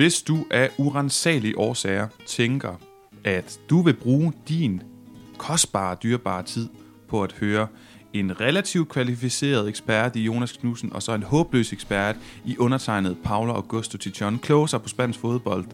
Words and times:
Hvis 0.00 0.22
du 0.22 0.46
af 0.50 0.70
urensagelige 0.78 1.58
årsager 1.58 2.08
tænker, 2.26 2.74
at 3.24 3.60
du 3.70 3.82
vil 3.82 3.94
bruge 3.94 4.32
din 4.48 4.82
kostbare, 5.38 5.96
dyrebare 6.02 6.42
tid 6.42 6.68
på 7.08 7.22
at 7.22 7.32
høre 7.32 7.66
en 8.12 8.40
relativt 8.40 8.88
kvalificeret 8.88 9.68
ekspert 9.68 10.16
i 10.16 10.22
Jonas 10.22 10.52
Knudsen, 10.52 10.92
og 10.92 11.02
så 11.02 11.14
en 11.14 11.22
håbløs 11.22 11.72
ekspert 11.72 12.16
i 12.44 12.56
undertegnet 12.58 13.16
Paula 13.24 13.52
Augusto 13.52 13.98
Tichon, 13.98 14.40
closer 14.44 14.78
på 14.78 14.88
spansk 14.88 15.20
fodbold, 15.20 15.64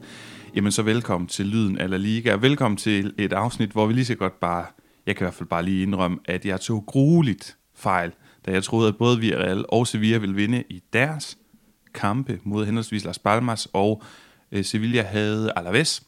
jamen 0.55 0.73
så 0.73 0.83
velkommen 0.83 1.29
til 1.29 1.47
Lyden 1.47 1.79
af 1.79 1.91
La 1.91 1.97
Liga. 1.97 2.35
Velkommen 2.35 2.77
til 2.77 3.15
et 3.19 3.33
afsnit, 3.33 3.71
hvor 3.71 3.87
vi 3.87 3.93
lige 3.93 4.05
så 4.05 4.15
godt 4.15 4.41
bare, 4.41 4.65
jeg 5.07 5.17
kan 5.17 5.25
i 5.25 5.27
hvert 5.27 5.35
fald 5.35 5.49
bare 5.49 5.65
lige 5.65 5.83
indrømme, 5.83 6.19
at 6.25 6.47
jeg 6.47 6.61
tog 6.61 6.85
grueligt 6.87 7.57
fejl, 7.75 8.13
da 8.47 8.53
jeg 8.53 8.65
troede, 8.65 8.89
at 8.89 8.97
både 8.97 9.21
Villarreal 9.21 9.65
og 9.69 9.87
Sevilla 9.87 10.19
ville 10.19 10.35
vinde 10.35 10.65
i 10.71 10.83
deres 10.93 11.39
kampe 11.97 12.41
mod 12.45 12.65
henholdsvis 12.65 13.05
Las 13.05 13.19
Palmas 13.19 13.69
og 13.73 14.03
øh, 14.53 14.65
Sevilla 14.65 15.03
havde 15.03 15.53
Alaves. 15.57 16.03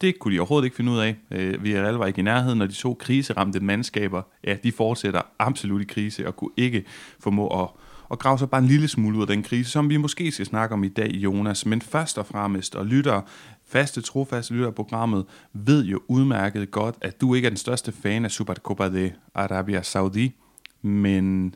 Det 0.00 0.18
kunne 0.18 0.34
de 0.34 0.40
overhovedet 0.40 0.64
ikke 0.64 0.76
finde 0.76 0.92
ud 0.92 0.98
af. 0.98 1.16
Øh, 1.30 1.62
Villarreal 1.62 1.94
var 1.94 2.06
ikke 2.06 2.18
i 2.18 2.22
nærheden, 2.22 2.62
og 2.62 2.68
de 2.68 2.74
to 2.74 2.96
kriseramte 3.00 3.60
mandskaber, 3.60 4.22
ja, 4.44 4.56
de 4.62 4.72
fortsætter 4.72 5.22
absolut 5.38 5.82
i 5.82 5.84
krise 5.84 6.26
og 6.26 6.36
kunne 6.36 6.50
ikke 6.56 6.84
formå 7.20 7.62
at, 7.62 7.68
at 8.10 8.18
grave 8.18 8.38
sig 8.38 8.50
bare 8.50 8.60
en 8.60 8.66
lille 8.66 8.88
smule 8.88 9.16
ud 9.16 9.22
af 9.22 9.26
den 9.26 9.42
krise, 9.42 9.70
som 9.70 9.88
vi 9.88 9.96
måske 9.96 10.32
skal 10.32 10.46
snakke 10.46 10.72
om 10.72 10.84
i 10.84 10.88
dag, 10.88 11.10
Jonas. 11.10 11.66
Men 11.66 11.80
først 11.80 12.18
og 12.18 12.26
fremmest, 12.26 12.74
og 12.74 12.86
lytter, 12.86 13.20
faste, 13.66 14.00
trofaste 14.00 14.54
lytter 14.54 14.66
af 14.66 14.74
programmet, 14.74 15.24
ved 15.52 15.84
jo 15.84 16.00
udmærket 16.08 16.70
godt, 16.70 16.94
at 17.00 17.20
du 17.20 17.34
ikke 17.34 17.46
er 17.46 17.50
den 17.50 17.56
største 17.56 17.92
fan 17.92 18.24
af 18.24 18.30
Supercopa 18.30 18.88
de 18.88 19.12
Arabia 19.34 19.82
Saudi, 19.82 20.34
men 20.82 21.54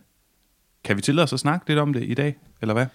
kan 0.84 0.96
vi 0.96 1.02
tillade 1.02 1.24
os 1.24 1.32
at 1.32 1.40
snakke 1.40 1.68
lidt 1.68 1.78
om 1.78 1.92
det 1.92 2.02
i 2.02 2.14
dag, 2.14 2.36
eller 2.60 2.74
hvad? 2.74 2.86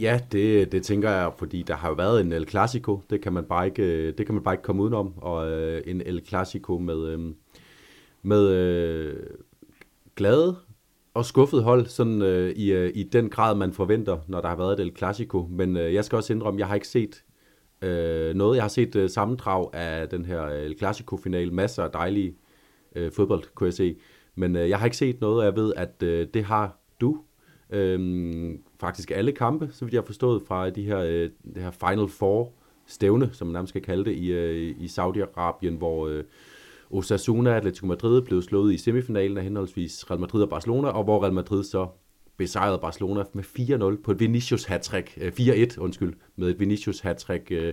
Ja, 0.00 0.20
det, 0.32 0.72
det 0.72 0.82
tænker 0.82 1.10
jeg, 1.10 1.32
fordi 1.38 1.62
der 1.62 1.74
har 1.74 1.88
jo 1.88 1.94
været 1.94 2.20
en 2.20 2.32
El 2.32 2.48
Clasico, 2.48 3.00
det 3.10 3.20
kan 3.20 3.32
man 3.32 3.44
bare 3.44 3.66
ikke, 3.66 4.12
det 4.12 4.26
kan 4.26 4.34
man 4.34 4.44
bare 4.44 4.54
ikke 4.54 4.62
komme 4.62 4.82
udenom, 4.82 5.14
og 5.16 5.50
øh, 5.50 5.82
en 5.86 6.02
El 6.06 6.26
Clasico 6.26 6.78
med, 6.78 7.08
øh, 7.08 7.20
med 8.22 8.48
øh, 8.48 9.16
glade 10.16 10.56
og 11.14 11.24
skuffet 11.24 11.62
hold, 11.62 11.86
sådan 11.86 12.22
øh, 12.22 12.50
i, 12.50 12.72
øh, 12.72 12.92
i 12.94 13.02
den 13.02 13.30
grad, 13.30 13.54
man 13.54 13.72
forventer, 13.72 14.18
når 14.28 14.40
der 14.40 14.48
har 14.48 14.56
været 14.56 14.72
et 14.72 14.80
El 14.80 14.96
Clasico. 14.96 15.46
Men 15.50 15.76
øh, 15.76 15.94
jeg 15.94 16.04
skal 16.04 16.16
også 16.16 16.32
indrømme, 16.32 16.60
jeg 16.60 16.66
har 16.66 16.74
ikke 16.74 16.88
set 16.88 17.24
øh, 17.82 18.34
noget. 18.34 18.56
Jeg 18.56 18.64
har 18.64 18.68
set 18.68 18.96
øh, 18.96 19.10
sammendrag 19.10 19.74
af 19.74 20.08
den 20.08 20.24
her 20.24 20.44
øh, 20.44 20.62
El 20.62 20.78
Clasico-final, 20.78 21.52
masser 21.52 21.82
af 21.82 21.90
dejlige 21.90 22.34
øh, 22.96 23.12
fodbold, 23.12 23.44
kunne 23.54 23.66
jeg 23.66 23.74
se. 23.74 23.96
Men 24.34 24.56
øh, 24.56 24.68
jeg 24.68 24.78
har 24.78 24.84
ikke 24.84 24.96
set 24.96 25.20
noget, 25.20 25.38
og 25.38 25.44
jeg 25.44 25.56
ved, 25.56 25.72
at 25.76 26.02
øh, 26.02 26.26
det 26.34 26.44
har 26.44 26.78
du. 27.00 27.18
Øh, 27.70 28.54
faktisk 28.84 29.10
alle 29.10 29.32
kampe, 29.32 29.68
så 29.72 29.84
vidt 29.84 29.94
jeg 29.94 30.00
har 30.00 30.06
forstået, 30.06 30.42
fra 30.48 30.70
de 30.70 30.84
her, 30.84 30.98
øh, 30.98 31.30
det 31.54 31.62
her 31.62 31.70
Final 31.70 32.08
Four 32.08 32.52
stævne, 32.86 33.30
som 33.32 33.46
man 33.46 33.52
nærmest 33.52 33.68
skal 33.68 33.82
kalde 33.82 34.04
det, 34.04 34.16
i, 34.16 34.32
øh, 34.32 34.74
i 34.80 34.86
Saudi-Arabien, 34.86 35.76
hvor 35.78 36.08
øh, 36.08 36.24
Osasuna 36.90 37.50
og 37.50 37.56
Atletico 37.56 37.86
Madrid 37.86 38.22
blev 38.22 38.42
slået 38.42 38.74
i 38.74 38.76
semifinalen 38.76 39.36
af 39.36 39.42
henholdsvis 39.42 40.10
Real 40.10 40.20
Madrid 40.20 40.42
og 40.42 40.48
Barcelona, 40.48 40.88
og 40.88 41.04
hvor 41.04 41.22
Real 41.22 41.32
Madrid 41.32 41.64
så 41.64 41.86
besejrede 42.36 42.78
Barcelona 42.78 43.24
med 43.32 43.44
4-0 43.98 44.02
på 44.02 44.10
et 44.10 44.20
Vinicius 44.20 44.64
hattrick, 44.64 45.18
øh, 45.20 45.32
4-1 45.32 45.78
undskyld, 45.78 46.14
med 46.36 46.50
et 46.50 46.60
Vinicius 46.60 47.00
hattrick 47.00 47.50
øh, 47.50 47.72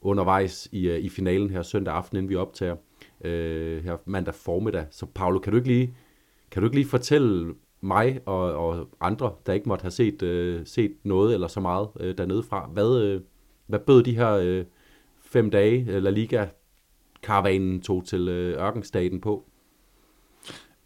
undervejs 0.00 0.68
i, 0.72 0.88
øh, 0.88 0.98
i 0.98 1.08
finalen 1.08 1.50
her 1.50 1.62
søndag 1.62 1.94
aften, 1.94 2.16
inden 2.16 2.30
vi 2.30 2.36
optager 2.36 2.76
øh, 3.24 3.84
her 3.84 3.96
mandag 4.04 4.34
formiddag. 4.34 4.86
Så 4.90 5.06
Paolo, 5.06 5.38
kan 5.38 5.52
du 5.52 5.56
ikke 5.56 5.68
lige, 5.68 5.94
kan 6.50 6.62
du 6.62 6.66
ikke 6.66 6.76
lige 6.76 6.88
fortælle 6.88 7.54
mig 7.80 8.20
og, 8.26 8.54
og 8.54 8.88
andre, 9.00 9.32
der 9.46 9.52
ikke 9.52 9.68
måtte 9.68 9.82
have 9.82 9.90
set, 9.90 10.22
øh, 10.22 10.66
set 10.66 10.92
noget 11.02 11.34
eller 11.34 11.48
så 11.48 11.60
meget 11.60 11.88
øh, 12.00 12.18
dernede 12.18 12.42
fra, 12.42 12.68
hvad, 12.72 13.02
øh, 13.02 13.20
hvad 13.66 13.78
bød 13.78 14.02
de 14.02 14.16
her 14.16 14.32
øh, 14.32 14.64
fem 15.20 15.50
dage 15.50 15.86
øh, 15.88 16.02
La 16.02 16.10
Liga 16.10 16.46
karavanen 17.22 17.80
tog 17.80 18.04
til 18.06 18.28
øh, 18.28 18.62
ørkenstaten 18.62 19.20
på? 19.20 19.44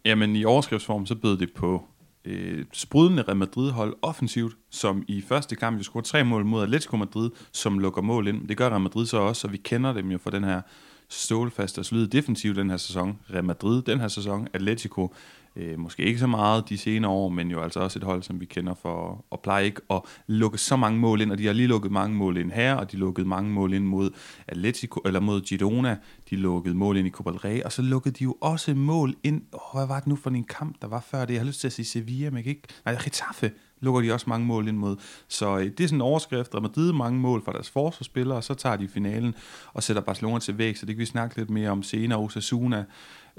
Jamen 0.05 0.35
i 0.35 0.45
overskriftsform, 0.45 1.05
så 1.05 1.15
bød 1.15 1.37
det 1.37 1.53
på 1.53 1.83
øh, 2.25 2.65
sprudende 2.73 3.23
Real 3.23 3.37
Madrid-hold 3.37 3.95
offensivt, 4.01 4.57
som 4.69 5.03
i 5.07 5.21
første 5.21 5.55
kamp 5.55 5.77
jo 5.77 5.83
scorede 5.83 6.07
tre 6.07 6.23
mål 6.23 6.45
mod 6.45 6.63
Atletico 6.63 6.97
Madrid, 6.97 7.29
som 7.51 7.79
lukker 7.79 8.01
mål 8.01 8.27
ind. 8.27 8.47
Det 8.47 8.57
gør 8.57 8.69
Real 8.69 8.81
Madrid 8.81 9.05
så 9.05 9.17
også, 9.17 9.47
og 9.47 9.53
vi 9.53 9.57
kender 9.57 9.93
dem 9.93 10.11
jo 10.11 10.17
for 10.17 10.29
den 10.29 10.43
her 10.43 10.61
stålfast 11.09 11.77
og 11.77 11.85
solid 11.85 12.07
defensiv 12.07 12.55
den 12.55 12.69
her 12.69 12.77
sæson. 12.77 13.19
Real 13.33 13.43
Madrid 13.43 13.81
den 13.81 13.99
her 13.99 14.07
sæson, 14.07 14.47
Atletico 14.53 15.13
øh, 15.55 15.79
måske 15.79 16.03
ikke 16.03 16.19
så 16.19 16.27
meget 16.27 16.69
de 16.69 16.77
senere 16.77 17.11
år, 17.11 17.29
men 17.29 17.51
jo 17.51 17.61
altså 17.61 17.79
også 17.79 17.99
et 17.99 18.03
hold, 18.03 18.23
som 18.23 18.39
vi 18.39 18.45
kender 18.45 18.73
for 18.73 19.25
at 19.31 19.39
pleje 19.39 19.65
ikke 19.65 19.81
at 19.89 20.01
lukke 20.27 20.57
så 20.57 20.75
mange 20.75 20.99
mål 20.99 21.21
ind, 21.21 21.31
og 21.31 21.37
de 21.37 21.45
har 21.45 21.53
lige 21.53 21.67
lukket 21.67 21.91
mange 21.91 22.17
mål 22.17 22.37
ind 22.37 22.51
her, 22.51 22.75
og 22.75 22.91
de 22.91 22.97
lukkede 22.97 23.27
mange 23.27 23.51
mål 23.51 23.73
ind 23.73 23.85
mod 23.85 24.09
Atletico, 24.47 25.01
eller 25.05 25.19
mod 25.19 25.41
Girona, 25.41 25.97
de 26.29 26.35
lukkede 26.35 26.75
mål 26.75 26.97
ind 26.97 27.07
i 27.07 27.11
Copa 27.11 27.31
del 27.31 27.39
Rey, 27.39 27.61
og 27.61 27.71
så 27.71 27.81
lukkede 27.81 28.15
de 28.19 28.23
jo 28.23 28.37
også 28.41 28.73
mål 28.73 29.15
ind, 29.23 29.41
oh, 29.51 29.79
hvad 29.79 29.87
var 29.87 29.99
det 29.99 30.07
nu 30.07 30.15
for 30.15 30.29
en 30.29 30.43
kamp, 30.43 30.81
der 30.81 30.87
var 30.87 30.99
før 30.99 31.25
det, 31.25 31.33
jeg 31.33 31.41
har 31.41 31.47
lyst 31.47 31.59
til 31.59 31.67
at 31.67 31.73
sige 31.73 31.85
Sevilla, 31.85 32.29
men 32.29 32.45
ikke, 32.45 32.61
nej, 32.85 32.97
Getafe, 33.03 33.51
lukker 33.81 34.01
de 34.01 34.11
også 34.11 34.29
mange 34.29 34.47
mål 34.47 34.67
ind 34.67 34.77
mod. 34.77 34.95
Så 35.27 35.57
øh, 35.57 35.65
det 35.65 35.79
er 35.79 35.87
sådan 35.87 35.97
en 35.97 36.01
overskrift, 36.01 36.51
der 36.51 36.59
Madrid 36.59 36.93
mange 36.93 37.19
mål 37.19 37.43
fra 37.45 37.51
deres 37.51 37.69
forsvarsspillere, 37.69 38.37
og 38.37 38.43
så 38.43 38.53
tager 38.53 38.75
de 38.75 38.87
finalen 38.87 39.35
og 39.73 39.83
sætter 39.83 40.01
Barcelona 40.01 40.39
til 40.39 40.57
væk, 40.57 40.75
så 40.75 40.85
det 40.85 40.95
kan 40.95 40.99
vi 40.99 41.05
snakke 41.05 41.37
lidt 41.37 41.49
mere 41.49 41.69
om 41.69 41.83
senere. 41.83 42.19
Osasuna, 42.19 42.85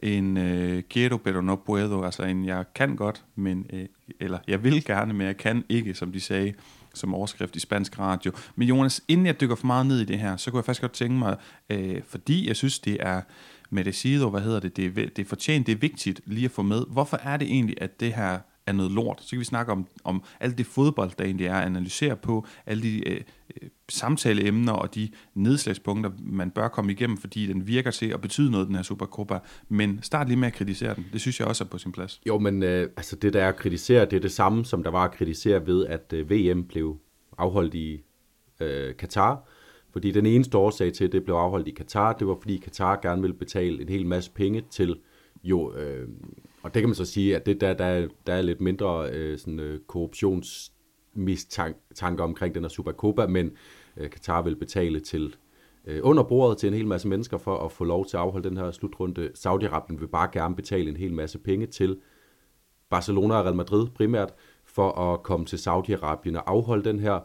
en 0.03 0.37
øh, 0.37 0.83
quiero 0.91 1.17
pero 1.17 1.41
no 1.41 1.57
puedo, 1.57 2.03
altså 2.03 2.23
en 2.23 2.45
jeg 2.45 2.65
kan 2.75 2.97
godt, 2.97 3.25
men, 3.37 3.67
øh, 3.73 3.87
eller 4.21 4.39
jeg 4.49 4.65
vil 4.65 4.85
gerne, 4.85 5.15
men 5.15 5.27
jeg 5.27 5.37
kan 5.37 5.65
ikke, 5.69 5.95
som 5.95 6.13
de 6.13 6.21
sagde 6.21 6.55
som 6.95 7.15
overskrift 7.15 7.57
i 7.57 7.61
spansk 7.61 7.99
radio. 7.99 8.33
Men 8.57 8.69
Jonas, 8.69 9.01
inden 9.09 9.27
jeg 9.27 9.41
dykker 9.41 9.57
for 9.57 9.67
meget 9.67 9.87
ned 9.87 10.01
i 10.01 10.05
det 10.05 10.19
her, 10.19 10.37
så 10.37 10.51
kunne 10.51 10.59
jeg 10.59 10.65
faktisk 10.65 10.81
godt 10.81 10.93
tænke 10.93 11.19
mig, 11.19 11.37
øh, 11.71 12.03
fordi 12.09 12.49
jeg 12.49 12.57
synes, 12.57 12.79
det 12.79 12.97
er 13.01 13.21
Medecido, 13.71 14.31
hvad 14.31 14.41
hedder 14.41 14.61
det, 14.61 14.77
det 14.77 14.85
er, 14.85 14.91
det 14.91 15.19
er 15.19 15.25
fortjent, 15.25 15.67
det 15.67 15.73
er 15.73 15.77
vigtigt 15.77 16.21
lige 16.25 16.45
at 16.45 16.51
få 16.51 16.63
med. 16.63 16.83
Hvorfor 16.91 17.17
er 17.17 17.37
det 17.37 17.49
egentlig, 17.49 17.77
at 17.81 18.01
det 18.01 18.15
her 18.15 18.39
er 18.67 18.73
noget 18.73 18.93
lort. 18.93 19.23
Så 19.23 19.31
kan 19.31 19.39
vi 19.39 19.45
snakke 19.45 19.73
om, 19.73 19.87
om 20.05 20.23
alt 20.41 20.59
det 20.59 20.67
fodbold, 20.67 21.11
der 21.19 21.25
egentlig 21.25 21.47
er, 21.47 21.61
analysere 21.61 22.17
på, 22.17 22.47
alle 22.67 22.83
de 22.83 23.09
øh, 23.09 23.21
øh, 23.63 23.69
samtaleemner 23.89 24.73
og 24.73 24.95
de 24.95 25.09
nedslagspunkter, 25.35 26.11
man 26.19 26.51
bør 26.51 26.69
komme 26.69 26.93
igennem, 26.93 27.17
fordi 27.17 27.47
den 27.47 27.67
virker 27.67 27.91
til 27.91 28.07
at 28.07 28.21
betyde 28.21 28.51
noget, 28.51 28.67
den 28.67 28.77
her 28.77 28.83
Supercopa. 28.83 29.39
Men 29.69 29.99
start 30.03 30.29
lige 30.29 30.39
med 30.39 30.49
at 30.49 30.55
kritisere 30.55 30.95
den. 30.95 31.07
Det 31.13 31.21
synes 31.21 31.41
jeg 31.41 31.49
også 31.49 31.65
er 31.65 31.69
på 31.69 31.79
sin 31.79 31.93
plads. 31.93 32.21
Jo, 32.27 32.39
men 32.39 32.63
øh, 32.63 32.91
altså 32.97 33.17
det, 33.17 33.33
der 33.33 33.43
er 33.43 33.49
at 33.49 33.57
kritisere, 33.57 34.05
det 34.05 34.13
er 34.13 34.21
det 34.21 34.33
samme, 34.33 34.65
som 34.65 34.83
der 34.83 34.91
var 34.91 35.05
at 35.05 35.13
kritisere 35.13 35.67
ved, 35.67 35.87
at 35.87 36.13
øh, 36.13 36.31
VM 36.31 36.65
blev 36.65 36.99
afholdt 37.39 37.75
i 37.75 38.03
øh, 38.61 38.97
Katar. 38.97 39.49
Fordi 39.93 40.11
den 40.11 40.27
eneste 40.27 40.59
årsag 40.59 40.93
til, 40.93 41.05
at 41.05 41.13
det 41.13 41.25
blev 41.25 41.35
afholdt 41.35 41.69
i 41.69 41.71
Katar, 41.71 42.13
det 42.13 42.27
var 42.27 42.37
fordi 42.43 42.57
Katar 42.57 43.01
gerne 43.03 43.23
ville 43.23 43.37
betale 43.37 43.83
en 43.83 43.89
hel 43.89 44.07
masse 44.07 44.31
penge 44.31 44.63
til 44.71 44.97
jo 45.45 45.75
øh, 45.75 46.09
og 46.67 46.75
det 46.75 46.83
kan 46.83 46.89
man 46.89 46.95
så 46.95 47.05
sige, 47.05 47.37
at 47.37 47.47
det 47.47 47.61
der, 47.61 47.75
der, 47.75 48.09
der 48.27 48.35
er 48.35 48.43
lidt 48.43 48.61
mindre 48.61 49.11
øh, 49.11 49.39
sådan, 49.39 49.61
øh, 49.61 49.81
korruptionsmistanker 49.87 52.25
omkring 52.25 52.55
den 52.55 52.65
her 52.65 52.69
Supercopa, 52.69 53.27
men 53.27 53.51
øh, 53.97 54.11
Katar 54.11 54.43
vil 54.43 54.57
betale 54.57 55.01
til 55.01 55.37
øh, 55.85 56.01
under 56.03 56.23
bordet 56.23 56.59
til 56.59 56.67
en 56.67 56.75
hel 56.75 56.87
masse 56.87 57.09
mennesker 57.09 57.39
for 57.39 57.59
at 57.59 57.73
få 57.73 57.85
lov 57.85 58.07
til 58.07 58.17
at 58.17 58.21
afholde 58.21 58.49
den 58.49 58.57
her 58.57 58.71
slutrunde. 58.71 59.31
Saudi-Arabien 59.35 60.01
vil 60.01 60.09
bare 60.09 60.29
gerne 60.33 60.57
betale 60.57 60.91
en 60.91 60.97
hel 60.97 61.13
masse 61.13 61.39
penge 61.39 61.67
til 61.67 61.99
Barcelona 62.91 63.35
og 63.35 63.45
Real 63.45 63.57
Madrid 63.57 63.87
primært, 63.95 64.35
for 64.65 64.93
at 64.93 65.23
komme 65.23 65.47
til 65.47 65.57
Saudi-Arabien 65.57 66.37
og 66.37 66.51
afholde 66.51 66.85
den 66.85 67.01
her 67.01 67.21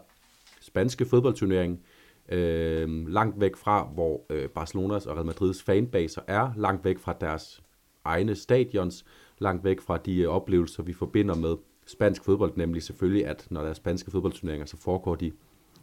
spanske 0.60 1.04
fodboldturnering 1.04 1.80
øh, 2.28 3.08
langt 3.08 3.40
væk 3.40 3.56
fra, 3.56 3.88
hvor 3.94 4.26
øh, 4.30 4.48
Barcelonas 4.48 5.06
og 5.06 5.16
Real 5.16 5.26
Madrids 5.26 5.62
fanbaser 5.62 6.22
er, 6.26 6.52
langt 6.56 6.84
væk 6.84 6.98
fra 6.98 7.16
deres 7.20 7.62
egne 8.04 8.34
stadions, 8.34 9.04
langt 9.38 9.64
væk 9.64 9.80
fra 9.80 9.96
de 9.96 10.26
oplevelser, 10.26 10.82
vi 10.82 10.92
forbinder 10.92 11.34
med 11.34 11.56
spansk 11.86 12.24
fodbold, 12.24 12.52
nemlig 12.56 12.82
selvfølgelig, 12.82 13.26
at 13.26 13.46
når 13.50 13.60
der 13.60 13.68
er 13.68 13.74
spanske 13.74 14.10
fodboldturneringer, 14.10 14.66
så 14.66 14.76
foregår 14.76 15.14
de 15.14 15.32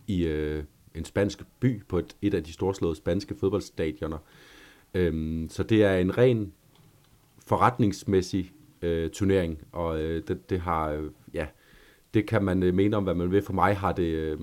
i 0.08 0.26
øh, 0.26 0.64
en 0.96 1.06
spansk 1.06 1.44
by 1.60 1.84
på 1.88 1.98
et, 1.98 2.16
et 2.22 2.34
af 2.34 2.44
de 2.44 2.54
storslåede 2.54 2.96
spanske 2.96 3.36
fodboldstadioner. 3.36 4.18
Øhm, 4.94 5.48
så 5.50 5.64
det 5.64 5.84
er 5.84 5.98
en 5.98 6.18
ren 6.18 6.54
forretningsmæssig 7.48 8.52
øh, 8.82 9.10
turnering, 9.10 9.60
og 9.72 10.02
øh, 10.02 10.24
det, 10.28 10.50
det 10.50 10.60
har, 10.60 10.90
øh, 10.90 11.12
ja, 11.34 11.48
det 12.14 12.28
kan 12.28 12.44
man 12.44 12.64
øh, 12.64 12.74
mene 12.74 12.98
om, 12.98 13.04
hvad 13.04 13.16
man 13.16 13.32
vil. 13.32 13.42
For 13.42 13.54
mig 13.54 13.78
har 13.78 13.92
det, 13.92 14.14
øh, 14.14 14.40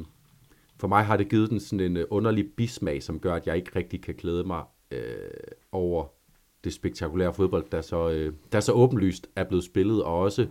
for 0.79 0.89
mig 0.89 1.05
har 1.05 1.17
det 1.17 1.29
givet 1.29 1.51
den 1.51 1.61
sådan 1.61 1.87
en 1.91 1.97
øh, 1.97 2.05
underlig 2.11 2.53
bismag, 2.57 3.03
som 3.03 3.21
gør, 3.21 3.35
at 3.35 3.47
jeg 3.47 3.57
ikke 3.57 3.71
rigtig 3.77 4.03
kan 4.03 4.15
glæde 4.15 4.45
mig 4.45 4.65
øh, 4.91 5.31
over 5.73 6.16
det 6.67 6.75
spektakulære 6.75 7.35
fodbold, 7.35 7.65
der 7.73 7.81
så, 7.81 8.11
øh, 8.11 8.33
der 8.53 8.61
så 8.61 8.73
åbenlyst 8.73 9.29
er 9.37 9.45
blevet 9.45 9.65
spillet, 9.65 10.03
og 10.03 10.19
også 10.19 10.47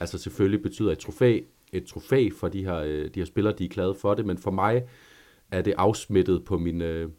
altså 0.00 0.18
selvfølgelig 0.18 0.62
betyder 0.62 0.92
et 0.92 0.98
trofæ, 0.98 1.40
et 1.72 1.84
trofæ 1.84 2.28
for 2.40 2.48
de 2.48 2.64
her, 2.64 2.76
øh, 2.76 3.04
de 3.04 3.20
her 3.20 3.24
spillere, 3.24 3.54
de 3.58 3.64
er 3.64 3.68
glade 3.68 3.94
for 3.94 4.14
det, 4.14 4.26
men 4.26 4.38
for 4.38 4.50
mig 4.50 4.82
er 5.50 5.62
det 5.62 5.74
afsmittet 5.76 6.44
på 6.44 6.58
min, 6.58 6.82
øh, 6.82 7.10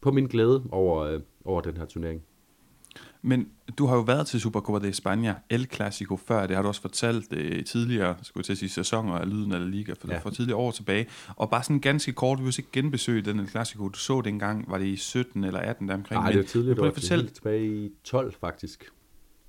på 0.00 0.10
min 0.10 0.26
glæde 0.26 0.64
over, 0.70 1.02
øh, 1.02 1.20
over 1.44 1.60
den 1.60 1.76
her 1.76 1.84
turnering. 1.84 2.22
Men 3.26 3.48
du 3.78 3.86
har 3.86 3.96
jo 3.96 4.00
været 4.00 4.26
til 4.26 4.40
Supercopa 4.40 4.86
de 4.86 4.92
España, 4.92 5.32
El 5.50 5.66
Clasico 5.72 6.16
før, 6.16 6.46
det 6.46 6.56
har 6.56 6.62
du 6.62 6.68
også 6.68 6.80
fortalt 6.80 7.32
øh, 7.32 7.64
tidligere, 7.64 8.16
skulle 8.22 8.40
jeg 8.40 8.44
til 8.44 8.52
at 8.52 8.58
sige, 8.58 8.68
sæsoner 8.68 9.14
af 9.14 9.30
Lyden 9.30 9.52
eller 9.52 9.68
Liga, 9.68 9.92
for, 10.00 10.08
ja. 10.12 10.18
for 10.18 10.30
tidligere 10.30 10.58
år 10.58 10.70
tilbage. 10.70 11.06
Og 11.36 11.50
bare 11.50 11.62
sådan 11.62 11.80
ganske 11.80 12.12
kort, 12.12 12.38
vi 12.38 12.44
vil 12.44 12.54
ikke 12.58 12.70
genbesøge 12.72 13.22
den 13.22 13.40
El 13.40 13.48
Clasico, 13.48 13.88
du 13.88 13.98
så 13.98 14.20
dengang, 14.20 14.70
var 14.70 14.78
det 14.78 14.86
i 14.86 14.96
17 14.96 15.44
eller 15.44 15.60
18 15.60 15.88
der 15.88 15.94
omkring? 15.94 16.20
Nej, 16.20 16.30
det 16.30 16.38
var 16.38 16.44
tidligere, 16.44 16.76
det 16.76 16.84
var 16.84 16.92
fortælle... 16.92 17.28
tilbage 17.28 17.66
i 17.66 17.90
12 18.04 18.34
faktisk. 18.40 18.84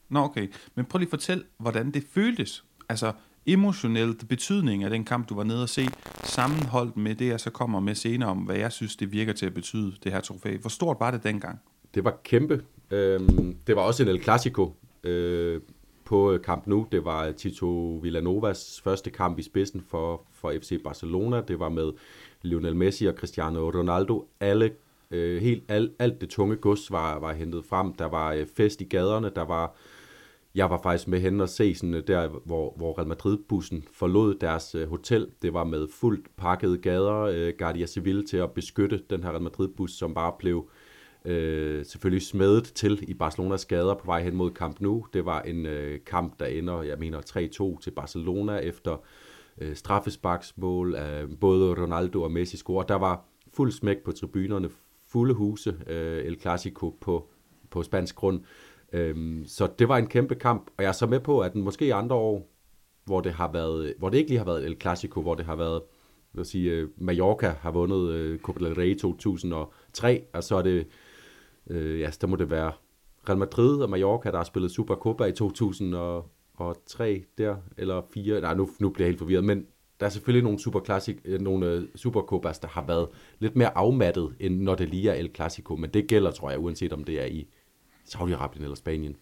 Nå 0.09 0.19
okay, 0.19 0.47
men 0.75 0.85
prøv 0.85 0.99
lige 0.99 1.07
at 1.07 1.09
fortælle, 1.09 1.43
hvordan 1.57 1.91
det 1.91 2.03
føltes. 2.13 2.65
Altså 2.89 3.11
emotionelt 3.45 4.27
betydning 4.27 4.83
af 4.83 4.89
den 4.89 5.05
kamp, 5.05 5.29
du 5.29 5.35
var 5.35 5.43
nede 5.43 5.63
og 5.63 5.69
se, 5.69 5.87
sammenholdt 6.23 6.97
med 6.97 7.15
det, 7.15 7.27
jeg 7.27 7.39
så 7.39 7.49
kommer 7.49 7.79
med 7.79 7.95
senere 7.95 8.29
om, 8.29 8.37
hvad 8.37 8.55
jeg 8.55 8.71
synes, 8.71 8.95
det 8.95 9.11
virker 9.11 9.33
til 9.33 9.45
at 9.45 9.53
betyde, 9.53 9.95
det 10.03 10.11
her 10.11 10.19
trofæ. 10.19 10.57
Hvor 10.57 10.69
stort 10.69 10.97
var 10.99 11.11
det 11.11 11.23
dengang? 11.23 11.59
Det 11.95 12.03
var 12.03 12.19
kæmpe. 12.23 12.61
Øhm, 12.91 13.57
det 13.67 13.75
var 13.75 13.81
også 13.81 14.03
en 14.03 14.09
El 14.09 14.23
Clasico 14.23 14.73
øh, 15.03 15.61
på 16.05 16.31
øh, 16.31 16.41
kamp 16.41 16.67
nu. 16.67 16.87
Det 16.91 17.05
var 17.05 17.31
Tito 17.31 17.99
Villanovas 18.03 18.81
første 18.83 19.09
kamp 19.09 19.39
i 19.39 19.41
spidsen 19.41 19.81
for, 19.87 20.21
for 20.33 20.53
FC 20.61 20.83
Barcelona. 20.83 21.41
Det 21.41 21.59
var 21.59 21.69
med 21.69 21.91
Lionel 22.41 22.75
Messi 22.75 23.05
og 23.05 23.13
Cristiano 23.13 23.69
Ronaldo. 23.69 24.27
Alle, 24.39 24.71
øh, 25.11 25.41
helt, 25.41 25.63
alt, 25.67 25.91
alt 25.99 26.21
det 26.21 26.29
tunge 26.29 26.55
gods 26.55 26.91
var, 26.91 27.19
var 27.19 27.33
hentet 27.33 27.65
frem. 27.65 27.93
Der 27.93 28.05
var 28.05 28.33
øh, 28.33 28.45
fest 28.57 28.81
i 28.81 28.85
gaderne. 28.85 29.31
Der 29.35 29.45
var 29.45 29.75
jeg 30.55 30.69
var 30.69 30.79
faktisk 30.83 31.07
med 31.07 31.19
hen 31.19 31.41
og 31.41 31.49
se 31.49 31.75
sådan, 31.75 31.93
øh, 31.93 32.07
der, 32.07 32.27
hvor, 32.27 32.73
hvor 32.77 32.97
Real 32.97 33.07
Madrid-bussen 33.07 33.83
forlod 33.93 34.35
deres 34.35 34.75
øh, 34.75 34.89
hotel. 34.89 35.27
Det 35.41 35.53
var 35.53 35.63
med 35.63 35.87
fuldt 35.99 36.27
pakkede 36.37 36.77
gader. 36.77 37.19
Øh, 37.19 37.53
Guardia 37.57 37.85
Civil 37.85 38.27
til 38.27 38.37
at 38.37 38.51
beskytte 38.51 39.01
den 39.09 39.23
her 39.23 39.31
Real 39.31 39.41
Madrid-bus, 39.41 39.91
som 39.91 40.13
bare 40.13 40.33
blev 40.39 40.69
øh, 41.25 41.85
selvfølgelig 41.85 42.21
smedet 42.21 42.63
til 42.63 43.05
i 43.07 43.13
Barcelonas 43.13 43.65
gader 43.65 43.95
på 43.95 44.05
vej 44.05 44.23
hen 44.23 44.35
mod 44.35 44.51
Camp 44.51 44.81
Nou. 44.81 45.05
Det 45.13 45.25
var 45.25 45.41
en 45.41 45.65
øh, 45.65 45.99
kamp, 46.05 46.39
der 46.39 46.45
ender, 46.45 46.81
jeg 46.81 46.97
mener, 46.99 47.21
3-2 47.77 47.81
til 47.81 47.91
Barcelona 47.91 48.55
efter 48.55 48.97
øh, 49.61 49.75
straffesparksmål 49.75 50.95
af 50.95 51.25
både 51.39 51.81
Ronaldo 51.81 52.21
og 52.21 52.31
Messi 52.31 52.57
score. 52.57 52.85
Der 52.87 52.95
var 52.95 53.25
fuld 53.53 53.71
smæk 53.71 53.97
på 53.97 54.11
tribunerne, 54.11 54.69
fulde 55.07 55.33
huse, 55.33 55.75
øh, 55.87 56.25
El 56.25 56.39
Clasico 56.39 56.97
på, 57.01 57.29
på 57.69 57.83
spansk 57.83 58.15
grund. 58.15 58.41
Øh, 58.93 59.45
så 59.45 59.67
det 59.79 59.89
var 59.89 59.97
en 59.97 60.07
kæmpe 60.07 60.35
kamp, 60.35 60.67
og 60.77 60.83
jeg 60.83 60.87
er 60.87 60.93
så 60.93 61.05
med 61.05 61.19
på, 61.19 61.39
at 61.39 61.53
den 61.53 61.61
måske 61.61 61.85
i 61.85 61.89
andre 61.89 62.15
år, 62.15 62.51
hvor 63.05 63.21
det, 63.21 63.33
har 63.33 63.51
været, 63.51 63.93
hvor 63.97 64.09
det 64.09 64.17
ikke 64.17 64.29
lige 64.29 64.37
har 64.37 64.45
været 64.45 64.65
El 64.65 64.77
Clasico, 64.81 65.21
hvor 65.21 65.35
det 65.35 65.45
har 65.45 65.55
været, 65.55 65.81
vil 66.33 66.45
sige, 66.45 66.71
øh, 66.71 66.89
Mallorca 66.97 67.47
har 67.47 67.71
vundet 67.71 68.09
øh, 68.09 68.39
Copa 68.39 68.65
del 68.65 68.73
Rey 68.73 68.97
2003, 68.97 70.23
og 70.33 70.43
så 70.43 70.55
er 70.55 70.61
det, 70.61 70.87
øh, 71.69 71.99
ja, 71.99 72.11
der 72.21 72.27
må 72.27 72.35
det 72.35 72.51
være 72.51 72.71
Real 73.29 73.37
Madrid 73.37 73.81
og 73.81 73.89
Mallorca, 73.89 74.31
der 74.31 74.37
har 74.37 74.43
spillet 74.43 74.71
Supercopa 74.71 75.23
i 75.23 75.31
2003 75.31 77.23
der, 77.37 77.55
eller 77.77 78.01
4, 78.13 78.41
nej, 78.41 78.53
nu, 78.53 78.69
nu 78.79 78.89
bliver 78.89 79.05
jeg 79.05 79.11
helt 79.11 79.19
forvirret, 79.19 79.43
men 79.43 79.65
der 79.99 80.05
er 80.05 80.09
selvfølgelig 80.09 80.43
nogle 80.43 80.59
super 80.59 80.79
classic, 80.85 81.17
øh, 81.25 81.41
nogle 81.41 81.71
øh, 81.71 81.83
Supercopas, 81.95 82.59
der 82.59 82.67
har 82.67 82.85
været 82.85 83.07
lidt 83.39 83.55
mere 83.55 83.77
afmattet, 83.77 84.35
end 84.39 84.61
når 84.61 84.75
det 84.75 84.89
lige 84.89 85.09
er 85.09 85.13
El 85.13 85.31
Clasico, 85.35 85.75
men 85.75 85.89
det 85.89 86.07
gælder, 86.07 86.31
tror 86.31 86.49
jeg, 86.49 86.59
uanset 86.59 86.93
om 86.93 87.03
det 87.03 87.21
er 87.21 87.25
i 87.25 87.47
Saudi-Arabien 88.05 88.63
eller 88.63 88.75
Spanien. 88.75 89.15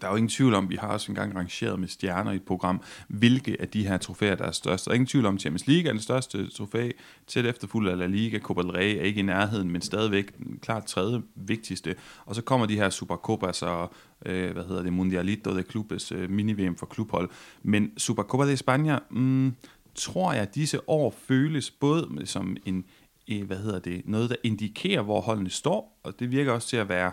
Der 0.00 0.06
er 0.06 0.10
jo 0.10 0.16
ingen 0.16 0.28
tvivl 0.28 0.54
om, 0.54 0.70
vi 0.70 0.76
har 0.76 0.88
også 0.88 1.12
engang 1.12 1.36
rangeret 1.36 1.80
med 1.80 1.88
stjerner 1.88 2.32
i 2.32 2.36
et 2.36 2.42
program, 2.42 2.82
hvilke 3.08 3.56
af 3.60 3.68
de 3.68 3.86
her 3.86 3.96
trofæer, 3.96 4.34
der 4.34 4.44
er 4.44 4.50
størst. 4.50 4.84
Der 4.84 4.90
er 4.90 4.94
ingen 4.94 5.06
tvivl 5.06 5.26
om, 5.26 5.34
at 5.34 5.40
Champions 5.40 5.66
League 5.66 5.88
er 5.88 5.92
den 5.92 6.02
største 6.02 6.48
trofæ, 6.50 6.90
tæt 7.26 7.46
efterfulgt 7.46 7.90
af 7.90 7.98
La 7.98 8.06
Liga, 8.06 8.38
Copa 8.38 8.62
del 8.62 8.70
Rey 8.70 8.96
er 8.96 9.02
ikke 9.02 9.20
i 9.20 9.22
nærheden, 9.22 9.70
men 9.70 9.82
stadigvæk 9.82 10.38
den 10.38 10.58
klart 10.62 10.84
tredje 10.84 11.22
vigtigste. 11.34 11.94
Og 12.26 12.34
så 12.34 12.42
kommer 12.42 12.66
de 12.66 12.76
her 12.76 12.90
Supercopas 12.90 13.62
og, 13.62 13.92
øh, 14.26 14.52
hvad 14.52 14.64
hedder 14.64 14.82
det, 14.82 14.92
Mundialito 14.92 15.56
de 15.56 15.62
Clubes, 15.62 16.12
øh, 16.12 16.30
mini-VM 16.30 16.76
for 16.76 16.86
klubhold. 16.86 17.30
Men 17.62 17.98
Supercopa 17.98 18.46
de 18.46 18.54
España, 18.54 18.98
mm, 19.10 19.54
tror 19.94 20.32
jeg, 20.32 20.42
at 20.42 20.54
disse 20.54 20.88
år 20.88 21.14
føles 21.26 21.70
både 21.70 22.26
som 22.26 22.56
en, 22.64 22.84
øh, 23.30 23.46
hvad 23.46 23.56
hedder 23.56 23.78
det, 23.78 24.02
noget, 24.04 24.30
der 24.30 24.36
indikerer, 24.42 25.02
hvor 25.02 25.20
holdene 25.20 25.50
står, 25.50 26.00
og 26.02 26.20
det 26.20 26.30
virker 26.30 26.52
også 26.52 26.68
til 26.68 26.76
at 26.76 26.88
være 26.88 27.12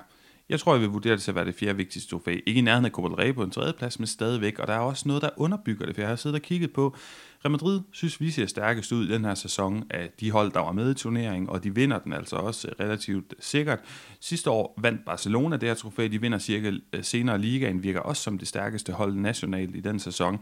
jeg 0.50 0.60
tror, 0.60 0.74
jeg 0.74 0.82
vil 0.82 0.90
vurdere 0.90 1.14
det 1.14 1.22
til 1.22 1.32
at 1.32 1.36
være 1.36 1.46
det 1.46 1.56
fjerde 1.56 1.78
vigtigste 1.78 2.10
trofæ. 2.10 2.40
Ikke 2.48 2.60
i 2.60 2.62
nærheden 2.62 2.86
af 2.86 2.92
Copa 2.92 3.08
del 3.08 3.16
Rey 3.16 3.34
på 3.34 3.44
en 3.44 3.52
tredje 3.52 3.74
plads, 3.74 4.00
men 4.00 4.08
stadigvæk. 4.08 4.60
Og 4.60 4.68
der 4.68 4.74
er 4.74 4.80
også 4.80 5.08
noget, 5.08 5.22
der 5.22 5.30
underbygger 5.38 5.86
det, 5.86 5.96
for 5.96 6.02
jeg 6.02 6.10
har 6.10 6.16
siddet 6.16 6.36
og 6.36 6.42
kigget 6.42 6.74
på. 6.74 6.96
Real 7.46 7.52
Madrid 7.52 7.82
synes, 7.92 8.22
vi 8.22 8.32
ser 8.32 8.46
stærkest 8.46 8.92
ud 8.92 9.08
i 9.08 9.14
den 9.14 9.26
her 9.26 9.36
sæson 9.36 9.84
af 9.90 10.10
de 10.20 10.32
hold, 10.32 10.52
der 10.52 10.60
var 10.60 10.72
med 10.72 10.92
i 10.92 10.94
turneringen, 10.94 11.50
og 11.50 11.64
de 11.64 11.76
vinder 11.76 12.00
den 12.00 12.14
altså 12.14 12.36
også 12.36 12.70
relativt 12.80 13.34
sikkert. 13.40 13.80
Sidste 14.20 14.50
år 14.50 14.80
vandt 14.82 15.06
Barcelona 15.06 15.58
det 15.58 15.70
her 15.70 15.76
trofæ. 15.76 16.08
De 16.08 16.22
vinder 16.22 16.38
cirka 16.38 16.72
øh, 16.94 17.04
senere 17.04 17.38
ligaen, 17.38 17.84
virker 17.84 18.00
også 18.00 18.24
som 18.24 18.38
det 18.38 18.48
stærkeste 18.48 18.94
hold 18.94 19.14
nationalt 19.14 19.76
i 19.76 19.80
den 19.80 20.00
sæson. 20.00 20.40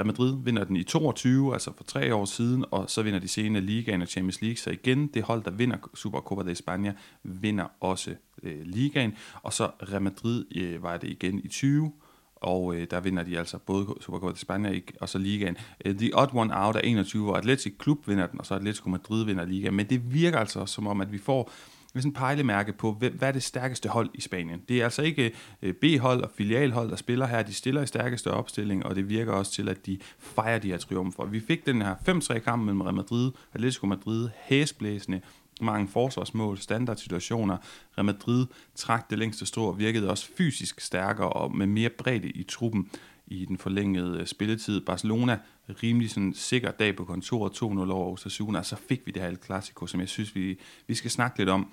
Real 0.00 0.06
Madrid 0.06 0.36
vinder 0.44 0.64
den 0.64 0.76
i 0.76 0.82
22, 0.82 1.52
altså 1.52 1.72
for 1.76 1.84
tre 1.84 2.14
år 2.14 2.24
siden, 2.24 2.64
og 2.70 2.90
så 2.90 3.02
vinder 3.02 3.18
de 3.18 3.28
senere 3.28 3.62
Ligaen 3.62 4.02
og 4.02 4.08
Champions 4.08 4.42
League. 4.42 4.56
Så 4.56 4.70
igen, 4.70 5.06
det 5.06 5.22
hold, 5.22 5.44
der 5.44 5.50
vinder 5.50 5.76
Supercopa 5.94 6.42
de 6.42 6.52
España, 6.52 6.92
vinder 7.22 7.64
også 7.80 8.14
øh, 8.42 8.60
Ligaen. 8.62 9.14
Og 9.42 9.52
så 9.52 9.70
Real 9.92 10.02
Madrid 10.02 10.44
øh, 10.56 10.82
var 10.82 10.96
det 10.96 11.08
igen 11.08 11.40
i 11.44 11.48
20, 11.48 11.92
og 12.36 12.74
øh, 12.74 12.86
der 12.90 13.00
vinder 13.00 13.22
de 13.22 13.38
altså 13.38 13.58
både 13.58 13.86
Supercopa 14.00 14.32
de 14.32 14.38
España 14.38 14.80
og 15.00 15.08
så 15.08 15.18
Ligaen. 15.18 15.56
Øh, 15.84 15.94
The 15.94 16.18
odd 16.18 16.30
one 16.34 16.64
out 16.64 16.76
er 16.76 16.80
21, 16.80 17.24
hvor 17.24 17.34
Atletic 17.34 17.74
Klub 17.78 18.08
vinder 18.08 18.26
den, 18.26 18.40
og 18.40 18.46
så 18.46 18.54
Atletico 18.54 18.88
Madrid 18.88 19.24
vinder 19.24 19.44
Ligaen. 19.44 19.74
Men 19.74 19.86
det 19.86 20.14
virker 20.14 20.38
altså 20.38 20.66
som 20.66 20.86
om, 20.86 21.00
at 21.00 21.12
vi 21.12 21.18
får 21.18 21.52
med 21.94 22.02
sådan 22.02 22.10
en 22.10 22.14
pejlemærke 22.14 22.72
på, 22.72 22.92
hvad 22.92 23.28
er 23.28 23.32
det 23.32 23.42
stærkeste 23.42 23.88
hold 23.88 24.10
i 24.14 24.20
Spanien. 24.20 24.62
Det 24.68 24.80
er 24.80 24.84
altså 24.84 25.02
ikke 25.02 25.32
øh, 25.62 25.74
B-hold 25.74 26.22
og 26.22 26.30
filialhold, 26.34 26.90
der 26.90 26.96
spiller 26.96 27.26
her. 27.26 27.42
De 27.42 27.54
stiller 27.54 27.82
i 27.82 27.86
stærkeste 27.86 28.30
opstilling, 28.30 28.86
og 28.86 28.96
det 28.96 29.08
virker 29.08 29.32
også 29.32 29.52
til, 29.52 29.68
at 29.68 29.86
de 29.86 29.98
fejrer 30.18 30.58
de 30.58 30.68
her 30.68 30.78
triumfer. 30.78 31.24
Vi 31.24 31.40
fik 31.40 31.66
den 31.66 31.82
her 31.82 31.94
5-3-kamp 32.08 32.62
mellem 32.62 32.80
Real 32.80 32.94
Madrid, 32.94 33.32
Atletico 33.54 33.86
Madrid, 33.86 34.28
hæsblæsende, 34.42 35.20
mange 35.60 35.88
forsvarsmål, 35.88 36.58
standardsituationer. 36.58 37.56
Real 37.98 38.04
Madrid 38.04 38.46
trak 38.74 39.10
det 39.10 39.18
længste 39.18 39.46
strå 39.46 39.64
og 39.64 39.78
virkede 39.78 40.10
også 40.10 40.28
fysisk 40.36 40.80
stærkere 40.80 41.28
og 41.28 41.56
med 41.56 41.66
mere 41.66 41.90
bredde 41.90 42.28
i 42.28 42.42
truppen 42.42 42.90
i 43.30 43.44
den 43.44 43.58
forlængede 43.58 44.20
øh, 44.20 44.26
spilletid. 44.26 44.80
Barcelona 44.80 45.38
rimelig 45.82 46.10
sådan 46.10 46.34
sikker 46.34 46.70
dag 46.70 46.96
på 46.96 47.04
kontoret, 47.04 47.52
2-0 47.52 47.64
over 47.64 48.12
Osasuna, 48.12 48.58
og 48.58 48.66
så 48.66 48.76
fik 48.88 49.06
vi 49.06 49.12
det 49.12 49.22
her 49.22 49.28
El 49.28 49.38
Clasico, 49.44 49.86
som 49.86 50.00
jeg 50.00 50.08
synes, 50.08 50.34
vi, 50.34 50.58
vi 50.86 50.94
skal 50.94 51.10
snakke 51.10 51.38
lidt 51.38 51.48
om. 51.48 51.72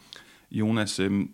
Jonas, 0.52 1.00
øhm, 1.00 1.32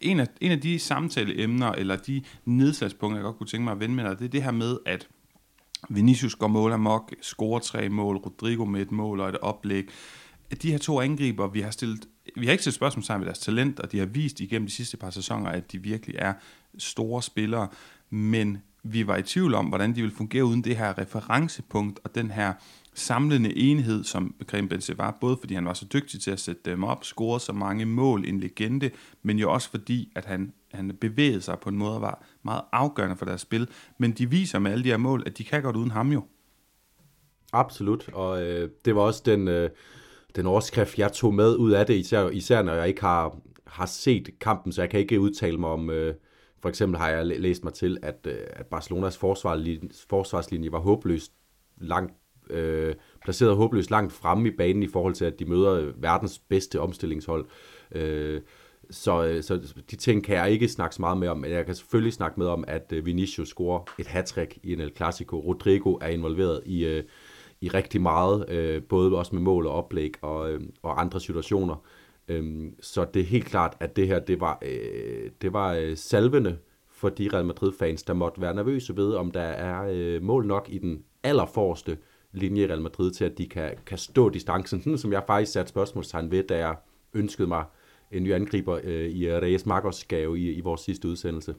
en, 0.00 0.20
af, 0.20 0.26
en 0.40 0.52
af 0.52 0.60
de 0.60 0.78
samtaleemner, 0.78 1.72
eller 1.72 1.96
de 1.96 2.22
nedslagspunkter, 2.44 3.18
jeg 3.18 3.24
godt 3.24 3.36
kunne 3.36 3.46
tænke 3.46 3.64
mig 3.64 3.72
at 3.72 3.80
vende 3.80 3.94
med 3.94 4.04
dig, 4.04 4.18
det 4.18 4.24
er 4.24 4.28
det 4.28 4.42
her 4.42 4.50
med, 4.50 4.78
at 4.86 5.08
Vinicius 5.88 6.34
går 6.34 6.48
mål 6.48 6.72
amok, 6.72 7.14
scorer 7.22 7.58
tre 7.58 7.88
mål, 7.88 8.16
Rodrigo 8.16 8.64
med 8.64 8.82
et 8.82 8.92
mål 8.92 9.20
og 9.20 9.28
et 9.28 9.38
oplæg. 9.38 9.88
De 10.62 10.70
her 10.70 10.78
to 10.78 11.00
angriber, 11.00 11.46
vi 11.46 11.60
har 11.60 11.70
stillet 11.70 12.08
vi 12.36 12.46
har 12.46 12.52
ikke 12.52 12.62
stillet 12.62 12.74
spørgsmålstegn 12.74 13.20
ved 13.20 13.26
deres 13.26 13.38
talent, 13.38 13.80
og 13.80 13.92
de 13.92 13.98
har 13.98 14.06
vist 14.06 14.40
igennem 14.40 14.66
de 14.66 14.72
sidste 14.72 14.96
par 14.96 15.10
sæsoner, 15.10 15.50
at 15.50 15.72
de 15.72 15.82
virkelig 15.82 16.16
er 16.18 16.34
store 16.78 17.22
spillere, 17.22 17.68
men 18.10 18.58
vi 18.82 19.06
var 19.06 19.16
i 19.16 19.22
tvivl 19.22 19.54
om, 19.54 19.66
hvordan 19.66 19.90
de 19.90 20.00
ville 20.00 20.16
fungere 20.16 20.44
uden 20.44 20.64
det 20.64 20.76
her 20.76 20.98
referencepunkt 20.98 22.00
og 22.04 22.14
den 22.14 22.30
her 22.30 22.52
samlende 22.94 23.56
enhed, 23.56 24.04
som 24.04 24.34
Karim 24.48 24.68
Benzema 24.68 25.04
var, 25.04 25.18
både 25.20 25.36
fordi 25.40 25.54
han 25.54 25.64
var 25.64 25.74
så 25.74 25.86
dygtig 25.92 26.20
til 26.20 26.30
at 26.30 26.40
sætte 26.40 26.62
dem 26.64 26.84
op, 26.84 27.04
score 27.04 27.40
så 27.40 27.52
mange 27.52 27.86
mål, 27.86 28.24
en 28.28 28.40
legende, 28.40 28.90
men 29.22 29.38
jo 29.38 29.52
også 29.52 29.70
fordi, 29.70 30.12
at 30.16 30.24
han, 30.24 30.52
han 30.72 30.96
bevægede 31.00 31.40
sig 31.40 31.58
på 31.58 31.68
en 31.68 31.78
måde, 31.78 32.00
var 32.00 32.24
meget 32.42 32.62
afgørende 32.72 33.16
for 33.16 33.24
deres 33.24 33.40
spil. 33.40 33.68
Men 33.98 34.12
de 34.12 34.30
viser 34.30 34.58
med 34.58 34.72
alle 34.72 34.84
de 34.84 34.88
her 34.88 34.96
mål, 34.96 35.22
at 35.26 35.38
de 35.38 35.44
kan 35.44 35.62
godt 35.62 35.76
uden 35.76 35.90
ham 35.90 36.12
jo. 36.12 36.24
Absolut, 37.52 38.08
og 38.12 38.42
øh, 38.42 38.70
det 38.84 38.94
var 38.94 39.02
også 39.02 39.22
den, 39.24 39.48
øh, 39.48 39.70
den 40.36 40.46
overskrift, 40.46 40.98
jeg 40.98 41.12
tog 41.12 41.34
med 41.34 41.56
ud 41.56 41.70
af 41.72 41.86
det, 41.86 41.94
især, 41.94 42.28
især 42.28 42.62
når 42.62 42.72
jeg 42.72 42.88
ikke 42.88 43.00
har, 43.00 43.36
har 43.66 43.86
set 43.86 44.30
kampen, 44.40 44.72
så 44.72 44.82
jeg 44.82 44.90
kan 44.90 45.00
ikke 45.00 45.20
udtale 45.20 45.58
mig 45.58 45.70
om... 45.70 45.90
Øh, 45.90 46.14
for 46.62 46.68
eksempel 46.68 46.98
har 46.98 47.10
jeg 47.10 47.26
læst 47.26 47.64
mig 47.64 47.72
til, 47.72 47.98
at, 48.02 48.26
øh, 48.26 48.38
at 48.50 48.66
Barcelonas 48.66 49.18
forsvarslinje, 49.18 49.88
forsvarslinje 50.08 50.72
var 50.72 50.78
håbløst 50.78 51.32
langt 51.80 52.12
øh, 52.50 52.94
placeret 53.24 53.56
håbløst 53.56 53.90
langt 53.90 54.12
fremme 54.12 54.48
i 54.48 54.56
banen 54.56 54.82
i 54.82 54.88
forhold 54.88 55.14
til, 55.14 55.24
at 55.24 55.38
de 55.38 55.44
møder 55.44 55.72
øh, 55.72 56.02
verdens 56.02 56.38
bedste 56.38 56.80
omstillingshold. 56.80 57.46
Øh, 57.92 58.40
så, 58.90 59.24
øh, 59.24 59.42
så 59.42 59.60
de 59.90 59.96
ting 59.96 60.24
kan 60.24 60.36
jeg 60.36 60.50
ikke 60.50 60.68
snakke 60.68 60.94
så 60.94 61.02
meget 61.02 61.18
med 61.18 61.28
om, 61.28 61.38
men 61.38 61.50
jeg 61.50 61.66
kan 61.66 61.74
selvfølgelig 61.74 62.12
snakke 62.12 62.40
med 62.40 62.46
om, 62.46 62.64
at 62.68 62.92
Vinicius 63.02 63.48
scorer 63.48 63.94
et 63.98 64.06
hat 64.06 64.38
i 64.62 64.72
en 64.72 64.80
El 64.80 64.96
Clasico. 64.96 65.40
Rodrigo 65.40 65.94
er 66.00 66.08
involveret 66.08 66.62
i, 66.66 66.84
øh, 66.84 67.04
i 67.60 67.68
rigtig 67.68 68.00
meget, 68.00 68.50
øh, 68.50 68.82
både 68.82 69.16
også 69.16 69.34
med 69.34 69.42
mål 69.42 69.66
og 69.66 69.72
oplæg 69.72 70.12
og, 70.22 70.52
øh, 70.52 70.60
og 70.82 71.00
andre 71.00 71.20
situationer. 71.20 71.84
Øhm, 72.28 72.74
så 72.80 73.06
det 73.14 73.22
er 73.22 73.26
helt 73.26 73.44
klart, 73.44 73.76
at 73.80 73.96
det 73.96 74.06
her, 74.06 74.18
det 74.18 74.40
var, 74.40 74.58
øh, 74.62 75.30
det 75.42 75.52
var 75.52 75.74
øh, 75.74 75.96
salvende 75.96 76.58
for 76.90 77.08
de 77.08 77.28
Real 77.32 77.44
Madrid-fans, 77.44 78.02
der 78.02 78.14
måtte 78.14 78.40
være 78.40 78.54
nervøse 78.54 78.96
ved, 78.96 79.14
om 79.14 79.30
der 79.30 79.40
er 79.40 79.88
øh, 79.90 80.22
mål 80.22 80.46
nok 80.46 80.68
i 80.70 80.78
den 80.78 81.04
allerforreste 81.22 81.98
linje 82.32 82.62
i 82.62 82.66
Real 82.66 82.80
Madrid 82.80 83.10
til, 83.10 83.24
at 83.24 83.38
de 83.38 83.48
kan, 83.48 83.74
kan 83.86 83.98
stå 83.98 84.28
distancen, 84.28 84.82
sådan 84.82 84.98
som 84.98 85.12
jeg 85.12 85.22
faktisk 85.26 85.52
satte 85.52 85.68
spørgsmålstegn 85.68 86.30
ved, 86.30 86.44
da 86.44 86.58
jeg 86.58 86.76
ønskede 87.14 87.48
mig 87.48 87.64
en 88.12 88.22
ny 88.22 88.32
angriber 88.32 88.80
øh, 88.84 89.08
i 89.08 89.32
Reyes 89.32 89.66
Marcos 89.66 90.04
gave 90.04 90.38
i, 90.38 90.52
i 90.52 90.60
vores 90.60 90.80
sidste 90.80 91.08
udsendelse. 91.08 91.54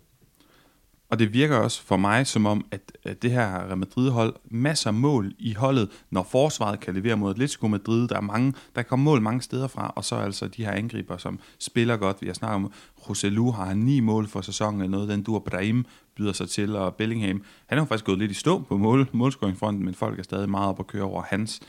Og 1.09 1.19
det 1.19 1.33
virker 1.33 1.55
også 1.55 1.83
for 1.83 1.97
mig 1.97 2.27
som 2.27 2.45
om, 2.45 2.65
at, 2.71 2.97
det 3.21 3.31
her 3.31 3.47
Real 3.47 3.77
Madrid-hold, 3.77 4.35
masser 4.45 4.89
af 4.89 4.93
mål 4.93 5.33
i 5.39 5.53
holdet, 5.53 5.89
når 6.09 6.23
forsvaret 6.23 6.79
kan 6.79 6.93
levere 6.93 7.17
mod 7.17 7.31
Atletico 7.31 7.67
Madrid. 7.67 8.07
Der 8.07 8.15
er 8.15 8.21
mange, 8.21 8.53
der 8.75 8.81
kommer 8.81 9.03
mål 9.03 9.21
mange 9.21 9.41
steder 9.41 9.67
fra, 9.67 9.93
og 9.95 10.05
så 10.05 10.15
altså 10.15 10.47
de 10.47 10.65
her 10.65 10.71
angriber, 10.71 11.17
som 11.17 11.39
spiller 11.59 11.97
godt. 11.97 12.21
Vi 12.21 12.27
har 12.27 12.33
snakket 12.33 12.55
om, 12.55 12.71
Roselu 13.09 13.51
har 13.51 13.65
han 13.65 13.77
ni 13.77 13.99
mål 13.99 14.27
for 14.27 14.41
sæsonen, 14.41 14.81
eller 14.81 14.91
noget, 14.91 15.09
den 15.09 15.23
du 15.23 15.39
Brahim 15.39 15.85
byder 16.17 16.33
sig 16.33 16.49
til, 16.49 16.75
og 16.75 16.95
Bellingham, 16.95 17.43
han 17.67 17.77
har 17.77 17.85
faktisk 17.85 18.05
gået 18.05 18.19
lidt 18.19 18.31
i 18.31 18.33
stå 18.33 18.59
på 18.59 18.77
mål, 18.77 19.09
målscoringfronten, 19.11 19.85
men 19.85 19.93
folk 19.93 20.19
er 20.19 20.23
stadig 20.23 20.49
meget 20.49 20.69
op 20.69 20.79
at 20.79 20.87
køre 20.87 21.03
over 21.03 21.21
hans 21.21 21.61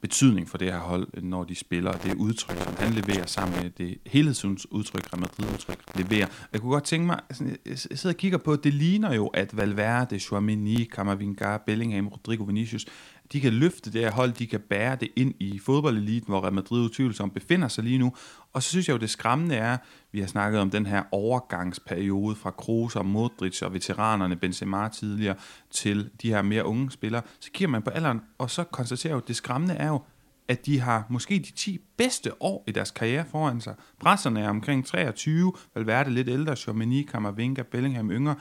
betydning 0.00 0.48
for 0.48 0.58
det 0.58 0.72
her 0.72 0.78
hold, 0.78 1.22
når 1.22 1.44
de 1.44 1.54
spiller, 1.54 1.92
det 1.92 2.14
udtryk, 2.14 2.58
som 2.62 2.74
han 2.78 2.92
leverer 2.92 3.26
sammen 3.26 3.62
med 3.62 3.70
det 3.70 3.98
helhedsudtryk, 4.06 5.12
Real 5.12 5.20
Madrid-udtryk 5.20 5.78
leverer. 5.94 6.26
Jeg 6.52 6.60
kunne 6.60 6.72
godt 6.72 6.84
tænke 6.84 7.06
mig, 7.06 7.20
altså, 7.28 7.44
sådan, 7.44 7.56
jeg 7.66 7.78
sidder 7.78 8.14
og 8.14 8.18
kigger 8.18 8.38
på, 8.38 8.56
det 8.56 8.74
ligner 8.74 9.14
jo, 9.14 9.26
at 9.26 9.56
Valverde, 9.56 10.18
Chouameni, 10.18 10.84
Camavinga, 10.84 11.56
Bellingham, 11.66 12.08
Rodrigo 12.08 12.44
Vinicius, 12.44 12.86
de 13.32 13.40
kan 13.40 13.52
løfte 13.52 13.92
det 13.92 14.00
her 14.00 14.10
hold, 14.10 14.32
de 14.32 14.46
kan 14.46 14.60
bære 14.60 14.96
det 14.96 15.08
ind 15.16 15.34
i 15.40 15.58
fodboldeliten, 15.58 16.32
hvor 16.32 16.42
Real 16.42 16.52
Madrid 16.52 16.84
utvivlsomt 16.84 17.34
befinder 17.34 17.68
sig 17.68 17.84
lige 17.84 17.98
nu. 17.98 18.12
Og 18.52 18.62
så 18.62 18.68
synes 18.68 18.88
jeg 18.88 18.94
jo, 18.94 18.98
det 18.98 19.10
skræmmende 19.10 19.54
er, 19.54 19.76
vi 20.12 20.20
har 20.20 20.26
snakket 20.26 20.60
om 20.60 20.70
den 20.70 20.86
her 20.86 21.02
overgangsperiode 21.12 22.36
fra 22.36 22.50
Kroos 22.50 22.96
og 22.96 23.06
Modric 23.06 23.62
og 23.62 23.74
veteranerne 23.74 24.36
Benzema 24.36 24.88
tidligere 24.88 25.34
til 25.70 26.10
de 26.22 26.28
her 26.28 26.42
mere 26.42 26.64
unge 26.64 26.90
spillere. 26.90 27.22
Så 27.40 27.50
kigger 27.52 27.70
man 27.70 27.82
på 27.82 27.90
alderen, 27.90 28.20
og 28.38 28.50
så 28.50 28.64
konstaterer 28.64 29.14
jo, 29.14 29.20
det 29.28 29.36
skræmmende 29.36 29.74
er 29.74 29.88
jo, 29.88 30.00
at 30.48 30.66
de 30.66 30.80
har 30.80 31.06
måske 31.08 31.38
de 31.38 31.52
10 31.52 31.78
bedste 31.96 32.42
år 32.42 32.64
i 32.66 32.72
deres 32.72 32.90
karriere 32.90 33.24
foran 33.30 33.60
sig. 33.60 33.74
Presserne 34.00 34.40
er 34.40 34.48
omkring 34.48 34.86
23, 34.86 35.52
Valverde 35.74 36.10
lidt 36.10 36.28
ældre, 36.28 36.56
Chomini, 36.56 37.02
Kammervinga, 37.02 37.62
Bellingham 37.62 38.10
yngre. 38.10 38.34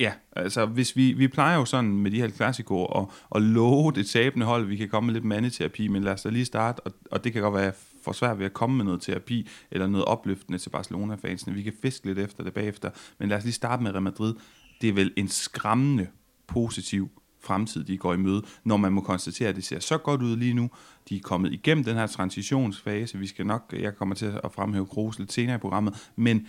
Ja, 0.00 0.12
altså 0.32 0.66
hvis 0.66 0.96
vi, 0.96 1.12
vi 1.12 1.28
plejer 1.28 1.56
jo 1.56 1.64
sådan 1.64 1.90
med 1.90 2.10
de 2.10 2.20
her 2.20 2.28
klassikere 2.28 3.00
at, 3.00 3.06
at 3.34 3.42
love 3.42 3.92
det 3.92 4.06
tabende 4.06 4.46
hold, 4.46 4.66
vi 4.66 4.76
kan 4.76 4.88
komme 4.88 5.06
med 5.06 5.14
lidt 5.14 5.24
mandeterapi, 5.24 5.88
men 5.88 6.04
lad 6.04 6.12
os 6.12 6.22
da 6.22 6.28
lige 6.28 6.44
starte, 6.44 6.80
og, 6.80 6.92
og 7.10 7.24
det 7.24 7.32
kan 7.32 7.42
godt 7.42 7.54
være 7.54 7.72
for 8.04 8.12
svært 8.12 8.38
ved 8.38 8.46
at 8.46 8.52
komme 8.52 8.76
med 8.76 8.84
noget 8.84 9.02
terapi, 9.02 9.48
eller 9.70 9.86
noget 9.86 10.04
opløftende 10.04 10.58
til 10.58 10.70
Barcelona-fansene. 10.70 11.54
Vi 11.54 11.62
kan 11.62 11.72
fiske 11.82 12.06
lidt 12.06 12.18
efter 12.18 12.44
det 12.44 12.54
bagefter, 12.54 12.90
men 13.18 13.28
lad 13.28 13.36
os 13.38 13.44
lige 13.44 13.52
starte 13.52 13.82
med 13.82 13.90
Real 13.90 14.02
Madrid. 14.02 14.34
Det 14.80 14.88
er 14.88 14.92
vel 14.92 15.12
en 15.16 15.28
skræmmende 15.28 16.06
positiv 16.46 17.10
fremtid, 17.40 17.84
de 17.84 17.98
går 17.98 18.14
i 18.14 18.16
møde, 18.16 18.42
når 18.64 18.76
man 18.76 18.92
må 18.92 19.00
konstatere, 19.00 19.48
at 19.48 19.56
det 19.56 19.64
ser 19.64 19.80
så 19.80 19.98
godt 19.98 20.22
ud 20.22 20.36
lige 20.36 20.54
nu. 20.54 20.70
De 21.08 21.16
er 21.16 21.20
kommet 21.20 21.52
igennem 21.52 21.84
den 21.84 21.96
her 21.96 22.06
transitionsfase. 22.06 23.18
Vi 23.18 23.26
skal 23.26 23.46
nok, 23.46 23.74
jeg 23.78 23.96
kommer 23.96 24.14
til 24.14 24.26
at 24.44 24.52
fremhæve 24.52 24.86
Kroos 24.86 25.18
lidt 25.18 25.32
senere 25.32 25.56
i 25.56 25.58
programmet, 25.58 26.10
men 26.16 26.46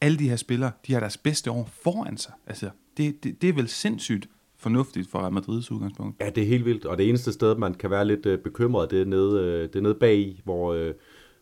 alle 0.00 0.18
de 0.18 0.28
her 0.28 0.36
spillere, 0.36 0.72
de 0.86 0.92
har 0.92 1.00
deres 1.00 1.16
bedste 1.16 1.50
år 1.50 1.68
foran 1.82 2.16
sig. 2.16 2.32
Altså, 2.46 2.70
det, 2.96 3.24
det, 3.24 3.42
det 3.42 3.48
er 3.48 3.52
vel 3.52 3.68
sindssygt 3.68 4.28
fornuftigt 4.56 5.10
for 5.10 5.18
Real 5.18 5.32
Madrids 5.32 5.70
udgangspunkt. 5.70 6.22
Ja, 6.22 6.30
det 6.30 6.42
er 6.42 6.46
helt 6.46 6.64
vildt, 6.64 6.84
og 6.84 6.98
det 6.98 7.08
eneste 7.08 7.32
sted, 7.32 7.54
man 7.54 7.74
kan 7.74 7.90
være 7.90 8.04
lidt 8.04 8.26
øh, 8.26 8.38
bekymret, 8.38 8.90
det 8.90 9.00
er 9.00 9.04
nede, 9.04 9.44
øh, 9.44 9.62
det 9.62 9.76
er 9.76 9.80
nede 9.80 9.94
bag, 9.94 10.40
hvor, 10.44 10.72
øh, 10.72 10.94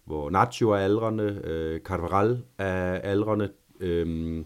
hvor 0.05 0.31
Nacho 0.31 0.71
er 0.71 0.77
aldrende, 0.77 1.41
øh, 1.45 1.81
Carvajal 1.81 2.43
er 2.59 2.93
aldrende, 2.99 3.51
øh, 3.81 4.45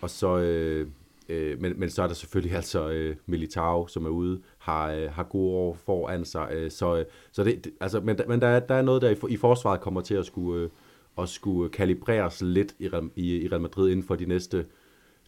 og 0.00 0.10
så, 0.10 0.38
øh, 0.38 0.86
øh, 1.28 1.60
men, 1.60 1.80
men 1.80 1.90
så 1.90 2.02
er 2.02 2.06
der 2.06 2.14
selvfølgelig 2.14 2.56
altså 2.62 2.90
øh, 2.90 3.16
Militao, 3.26 3.86
som 3.86 4.06
er 4.06 4.10
ude, 4.10 4.40
har, 4.58 4.92
øh, 4.92 5.10
har 5.10 5.22
gode 5.22 5.54
år 5.54 5.74
foran 5.74 6.24
sig, 6.24 6.48
øh, 6.52 6.70
så, 6.70 6.96
øh, 6.96 7.04
så 7.32 7.44
det, 7.44 7.64
det, 7.64 7.72
altså, 7.80 8.00
men, 8.00 8.20
men 8.28 8.40
der, 8.40 8.60
der 8.60 8.74
er 8.74 8.82
noget 8.82 9.02
der 9.02 9.10
i, 9.10 9.16
i 9.28 9.36
forsvaret 9.36 9.80
kommer 9.80 10.00
til 10.00 10.14
at 10.14 10.26
skulle, 10.26 10.64
øh, 10.64 10.70
at 11.18 11.28
skulle 11.28 11.70
kalibreres 11.70 12.42
lidt 12.42 12.74
i, 12.78 12.90
i, 13.16 13.36
i 13.42 13.48
Real 13.48 13.60
Madrid 13.60 13.90
inden 13.90 14.06
for 14.06 14.16
de 14.16 14.26
næste 14.26 14.66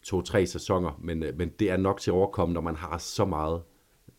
to-tre 0.03 0.47
sæsoner, 0.47 1.01
men, 1.03 1.23
øh, 1.23 1.39
men 1.39 1.49
det 1.49 1.71
er 1.71 1.77
nok 1.77 2.01
til 2.01 2.11
at 2.11 2.15
overkomme, 2.15 2.55
når 2.55 2.61
man 2.61 2.77
har 2.77 2.99
så 2.99 3.25
meget 3.25 3.63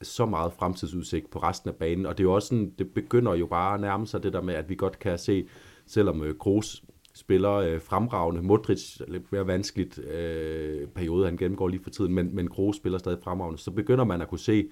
så 0.01 0.25
meget 0.25 0.53
fremtidsudsigt 0.53 1.29
på 1.29 1.39
resten 1.39 1.69
af 1.69 1.75
banen, 1.75 2.05
og 2.05 2.17
det 2.17 2.23
er 2.23 2.27
jo 2.27 2.33
også 2.33 2.47
sådan, 2.47 2.73
det 2.79 2.93
begynder 2.93 3.35
jo 3.35 3.45
bare 3.45 3.73
at 3.73 3.81
nærme 3.81 4.07
sig 4.07 4.23
det 4.23 4.33
der 4.33 4.41
med, 4.41 4.53
at 4.53 4.69
vi 4.69 4.75
godt 4.75 4.99
kan 4.99 5.17
se, 5.17 5.47
selvom 5.85 6.23
øh, 6.23 6.37
Kroos 6.37 6.83
spiller 7.13 7.51
øh, 7.51 7.81
fremragende, 7.81 8.41
Modric 8.41 9.01
lidt 9.07 9.31
mere 9.31 9.47
vanskeligt 9.47 9.99
øh, 9.99 10.87
periode, 10.87 11.25
han 11.25 11.37
gennemgår 11.37 11.67
lige 11.67 11.83
for 11.83 11.89
tiden, 11.89 12.13
men, 12.13 12.35
men 12.35 12.47
Kroos 12.47 12.75
spiller 12.75 12.97
stadig 12.99 13.19
fremragende, 13.23 13.61
så 13.61 13.71
begynder 13.71 14.03
man 14.03 14.21
at 14.21 14.27
kunne 14.27 14.39
se, 14.39 14.69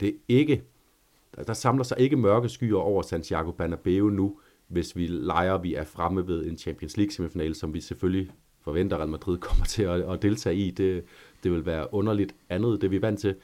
det 0.00 0.16
ikke, 0.28 0.62
der, 1.36 1.42
der 1.42 1.52
samler 1.52 1.84
sig 1.84 1.98
ikke 2.00 2.16
mørke 2.16 2.48
skyer 2.48 2.76
over 2.76 3.02
Santiago 3.02 3.50
Bernabeu 3.50 4.08
nu, 4.08 4.38
hvis 4.68 4.96
vi 4.96 5.06
leger, 5.06 5.58
vi 5.58 5.74
er 5.74 5.84
fremme 5.84 6.26
ved 6.26 6.46
en 6.46 6.58
Champions 6.58 6.96
League 6.96 7.12
semifinale, 7.12 7.54
som 7.54 7.74
vi 7.74 7.80
selvfølgelig 7.80 8.30
forventer, 8.60 8.96
Real 8.96 9.08
Madrid 9.08 9.38
kommer 9.48 9.64
til 9.64 9.82
at, 9.82 10.00
at 10.00 10.22
deltage 10.22 10.56
i. 10.56 10.70
Det, 10.70 11.04
det 11.42 11.52
vil 11.52 11.66
være 11.66 11.94
underligt 11.94 12.34
andet, 12.48 12.80
det 12.80 12.90
vi 12.90 12.96
er 12.96 13.00
vant 13.00 13.20
til. 13.20 13.34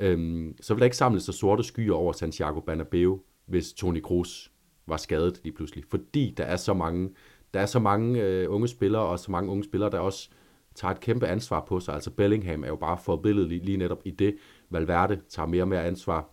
Øhm, 0.00 0.56
så 0.60 0.74
vil 0.74 0.80
der 0.80 0.84
ikke 0.84 0.96
samles 0.96 1.22
så 1.22 1.32
sorte 1.32 1.62
skyer 1.62 1.94
over 1.94 2.12
Santiago 2.12 2.60
Bernabeu, 2.60 3.20
hvis 3.46 3.72
Toni 3.72 4.00
Kroos 4.00 4.52
var 4.86 4.96
skadet 4.96 5.40
lige 5.44 5.54
pludselig. 5.54 5.84
Fordi 5.90 6.34
der 6.36 6.44
er 6.44 6.56
så 6.56 6.74
mange, 6.74 7.10
der 7.54 7.60
er 7.60 7.66
så 7.66 7.78
mange 7.78 8.22
øh, 8.22 8.50
unge 8.50 8.68
spillere, 8.68 9.02
og 9.02 9.18
så 9.18 9.30
mange 9.30 9.50
unge 9.50 9.64
spillere, 9.64 9.90
der 9.90 9.98
også 9.98 10.30
tager 10.74 10.92
et 10.92 11.00
kæmpe 11.00 11.26
ansvar 11.26 11.64
på 11.68 11.80
sig. 11.80 11.94
Altså 11.94 12.10
Bellingham 12.10 12.64
er 12.64 12.68
jo 12.68 12.76
bare 12.76 12.98
forbilledet 12.98 13.48
lige 13.48 13.76
netop 13.76 14.02
i 14.04 14.10
det. 14.10 14.36
Valverde 14.70 15.20
tager 15.28 15.46
mere 15.46 15.62
og 15.62 15.68
mere 15.68 15.84
ansvar 15.84 16.30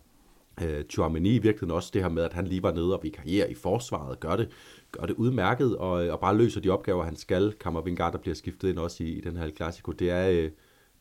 øh, 0.62 0.84
Chouameni 0.90 1.30
i 1.30 1.40
virkeligheden 1.40 1.72
også 1.72 1.92
det 1.94 2.02
her 2.02 2.10
med, 2.10 2.24
at 2.24 2.34
han 2.34 2.48
lige 2.48 2.64
var 2.64 2.72
nede 2.72 2.98
og 2.98 3.04
vikariere 3.04 3.52
i 3.52 3.56
forsvaret, 3.56 4.20
gør 4.20 4.36
det, 4.36 4.50
gør 4.92 5.06
det 5.06 5.14
udmærket, 5.14 5.78
og, 5.78 6.06
øh, 6.06 6.14
og 6.14 6.20
bare 6.20 6.38
løser 6.38 6.62
de 6.62 6.70
opgaver, 6.70 7.04
han 7.04 7.16
skal. 7.16 7.54
Kammervingard, 7.54 8.12
der 8.12 8.20
bliver 8.20 8.36
skiftet 8.36 8.70
ind 8.70 8.80
også 8.80 9.04
i, 9.04 9.08
i 9.08 9.22
den 9.22 9.38
her 9.38 9.50
klassiko, 9.50 9.92
det 9.92 10.10
er, 10.10 10.30
øh, 10.30 10.52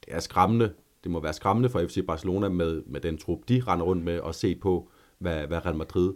det 0.04 0.08
er 0.08 0.20
skræmmende. 0.20 0.72
Det 1.04 1.10
må 1.10 1.20
være 1.20 1.32
skræmmende 1.32 1.68
for 1.68 1.80
FC 1.80 2.06
Barcelona 2.06 2.48
med, 2.48 2.82
med 2.86 3.00
den 3.00 3.18
trup, 3.18 3.38
de 3.48 3.62
render 3.66 3.86
rundt 3.86 4.04
med, 4.04 4.18
og 4.18 4.34
se 4.34 4.54
på, 4.54 4.88
hvad, 5.18 5.46
hvad 5.46 5.66
Real 5.66 5.76
Madrid 5.76 6.12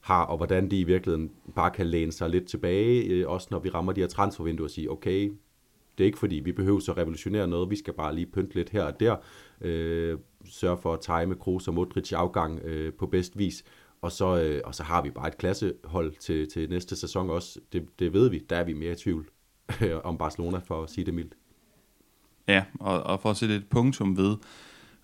har, 0.00 0.24
og 0.24 0.36
hvordan 0.36 0.70
de 0.70 0.80
i 0.80 0.84
virkeligheden 0.84 1.30
bare 1.54 1.70
kan 1.70 1.86
læne 1.86 2.12
sig 2.12 2.30
lidt 2.30 2.48
tilbage, 2.48 3.04
øh, 3.04 3.28
også 3.28 3.48
når 3.50 3.58
vi 3.58 3.68
rammer 3.68 3.92
de 3.92 4.00
her 4.00 4.08
transfervinduer 4.08 4.66
og 4.66 4.70
sige, 4.70 4.90
okay, 4.90 5.32
det 5.98 6.04
er 6.04 6.06
ikke 6.06 6.18
fordi, 6.18 6.36
vi 6.36 6.52
behøver 6.52 6.80
så 6.80 6.92
revolutionere 6.92 7.48
noget, 7.48 7.70
vi 7.70 7.76
skal 7.76 7.94
bare 7.94 8.14
lige 8.14 8.26
pynte 8.26 8.54
lidt 8.54 8.70
her 8.70 8.82
og 8.82 9.00
der, 9.00 9.16
øh, 9.60 10.18
sørge 10.44 10.78
for 10.82 10.94
at 10.94 11.00
time 11.00 11.34
Kroos 11.34 11.68
og 11.68 11.74
Modric 11.74 12.12
afgang 12.12 12.60
øh, 12.64 12.92
på 12.92 13.06
bedst 13.06 13.38
vis, 13.38 13.64
og 14.02 14.12
så, 14.12 14.42
øh, 14.42 14.60
og 14.64 14.74
så 14.74 14.82
har 14.82 15.02
vi 15.02 15.10
bare 15.10 15.28
et 15.28 15.38
klassehold 15.38 16.14
til, 16.20 16.50
til 16.50 16.68
næste 16.70 16.96
sæson 16.96 17.30
også. 17.30 17.60
Det, 17.72 17.98
det 17.98 18.12
ved 18.12 18.30
vi, 18.30 18.38
der 18.50 18.56
er 18.56 18.64
vi 18.64 18.72
mere 18.72 18.92
i 18.92 18.94
tvivl 18.94 19.28
om 20.04 20.18
Barcelona, 20.18 20.58
for 20.58 20.82
at 20.82 20.90
sige 20.90 21.04
det 21.04 21.14
mildt. 21.14 21.34
Ja, 22.48 22.64
og, 22.80 23.02
og 23.02 23.20
for 23.20 23.30
at 23.30 23.36
sætte 23.36 23.56
et 23.56 23.66
punktum 23.70 24.16
ved 24.16 24.36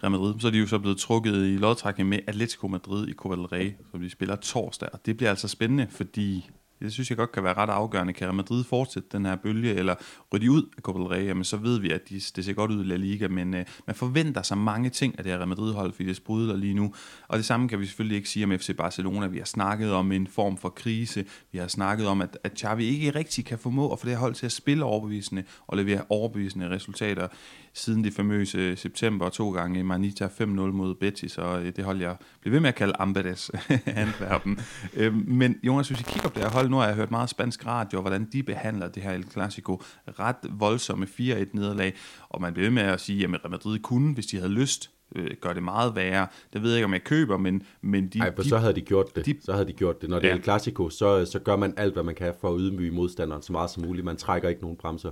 Real 0.02 0.10
Madrid, 0.10 0.34
så 0.40 0.46
er 0.46 0.50
de 0.50 0.58
jo 0.58 0.66
så 0.66 0.78
blevet 0.78 0.98
trukket 0.98 1.34
i 1.34 1.56
lodtrækning 1.56 2.08
med 2.08 2.18
Atletico 2.26 2.68
Madrid 2.68 3.08
i 3.08 3.12
Copa 3.12 3.36
del 3.36 3.46
Rey, 3.46 3.72
som 3.90 4.00
de 4.00 4.10
spiller 4.10 4.36
torsdag, 4.36 4.88
og 4.92 5.06
det 5.06 5.16
bliver 5.16 5.30
altså 5.30 5.48
spændende, 5.48 5.86
fordi 5.90 6.50
det 6.80 6.92
synes 6.92 7.10
jeg 7.10 7.18
godt 7.18 7.32
kan 7.32 7.44
være 7.44 7.54
ret 7.54 7.70
afgørende. 7.70 8.12
Kan 8.12 8.26
Real 8.26 8.34
Madrid 8.34 8.64
fortsætte 8.64 9.08
den 9.12 9.26
her 9.26 9.36
bølge, 9.36 9.74
eller 9.74 9.94
rydde 10.34 10.50
ud 10.50 10.62
af 10.76 10.82
Copa 10.82 10.98
del 10.98 11.08
Rey, 11.08 11.26
jamen 11.26 11.44
så 11.44 11.56
ved 11.56 11.80
vi, 11.80 11.90
at 11.90 12.08
de, 12.08 12.14
det 12.14 12.44
ser 12.44 12.52
godt 12.52 12.70
ud 12.70 12.84
i 12.84 12.88
La 12.88 12.96
Liga, 12.96 13.28
men 13.28 13.54
øh, 13.54 13.64
man 13.86 13.96
forventer 13.96 14.42
sig 14.42 14.58
mange 14.58 14.90
ting 14.90 15.14
af 15.18 15.24
det 15.24 15.32
her 15.32 15.38
Real 15.38 15.48
Madrid-hold, 15.48 15.92
fordi 15.92 16.08
det 16.08 16.16
sprudler 16.16 16.56
lige 16.56 16.74
nu. 16.74 16.94
Og 17.28 17.36
det 17.38 17.44
samme 17.44 17.68
kan 17.68 17.80
vi 17.80 17.86
selvfølgelig 17.86 18.16
ikke 18.16 18.28
sige 18.28 18.44
om 18.44 18.58
FC 18.58 18.76
Barcelona. 18.76 19.26
Vi 19.26 19.38
har 19.38 19.44
snakket 19.44 19.92
om 19.92 20.12
en 20.12 20.26
form 20.26 20.56
for 20.56 20.68
krise. 20.68 21.24
Vi 21.52 21.58
har 21.58 21.68
snakket 21.68 22.06
om, 22.06 22.20
at, 22.20 22.38
at 22.44 22.58
Xavi 22.58 22.84
ikke 22.84 23.10
rigtig 23.10 23.44
kan 23.44 23.58
formå 23.58 23.92
at 23.92 23.98
få 23.98 24.06
det 24.06 24.12
her 24.12 24.20
hold 24.20 24.34
til 24.34 24.46
at 24.46 24.52
spille 24.52 24.84
overbevisende 24.84 25.44
og 25.66 25.76
levere 25.76 26.04
overbevisende 26.08 26.70
resultater 26.70 27.28
siden 27.74 28.04
det 28.04 28.14
famøse 28.14 28.76
september 28.76 29.28
to 29.28 29.50
gange 29.50 29.84
Manita 29.84 30.26
5-0 30.26 30.44
mod 30.44 30.94
Betis, 30.94 31.38
og 31.38 31.64
øh, 31.64 31.72
det 31.76 31.84
hold 31.84 32.00
jeg 32.00 32.16
blev 32.40 32.52
ved 32.52 32.60
med 32.60 32.68
at 32.68 32.74
kalde 32.74 32.94
Amberes 32.98 33.50
Antwerpen. 33.86 34.58
øh, 34.94 35.28
men 35.28 35.56
Jonas, 35.62 35.88
hvis 35.88 35.98
vi 35.98 36.04
kigger 36.08 36.28
på 36.28 36.34
det 36.34 36.42
her 36.42 36.50
hold, 36.50 36.68
nu 36.68 36.76
har 36.76 36.86
jeg 36.86 36.94
hørt 36.94 37.10
meget 37.10 37.30
spansk 37.30 37.66
radio, 37.66 38.00
hvordan 38.00 38.28
de 38.32 38.42
behandler 38.42 38.88
det 38.88 39.02
her 39.02 39.12
El 39.12 39.30
Clasico. 39.30 39.82
Ret 40.18 40.36
voldsomme 40.50 41.06
4-1 41.06 41.44
nederlag, 41.52 41.94
og 42.28 42.40
man 42.40 42.52
bliver 42.52 42.66
ved 42.66 42.74
med 42.74 42.82
at 42.82 43.00
sige, 43.00 43.24
at 43.24 43.30
Real 43.30 43.50
Madrid 43.50 43.78
kunne, 43.78 44.14
hvis 44.14 44.26
de 44.26 44.36
havde 44.36 44.52
lyst, 44.52 44.90
øh, 45.16 45.30
gør 45.40 45.52
det 45.52 45.62
meget 45.62 45.94
værre. 45.94 46.26
Det 46.52 46.62
ved 46.62 46.70
jeg 46.70 46.78
ikke, 46.78 46.84
om 46.84 46.92
jeg 46.92 47.04
køber, 47.04 47.36
men, 47.36 47.62
men 47.82 48.08
de... 48.08 48.18
Nej, 48.18 48.34
for 48.34 48.42
de, 48.42 48.48
så 48.48 48.58
havde 48.58 48.74
de 48.74 48.80
gjort 48.80 49.16
det. 49.16 49.26
De, 49.26 49.36
så 49.40 49.52
havde 49.52 49.66
de 49.66 49.72
gjort 49.72 50.00
det. 50.00 50.10
Når 50.10 50.18
det 50.18 50.26
ja. 50.26 50.32
er 50.32 50.36
El 50.36 50.42
Clasico, 50.42 50.90
så, 50.90 51.24
så 51.24 51.38
gør 51.38 51.56
man 51.56 51.74
alt, 51.76 51.92
hvad 51.92 52.02
man 52.02 52.14
kan 52.14 52.34
for 52.40 52.54
at 52.54 52.56
ydmyge 52.60 52.90
modstanderen 52.90 53.42
så 53.42 53.52
meget 53.52 53.70
som 53.70 53.82
muligt. 53.82 54.04
Man 54.04 54.16
trækker 54.16 54.48
ikke 54.48 54.62
nogen 54.62 54.76
bremser. 54.76 55.10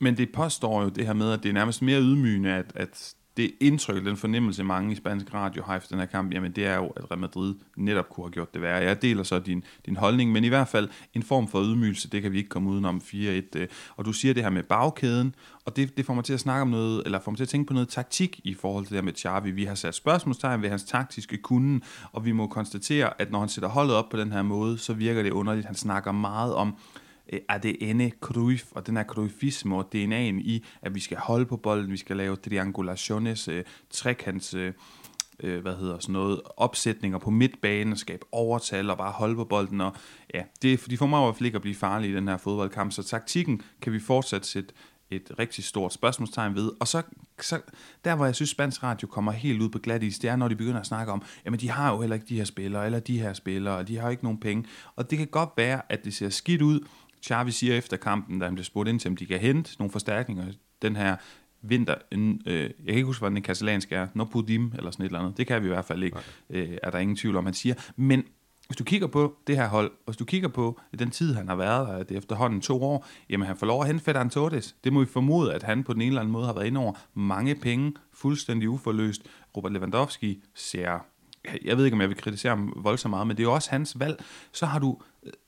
Men 0.00 0.16
det 0.16 0.32
påstår 0.32 0.82
jo 0.82 0.88
det 0.88 1.06
her 1.06 1.12
med, 1.12 1.32
at 1.32 1.42
det 1.42 1.48
er 1.48 1.52
nærmest 1.52 1.82
mere 1.82 2.00
ydmygende, 2.00 2.50
at, 2.50 2.72
at 2.74 3.14
det 3.36 3.52
indtryk, 3.60 4.04
den 4.04 4.16
fornemmelse, 4.16 4.64
mange 4.64 4.92
i 4.92 4.96
spansk 4.96 5.34
radio 5.34 5.62
har 5.62 5.76
efter 5.76 5.88
den 5.90 5.98
her 5.98 6.06
kamp, 6.06 6.32
jamen 6.32 6.52
det 6.52 6.66
er 6.66 6.76
jo, 6.76 6.86
at 6.86 7.10
Real 7.10 7.18
Madrid 7.20 7.54
netop 7.76 8.08
kunne 8.08 8.24
have 8.24 8.32
gjort 8.32 8.54
det 8.54 8.62
værre. 8.62 8.76
Jeg 8.76 9.02
deler 9.02 9.22
så 9.22 9.38
din, 9.38 9.64
din 9.86 9.96
holdning, 9.96 10.32
men 10.32 10.44
i 10.44 10.48
hvert 10.48 10.68
fald 10.68 10.88
en 11.14 11.22
form 11.22 11.48
for 11.48 11.62
ydmygelse, 11.62 12.10
det 12.10 12.22
kan 12.22 12.32
vi 12.32 12.38
ikke 12.38 12.48
komme 12.48 12.70
udenom 12.70 13.00
4-1. 13.04 13.16
Øh. 13.16 13.68
Og 13.96 14.04
du 14.04 14.12
siger 14.12 14.34
det 14.34 14.42
her 14.42 14.50
med 14.50 14.62
bagkæden, 14.62 15.34
og 15.64 15.76
det, 15.76 15.96
det 15.96 16.06
får 16.06 16.14
mig 16.14 16.24
til 16.24 16.32
at 16.32 16.40
snakke 16.40 16.62
om 16.62 16.68
noget, 16.68 17.02
eller 17.04 17.20
får 17.20 17.30
mig 17.30 17.36
til 17.36 17.44
at 17.44 17.48
tænke 17.48 17.66
på 17.66 17.74
noget 17.74 17.88
taktik 17.88 18.40
i 18.44 18.54
forhold 18.54 18.84
til 18.84 18.90
det 18.90 18.96
her 18.96 19.04
med 19.04 19.12
Xavi. 19.12 19.50
Vi 19.50 19.64
har 19.64 19.74
sat 19.74 19.94
spørgsmålstegn 19.94 20.62
ved 20.62 20.68
hans 20.68 20.84
taktiske 20.84 21.36
kunde, 21.36 21.80
og 22.12 22.24
vi 22.24 22.32
må 22.32 22.46
konstatere, 22.46 23.20
at 23.20 23.30
når 23.30 23.40
han 23.40 23.48
sætter 23.48 23.68
holdet 23.68 23.96
op 23.96 24.08
på 24.08 24.16
den 24.16 24.32
her 24.32 24.42
måde, 24.42 24.78
så 24.78 24.92
virker 24.92 25.22
det 25.22 25.30
underligt. 25.30 25.66
Han 25.66 25.74
snakker 25.74 26.12
meget 26.12 26.54
om 26.54 26.68
Øh, 26.68 27.05
Øh, 27.32 27.40
ADN 27.48 28.10
Cruyff, 28.20 28.64
og 28.70 28.86
den 28.86 28.96
her 28.96 29.04
Cruyffisme 29.04 29.76
og 29.76 29.88
DNA'en 29.94 30.40
i, 30.40 30.64
at 30.82 30.94
vi 30.94 31.00
skal 31.00 31.16
holde 31.18 31.46
på 31.46 31.56
bolden, 31.56 31.92
vi 31.92 31.96
skal 31.96 32.16
lave 32.16 32.36
triangulationes, 32.36 33.48
øh, 33.48 33.64
trekants, 33.90 34.54
øh, 34.54 34.72
øh, 35.40 35.62
hvad 35.62 35.76
hedder 35.76 35.98
sådan 35.98 36.12
noget, 36.12 36.40
opsætninger 36.56 37.18
på 37.18 37.30
midtbanen 37.30 37.92
og 37.92 37.98
skabe 37.98 38.24
overtal 38.32 38.90
og 38.90 38.98
bare 38.98 39.12
holde 39.12 39.36
på 39.36 39.44
bolden. 39.44 39.80
Og 39.80 39.96
ja, 40.34 40.42
det, 40.62 40.86
de 40.90 40.96
får 40.96 41.06
mig 41.06 41.20
i 41.20 41.24
hvert 41.24 41.36
fald 41.36 41.46
ikke 41.46 41.56
at 41.56 41.62
blive 41.62 41.74
farlige 41.74 42.12
i 42.12 42.16
den 42.16 42.28
her 42.28 42.36
fodboldkamp, 42.36 42.92
så 42.92 43.02
taktikken 43.02 43.62
kan 43.80 43.92
vi 43.92 44.00
fortsat 44.00 44.46
sætte 44.46 44.74
et 45.10 45.32
rigtig 45.38 45.64
stort 45.64 45.92
spørgsmålstegn 45.92 46.54
ved. 46.54 46.70
Og 46.80 46.88
så, 46.88 47.02
så 47.40 47.60
der, 48.04 48.14
hvor 48.14 48.24
jeg 48.24 48.34
synes, 48.34 48.50
spansk 48.50 48.82
radio 48.82 49.08
kommer 49.08 49.32
helt 49.32 49.62
ud 49.62 49.68
på 49.68 49.78
glat 49.78 50.02
is, 50.02 50.18
det 50.18 50.30
er, 50.30 50.36
når 50.36 50.48
de 50.48 50.56
begynder 50.56 50.80
at 50.80 50.86
snakke 50.86 51.12
om, 51.12 51.22
jamen 51.44 51.60
de 51.60 51.70
har 51.70 51.92
jo 51.92 52.00
heller 52.00 52.14
ikke 52.14 52.26
de 52.26 52.36
her 52.36 52.44
spillere, 52.44 52.86
eller 52.86 53.00
de 53.00 53.20
her 53.20 53.32
spillere, 53.32 53.76
og 53.76 53.88
de 53.88 53.96
har 53.96 54.02
jo 54.02 54.10
ikke 54.10 54.24
nogen 54.24 54.40
penge. 54.40 54.64
Og 54.96 55.10
det 55.10 55.18
kan 55.18 55.26
godt 55.26 55.50
være, 55.56 55.82
at 55.88 56.04
det 56.04 56.14
ser 56.14 56.28
skidt 56.28 56.62
ud, 56.62 56.80
Xavi 57.26 57.50
siger 57.50 57.74
efter 57.74 57.96
kampen, 57.96 58.38
da 58.38 58.44
han 58.44 58.54
blev 58.54 58.64
spurgt 58.64 58.88
ind 58.88 59.00
til, 59.00 59.08
om 59.08 59.16
de 59.16 59.26
kan 59.26 59.38
hente 59.38 59.70
nogle 59.78 59.90
forstærkninger 59.92 60.52
den 60.82 60.96
her 60.96 61.16
vinter, 61.62 61.94
en, 62.12 62.42
øh, 62.46 62.60
jeg 62.62 62.70
kan 62.86 62.94
ikke 62.94 63.04
huske, 63.04 63.20
hvordan 63.20 63.34
den 63.34 63.42
katalanske 63.42 63.94
er, 63.94 64.06
no 64.14 64.24
pudim, 64.24 64.72
eller 64.76 64.90
sådan 64.90 65.06
et 65.06 65.08
eller 65.08 65.20
andet, 65.20 65.36
det 65.36 65.46
kan 65.46 65.62
vi 65.62 65.66
i 65.66 65.68
hvert 65.68 65.84
fald 65.84 66.02
ikke, 66.02 66.18
øh, 66.50 66.78
er 66.82 66.90
der 66.90 66.98
ingen 66.98 67.16
tvivl 67.16 67.36
om, 67.36 67.44
han 67.44 67.54
siger, 67.54 67.74
men 67.96 68.24
hvis 68.66 68.76
du 68.76 68.84
kigger 68.84 69.06
på 69.06 69.36
det 69.46 69.56
her 69.56 69.68
hold, 69.68 69.90
og 69.90 70.04
hvis 70.06 70.16
du 70.16 70.24
kigger 70.24 70.48
på 70.48 70.80
den 70.98 71.10
tid, 71.10 71.34
han 71.34 71.48
har 71.48 71.56
været 71.56 71.86
her, 71.86 71.98
det 71.98 72.14
er 72.14 72.18
efterhånden 72.18 72.60
to 72.60 72.82
år, 72.82 73.06
jamen 73.30 73.46
han 73.46 73.56
får 73.56 73.66
lov 73.66 73.80
at 73.80 73.86
hente 73.86 74.04
Fedder 74.04 74.28
Torres. 74.28 74.76
Det 74.84 74.92
må 74.92 75.00
vi 75.00 75.06
formode, 75.06 75.54
at 75.54 75.62
han 75.62 75.84
på 75.84 75.92
den 75.92 76.00
ene 76.00 76.08
eller 76.08 76.20
anden 76.20 76.32
måde 76.32 76.46
har 76.46 76.52
været 76.52 76.66
inde 76.66 76.80
over 76.80 76.92
mange 77.14 77.54
penge, 77.54 77.92
fuldstændig 78.12 78.68
uforløst. 78.68 79.22
Robert 79.56 79.72
Lewandowski 79.72 80.42
ser 80.54 81.06
jeg 81.64 81.76
ved 81.76 81.84
ikke, 81.84 81.94
om 81.94 82.00
jeg 82.00 82.08
vil 82.08 82.16
kritisere 82.16 82.50
ham 82.50 82.72
voldsomt 82.76 83.10
meget, 83.10 83.26
men 83.26 83.36
det 83.36 83.42
er 83.42 83.46
jo 83.46 83.54
også 83.54 83.70
hans 83.70 84.00
valg. 84.00 84.24
Så 84.52 84.66
har 84.66 84.78
du, 84.78 84.98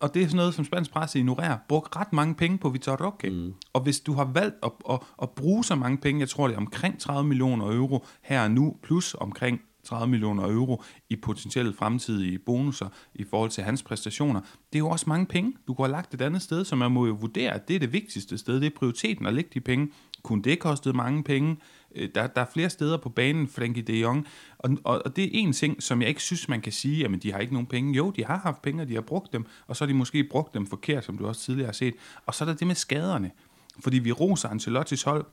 og 0.00 0.14
det 0.14 0.23
er 0.23 0.26
sådan 0.26 0.37
noget, 0.37 0.55
som 0.55 0.64
spansk 0.64 0.90
presse 0.90 1.19
ignorerer, 1.19 1.59
brugt 1.69 1.97
ret 1.97 2.12
mange 2.12 2.35
penge 2.35 2.59
på 2.59 2.69
Vitor 2.69 3.07
Roque. 3.07 3.31
Mm. 3.31 3.55
Og 3.73 3.81
hvis 3.81 4.00
du 4.00 4.12
har 4.12 4.25
valgt 4.25 4.57
at, 4.62 4.73
at, 4.90 5.00
at 5.23 5.31
bruge 5.31 5.64
så 5.64 5.75
mange 5.75 5.99
penge, 5.99 6.21
jeg 6.21 6.28
tror 6.28 6.49
det 6.49 6.55
er 6.55 6.59
omkring 6.59 7.00
30 7.00 7.28
millioner 7.28 7.67
euro 7.67 8.05
her 8.23 8.43
og 8.43 8.50
nu, 8.50 8.76
plus 8.83 9.14
omkring 9.14 9.61
30 9.85 10.11
millioner 10.11 10.45
euro 10.45 10.83
i 11.11 11.17
potentielle 11.17 11.73
fremtidige 11.73 12.38
bonusser 12.38 12.88
i 13.14 13.25
forhold 13.25 13.50
til 13.50 13.64
hans 13.64 13.83
præstationer. 13.83 14.40
Det 14.40 14.75
er 14.75 14.78
jo 14.78 14.88
også 14.88 15.05
mange 15.09 15.26
penge, 15.26 15.52
du 15.67 15.75
kunne 15.75 15.87
have 15.87 15.93
lagt 15.93 16.14
et 16.14 16.21
andet 16.21 16.43
sted, 16.43 16.64
som 16.64 16.78
man 16.78 16.93
må 16.93 17.07
jo 17.07 17.17
vurdere, 17.21 17.52
at 17.52 17.69
det 17.69 17.76
er 17.76 17.81
det 17.81 17.93
vigtigste 17.93 18.38
sted, 18.38 18.61
det 18.61 18.67
er 18.67 18.76
prioriteten 18.76 19.26
at 19.26 19.35
lægge 19.35 19.50
de 19.55 19.61
penge. 19.61 19.88
Kunne 20.23 20.43
det 20.43 20.59
koste 20.59 20.93
mange 20.93 21.25
penge? 21.25 21.57
Øh, 21.95 22.09
der, 22.14 22.26
der 22.26 22.40
er 22.40 22.47
flere 22.52 22.71
steder 22.71 22.97
på 22.97 23.09
banen, 23.09 23.49
Frenkie 23.49 23.83
de 23.83 23.92
Jong, 23.92 24.26
og, 24.59 24.71
og, 24.85 25.02
og 25.04 25.16
det 25.16 25.25
er 25.25 25.28
en 25.33 25.52
ting, 25.52 25.83
som 25.83 26.00
jeg 26.00 26.09
ikke 26.09 26.23
synes, 26.23 26.49
man 26.49 26.61
kan 26.61 26.73
sige, 26.73 27.04
at 27.04 27.23
de 27.23 27.33
har 27.33 27.38
ikke 27.38 27.52
nogen 27.52 27.66
penge. 27.66 27.95
Jo, 27.95 28.11
de 28.11 28.25
har 28.25 28.38
haft 28.38 28.62
penge, 28.62 28.83
og 28.83 28.88
de 28.88 28.95
har 28.95 29.00
brugt 29.00 29.33
dem, 29.33 29.47
og 29.66 29.76
så 29.76 29.85
har 29.85 29.87
de 29.87 29.95
måske 29.95 30.25
brugt 30.25 30.54
dem 30.54 30.66
forkert, 30.66 31.04
som 31.04 31.18
du 31.18 31.26
også 31.26 31.40
tidligere 31.40 31.66
har 31.66 31.73
set. 31.73 31.95
Og 32.26 32.35
så 32.35 32.45
er 32.45 32.47
der 32.47 32.54
det 32.54 32.66
med 32.66 32.75
skaderne. 32.75 33.30
Fordi 33.80 33.99
vi 33.99 34.12
roser 34.12 34.49
Ancelottis 34.49 35.02
hold, 35.02 35.26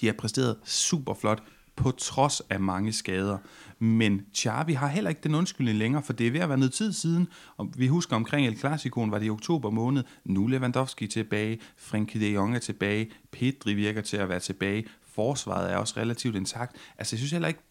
de 0.00 0.06
har 0.06 0.12
præsteret 0.12 0.56
super 0.64 1.14
flot, 1.14 1.42
på 1.76 1.90
trods 1.90 2.42
af 2.50 2.60
mange 2.60 2.92
skader. 2.92 3.38
Men 3.78 4.22
Xavi 4.36 4.72
har 4.72 4.88
heller 4.88 5.10
ikke 5.10 5.20
den 5.24 5.34
undskyldning 5.34 5.78
længere, 5.78 6.02
for 6.02 6.12
det 6.12 6.26
er 6.26 6.30
ved 6.30 6.40
at 6.40 6.48
være 6.48 6.58
noget 6.58 6.72
tid 6.72 6.92
siden. 6.92 7.28
Og 7.56 7.72
vi 7.76 7.86
husker 7.86 8.16
omkring 8.16 8.46
El 8.46 8.58
Clasicoen, 8.58 9.10
var 9.10 9.18
det 9.18 9.26
i 9.26 9.30
oktober 9.30 9.70
måned. 9.70 10.04
Nu 10.24 10.46
Lewandowski 10.46 11.06
tilbage, 11.06 11.60
Frenkie 11.76 12.20
de 12.20 12.32
Jong 12.32 12.54
er 12.54 12.58
tilbage, 12.58 13.10
Pedri 13.30 13.74
virker 13.74 14.00
til 14.00 14.16
at 14.16 14.28
være 14.28 14.40
tilbage, 14.40 14.84
forsvaret 15.14 15.72
er 15.72 15.76
også 15.76 15.94
relativt 15.96 16.36
intakt. 16.36 16.76
Altså 16.98 17.16
jeg 17.16 17.18
synes 17.18 17.32
heller 17.32 17.48
ikke, 17.48 17.62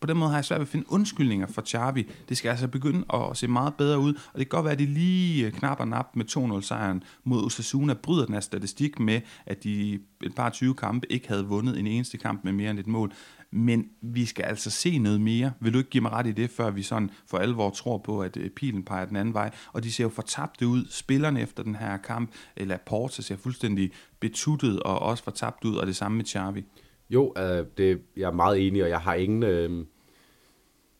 på 0.00 0.06
den 0.06 0.16
måde 0.16 0.30
har 0.30 0.36
jeg 0.36 0.44
svært 0.44 0.60
ved 0.60 0.66
at 0.66 0.70
finde 0.70 0.92
undskyldninger 0.92 1.46
for 1.46 1.62
Xavi. 1.62 2.06
Det 2.28 2.36
skal 2.36 2.48
altså 2.48 2.68
begynde 2.68 3.04
at 3.14 3.36
se 3.36 3.48
meget 3.48 3.74
bedre 3.74 3.98
ud, 3.98 4.14
og 4.14 4.38
det 4.38 4.48
kan 4.50 4.56
godt 4.56 4.64
være, 4.64 4.72
at 4.72 4.78
de 4.78 4.86
lige 4.86 5.46
øh, 5.46 5.52
knap 5.52 5.80
og 5.80 5.88
nap 5.88 6.06
med 6.14 6.24
2-0-sejren 6.36 7.02
mod 7.24 7.44
Osasuna, 7.44 7.94
bryder 7.94 8.24
den 8.24 8.34
her 8.34 8.40
statistik 8.40 9.00
med, 9.00 9.20
at 9.46 9.64
de 9.64 10.00
et 10.22 10.34
par 10.36 10.50
20 10.50 10.74
kampe 10.74 11.12
ikke 11.12 11.28
havde 11.28 11.44
vundet 11.44 11.78
en 11.78 11.86
eneste 11.86 12.18
kamp 12.18 12.44
med 12.44 12.52
mere 12.52 12.70
end 12.70 12.78
et 12.78 12.86
mål. 12.86 13.12
Men 13.52 13.88
vi 14.02 14.24
skal 14.24 14.42
altså 14.42 14.70
se 14.70 14.98
noget 14.98 15.20
mere. 15.20 15.52
Vil 15.60 15.72
du 15.72 15.78
ikke 15.78 15.90
give 15.90 16.02
mig 16.02 16.12
ret 16.12 16.26
i 16.26 16.32
det, 16.32 16.50
før 16.50 16.70
vi 16.70 16.82
sådan 16.82 17.10
for 17.26 17.38
alvor 17.38 17.70
tror 17.70 17.98
på, 17.98 18.20
at 18.20 18.36
øh, 18.36 18.50
pilen 18.50 18.84
peger 18.84 19.04
den 19.04 19.16
anden 19.16 19.34
vej? 19.34 19.50
Og 19.72 19.84
de 19.84 19.92
ser 19.92 20.04
jo 20.04 20.10
fortabte 20.10 20.66
ud. 20.66 20.86
Spillerne 20.90 21.40
efter 21.40 21.62
den 21.62 21.74
her 21.74 21.96
kamp, 21.96 22.30
eller 22.56 22.76
Porta 22.86 23.22
ser 23.22 23.36
fuldstændig 23.36 23.90
betuttet 24.20 24.82
og 24.82 24.98
også 24.98 25.24
fortabt 25.24 25.64
ud, 25.64 25.76
og 25.76 25.86
det 25.86 25.96
samme 25.96 26.16
med 26.16 26.24
Xavi. 26.24 26.64
Jo, 27.10 27.34
øh, 27.38 27.66
det, 27.78 28.00
jeg 28.16 28.26
er 28.26 28.32
meget 28.32 28.66
enig, 28.66 28.82
og 28.82 28.88
jeg 28.88 29.00
har 29.00 29.14
ingen... 29.14 29.42
Øh, 29.42 29.84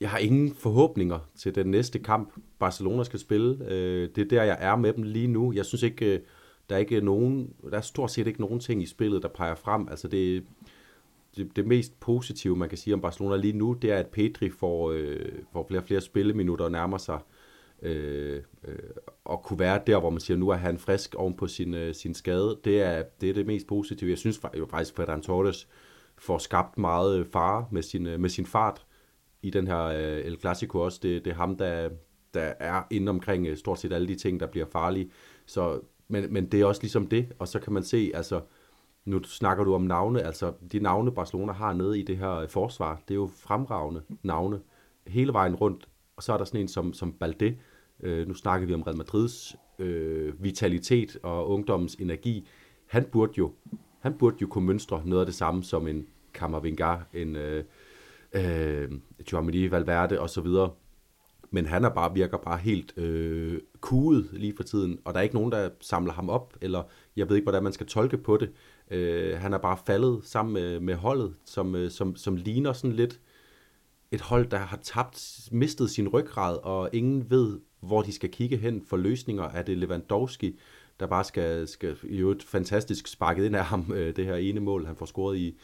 jeg 0.00 0.10
har 0.10 0.18
ingen 0.18 0.54
forhåbninger 0.54 1.18
til 1.36 1.54
den 1.54 1.66
næste 1.66 1.98
kamp, 1.98 2.32
Barcelona 2.58 3.04
skal 3.04 3.18
spille. 3.18 3.66
Øh, 3.68 4.08
det 4.16 4.18
er 4.18 4.28
der, 4.28 4.42
jeg 4.42 4.56
er 4.60 4.76
med 4.76 4.92
dem 4.92 5.02
lige 5.02 5.26
nu. 5.26 5.52
Jeg 5.52 5.66
synes 5.66 5.82
ikke, 5.82 6.14
øh, 6.14 6.20
der 6.68 6.74
er 6.74 6.80
ikke 6.80 7.00
nogen, 7.00 7.54
der 7.70 7.76
er 7.76 7.80
stort 7.80 8.10
set 8.10 8.26
ikke 8.26 8.40
nogen 8.40 8.60
ting 8.60 8.82
i 8.82 8.86
spillet, 8.86 9.22
der 9.22 9.28
peger 9.28 9.54
frem. 9.54 9.88
Altså 9.88 10.08
det, 10.08 10.44
det, 11.36 11.56
det 11.56 11.66
mest 11.66 12.00
positive, 12.00 12.56
man 12.56 12.68
kan 12.68 12.78
sige 12.78 12.94
om 12.94 13.00
Barcelona 13.00 13.36
lige 13.36 13.58
nu, 13.58 13.72
det 13.72 13.92
er, 13.92 13.96
at 13.96 14.06
Pedri 14.06 14.50
får, 14.50 14.90
øh, 14.90 15.32
får 15.52 15.66
flere 15.68 15.80
og 15.80 15.86
flere 15.86 16.00
spilleminutter 16.00 16.64
og 16.64 16.72
nærmer 16.72 16.98
sig 16.98 17.18
øh, 17.82 18.42
øh, 18.64 18.78
og 19.24 19.42
kunne 19.42 19.58
være 19.58 19.80
der, 19.86 20.00
hvor 20.00 20.10
man 20.10 20.20
siger, 20.20 20.36
nu 20.36 20.48
er 20.48 20.56
han 20.56 20.78
frisk 20.78 21.14
oven 21.14 21.36
på 21.36 21.46
sin, 21.46 21.74
øh, 21.74 21.94
sin 21.94 22.14
skade. 22.14 22.58
Det 22.64 22.82
er, 22.82 23.02
det 23.20 23.30
er 23.30 23.34
det 23.34 23.46
mest 23.46 23.66
positive. 23.66 24.10
Jeg 24.10 24.18
synes 24.18 24.40
jo 24.58 24.66
faktisk, 24.66 24.98
at 24.98 25.06
Ferran 25.06 25.22
Torres 25.22 25.68
får 26.20 26.38
skabt 26.38 26.78
meget 26.78 27.26
fare 27.32 27.66
med 27.70 27.82
sin, 27.82 28.06
øh, 28.06 28.20
med 28.20 28.28
sin 28.28 28.46
fart 28.46 28.86
i 29.42 29.50
den 29.50 29.66
her 29.66 29.84
øh, 29.84 30.24
El 30.24 30.40
Clasico 30.40 30.78
også. 30.80 31.00
Det, 31.02 31.24
det 31.24 31.30
er 31.30 31.34
ham, 31.34 31.56
der, 31.56 31.90
der 32.34 32.52
er 32.60 32.82
inde 32.90 33.10
omkring 33.10 33.46
øh, 33.46 33.56
stort 33.56 33.78
set 33.78 33.92
alle 33.92 34.08
de 34.08 34.14
ting, 34.14 34.40
der 34.40 34.46
bliver 34.46 34.66
farlige. 34.66 35.10
Så, 35.46 35.80
men, 36.08 36.32
men 36.32 36.46
det 36.46 36.60
er 36.60 36.64
også 36.64 36.82
ligesom 36.82 37.06
det, 37.06 37.32
og 37.38 37.48
så 37.48 37.58
kan 37.58 37.72
man 37.72 37.82
se, 37.82 38.10
altså, 38.14 38.40
nu 39.04 39.22
snakker 39.22 39.64
du 39.64 39.74
om 39.74 39.82
navne, 39.82 40.22
altså 40.22 40.52
de 40.72 40.78
navne 40.78 41.12
Barcelona 41.12 41.52
har 41.52 41.72
nede 41.72 41.98
i 41.98 42.02
det 42.02 42.16
her 42.16 42.34
øh, 42.34 42.48
forsvar, 42.48 43.02
det 43.08 43.14
er 43.14 43.18
jo 43.18 43.30
fremragende 43.36 44.02
navne. 44.22 44.60
Hele 45.06 45.32
vejen 45.32 45.54
rundt, 45.54 45.88
og 46.16 46.22
så 46.22 46.32
er 46.32 46.38
der 46.38 46.44
sådan 46.44 46.60
en 46.60 46.68
som, 46.68 46.92
som 46.92 47.12
Balde, 47.12 47.56
øh, 48.00 48.28
nu 48.28 48.34
snakker 48.34 48.66
vi 48.66 48.74
om 48.74 48.82
Real 48.82 48.96
Madrids 48.96 49.56
øh, 49.78 50.44
vitalitet 50.44 51.16
og 51.22 51.50
ungdommens 51.50 51.94
energi, 51.94 52.48
han 52.86 53.04
burde 53.12 53.32
jo 53.38 53.52
han 54.00 54.14
burde 54.14 54.36
jo 54.40 54.46
kunne 54.46 54.66
mønstre 54.66 55.02
noget 55.04 55.22
af 55.22 55.26
det 55.26 55.34
samme 55.34 55.64
som 55.64 55.88
en 55.88 56.06
Kammervinga, 56.34 56.96
en 57.14 57.36
øh, 57.36 57.64
øh, 58.32 58.90
Jomini 59.32 59.70
Valverde 59.70 60.20
osv., 60.20 60.46
men 61.52 61.66
han 61.66 61.84
er 61.84 61.88
bare, 61.88 62.14
virker 62.14 62.38
bare 62.38 62.58
helt 62.58 62.98
øh, 62.98 63.60
kuget 63.80 64.28
lige 64.32 64.52
for 64.56 64.62
tiden, 64.62 64.98
og 65.04 65.14
der 65.14 65.18
er 65.18 65.22
ikke 65.22 65.34
nogen, 65.34 65.52
der 65.52 65.70
samler 65.80 66.12
ham 66.12 66.28
op, 66.28 66.56
eller 66.60 66.82
jeg 67.16 67.28
ved 67.28 67.36
ikke, 67.36 67.44
hvordan 67.44 67.62
man 67.62 67.72
skal 67.72 67.86
tolke 67.86 68.18
på 68.18 68.36
det. 68.36 68.50
Øh, 68.90 69.38
han 69.38 69.52
er 69.52 69.58
bare 69.58 69.78
faldet 69.86 70.20
sammen 70.24 70.52
med, 70.52 70.80
med 70.80 70.94
holdet, 70.94 71.34
som, 71.44 71.74
øh, 71.74 71.90
som, 71.90 72.16
som 72.16 72.36
ligner 72.36 72.72
sådan 72.72 72.96
lidt 72.96 73.20
et 74.10 74.20
hold, 74.20 74.46
der 74.46 74.58
har 74.58 74.78
tabt, 74.82 75.48
mistet 75.52 75.90
sin 75.90 76.08
ryggrad, 76.08 76.56
og 76.62 76.90
ingen 76.92 77.30
ved, 77.30 77.60
hvor 77.80 78.02
de 78.02 78.12
skal 78.12 78.30
kigge 78.30 78.56
hen 78.56 78.82
for 78.86 78.96
løsninger. 78.96 79.44
Er 79.44 79.62
det 79.62 79.78
Lewandowski, 79.78 80.58
der 81.00 81.06
bare 81.06 81.24
skal, 81.24 81.68
skal 81.68 81.96
i 82.02 82.18
øvrigt 82.18 82.42
fantastisk 82.42 83.06
sparket 83.06 83.44
ind 83.44 83.56
af 83.56 83.64
ham, 83.64 83.92
øh, 83.94 84.16
det 84.16 84.24
her 84.24 84.34
ene 84.34 84.60
mål, 84.60 84.86
han 84.86 84.96
får 84.96 85.06
scoret 85.06 85.38
i, 85.38 85.56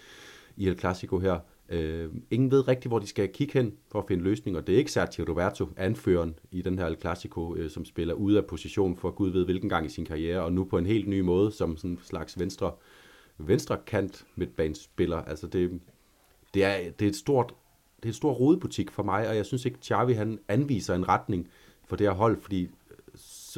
i 0.57 0.68
El 0.68 0.79
Clasico 0.79 1.18
her. 1.18 1.38
Øh, 1.68 2.11
ingen 2.31 2.51
ved 2.51 2.68
rigtigt, 2.68 2.90
hvor 2.90 2.99
de 2.99 3.07
skal 3.07 3.29
kigge 3.29 3.53
hen 3.53 3.75
for 3.92 3.99
at 3.99 4.05
finde 4.09 4.25
løsninger. 4.25 4.61
Det 4.61 4.75
er 4.75 4.79
ikke 4.79 4.92
Sergio 4.92 5.25
Roberto, 5.29 5.68
anføreren 5.77 6.38
i 6.51 6.62
den 6.62 6.79
her 6.79 6.87
El 6.87 6.96
Clasico, 7.01 7.55
øh, 7.55 7.70
som 7.70 7.85
spiller 7.85 8.14
ude 8.14 8.38
af 8.38 8.46
position 8.46 8.96
for 8.96 9.11
Gud 9.11 9.31
ved 9.31 9.44
hvilken 9.44 9.68
gang 9.68 9.87
i 9.87 9.88
sin 9.88 10.05
karriere, 10.05 10.42
og 10.42 10.53
nu 10.53 10.64
på 10.64 10.79
en 10.79 10.87
helt 10.87 11.09
ny 11.09 11.20
måde 11.20 11.53
som 11.53 11.77
sådan 11.77 11.90
en 11.90 11.99
slags 12.03 12.38
venstre, 12.38 12.72
venstre 13.38 13.79
kant 13.87 14.27
midtbanespiller. 14.37 15.16
Altså 15.16 15.46
det, 15.46 15.81
det, 16.55 16.64
er, 16.64 16.90
det 16.99 17.05
er 17.05 17.09
et 17.09 17.16
stort 17.16 17.55
det 17.96 18.05
er 18.05 18.09
en 18.09 18.14
stor 18.14 18.33
rodebutik 18.33 18.90
for 18.90 19.03
mig, 19.03 19.29
og 19.29 19.37
jeg 19.37 19.46
synes 19.46 19.64
ikke, 19.64 19.79
Xavi 19.85 20.12
han 20.12 20.38
anviser 20.49 20.94
en 20.94 21.09
retning 21.09 21.49
for 21.85 21.96
det 21.96 22.07
her 22.07 22.14
hold, 22.14 22.40
fordi 22.40 22.68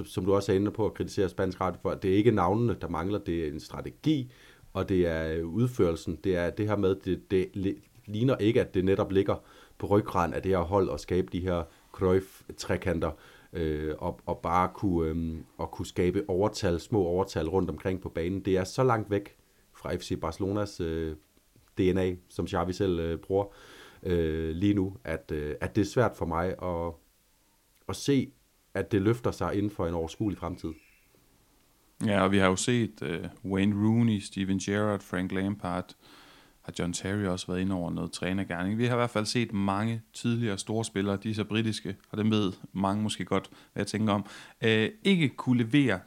som 0.04 0.24
du 0.24 0.34
også 0.34 0.52
er 0.52 0.56
inde 0.56 0.70
på 0.70 0.86
at 0.86 0.94
kritisere 0.94 1.28
spansk 1.28 1.60
radio 1.60 1.80
for, 1.82 1.94
det 1.94 2.12
er 2.12 2.16
ikke 2.16 2.30
navnene, 2.30 2.76
der 2.80 2.88
mangler, 2.88 3.18
det 3.18 3.44
er 3.44 3.52
en 3.52 3.60
strategi, 3.60 4.32
og 4.72 4.88
det 4.88 5.06
er 5.06 5.34
øh, 5.34 5.46
udførelsen. 5.46 6.18
Det 6.24 6.36
er 6.36 6.50
det 6.50 6.68
her 6.68 6.76
med, 6.76 6.94
det, 6.94 7.30
det 7.30 7.76
ligner 8.06 8.36
ikke, 8.36 8.60
at 8.60 8.74
det 8.74 8.84
netop 8.84 9.12
ligger 9.12 9.36
på 9.78 9.86
ryggraden 9.86 10.34
af 10.34 10.42
det 10.42 10.50
her 10.50 10.58
hold 10.58 10.88
og 10.88 11.00
skabe 11.00 11.28
de 11.32 11.40
her 11.40 11.62
Cruyff-trekanter, 11.92 13.10
øh, 13.52 13.94
og, 13.98 14.20
og 14.26 14.38
bare 14.38 14.68
kunne, 14.74 15.10
øh, 15.10 15.36
og 15.58 15.70
kunne 15.70 15.86
skabe 15.86 16.24
overtal, 16.28 16.80
små 16.80 17.04
overtal 17.04 17.48
rundt 17.48 17.70
omkring 17.70 18.00
på 18.00 18.08
banen. 18.08 18.40
Det 18.40 18.56
er 18.56 18.64
så 18.64 18.82
langt 18.82 19.10
væk 19.10 19.36
fra 19.72 19.94
FC 19.94 20.20
Barcelonas 20.20 20.80
øh, 20.80 21.16
DNA, 21.78 22.14
som 22.28 22.46
Xavi 22.48 22.72
selv 22.72 23.00
øh, 23.00 23.18
bruger 23.18 23.44
øh, 24.02 24.50
lige 24.50 24.74
nu, 24.74 24.96
at, 25.04 25.32
øh, 25.34 25.54
at 25.60 25.76
det 25.76 25.82
er 25.82 25.86
svært 25.86 26.16
for 26.16 26.26
mig 26.26 26.46
at, 26.62 26.92
at 27.88 27.96
se, 27.96 28.32
at 28.78 28.92
det 28.92 29.02
løfter 29.02 29.30
sig 29.30 29.54
inden 29.54 29.70
for 29.70 29.86
en 29.86 29.94
overskuelig 29.94 30.38
fremtid. 30.38 30.72
Ja, 32.06 32.20
og 32.20 32.32
vi 32.32 32.38
har 32.38 32.46
jo 32.46 32.56
set 32.56 33.02
uh, 33.02 33.52
Wayne 33.52 33.86
Rooney, 33.86 34.18
Steven 34.18 34.58
Gerrard, 34.58 35.00
Frank 35.00 35.32
Lampard, 35.32 35.94
har 36.62 36.72
John 36.78 36.92
Terry 36.92 37.24
også 37.24 37.46
været 37.46 37.60
inde 37.60 37.74
over 37.74 37.90
noget 37.90 38.12
trænergærning. 38.12 38.78
Vi 38.78 38.86
har 38.86 38.94
i 38.94 38.96
hvert 38.96 39.10
fald 39.10 39.26
set 39.26 39.52
mange 39.52 40.02
tidligere 40.12 40.58
store 40.58 40.84
spillere, 40.84 41.16
de 41.16 41.30
er 41.30 41.34
så 41.34 41.44
britiske, 41.44 41.96
og 42.10 42.18
dem 42.18 42.30
ved 42.30 42.52
mange 42.72 43.02
måske 43.02 43.24
godt, 43.24 43.50
hvad 43.72 43.80
jeg 43.80 43.86
tænker 43.86 44.12
om, 44.12 44.26
uh, 44.64 44.86
ikke 45.04 45.28
kunne 45.28 45.62
levere, 45.64 46.00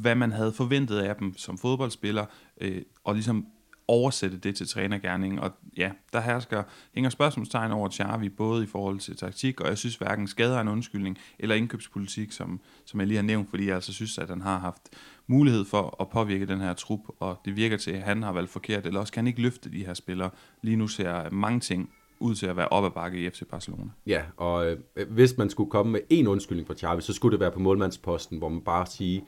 hvad 0.00 0.14
man 0.14 0.32
havde 0.32 0.52
forventet 0.52 0.98
af 0.98 1.16
dem 1.16 1.36
som 1.36 1.58
fodboldspiller, 1.58 2.26
uh, 2.64 2.76
og 3.04 3.14
ligesom 3.14 3.46
oversætte 3.88 4.38
det 4.38 4.56
til 4.56 4.68
trænergærning. 4.68 5.40
Og 5.40 5.50
ja, 5.76 5.90
der 6.12 6.20
hersker, 6.20 6.62
hænger 6.94 7.10
spørgsmålstegn 7.10 7.72
over 7.72 7.90
Xavi, 7.90 8.28
både 8.28 8.64
i 8.64 8.66
forhold 8.66 8.98
til 8.98 9.16
taktik, 9.16 9.60
og 9.60 9.68
jeg 9.68 9.78
synes 9.78 9.96
hverken 9.96 10.28
skader 10.28 10.60
en 10.60 10.68
undskyldning, 10.68 11.18
eller 11.38 11.54
indkøbspolitik, 11.54 12.32
som, 12.32 12.60
som 12.84 13.00
jeg 13.00 13.06
lige 13.06 13.16
har 13.16 13.24
nævnt, 13.24 13.50
fordi 13.50 13.66
jeg 13.66 13.74
altså 13.74 13.92
synes, 13.92 14.18
at 14.18 14.28
han 14.28 14.40
har 14.40 14.58
haft 14.58 14.82
mulighed 15.26 15.64
for 15.64 15.96
at 16.00 16.08
påvirke 16.08 16.46
den 16.46 16.60
her 16.60 16.72
trup, 16.72 17.00
og 17.20 17.40
det 17.44 17.56
virker 17.56 17.76
til, 17.76 17.90
at 17.90 18.02
han 18.02 18.22
har 18.22 18.32
valgt 18.32 18.50
forkert, 18.50 18.86
eller 18.86 19.00
også 19.00 19.12
kan 19.12 19.20
han 19.20 19.26
ikke 19.26 19.42
løfte 19.42 19.72
de 19.72 19.86
her 19.86 19.94
spillere. 19.94 20.30
Lige 20.62 20.76
nu 20.76 20.88
ser 20.88 21.30
mange 21.30 21.60
ting 21.60 21.90
ud 22.20 22.34
til 22.34 22.46
at 22.46 22.56
være 22.56 22.68
op 22.68 22.84
ad 22.84 22.90
bakke 22.90 23.18
i 23.18 23.30
FC 23.30 23.42
Barcelona. 23.50 23.90
Ja, 24.06 24.22
og 24.36 24.66
øh, 24.66 24.78
hvis 25.08 25.36
man 25.36 25.50
skulle 25.50 25.70
komme 25.70 25.92
med 25.92 26.00
en 26.10 26.26
undskyldning 26.26 26.66
for 26.66 26.74
Xavi, 26.74 27.00
så 27.00 27.12
skulle 27.12 27.32
det 27.32 27.40
være 27.40 27.50
på 27.50 27.58
målmandsposten, 27.58 28.38
hvor 28.38 28.48
man 28.48 28.60
bare 28.60 28.86
siger, 28.86 29.20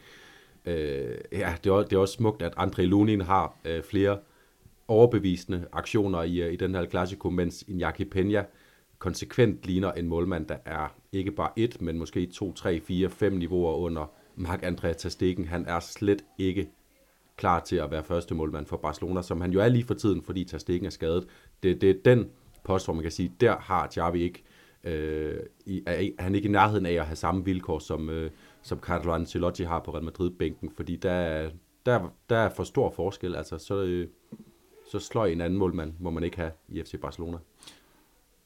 øh, 0.65 1.17
ja, 1.33 1.55
det 1.65 1.71
er, 1.71 1.77
det 1.77 1.93
er 1.93 1.99
også 1.99 2.15
smukt, 2.15 2.43
at 2.43 2.53
André 2.59 2.83
Lunin 2.83 3.21
har 3.21 3.57
øh, 3.65 3.83
flere 3.83 4.19
overbevisende 4.89 5.67
aktioner 5.73 6.23
i, 6.23 6.43
øh, 6.43 6.53
i 6.53 6.57
den 6.57 6.75
her 6.75 6.87
Clasico, 6.87 7.31
mens 7.31 7.65
Iñaki 7.69 8.05
Peña 8.15 8.43
konsekvent 8.99 9.67
ligner 9.67 9.93
en 9.93 10.09
målmand, 10.09 10.47
der 10.47 10.57
er 10.65 10.95
ikke 11.13 11.31
bare 11.33 11.51
et, 11.57 11.83
men 11.83 11.99
måske 11.99 12.27
to, 12.27 12.53
tre, 12.53 12.81
fire, 12.81 13.11
fem 13.11 13.33
niveauer 13.33 13.75
under 13.75 14.13
Mark 14.37 14.63
Andrea 14.63 14.93
Stegen. 14.93 15.45
Han 15.45 15.67
er 15.67 15.81
slet 15.81 16.25
ikke 16.39 16.69
klar 17.37 17.61
til 17.61 17.77
at 17.77 17.91
være 17.91 18.05
første 18.05 18.35
målmand 18.35 18.67
for 18.67 18.77
Barcelona, 18.77 19.23
som 19.23 19.41
han 19.41 19.53
jo 19.53 19.61
er 19.61 19.69
lige 19.69 19.85
for 19.85 19.95
tiden, 19.95 20.23
fordi 20.23 20.49
Stegen 20.59 20.87
er 20.87 20.91
skadet. 20.91 21.27
Det, 21.63 21.81
det 21.81 21.91
er 21.91 21.95
den 22.05 22.31
post, 22.65 22.87
hvor 22.87 22.95
man 22.95 23.03
kan 23.03 23.13
sige, 23.13 23.33
der 23.41 23.57
har 23.57 23.89
Xavi 23.91 24.23
ikke, 24.23 24.43
øh, 24.85 25.41
i, 25.67 25.83
er, 25.87 26.11
han 26.19 26.35
ikke 26.35 26.49
i 26.49 26.53
nærheden 26.53 26.87
af 26.87 26.93
at 26.93 27.07
have 27.07 27.17
samme 27.17 27.45
vilkår, 27.45 27.79
som, 27.79 28.11
øh, 28.11 28.31
som 28.63 28.79
Carlo 28.79 29.13
Ancelotti 29.13 29.63
har 29.63 29.81
på 29.81 29.91
Real 29.91 30.05
Madrid-bænken, 30.05 30.71
fordi 30.77 30.97
der, 30.97 31.51
der, 31.87 32.13
der 32.31 32.37
er 32.37 32.49
for 32.49 32.65
stor 32.65 32.91
forskel. 32.91 33.37
Altså, 33.37 33.59
så, 33.59 33.83
øh, 33.83 34.09
så 34.93 34.99
slår 34.99 35.27
en 35.27 35.41
anden 35.41 35.59
målmand, 35.59 35.93
må 36.01 36.11
man 36.11 36.25
ikke 36.25 36.37
have 36.37 36.53
i 36.69 36.83
FC 36.83 37.01
Barcelona. 37.01 37.39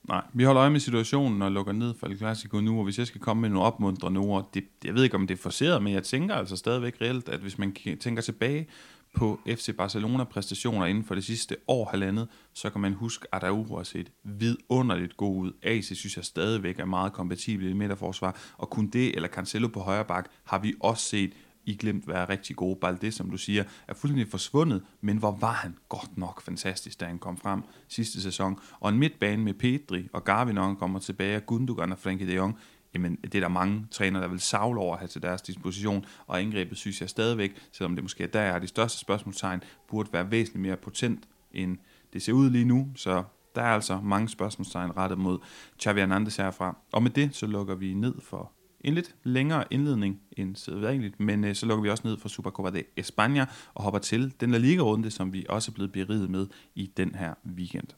Nej, 0.09 0.23
vi 0.33 0.45
holder 0.45 0.61
øje 0.61 0.71
med 0.71 0.81
situationen 0.81 1.43
og 1.43 1.53
lukker 1.53 1.73
ned 1.73 1.95
for 1.95 2.07
El 2.07 2.19
Clasico 2.19 2.61
nu, 2.61 2.79
og 2.79 2.85
hvis 2.85 2.99
jeg 2.99 3.07
skal 3.07 3.21
komme 3.21 3.41
med 3.41 3.49
nogle 3.49 3.67
opmuntrende 3.67 4.21
ord, 4.21 4.51
det, 4.55 4.65
jeg 4.85 4.95
ved 4.95 5.05
ikke, 5.05 5.17
om 5.17 5.27
det 5.27 5.39
er 5.39 5.43
forceret, 5.43 5.83
men 5.83 5.93
jeg 5.93 6.03
tænker 6.03 6.35
altså 6.35 6.57
stadigvæk 6.57 7.01
reelt, 7.01 7.29
at 7.29 7.41
hvis 7.41 7.59
man 7.59 7.77
tænker 8.01 8.23
tilbage 8.23 8.69
på 9.15 9.41
FC 9.47 9.77
Barcelona-præstationer 9.77 10.87
inden 10.87 11.05
for 11.05 11.15
det 11.15 11.25
sidste 11.25 11.57
år 11.69 11.89
halvandet, 11.91 12.29
så 12.53 12.71
kan 12.71 12.81
man 12.81 12.93
huske, 12.93 13.27
at 13.33 13.45
Araujo 13.45 13.77
har 13.77 13.83
set 13.83 14.13
vidunderligt 14.25 15.17
god 15.17 15.37
ud. 15.37 15.53
AC 15.63 15.85
synes 15.85 16.17
jeg 16.17 16.25
stadigvæk 16.25 16.79
er 16.79 16.85
meget 16.85 17.13
kompatibel 17.13 17.69
i 17.69 17.73
midterforsvar, 17.73 18.37
og 18.59 18.71
kun 18.71 18.87
det 18.87 19.15
eller 19.15 19.29
Cancelo 19.29 19.69
på 19.69 19.81
højre 19.81 20.05
bak 20.05 20.31
har 20.45 20.59
vi 20.59 20.75
også 20.81 21.05
set 21.05 21.33
i 21.67 21.77
glemt 21.77 22.09
være 22.09 22.29
rigtig 22.29 22.57
gode. 22.57 22.77
Balde, 22.81 23.13
som 23.13 23.31
du 23.31 23.37
siger, 23.37 23.65
er 23.89 23.95
fuldstændig 23.95 24.29
forsvundet, 24.29 24.83
men 25.01 25.17
hvor 25.17 25.31
var 25.41 25.53
han 25.53 25.77
godt 25.89 26.19
nok 26.19 26.43
fantastisk, 26.43 27.01
da 27.01 27.05
han 27.05 27.19
kom 27.19 27.37
frem 27.37 27.63
sidste 27.89 28.23
sæson. 28.23 28.59
Og 28.81 28.91
en 28.91 28.99
midtbane 28.99 29.43
med 29.45 29.55
Pedri 29.55 30.09
og 30.13 30.25
Garvin, 30.25 30.55
når 30.55 30.67
han 30.67 30.77
kommer 30.77 30.99
tilbage, 30.99 31.37
og 31.37 31.47
Gundogan 31.47 31.93
og 31.93 31.99
Frenkie 31.99 32.27
de 32.27 32.35
Jong, 32.35 32.59
jamen 32.95 33.17
det 33.17 33.35
er 33.35 33.41
der 33.41 33.49
mange 33.49 33.87
trænere, 33.91 34.23
der 34.23 34.29
vil 34.29 34.41
savle 34.41 34.81
over 34.81 34.93
at 34.95 34.99
have 34.99 35.09
til 35.09 35.23
deres 35.23 35.43
disposition, 35.43 36.05
og 36.27 36.41
angrebet 36.41 36.79
synes 36.79 37.01
jeg 37.01 37.11
stadigvæk, 37.11 37.69
selvom 37.73 37.95
det 37.95 38.05
måske 38.05 38.25
er 38.25 38.29
der, 38.29 38.41
er 38.41 38.59
de 38.59 38.67
største 38.67 38.99
spørgsmålstegn, 38.99 39.63
burde 39.89 40.13
være 40.13 40.31
væsentligt 40.31 40.63
mere 40.63 40.77
potent, 40.77 41.29
end 41.53 41.79
det 42.13 42.23
ser 42.23 42.33
ud 42.33 42.51
lige 42.51 42.65
nu, 42.65 42.89
så 42.95 43.25
der 43.55 43.63
er 43.63 43.75
altså 43.75 44.01
mange 44.01 44.29
spørgsmålstegn 44.29 44.97
rettet 44.97 45.19
mod 45.19 45.39
Xavi 45.83 46.01
Hernandez 46.01 46.37
herfra. 46.37 46.77
Og 46.93 47.03
med 47.03 47.11
det, 47.11 47.35
så 47.35 47.47
lukker 47.47 47.75
vi 47.75 47.95
ned 47.95 48.15
for 48.21 48.53
en 48.85 48.95
lidt 48.95 49.15
længere 49.25 49.65
indledning 49.71 50.21
end 50.37 50.57
sædvanligt, 50.57 51.21
men 51.21 51.45
øh, 51.45 51.55
så 51.55 51.67
lukker 51.67 51.83
vi 51.83 51.91
også 51.91 52.09
ned 52.09 52.19
for 52.19 52.29
Supercopa 52.29 52.71
de 52.71 52.83
España 53.01 53.45
og 53.75 53.83
hopper 53.83 53.99
til 53.99 54.33
den 54.41 54.51
La 54.51 54.59
Liga-runde, 54.59 55.11
som 55.11 55.33
vi 55.33 55.47
også 55.49 55.71
er 55.71 55.75
blevet 55.75 55.93
beriget 55.93 56.31
med 56.31 56.47
i 56.75 56.91
den 56.97 57.15
her 57.15 57.35
weekend. 57.57 57.89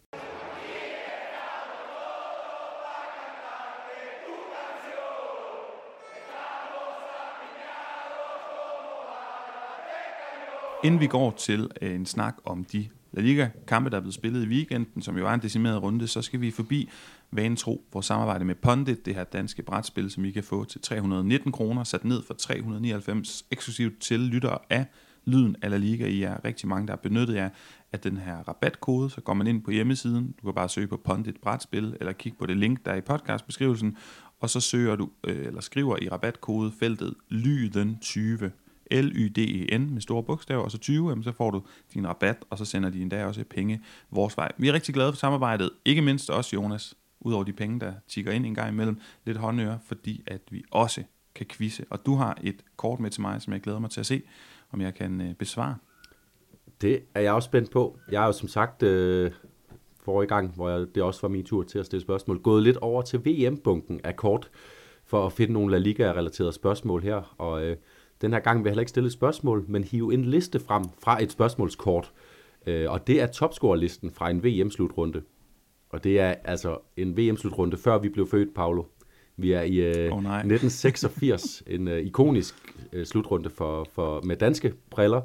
Inden 10.84 11.00
vi 11.00 11.06
går 11.06 11.30
til 11.30 11.70
øh, 11.82 11.94
en 11.94 12.06
snak 12.06 12.36
om 12.44 12.64
de 12.64 12.88
La 13.14 13.22
Liga-kampe, 13.22 13.90
der 13.90 13.96
er 13.96 14.00
blevet 14.00 14.14
spillet 14.14 14.44
i 14.44 14.48
weekenden, 14.48 15.02
som 15.02 15.18
jo 15.18 15.26
er 15.26 15.30
en 15.30 15.42
decimeret 15.42 15.82
runde, 15.82 16.08
så 16.08 16.22
skal 16.22 16.40
vi 16.40 16.50
forbi 16.50 16.90
vanen 17.30 17.56
tro 17.56 17.84
vores 17.92 18.06
samarbejde 18.06 18.44
med 18.44 18.54
Pondit, 18.54 19.06
det 19.06 19.14
her 19.14 19.24
danske 19.24 19.62
brætspil, 19.62 20.10
som 20.10 20.24
I 20.24 20.30
kan 20.30 20.44
få 20.44 20.64
til 20.64 20.80
319 20.80 21.52
kroner, 21.52 21.84
sat 21.84 22.04
ned 22.04 22.22
for 22.22 22.34
399 22.34 23.44
eksklusivt 23.50 24.00
til 24.00 24.20
lyttere 24.20 24.58
af 24.70 24.86
Lyden 25.24 25.56
af 25.62 25.70
La 25.70 25.76
Liga. 25.76 26.06
I 26.06 26.22
er 26.22 26.44
rigtig 26.44 26.68
mange, 26.68 26.86
der 26.86 26.92
har 26.92 27.00
benyttet 27.02 27.34
jer 27.34 27.48
af 27.92 28.00
den 28.00 28.16
her 28.16 28.36
rabatkode, 28.48 29.10
så 29.10 29.20
går 29.20 29.34
man 29.34 29.46
ind 29.46 29.62
på 29.62 29.70
hjemmesiden, 29.70 30.34
du 30.40 30.46
kan 30.46 30.54
bare 30.54 30.68
søge 30.68 30.86
på 30.86 30.96
Pondit 31.04 31.40
Brætspil, 31.42 31.96
eller 32.00 32.12
kigge 32.12 32.38
på 32.38 32.46
det 32.46 32.56
link, 32.56 32.84
der 32.84 32.92
er 32.92 32.96
i 32.96 33.00
podcastbeskrivelsen, 33.00 33.96
og 34.40 34.50
så 34.50 34.60
søger 34.60 34.96
du, 34.96 35.10
øh, 35.24 35.46
eller 35.46 35.60
skriver 35.60 35.96
i 36.02 36.08
rabatkodefeltet 36.08 37.14
Lyden 37.28 37.98
20 38.00 38.50
L-Y-D-E-N 38.90 39.90
med 39.90 40.00
store 40.00 40.22
bogstaver, 40.22 40.62
og 40.62 40.70
så 40.70 40.78
20, 40.78 41.08
jamen, 41.08 41.24
så 41.24 41.32
får 41.32 41.50
du 41.50 41.62
din 41.94 42.08
rabat, 42.08 42.44
og 42.50 42.58
så 42.58 42.64
sender 42.64 42.90
de 42.90 43.02
endda 43.02 43.26
også 43.26 43.44
penge 43.50 43.80
vores 44.10 44.36
vej. 44.36 44.52
Vi 44.58 44.68
er 44.68 44.72
rigtig 44.72 44.94
glade 44.94 45.12
for 45.12 45.16
samarbejdet, 45.16 45.70
ikke 45.84 46.02
mindst 46.02 46.30
også 46.30 46.56
Jonas, 46.56 46.94
udover 47.20 47.44
de 47.44 47.52
penge, 47.52 47.80
der 47.80 47.92
tigger 48.08 48.32
ind 48.32 48.46
en 48.46 48.54
gang 48.54 48.72
imellem, 48.72 49.00
lidt 49.24 49.36
håndøre, 49.36 49.78
fordi 49.86 50.22
at 50.26 50.40
vi 50.50 50.64
også 50.70 51.02
kan 51.34 51.46
quizze. 51.46 51.84
Og 51.90 52.06
du 52.06 52.14
har 52.14 52.38
et 52.42 52.64
kort 52.76 53.00
med 53.00 53.10
til 53.10 53.22
mig, 53.22 53.42
som 53.42 53.52
jeg 53.52 53.60
glæder 53.60 53.78
mig 53.78 53.90
til 53.90 54.00
at 54.00 54.06
se, 54.06 54.22
om 54.72 54.80
jeg 54.80 54.94
kan 54.94 55.20
øh, 55.20 55.34
besvare. 55.34 55.76
Det 56.80 57.00
er 57.14 57.20
jeg 57.20 57.32
også 57.32 57.46
spændt 57.46 57.70
på. 57.70 57.98
Jeg 58.10 58.22
er 58.22 58.26
jo 58.26 58.32
som 58.32 58.48
sagt 58.48 58.82
øh, 58.82 59.30
forrige 60.04 60.28
gang, 60.28 60.54
hvor 60.54 60.70
jeg, 60.70 60.86
det 60.94 61.02
også 61.02 61.20
var 61.20 61.28
min 61.28 61.44
tur 61.44 61.62
til 61.62 61.78
at 61.78 61.86
stille 61.86 62.02
spørgsmål, 62.02 62.42
gået 62.42 62.62
lidt 62.62 62.76
over 62.76 63.02
til 63.02 63.24
VM-bunken 63.24 64.00
af 64.04 64.16
kort, 64.16 64.50
for 65.04 65.26
at 65.26 65.32
finde 65.32 65.52
nogle 65.52 65.72
La 65.72 65.78
Liga-relaterede 65.78 66.52
spørgsmål 66.52 67.02
her. 67.02 67.34
Og 67.38 67.64
øh, 67.64 67.76
den 68.24 68.32
her 68.32 68.40
gang 68.40 68.58
vil 68.58 68.68
jeg 68.68 68.72
heller 68.72 68.80
ikke 68.80 68.90
stille 68.90 69.06
et 69.06 69.12
spørgsmål, 69.12 69.64
men 69.68 69.84
hive 69.84 70.14
en 70.14 70.24
liste 70.24 70.60
frem 70.60 70.84
fra 70.98 71.22
et 71.22 71.32
spørgsmålskort. 71.32 72.12
Øh, 72.66 72.90
og 72.90 73.06
det 73.06 73.22
er 73.22 73.26
topscore-listen 73.26 74.10
fra 74.10 74.30
en 74.30 74.44
VM-slutrunde. 74.44 75.22
Og 75.90 76.04
det 76.04 76.20
er 76.20 76.34
altså 76.44 76.78
en 76.96 77.16
VM-slutrunde, 77.16 77.76
før 77.76 77.98
vi 77.98 78.08
blev 78.08 78.28
født, 78.28 78.54
Paolo. 78.54 78.84
Vi 79.36 79.52
er 79.52 79.62
i 79.62 79.76
øh, 79.76 80.12
oh, 80.12 80.18
1986, 80.18 81.62
en 81.66 81.88
øh, 81.88 82.06
ikonisk 82.06 82.54
øh, 82.92 83.06
slutrunde 83.06 83.50
for, 83.50 83.86
for, 83.92 84.20
med 84.24 84.36
danske 84.36 84.74
briller. 84.90 85.20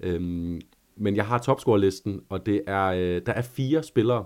Øhm, 0.00 0.60
men 0.96 1.16
jeg 1.16 1.26
har 1.26 1.38
topscore-listen, 1.38 2.20
og 2.28 2.46
det 2.46 2.62
er, 2.66 2.84
øh, 2.84 3.22
der 3.26 3.32
er 3.32 3.42
fire 3.42 3.82
spillere, 3.82 4.24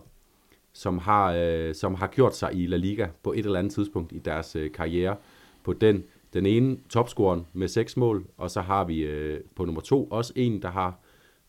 som 0.73 0.99
har, 0.99 1.33
øh, 1.39 1.75
som 1.75 1.95
har 1.95 2.07
gjort 2.07 2.37
sig 2.37 2.55
i 2.55 2.67
La 2.67 2.77
Liga 2.77 3.09
på 3.23 3.33
et 3.33 3.47
eller 3.47 3.59
andet 3.59 3.73
tidspunkt 3.73 4.13
i 4.13 4.19
deres 4.19 4.57
øh, 4.57 4.73
karriere 4.73 5.17
på 5.65 5.73
den 5.73 6.05
den 6.33 6.47
ene 6.47 6.79
topscoren 6.89 7.47
med 7.53 7.69
seks 7.69 7.97
mål, 7.97 8.27
og 8.37 8.51
så 8.51 8.61
har 8.61 8.85
vi 8.85 9.01
øh, 9.01 9.41
på 9.57 9.65
nummer 9.65 9.81
to 9.81 10.05
også 10.05 10.33
en, 10.37 10.63
der 10.63 10.71
har 10.71 11.01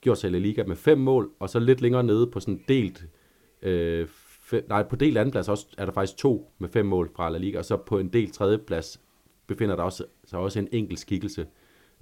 gjort 0.02 0.18
sig 0.18 0.28
i 0.30 0.32
La 0.32 0.40
Liga 0.40 0.64
med 0.64 0.76
fem 0.76 0.98
mål, 0.98 1.32
og 1.40 1.50
så 1.50 1.60
lidt 1.60 1.82
længere 1.82 2.04
nede 2.04 2.28
på 2.28 2.40
sådan 2.40 2.64
delt, 2.68 3.06
øh, 3.62 4.08
fem, 4.42 4.66
nej, 4.70 4.84
på 4.84 4.96
delt 4.96 5.18
anden 5.18 5.32
plads 5.32 5.50
også, 5.50 5.68
er 5.78 5.86
der 5.86 5.92
faktisk 5.92 6.18
to 6.18 6.52
med 6.58 6.70
fem 6.70 6.86
mål 6.86 7.10
fra 7.16 7.30
La 7.30 7.38
Liga, 7.38 7.58
og 7.58 7.66
så 7.66 7.78
på 7.78 8.00
en 8.00 8.08
del 8.08 8.32
tredje 8.32 8.58
plads 8.58 9.02
befinder 9.48 9.76
der 9.76 9.84
også, 9.84 10.06
så 10.26 10.38
også 10.38 10.60
en 10.60 10.68
enkelt 10.72 11.00
skikkelse, 11.00 11.48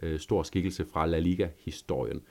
øh, 0.01 0.19
stor 0.19 0.43
skikkelse 0.43 0.85
fra 0.85 1.05
La 1.05 1.19
Liga-historien. 1.19 2.21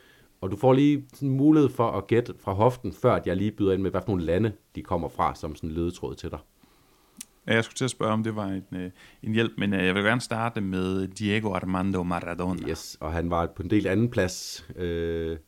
Og 0.40 0.50
du 0.50 0.56
får 0.56 0.72
lige 0.72 1.04
sådan 1.14 1.30
mulighed 1.30 1.68
for 1.68 1.90
at 1.90 2.06
gætte 2.06 2.34
fra 2.38 2.52
hoften, 2.52 2.92
før 2.92 3.14
at 3.14 3.26
jeg 3.26 3.36
lige 3.36 3.50
byder 3.50 3.72
ind 3.72 3.82
med, 3.82 3.90
hvad 3.90 4.00
for 4.00 4.08
nogle 4.08 4.24
lande 4.24 4.52
de 4.74 4.82
kommer 4.82 5.08
fra, 5.08 5.34
som 5.34 5.54
sådan 5.54 5.70
ledetråd 5.70 6.14
til 6.14 6.30
dig. 6.30 6.38
Jeg 7.54 7.64
skulle 7.64 7.76
til 7.76 7.84
at 7.84 7.90
spørge, 7.90 8.12
om 8.12 8.22
det 8.22 8.36
var 8.36 8.46
en, 8.46 8.64
øh, 8.72 8.90
en 9.22 9.32
hjælp, 9.32 9.52
men 9.58 9.74
øh, 9.74 9.86
jeg 9.86 9.94
vil 9.94 10.04
gerne 10.04 10.20
starte 10.20 10.60
med 10.60 11.08
Diego 11.08 11.54
Armando 11.54 12.02
Maradona. 12.02 12.68
Yes, 12.68 12.96
og 13.00 13.12
han 13.12 13.30
var 13.30 13.46
på 13.46 13.62
en 13.62 13.70
del 13.70 13.86
anden 13.86 14.10
plads, 14.10 14.66
øh, 14.76 15.38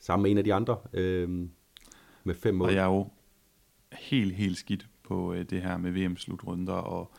sammen 0.00 0.22
med 0.22 0.30
en 0.30 0.38
af 0.38 0.44
de 0.44 0.54
andre, 0.54 0.76
øh, 0.92 1.28
med 2.24 2.34
fem 2.34 2.54
mål. 2.54 2.68
Og 2.68 2.74
jeg 2.74 2.80
er 2.80 2.86
jo 2.86 3.08
helt, 3.92 4.34
helt 4.34 4.58
skidt 4.58 4.86
på 5.04 5.32
øh, 5.32 5.44
det 5.50 5.62
her 5.62 5.76
med 5.76 5.90
VM-slutrunder, 5.90 6.72
og 6.72 7.12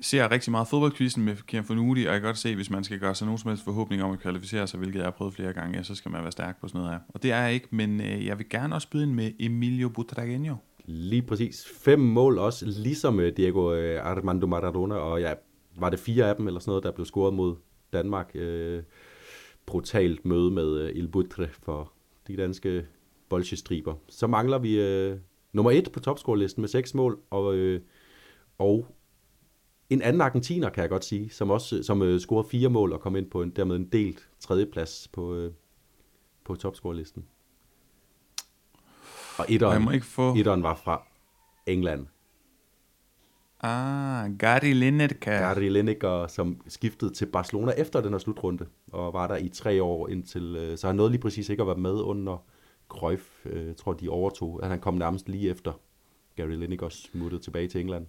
ser 0.00 0.30
rigtig 0.30 0.50
meget 0.50 0.68
fodboldquizzen 0.68 1.24
med 1.24 1.36
Kian 1.36 1.64
Fornuti, 1.64 2.00
og 2.00 2.12
jeg 2.12 2.20
kan 2.20 2.28
godt 2.28 2.38
se, 2.38 2.54
hvis 2.54 2.70
man 2.70 2.84
skal 2.84 2.98
gøre 2.98 3.14
sig 3.14 3.26
nogen 3.26 3.38
som 3.38 3.48
helst 3.48 3.64
forhåbning 3.64 4.02
om 4.02 4.10
at 4.10 4.20
kvalificere 4.20 4.66
sig, 4.66 4.78
hvilket 4.78 4.98
jeg 4.98 5.06
har 5.06 5.10
prøvet 5.10 5.34
flere 5.34 5.52
gange, 5.52 5.76
ja, 5.76 5.82
så 5.82 5.94
skal 5.94 6.10
man 6.10 6.22
være 6.22 6.32
stærk 6.32 6.60
på 6.60 6.68
sådan 6.68 6.78
noget 6.78 6.94
her. 6.94 7.00
Og 7.08 7.22
det 7.22 7.32
er 7.32 7.42
jeg 7.42 7.54
ikke, 7.54 7.68
men 7.70 8.00
øh, 8.00 8.26
jeg 8.26 8.38
vil 8.38 8.48
gerne 8.48 8.74
også 8.74 8.90
byde 8.90 9.02
ind 9.02 9.12
med 9.12 9.32
Emilio 9.38 9.92
Butragueño. 9.98 10.54
Lige 10.88 11.22
præcis. 11.22 11.66
Fem 11.66 11.98
mål 11.98 12.38
også, 12.38 12.66
ligesom 12.66 13.20
øh, 13.20 13.36
Diego 13.36 13.74
øh, 13.74 14.06
Armando 14.06 14.46
Maradona, 14.46 14.94
og 14.94 15.20
ja, 15.20 15.34
var 15.78 15.90
det 15.90 15.98
fire 15.98 16.28
af 16.28 16.36
dem 16.36 16.46
eller 16.46 16.60
sådan 16.60 16.70
noget, 16.70 16.84
der 16.84 16.90
blev 16.90 17.06
scoret 17.06 17.34
mod 17.34 17.56
Danmark. 17.92 18.30
Øh, 18.34 18.82
brutalt 19.66 20.24
møde 20.24 20.50
med 20.50 20.78
øh, 20.78 20.96
Il 20.96 21.08
Butre 21.08 21.48
for 21.62 21.92
de 22.28 22.36
danske 22.36 22.86
bolsjestriber. 23.28 23.94
Så 24.08 24.26
mangler 24.26 24.58
vi 24.58 24.80
øh, 24.80 25.18
nummer 25.52 25.70
et 25.70 25.92
på 25.92 26.00
topscorelisten 26.00 26.60
med 26.60 26.68
seks 26.68 26.94
mål, 26.94 27.20
og, 27.30 27.54
øh, 27.54 27.80
og 28.58 28.86
en 29.90 30.02
anden 30.02 30.20
argentiner, 30.20 30.70
kan 30.70 30.82
jeg 30.82 30.90
godt 30.90 31.04
sige, 31.04 31.30
som 31.30 31.50
også 31.50 31.82
som 31.82 32.02
øh, 32.02 32.20
scorede 32.20 32.48
fire 32.48 32.68
mål 32.68 32.92
og 32.92 33.00
kom 33.00 33.16
ind 33.16 33.30
på 33.30 33.42
en, 33.42 33.50
dermed 33.50 33.76
en 33.76 33.88
delt 33.88 34.28
tredjeplads 34.40 35.08
på, 35.12 35.34
øh, 35.34 35.52
på 36.44 36.54
topscorelisten. 36.54 37.24
Og 39.38 39.46
etteren, 39.48 39.82
må 39.82 39.90
ikke 39.90 40.06
få... 40.06 40.34
etteren 40.34 40.62
var 40.62 40.74
fra 40.74 41.02
England. 41.66 42.06
Ah, 43.60 44.30
Gary 44.38 44.72
Lineker. 44.72 45.38
Gary 45.38 45.68
Lineker, 45.68 46.26
som 46.26 46.60
skiftede 46.68 47.12
til 47.12 47.26
Barcelona 47.26 47.72
efter 47.72 48.00
den 48.00 48.12
her 48.12 48.18
slutrunde, 48.18 48.66
og 48.92 49.12
var 49.12 49.26
der 49.26 49.36
i 49.36 49.48
tre 49.48 49.82
år 49.82 50.08
indtil, 50.08 50.56
øh, 50.56 50.78
så 50.78 50.86
han 50.86 50.96
nåede 50.96 51.10
lige 51.10 51.20
præcis 51.20 51.48
ikke 51.48 51.62
at 51.62 51.66
være 51.66 51.76
med 51.76 52.00
under 52.00 52.44
Cruyff, 52.88 53.24
øh, 53.46 53.66
jeg 53.66 53.76
tror 53.76 53.92
de 53.92 54.08
overtog, 54.08 54.60
at 54.62 54.68
han 54.68 54.80
kom 54.80 54.94
nærmest 54.94 55.28
lige 55.28 55.50
efter 55.50 55.72
Gary 56.36 56.56
Lineker 56.56 56.88
smuttede 56.88 57.42
tilbage 57.42 57.68
til 57.68 57.80
England. 57.80 58.06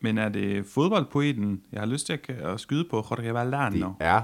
Men 0.00 0.18
er 0.18 0.28
det 0.28 0.66
fodboldpoeten, 0.66 1.62
jeg 1.72 1.80
har 1.80 1.86
lyst 1.86 2.06
til 2.06 2.18
at, 2.28 2.60
skyde 2.60 2.84
på, 2.90 2.96
Jorge 2.96 3.34
Valdano? 3.34 3.86
Det 3.86 3.94
er 4.00 4.22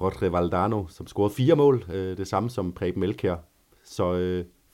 Rodri 0.00 0.32
Valdano, 0.32 0.86
som 0.86 1.06
scorede 1.06 1.34
fire 1.34 1.56
mål, 1.56 1.84
øh, 1.92 2.16
det 2.16 2.28
samme 2.28 2.50
som 2.50 2.72
Preben 2.72 3.02
Elkjær. 3.02 3.36
Så 3.84 4.14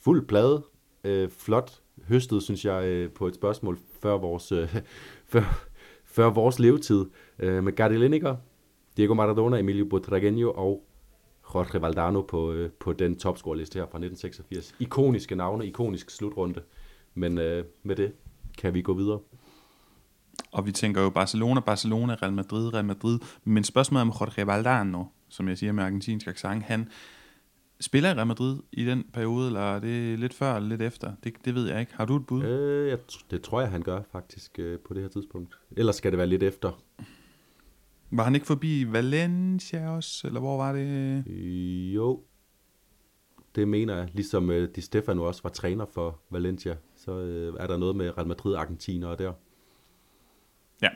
fuld 0.06 0.26
plade, 0.26 0.62
øh, 1.04 1.30
flot 1.30 1.80
høstet, 2.08 2.42
synes 2.42 2.64
jeg, 2.64 2.84
øh, 2.84 3.10
på 3.10 3.26
et 3.26 3.34
spørgsmål 3.34 3.78
før 4.02 4.18
vores, 4.18 4.52
øh, 4.52 4.76
før, 5.32 5.68
før 6.04 6.30
vores 6.30 6.58
levetid. 6.58 7.04
Øh, 7.38 7.64
med 7.64 7.72
Gary 7.72 7.92
Lineker, 7.92 8.36
Diego 8.96 9.14
Maradona, 9.14 9.58
Emilio 9.58 9.84
Butragueño 9.84 10.58
og 10.58 10.84
Jorge 11.54 11.82
Valdano 11.82 12.22
på, 12.22 12.52
øh, 12.52 12.70
på 12.70 12.92
den 12.92 13.16
topscore-liste 13.16 13.78
her 13.78 13.86
fra 13.86 13.98
1986. 13.98 14.74
Ikoniske 14.78 15.34
navne, 15.34 15.66
ikonisk 15.66 16.10
slutrunde. 16.10 16.62
Men 17.14 17.38
øh, 17.38 17.64
med 17.82 17.96
det 17.96 18.12
kan 18.58 18.74
vi 18.74 18.82
gå 18.82 18.94
videre. 18.94 19.18
Og 20.52 20.66
vi 20.66 20.72
tænker 20.72 21.02
jo 21.02 21.10
Barcelona, 21.10 21.60
Barcelona, 21.60 22.14
Real 22.22 22.32
Madrid, 22.32 22.74
Real 22.74 22.84
Madrid. 22.84 23.18
Men 23.44 23.64
spørgsmålet 23.64 24.02
om 24.02 24.08
Jorge 24.08 24.46
Valdano, 24.46 25.04
som 25.28 25.48
jeg 25.48 25.58
siger 25.58 25.72
med 25.72 25.84
argentinsk 25.84 26.26
accent, 26.26 26.62
han 26.62 26.88
spiller 27.80 28.10
i 28.10 28.14
Real 28.14 28.26
Madrid 28.26 28.58
i 28.72 28.84
den 28.84 29.04
periode, 29.12 29.46
eller 29.46 29.60
er 29.60 29.80
det 29.80 30.18
lidt 30.18 30.34
før 30.34 30.54
eller 30.54 30.68
lidt 30.68 30.82
efter? 30.82 31.12
Det, 31.24 31.34
det 31.44 31.54
ved 31.54 31.68
jeg 31.68 31.80
ikke. 31.80 31.94
Har 31.94 32.04
du 32.04 32.16
et 32.16 32.26
bud? 32.26 32.42
Øh, 32.42 32.88
jeg, 32.88 32.98
det 33.30 33.42
tror 33.42 33.60
jeg, 33.60 33.70
han 33.70 33.82
gør 33.82 34.02
faktisk 34.12 34.58
øh, 34.58 34.78
på 34.78 34.94
det 34.94 35.02
her 35.02 35.08
tidspunkt. 35.08 35.58
Ellers 35.76 35.96
skal 35.96 36.12
det 36.12 36.18
være 36.18 36.26
lidt 36.26 36.42
efter. 36.42 36.82
Var 38.10 38.24
han 38.24 38.34
ikke 38.34 38.46
forbi 38.46 38.92
Valencia 38.92 39.90
også, 39.90 40.26
eller 40.26 40.40
hvor 40.40 40.56
var 40.56 40.72
det? 40.72 41.24
Jo, 41.94 42.22
det 43.54 43.68
mener 43.68 43.96
jeg. 43.96 44.08
Ligesom 44.14 44.50
øh, 44.50 44.68
Di 44.76 44.80
Stefano 44.80 45.22
også 45.22 45.42
var 45.42 45.50
træner 45.50 45.86
for 45.86 46.20
Valencia, 46.30 46.76
så 46.96 47.18
øh, 47.18 47.54
er 47.58 47.66
der 47.66 47.76
noget 47.76 47.96
med 47.96 48.18
Real 48.18 48.28
Madrid 48.28 48.54
argentinere 48.54 49.16
der. 49.16 49.32
Ja. 50.82 50.88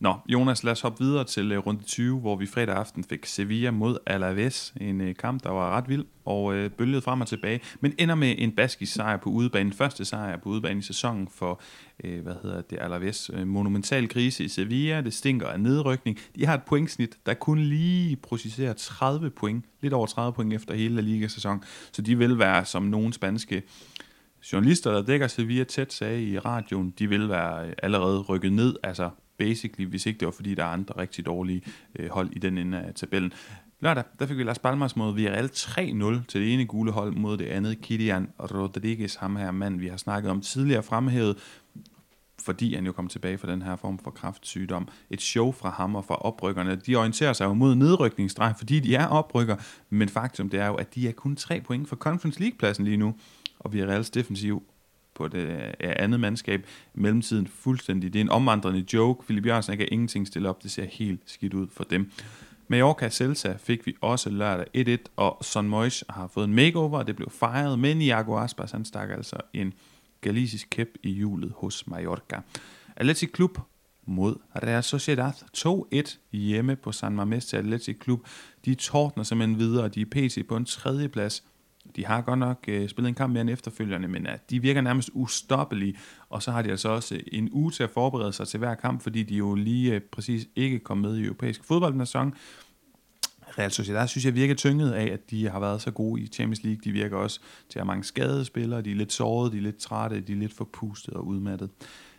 Nå, 0.00 0.14
Jonas, 0.28 0.64
lad 0.64 0.72
os 0.72 0.80
hoppe 0.80 1.04
videre 1.04 1.24
til 1.24 1.58
uh, 1.58 1.66
runde 1.66 1.82
20, 1.82 2.20
hvor 2.20 2.36
vi 2.36 2.46
fredag 2.46 2.76
aften 2.76 3.04
fik 3.04 3.26
Sevilla 3.26 3.70
mod 3.70 3.98
Alaves. 4.06 4.74
En 4.80 5.00
uh, 5.00 5.14
kamp, 5.18 5.44
der 5.44 5.50
var 5.50 5.76
ret 5.76 5.88
vild 5.88 6.04
og 6.24 6.44
uh, 6.44 6.66
bølgede 6.66 7.02
frem 7.02 7.20
og 7.20 7.26
tilbage, 7.26 7.60
men 7.80 7.94
ender 7.98 8.14
med 8.14 8.34
en 8.38 8.52
baskisk 8.52 8.92
sejr 8.92 9.16
på 9.16 9.30
udebane. 9.30 9.72
Første 9.72 10.04
sejr 10.04 10.36
på 10.36 10.48
udebane 10.48 10.78
i 10.78 10.82
sæsonen 10.82 11.28
for, 11.28 11.60
uh, 12.04 12.20
hvad 12.20 12.34
hedder 12.42 12.60
det, 12.60 12.78
Alaves. 12.80 13.30
Uh, 13.30 13.46
monumental 13.46 14.08
krise 14.08 14.44
i 14.44 14.48
Sevilla, 14.48 15.00
det 15.00 15.14
stinker 15.14 15.46
af 15.46 15.60
nedrykning. 15.60 16.18
De 16.36 16.46
har 16.46 16.54
et 16.54 16.62
pointsnit, 16.62 17.18
der 17.26 17.34
kun 17.34 17.58
lige 17.58 18.16
processerer 18.16 18.72
30 18.72 19.30
point, 19.30 19.64
lidt 19.80 19.92
over 19.92 20.06
30 20.06 20.32
point 20.32 20.52
efter 20.52 20.74
hele 20.74 20.94
La 20.94 21.00
Liga-sæson, 21.00 21.62
så 21.92 22.02
de 22.02 22.18
vil 22.18 22.38
være 22.38 22.64
som 22.64 22.82
nogle 22.82 23.12
spanske 23.12 23.62
journalister, 24.52 24.92
der 24.92 25.02
dækker 25.02 25.26
Sevilla 25.26 25.64
tæt, 25.64 25.92
sagde 25.92 26.24
i 26.24 26.38
radioen, 26.38 26.94
de 26.98 27.08
vil 27.08 27.28
være 27.28 27.74
allerede 27.82 28.20
rykket 28.20 28.52
ned, 28.52 28.76
altså 28.82 29.10
basically, 29.38 29.90
hvis 29.90 30.06
ikke 30.06 30.20
det 30.20 30.26
var 30.26 30.32
fordi, 30.32 30.54
der 30.54 30.64
er 30.64 30.68
andre 30.68 30.94
rigtig 30.98 31.26
dårlige 31.26 31.62
øh, 31.98 32.10
hold 32.10 32.30
i 32.32 32.38
den 32.38 32.58
ende 32.58 32.78
af 32.78 32.94
tabellen. 32.94 33.32
Lørdag, 33.80 34.04
der 34.18 34.26
fik 34.26 34.36
vi 34.36 34.42
Las 34.42 34.58
Palmas 34.58 34.96
mod 34.96 35.14
Villarreal 35.14 35.46
3-0 35.46 36.24
til 36.28 36.40
det 36.40 36.54
ene 36.54 36.66
gule 36.66 36.92
hold 36.92 37.12
mod 37.12 37.36
det 37.36 37.44
andet. 37.44 37.80
Kilian 37.80 38.28
Rodriguez, 38.38 39.14
ham 39.14 39.36
her 39.36 39.50
mand, 39.50 39.78
vi 39.78 39.88
har 39.88 39.96
snakket 39.96 40.30
om 40.30 40.40
tidligere 40.40 40.82
fremhævet, 40.82 41.36
fordi 42.40 42.74
han 42.74 42.86
jo 42.86 42.92
kom 42.92 43.08
tilbage 43.08 43.38
fra 43.38 43.52
den 43.52 43.62
her 43.62 43.76
form 43.76 43.98
for 43.98 44.10
kraftsygdom. 44.10 44.88
Et 45.10 45.20
show 45.20 45.52
fra 45.52 45.70
ham 45.70 45.94
og 45.94 46.04
fra 46.04 46.14
oprykkerne. 46.14 46.76
De 46.76 46.96
orienterer 46.96 47.32
sig 47.32 47.44
jo 47.44 47.54
mod 47.54 47.74
nedrykningsdrej, 47.74 48.52
fordi 48.58 48.80
de 48.80 48.94
er 48.94 49.06
oprykker, 49.06 49.56
men 49.90 50.08
faktum 50.08 50.48
det 50.48 50.60
er 50.60 50.66
jo, 50.66 50.74
at 50.74 50.94
de 50.94 51.08
er 51.08 51.12
kun 51.12 51.36
tre 51.36 51.60
point 51.60 51.88
for 51.88 51.96
Conference 51.96 52.40
League-pladsen 52.40 52.84
lige 52.84 52.96
nu, 52.96 53.14
og 53.58 53.72
Villarreals 53.72 54.10
defensiv 54.10 54.62
på 55.16 55.28
det 55.28 55.48
øh, 55.48 55.70
andet 55.80 56.20
mandskab. 56.20 56.66
Mellemtiden 56.94 57.46
fuldstændig. 57.46 58.12
Det 58.12 58.18
er 58.18 58.24
en 58.24 58.30
omvandrende 58.30 58.84
joke. 58.92 59.24
Philip 59.24 59.46
Jørgensen 59.46 59.76
kan 59.76 59.88
ingenting 59.92 60.26
stille 60.26 60.48
op. 60.48 60.62
Det 60.62 60.70
ser 60.70 60.84
helt 60.84 61.20
skidt 61.26 61.54
ud 61.54 61.66
for 61.72 61.84
dem. 61.84 62.10
Mallorca 62.68 63.08
Celta 63.08 63.56
fik 63.58 63.86
vi 63.86 63.96
også 64.00 64.30
lørdag 64.30 64.98
1-1, 64.98 65.04
og 65.16 65.38
Son 65.42 65.68
Mois 65.68 66.04
har 66.10 66.26
fået 66.26 66.44
en 66.44 66.54
makeover, 66.54 66.98
og 66.98 67.06
det 67.06 67.16
blev 67.16 67.30
fejret, 67.30 67.78
men 67.78 68.02
Iago 68.02 68.38
Aspas, 68.38 68.70
han 68.70 68.84
stak 68.84 69.10
altså 69.10 69.36
en 69.52 69.74
galisisk 70.20 70.68
kæp 70.70 70.88
i 71.02 71.10
hjulet 71.10 71.52
hos 71.56 71.86
Mallorca. 71.86 72.40
Atletic 72.96 73.32
Klub 73.32 73.58
mod 74.06 74.36
Real 74.62 74.82
Sociedad 74.82 75.32
2-1 75.56 76.18
hjemme 76.32 76.76
på 76.76 76.92
San 76.92 77.20
Mamés 77.20 77.40
til 77.40 77.56
Atletic 77.56 77.98
Klub. 77.98 78.20
De 78.64 78.74
tordner 78.74 79.24
simpelthen 79.24 79.58
videre, 79.58 79.88
de 79.88 80.00
er 80.00 80.06
PC 80.10 80.46
på 80.48 80.56
en 80.56 80.64
tredje 80.64 81.08
plads. 81.08 81.44
De 81.96 82.06
har 82.06 82.20
godt 82.20 82.38
nok 82.38 82.64
øh, 82.68 82.88
spillet 82.88 83.08
en 83.08 83.14
kamp 83.14 83.32
mere 83.32 83.40
end 83.40 83.50
efterfølgende, 83.50 84.08
men 84.08 84.26
at 84.26 84.50
de 84.50 84.62
virker 84.62 84.80
nærmest 84.80 85.10
ustoppelige, 85.12 85.96
og 86.30 86.42
så 86.42 86.50
har 86.50 86.62
de 86.62 86.70
altså 86.70 86.88
også 86.88 87.20
en 87.32 87.48
uge 87.52 87.70
til 87.70 87.82
at 87.82 87.90
forberede 87.90 88.32
sig 88.32 88.48
til 88.48 88.58
hver 88.58 88.74
kamp, 88.74 89.02
fordi 89.02 89.22
de 89.22 89.34
jo 89.34 89.54
lige 89.54 89.94
øh, 89.94 90.00
præcis 90.00 90.46
ikke 90.56 90.78
kom 90.78 90.98
med 90.98 91.16
i 91.16 91.24
europæisk 91.24 91.64
fodbold 91.64 91.92
den 91.92 92.06
sæson. 92.06 92.34
Real 93.58 93.70
Sociedad 93.70 94.08
synes 94.08 94.24
jeg 94.24 94.34
virker 94.34 94.54
tynget 94.54 94.92
af, 94.92 95.04
at 95.12 95.30
de 95.30 95.48
har 95.48 95.60
været 95.60 95.82
så 95.82 95.90
gode 95.90 96.22
i 96.22 96.26
Champions 96.26 96.62
League. 96.62 96.80
De 96.84 96.92
virker 96.92 97.16
også 97.16 97.40
til 97.68 97.78
at 97.78 97.82
have 97.82 97.86
mange 97.86 98.04
skadede 98.04 98.44
spillere, 98.44 98.82
de 98.82 98.90
er 98.90 98.94
lidt 98.94 99.12
sårede, 99.12 99.52
de 99.52 99.56
er 99.56 99.62
lidt 99.62 99.76
trætte, 99.76 100.20
de 100.20 100.32
er 100.32 100.36
lidt 100.36 100.52
forpustet 100.52 101.14
og 101.14 101.26
udmattet. 101.26 101.70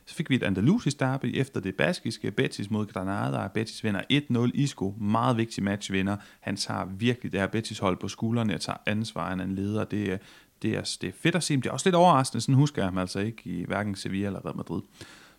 Så 0.08 0.16
fik 0.16 0.30
vi 0.30 0.36
et 0.36 0.44
andalusisk 0.44 1.00
derby 1.00 1.32
efter 1.36 1.60
det 1.60 1.76
baskiske. 1.76 2.32
Betis 2.32 2.70
mod 2.70 2.86
Granada. 2.86 3.48
Betis 3.48 3.84
vinder 3.84 4.02
1-0. 4.48 4.52
Isco, 4.54 4.96
meget 5.00 5.38
vigtig 5.38 5.64
matchvinder. 5.64 6.18
Han 6.40 6.56
tager 6.56 6.86
virkelig 6.86 7.32
det 7.32 7.40
her 7.40 7.48
Betis 7.48 7.80
hold 7.80 7.98
på 7.98 8.08
skuldrene 8.08 8.54
og 8.54 8.62
tager 8.62 8.78
ansvar 8.86 9.36
han 9.36 9.56
leder. 9.56 9.84
Det 9.84 10.20
det, 10.62 10.76
er, 10.76 10.98
det 11.02 11.08
er 11.08 11.14
fedt 11.20 11.36
at 11.36 11.44
se, 11.44 11.54
men 11.54 11.64
det 11.64 11.70
er 11.70 11.74
også 11.74 11.90
lidt 11.90 11.96
overraskende. 11.96 12.42
Sådan 12.42 12.56
husker 12.56 12.82
jeg 12.82 12.88
ham 12.88 12.98
altså 12.98 13.20
ikke 13.20 13.42
i 13.46 13.66
hverken 13.66 13.96
Sevilla 13.96 14.28
eller 14.28 14.46
Real 14.46 14.58
Madrid. 14.58 14.82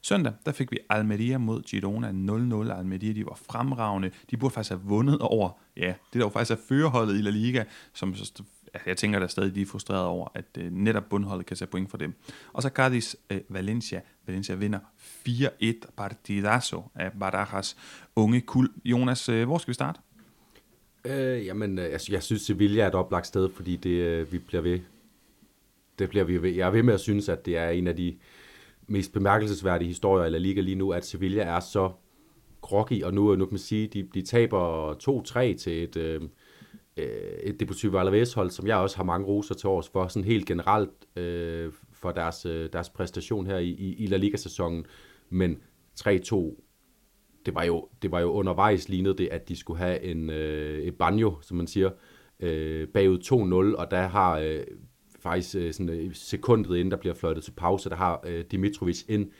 Søndag, 0.02 0.32
der 0.46 0.52
fik 0.52 0.70
vi 0.70 0.78
Almeria 0.88 1.38
mod 1.38 1.62
Girona 1.62 2.08
0-0. 2.08 2.78
Almeria, 2.78 3.12
de 3.12 3.26
var 3.26 3.38
fremragende. 3.50 4.10
De 4.30 4.36
burde 4.36 4.54
faktisk 4.54 4.70
have 4.70 4.82
vundet 4.84 5.18
over, 5.18 5.50
ja, 5.76 5.86
det 5.86 6.12
der 6.12 6.18
jo 6.20 6.28
faktisk 6.28 6.58
er 6.58 6.62
førerholdet 6.68 7.18
i 7.18 7.22
La 7.22 7.30
Liga, 7.30 7.64
som 7.92 8.14
så 8.14 8.42
Altså, 8.74 8.90
jeg 8.90 8.96
tænker 8.96 9.18
da 9.18 9.26
stadig, 9.26 9.54
de 9.54 9.62
er 9.62 9.66
frustreret 9.66 10.04
over, 10.04 10.28
at 10.34 10.44
øh, 10.58 10.72
netop 10.72 11.04
bundholdet 11.10 11.46
kan 11.46 11.56
tage 11.56 11.68
point 11.68 11.90
for 11.90 11.96
dem. 11.96 12.14
Og 12.52 12.62
så 12.62 12.68
Cardis 12.68 13.16
øh, 13.30 13.40
Valencia. 13.48 14.00
Valencia 14.26 14.54
vinder 14.54 14.78
4-1 15.28 15.72
partidazo 15.96 16.82
af 16.94 17.12
Barajas 17.12 17.76
unge 18.16 18.40
kul. 18.40 18.70
Jonas, 18.84 19.28
øh, 19.28 19.46
hvor 19.46 19.58
skal 19.58 19.68
vi 19.68 19.74
starte? 19.74 20.00
Øh, 21.04 21.46
jamen, 21.46 21.78
øh, 21.78 21.90
jeg, 21.90 22.00
jeg 22.10 22.22
synes, 22.22 22.42
Sevilla 22.42 22.82
er 22.82 22.88
et 22.88 22.94
oplagt 22.94 23.26
sted, 23.26 23.48
fordi 23.54 23.76
det, 23.76 23.90
øh, 23.90 24.32
vi 24.32 24.38
bliver 24.38 24.62
ved. 24.62 24.80
Det 25.98 26.08
bliver 26.08 26.24
vi 26.24 26.42
ved. 26.42 26.50
Jeg 26.50 26.66
er 26.66 26.70
ved 26.70 26.82
med 26.82 26.94
at 26.94 27.00
synes, 27.00 27.28
at 27.28 27.46
det 27.46 27.56
er 27.56 27.68
en 27.68 27.86
af 27.86 27.96
de 27.96 28.16
mest 28.86 29.12
bemærkelsesværdige 29.12 29.88
historier 29.88 30.26
i 30.26 30.30
La 30.30 30.38
Liga 30.38 30.60
lige 30.60 30.74
nu, 30.74 30.92
at 30.92 31.06
Sevilla 31.06 31.42
er 31.42 31.60
så 31.60 31.92
groggy, 32.60 33.02
og 33.04 33.14
nu, 33.14 33.32
øh, 33.32 33.38
nu 33.38 33.44
kan 33.44 33.52
man 33.52 33.58
sige, 33.58 33.86
de, 33.86 34.08
de 34.14 34.22
taber 34.22 34.94
2-3 35.54 35.58
til 35.58 35.82
et, 35.82 35.96
øh, 35.96 36.20
Øh, 36.98 37.38
et 37.42 37.60
Deportivo 37.60 37.98
Alaves 37.98 38.32
hold, 38.32 38.50
som 38.50 38.66
jeg 38.66 38.76
også 38.76 38.96
har 38.96 39.04
mange 39.04 39.26
roser 39.26 39.54
til 39.54 39.68
års 39.68 39.88
for, 39.88 40.08
sådan 40.08 40.24
helt 40.24 40.46
generelt 40.46 40.90
øh, 41.16 41.72
for 41.92 42.12
deres, 42.12 42.46
øh, 42.46 42.68
deres 42.72 42.90
præstation 42.90 43.46
her 43.46 43.58
i, 43.58 43.68
i, 43.68 43.94
i 43.94 44.06
La 44.06 44.16
Liga-sæsonen. 44.16 44.86
Men 45.30 45.58
3-2, 46.00 46.06
det 47.46 47.54
var, 47.54 47.64
jo, 47.64 47.88
det 48.02 48.10
var 48.10 48.20
jo 48.20 48.32
undervejs 48.32 48.88
lignede 48.88 49.18
det, 49.18 49.28
at 49.32 49.48
de 49.48 49.56
skulle 49.56 49.78
have 49.78 50.02
en, 50.02 50.30
øh, 50.30 50.78
et 50.78 50.94
banjo, 50.94 51.34
som 51.40 51.56
man 51.56 51.66
siger, 51.66 51.90
øh, 52.40 52.88
bagud 52.88 53.18
2-0, 53.74 53.80
og 53.80 53.90
der 53.90 54.02
har 54.02 54.38
øh, 54.38 54.64
faktisk 55.20 55.56
øh, 55.56 55.72
sådan 55.72 55.88
øh, 55.88 56.14
sekundet 56.14 56.76
inden 56.76 56.90
der 56.90 56.96
bliver 56.96 57.14
fløjtet 57.14 57.44
til 57.44 57.52
pause, 57.52 57.90
der 57.90 57.96
har 57.96 58.20
øh, 58.26 58.44
Dimitrovic 58.50 59.04
en 59.08 59.30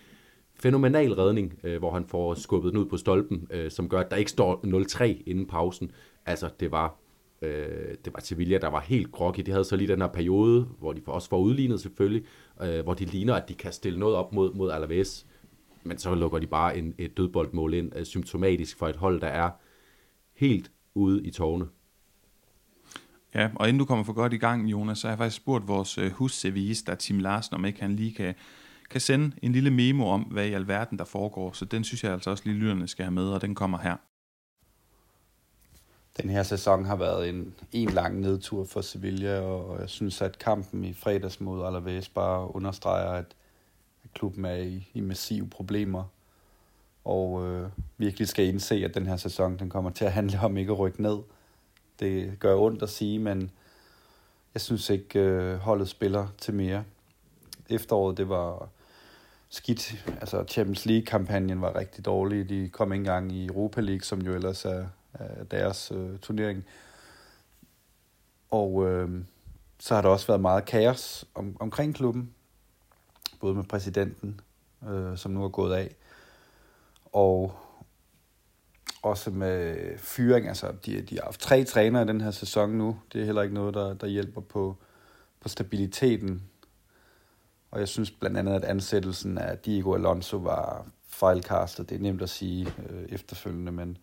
fænomenal 0.55 1.13
redning, 1.13 1.61
øh, 1.65 1.79
hvor 1.79 1.91
han 1.91 2.07
får 2.07 2.35
skubbet 2.35 2.73
den 2.73 2.81
ud 2.81 2.87
på 2.87 2.97
stolpen, 2.97 3.47
øh, 3.51 3.71
som 3.71 3.89
gør, 3.89 4.01
at 4.01 4.11
der 4.11 4.17
ikke 4.17 4.31
står 4.31 4.61
0-3 4.65 5.23
inden 5.27 5.47
pausen. 5.47 5.91
Altså, 6.27 6.51
det 6.61 6.71
var, 6.71 6.99
øh, 7.43 7.95
det 8.05 8.13
var 8.15 8.21
Sevilla, 8.21 8.59
der 8.59 8.69
var 8.69 8.81
helt 8.81 9.13
groggy. 9.13 9.41
De 9.41 9.51
havde 9.51 9.65
så 9.65 9.77
lige 9.77 9.89
den 9.89 10.01
her 10.01 10.09
periode, 10.09 10.69
hvor 10.79 10.93
de 10.93 11.01
også 11.07 11.29
får 11.29 11.39
udlignet 11.39 11.81
selvfølgelig, 11.81 12.25
øh, 12.63 12.83
hvor 12.83 12.95
de 12.95 13.05
ligner, 13.05 13.35
at 13.35 13.49
de 13.49 13.55
kan 13.55 13.73
stille 13.73 13.99
noget 13.99 14.17
op 14.17 14.33
mod, 14.33 14.55
mod 14.55 14.71
Alaves. 14.71 15.27
Men 15.85 15.99
så 15.99 16.15
lukker 16.15 16.39
de 16.39 16.47
bare 16.47 16.79
en, 16.79 16.95
et 16.99 17.17
dødboldmål 17.17 17.75
ind, 17.75 17.93
øh, 17.97 18.05
symptomatisk 18.05 18.79
for 18.79 18.89
et 18.89 18.97
hold, 18.97 19.21
der 19.21 19.27
er 19.29 19.51
helt 20.35 20.71
ude 20.95 21.25
i 21.25 21.31
tårne. 21.31 21.67
Ja, 23.35 23.51
og 23.55 23.69
inden 23.69 23.79
du 23.79 23.85
kommer 23.85 24.05
for 24.05 24.13
godt 24.13 24.33
i 24.33 24.37
gang, 24.37 24.71
Jonas, 24.71 24.99
så 24.99 25.07
har 25.07 25.13
jeg 25.13 25.19
faktisk 25.19 25.37
spurgt 25.37 25.69
vores 25.69 25.99
øh, 25.99 26.11
husservice, 26.11 26.85
der 26.85 26.95
Tim 26.95 27.19
Larsen, 27.19 27.55
om 27.55 27.65
ikke 27.65 27.81
han 27.81 27.97
lige 27.97 28.15
kan, 28.15 28.35
kan 28.91 29.01
sende 29.01 29.37
en 29.43 29.53
lille 29.53 29.71
memo 29.71 30.07
om, 30.07 30.23
hvad 30.23 30.47
i 30.47 30.53
alverden 30.53 30.99
der 30.99 31.05
foregår. 31.05 31.53
Så 31.53 31.65
den 31.65 31.85
synes 31.85 32.05
jeg 32.05 32.13
altså 32.13 32.31
også 32.31 32.43
lige 32.47 32.57
lytterne 32.57 32.89
skal 32.89 33.05
have 33.05 33.15
med, 33.15 33.29
og 33.29 33.43
den 33.43 33.55
kommer 33.55 33.79
her. 33.79 33.97
Den 36.23 36.31
her 36.31 36.43
sæson 36.43 36.85
har 36.85 36.97
været 36.97 37.29
en, 37.29 37.55
en 37.73 37.89
lang 37.89 38.21
nedtur 38.21 38.65
for 38.65 38.81
Sevilla, 38.81 39.41
og 39.41 39.81
jeg 39.81 39.89
synes, 39.89 40.23
at 40.23 40.39
kampen 40.39 40.85
i 40.85 40.93
fredags 40.93 41.41
mod 41.41 41.67
Alaves 41.67 42.09
bare 42.09 42.57
understreger, 42.57 43.11
at, 43.11 43.25
at 44.05 44.11
klubben 44.15 44.45
er 44.45 44.55
i, 44.55 44.89
i 44.95 45.01
massive 45.01 45.49
problemer, 45.49 46.05
og 47.05 47.47
øh, 47.47 47.69
virkelig 47.99 48.29
skal 48.29 48.47
indse, 48.47 48.75
at 48.75 48.95
den 48.95 49.07
her 49.07 49.17
sæson 49.17 49.59
den 49.59 49.71
kommer 49.71 49.91
til 49.91 50.05
at 50.05 50.13
handle 50.13 50.41
om 50.41 50.57
ikke 50.57 50.73
at 50.73 50.79
rykke 50.79 51.03
ned. 51.03 51.19
Det 52.01 52.39
gør 52.39 52.57
ondt 52.57 52.83
at 52.83 52.91
sige, 52.91 53.19
men 53.19 53.51
jeg 54.55 54.61
synes 54.61 54.91
ikke, 54.91 55.21
øh, 55.21 55.57
holdet 55.57 55.89
spiller 55.89 56.29
til 56.39 56.55
mere. 56.55 56.85
Efteråret, 57.71 58.17
det 58.17 58.29
var 58.29 58.69
skidt. 59.49 60.07
Altså 60.21 60.45
Champions 60.49 60.87
League-kampagnen 60.87 61.61
var 61.61 61.77
rigtig 61.77 62.05
dårlig. 62.05 62.49
De 62.49 62.69
kom 62.69 62.93
ikke 62.93 63.01
engang 63.01 63.33
i 63.33 63.47
Europa 63.47 63.81
League, 63.81 64.03
som 64.03 64.23
jo 64.23 64.35
ellers 64.35 64.65
er, 64.65 64.87
deres 65.51 65.93
øh, 65.95 66.19
turnering. 66.19 66.65
Og 68.51 68.89
øh, 68.89 69.25
så 69.79 69.95
har 69.95 70.03
der 70.03 70.09
også 70.09 70.27
været 70.27 70.41
meget 70.41 70.65
kaos 70.65 71.25
om, 71.35 71.57
omkring 71.61 71.95
klubben. 71.95 72.35
Både 73.41 73.55
med 73.55 73.65
præsidenten, 73.65 74.41
øh, 74.89 75.19
som 75.19 75.33
nu 75.33 75.45
er 75.45 75.49
gået 75.49 75.75
af, 75.75 75.97
og 77.13 77.55
også 79.03 79.31
med 79.31 79.99
fyring. 79.99 80.49
Altså, 80.49 80.73
de, 80.87 81.03
de 81.03 81.17
har 81.17 81.25
haft 81.25 81.41
tre 81.41 81.65
trænere 81.65 82.03
i 82.03 82.07
den 82.07 82.21
her 82.21 82.31
sæson 82.31 82.71
nu. 82.71 83.01
Det 83.13 83.21
er 83.21 83.25
heller 83.25 83.43
ikke 83.43 83.55
noget, 83.55 83.75
der, 83.75 83.95
der 83.95 84.07
hjælper 84.07 84.41
på, 84.41 84.77
på 85.41 85.49
stabiliteten. 85.49 86.43
Og 87.71 87.81
jeg 87.81 87.89
synes 87.89 88.11
blandt 88.11 88.37
andet, 88.37 88.55
at 88.55 88.65
ansættelsen 88.65 89.39
af 89.39 89.59
Diego 89.59 89.95
Alonso 89.95 90.37
var 90.37 90.87
fejlkastet. 91.09 91.89
Det 91.89 91.95
er 91.95 92.01
nemt 92.01 92.23
at 92.23 92.31
sige 92.31 92.73
øh, 92.89 93.09
efterfølgende, 93.09 93.73
men 93.73 93.99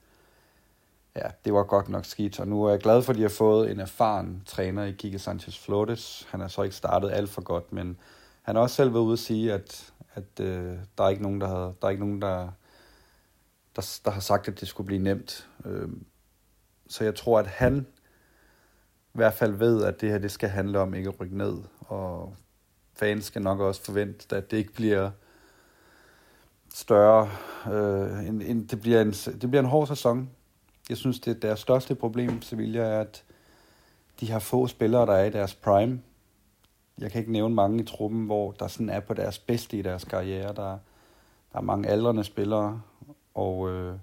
ja, 1.15 1.27
det 1.45 1.53
var 1.53 1.63
godt 1.63 1.89
nok 1.89 2.05
skidt. 2.05 2.39
Og 2.39 2.47
nu 2.47 2.63
er 2.63 2.69
jeg 2.69 2.79
glad 2.79 3.01
for, 3.01 3.11
at 3.13 3.17
de 3.17 3.21
har 3.21 3.29
fået 3.29 3.71
en 3.71 3.79
erfaren 3.79 4.43
træner 4.45 4.83
i 4.83 4.91
Kike 4.91 5.19
Sanchez 5.19 5.59
Flores. 5.59 6.27
Han 6.29 6.39
har 6.39 6.47
så 6.47 6.61
ikke 6.61 6.75
startet 6.75 7.11
alt 7.11 7.29
for 7.29 7.41
godt, 7.41 7.73
men 7.73 7.97
han 8.41 8.55
har 8.55 8.63
også 8.63 8.75
selv 8.75 8.93
været 8.93 9.03
ude 9.03 9.13
at 9.13 9.19
sige, 9.19 9.53
at, 9.53 9.93
at 10.13 10.39
øh, 10.39 10.77
der 10.97 11.03
er 11.03 11.09
ikke 11.09 11.23
nogen, 11.23 11.41
der, 11.41 11.47
havde, 11.47 11.73
der 11.81 11.87
er 11.87 11.89
ikke 11.89 12.03
nogen, 12.03 12.21
der 12.21 12.49
der, 13.75 13.99
der 14.05 14.11
har 14.11 14.19
sagt, 14.19 14.47
at 14.47 14.59
det 14.59 14.67
skulle 14.67 14.85
blive 14.85 15.03
nemt. 15.03 15.49
Øh, 15.65 15.89
så 16.87 17.03
jeg 17.03 17.15
tror, 17.15 17.39
at 17.39 17.47
han 17.47 17.87
i 19.13 19.17
hvert 19.17 19.33
fald 19.33 19.53
ved, 19.53 19.83
at 19.83 20.01
det 20.01 20.09
her 20.09 20.17
det 20.17 20.31
skal 20.31 20.49
handle 20.49 20.79
om 20.79 20.93
ikke 20.93 21.09
at 21.09 21.19
rykke 21.19 21.37
ned, 21.37 21.57
og 21.79 22.35
fans 22.93 23.25
skal 23.25 23.41
nok 23.41 23.59
også 23.59 23.81
forvente, 23.83 24.35
at 24.35 24.51
det 24.51 24.57
ikke 24.57 24.73
bliver 24.73 25.11
større. 26.73 27.29
Øh, 27.73 28.27
en, 28.27 28.41
en, 28.41 28.67
det, 28.67 28.81
bliver 28.81 29.01
en, 29.01 29.11
det 29.11 29.49
bliver 29.49 29.59
en 29.59 29.69
hård 29.69 29.87
sæson. 29.87 30.29
Jeg 30.89 30.97
synes, 30.97 31.19
det 31.19 31.41
deres 31.41 31.59
største 31.59 31.95
problem, 31.95 32.41
Sevilla, 32.41 32.79
er, 32.79 33.01
at 33.01 33.23
de 34.19 34.31
har 34.31 34.39
få 34.39 34.67
spillere, 34.67 35.05
der 35.05 35.13
er 35.13 35.25
i 35.25 35.29
deres 35.29 35.53
prime. 35.53 36.01
Jeg 36.97 37.11
kan 37.11 37.19
ikke 37.19 37.31
nævne 37.31 37.55
mange 37.55 37.83
i 37.83 37.85
truppen, 37.85 38.25
hvor 38.25 38.51
der 38.51 38.67
sådan 38.67 38.89
er 38.89 38.99
på 38.99 39.13
deres 39.13 39.39
bedste 39.39 39.77
i 39.77 39.81
deres 39.81 40.03
karriere. 40.03 40.47
Der, 40.47 40.77
der 41.53 41.59
er 41.59 41.61
mange 41.61 41.89
aldrende 41.89 42.23
spillere, 42.23 42.81
og 43.33 43.69
øh, 43.69 43.95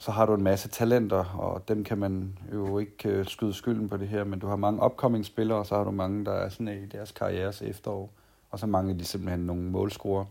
så 0.00 0.10
har 0.10 0.26
du 0.26 0.34
en 0.34 0.42
masse 0.42 0.68
talenter, 0.68 1.24
og 1.24 1.68
dem 1.68 1.84
kan 1.84 1.98
man 1.98 2.38
jo 2.52 2.78
ikke 2.78 3.08
øh, 3.08 3.26
skyde 3.26 3.54
skylden 3.54 3.88
på 3.88 3.96
det 3.96 4.08
her, 4.08 4.24
men 4.24 4.38
du 4.38 4.46
har 4.46 4.56
mange 4.56 4.84
upcoming 4.84 5.26
spillere, 5.26 5.58
og 5.58 5.66
så 5.66 5.76
har 5.76 5.84
du 5.84 5.90
mange, 5.90 6.24
der 6.24 6.32
er 6.32 6.48
sådan 6.48 6.82
i 6.82 6.86
deres 6.86 7.12
karrieres 7.12 7.62
efterår, 7.62 8.10
og 8.50 8.58
så 8.58 8.66
mange 8.66 8.98
de 8.98 9.04
simpelthen 9.04 9.40
nogle 9.40 9.62
målscorer. 9.62 10.24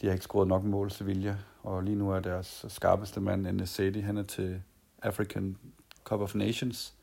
De 0.00 0.06
har 0.06 0.12
ikke 0.12 0.24
scoret 0.24 0.48
nok 0.48 0.64
mål, 0.64 0.90
Sevilla, 0.90 1.36
og 1.62 1.82
lige 1.82 1.96
nu 1.96 2.10
er 2.10 2.20
deres 2.20 2.64
skarpeste 2.68 3.20
mand, 3.20 3.46
Nesedi, 3.46 4.00
han 4.00 4.16
er 4.16 4.22
til 4.22 4.62
African 5.02 5.56
Cup 6.04 6.20
of 6.20 6.34
Nations. 6.34 6.94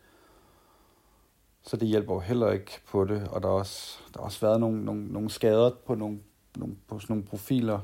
Så 1.63 1.77
det 1.77 1.87
hjælper 1.87 2.13
jo 2.13 2.19
heller 2.19 2.51
ikke 2.51 2.81
på 2.87 3.05
det, 3.05 3.27
og 3.27 3.41
der 3.43 3.47
har 3.47 3.55
også, 3.55 3.99
der 4.13 4.19
er 4.19 4.23
også 4.23 4.41
været 4.41 4.59
nogle, 4.59 4.85
nogle, 4.85 5.07
nogle 5.07 5.29
skader 5.29 5.71
på 5.87 5.95
nogle, 5.95 6.19
nogle, 6.57 6.75
på 6.87 6.99
sådan 6.99 7.13
nogle 7.13 7.27
profiler, 7.27 7.79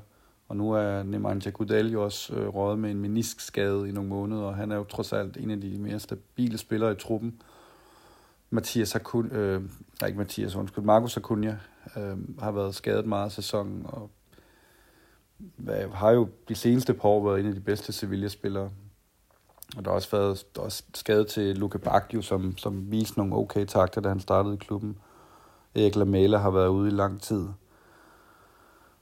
og 0.48 0.58
nu 0.58 0.72
er 0.72 1.04
Nemanja 1.04 1.50
Gudel 1.50 1.92
jo 1.92 2.04
også 2.04 2.36
øh, 2.36 2.48
røget 2.48 2.80
med 2.80 2.92
en 2.92 3.00
meniskskade 3.02 3.90
i 3.90 3.92
nogle 3.92 4.10
måneder, 4.10 4.42
og 4.42 4.56
han 4.56 4.72
er 4.72 4.76
jo 4.76 4.84
trods 4.84 5.14
alt 5.14 5.38
en 5.38 5.52
af 5.52 5.62
de 5.62 5.78
mere 5.78 6.00
stabile 6.00 6.58
spillere 6.58 6.92
i 6.92 6.96
truppen. 6.96 7.42
Mathias 8.50 8.96
Akun, 8.96 9.32
øh, 9.32 9.62
nej 10.02 10.08
ikke 10.08 10.18
Mathias, 10.18 10.56
undskyld, 10.56 10.84
Markus 10.84 11.18
Acuna 11.18 11.60
øh, 11.98 12.18
har 12.40 12.52
været 12.52 12.76
skadet 12.76 13.06
meget 13.06 13.26
af 13.26 13.32
sæsonen, 13.32 13.86
og 13.86 14.10
har 15.94 16.12
jo 16.12 16.30
de 16.50 16.56
seneste 16.56 16.94
par 16.94 17.10
år 17.10 17.30
været 17.30 17.40
en 17.40 17.48
af 17.48 17.54
de 17.54 17.62
bedste 17.62 17.94
Sevilla-spillere. 17.94 18.70
Og 19.78 19.86
der 19.86 19.92
har 19.92 19.96
også 19.96 20.12
været 20.12 20.46
der 20.56 20.62
også 20.62 20.84
skadet 20.94 21.28
til 21.28 21.58
Luke 21.58 21.80
Bacchio, 21.80 22.22
som, 22.22 22.58
som 22.58 22.92
viste 22.92 23.18
nogle 23.18 23.36
okay 23.36 23.66
takter, 23.66 24.02
da 24.02 24.10
han 24.10 24.20
startede 24.20 24.54
i 24.54 24.58
klubben. 24.58 24.98
Erik 25.76 25.96
Lamela 25.96 26.38
har 26.38 26.50
været 26.50 26.68
ude 26.68 26.88
i 26.88 26.92
lang 26.92 27.22
tid. 27.22 27.48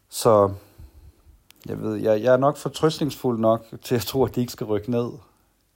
Så 0.09 0.53
jeg 1.65 1.81
ved, 1.81 1.95
jeg, 1.95 2.23
jeg 2.23 2.33
er 2.33 2.37
nok 2.37 2.57
fortrystningsfuld 2.57 3.39
nok 3.39 3.65
til 3.81 3.95
at 3.95 4.01
tro, 4.01 4.25
at 4.25 4.35
de 4.35 4.39
ikke 4.39 4.51
skal 4.51 4.67
rykke 4.67 4.91
ned, 4.91 5.09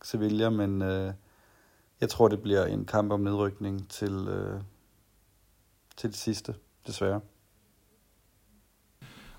Sevilla, 0.04 0.50
men 0.50 0.82
øh, 0.82 1.13
jeg 2.02 2.10
tror, 2.10 2.28
det 2.28 2.41
bliver 2.41 2.65
en 2.65 2.86
kamp 2.86 3.12
om 3.12 3.20
nedrykning 3.20 3.89
til, 3.89 4.28
øh, 4.28 4.62
til 5.98 6.10
det 6.10 6.17
sidste, 6.17 6.56
desværre. 6.88 7.22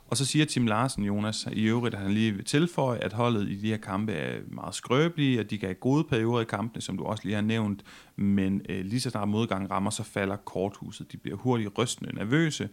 Og 0.08 0.16
så 0.16 0.26
siger 0.26 0.44
Tim 0.44 0.66
Larsen, 0.66 1.04
Jonas, 1.04 1.48
i 1.52 1.64
øvrigt, 1.64 1.94
at 1.94 2.00
han 2.00 2.10
lige 2.10 2.32
vil 2.32 2.44
tilføje, 2.44 2.98
at 2.98 3.12
holdet 3.12 3.48
i 3.48 3.54
de 3.54 3.68
her 3.68 3.76
kampe 3.76 4.12
er 4.12 4.40
meget 4.46 4.74
skrøbelige, 4.74 5.40
og 5.40 5.50
de 5.50 5.58
kan 5.58 5.66
have 5.66 5.74
gode 5.74 6.04
perioder 6.04 6.40
i 6.40 6.44
kampene, 6.44 6.82
som 6.82 6.98
du 6.98 7.04
også 7.04 7.24
lige 7.24 7.34
har 7.34 7.42
nævnt, 7.42 7.84
men 8.16 8.62
øh, 8.68 8.84
lige 8.84 9.00
så 9.00 9.10
snart 9.10 9.28
modgang 9.28 9.70
rammer, 9.70 9.90
så 9.90 10.02
falder 10.02 10.36
korthuset. 10.36 11.12
De 11.12 11.16
bliver 11.16 11.36
hurtigt 11.36 11.78
rystende 11.78 12.14
nervøse 12.14 12.68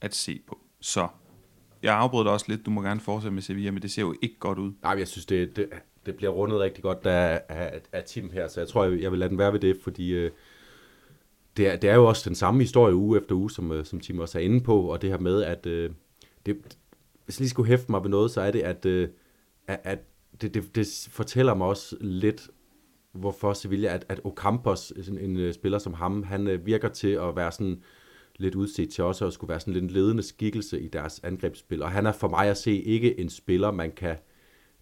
at 0.00 0.14
se 0.14 0.40
på. 0.46 0.58
Så 0.80 1.08
jeg 1.82 1.94
afbrød 1.96 2.24
dig 2.24 2.32
også 2.32 2.46
lidt. 2.48 2.66
Du 2.66 2.70
må 2.70 2.82
gerne 2.82 3.00
fortsætte 3.00 3.34
med 3.34 3.42
Sevilla, 3.42 3.70
men 3.70 3.82
det 3.82 3.90
ser 3.90 4.02
jo 4.02 4.14
ikke 4.22 4.38
godt 4.38 4.58
ud. 4.58 4.72
Nej, 4.82 4.98
jeg 4.98 5.08
synes, 5.08 5.26
det, 5.26 5.56
det, 5.56 5.68
det 6.06 6.14
bliver 6.14 6.32
rundet 6.32 6.60
rigtig 6.60 6.82
godt 6.82 7.06
af, 7.06 7.42
af, 7.48 7.80
af 7.92 8.04
Tim 8.04 8.30
her, 8.32 8.48
så 8.48 8.60
jeg 8.60 8.68
tror, 8.68 8.84
jeg, 8.84 9.00
jeg 9.00 9.10
vil 9.10 9.18
lade 9.18 9.30
den 9.30 9.38
være 9.38 9.52
ved 9.52 9.60
det, 9.60 9.76
fordi 9.82 10.10
øh, 10.10 10.30
det, 11.56 11.68
er, 11.68 11.76
det 11.76 11.90
er 11.90 11.94
jo 11.94 12.06
også 12.06 12.28
den 12.28 12.34
samme 12.34 12.60
historie 12.60 12.94
uge 12.94 13.18
efter 13.18 13.34
uge, 13.34 13.50
som, 13.50 13.72
øh, 13.72 13.84
som 13.84 14.00
Tim 14.00 14.18
også 14.18 14.38
er 14.38 14.42
inde 14.42 14.60
på, 14.60 14.80
og 14.80 15.02
det 15.02 15.10
her 15.10 15.18
med, 15.18 15.42
at 15.42 15.66
øh, 15.66 15.90
det, 16.46 16.56
hvis 17.24 17.36
jeg 17.36 17.40
lige 17.40 17.50
skulle 17.50 17.68
hæfte 17.68 17.90
mig 17.90 18.02
ved 18.02 18.10
noget, 18.10 18.30
så 18.30 18.40
er 18.40 18.50
det, 18.50 18.60
at, 18.60 18.86
øh, 18.86 19.08
at 19.68 19.98
det, 20.40 20.54
det, 20.54 20.74
det 20.74 21.08
fortæller 21.10 21.54
mig 21.54 21.66
også 21.66 21.96
lidt, 22.00 22.50
hvorfor 23.12 23.52
Sevilla, 23.52 23.94
at, 23.94 24.06
at 24.08 24.20
Ocampos, 24.24 24.92
en, 25.08 25.18
en 25.18 25.36
øh, 25.36 25.54
spiller 25.54 25.78
som 25.78 25.94
ham, 25.94 26.22
han 26.22 26.46
øh, 26.46 26.66
virker 26.66 26.88
til 26.88 27.08
at 27.08 27.36
være 27.36 27.52
sådan 27.52 27.82
lidt 28.36 28.54
udset 28.54 28.90
til 28.90 29.04
også 29.04 29.26
at 29.26 29.32
skulle 29.32 29.48
være 29.48 29.60
sådan 29.60 29.72
lidt 29.72 29.84
en 29.84 29.90
ledende 29.90 30.22
skikkelse 30.22 30.80
i 30.80 30.88
deres 30.88 31.20
angrebsspil. 31.24 31.82
Og 31.82 31.90
han 31.90 32.06
er 32.06 32.12
for 32.12 32.28
mig 32.28 32.48
at 32.48 32.56
se 32.56 32.82
ikke 32.82 33.20
en 33.20 33.28
spiller, 33.30 33.70
man 33.70 33.92
kan 33.92 34.16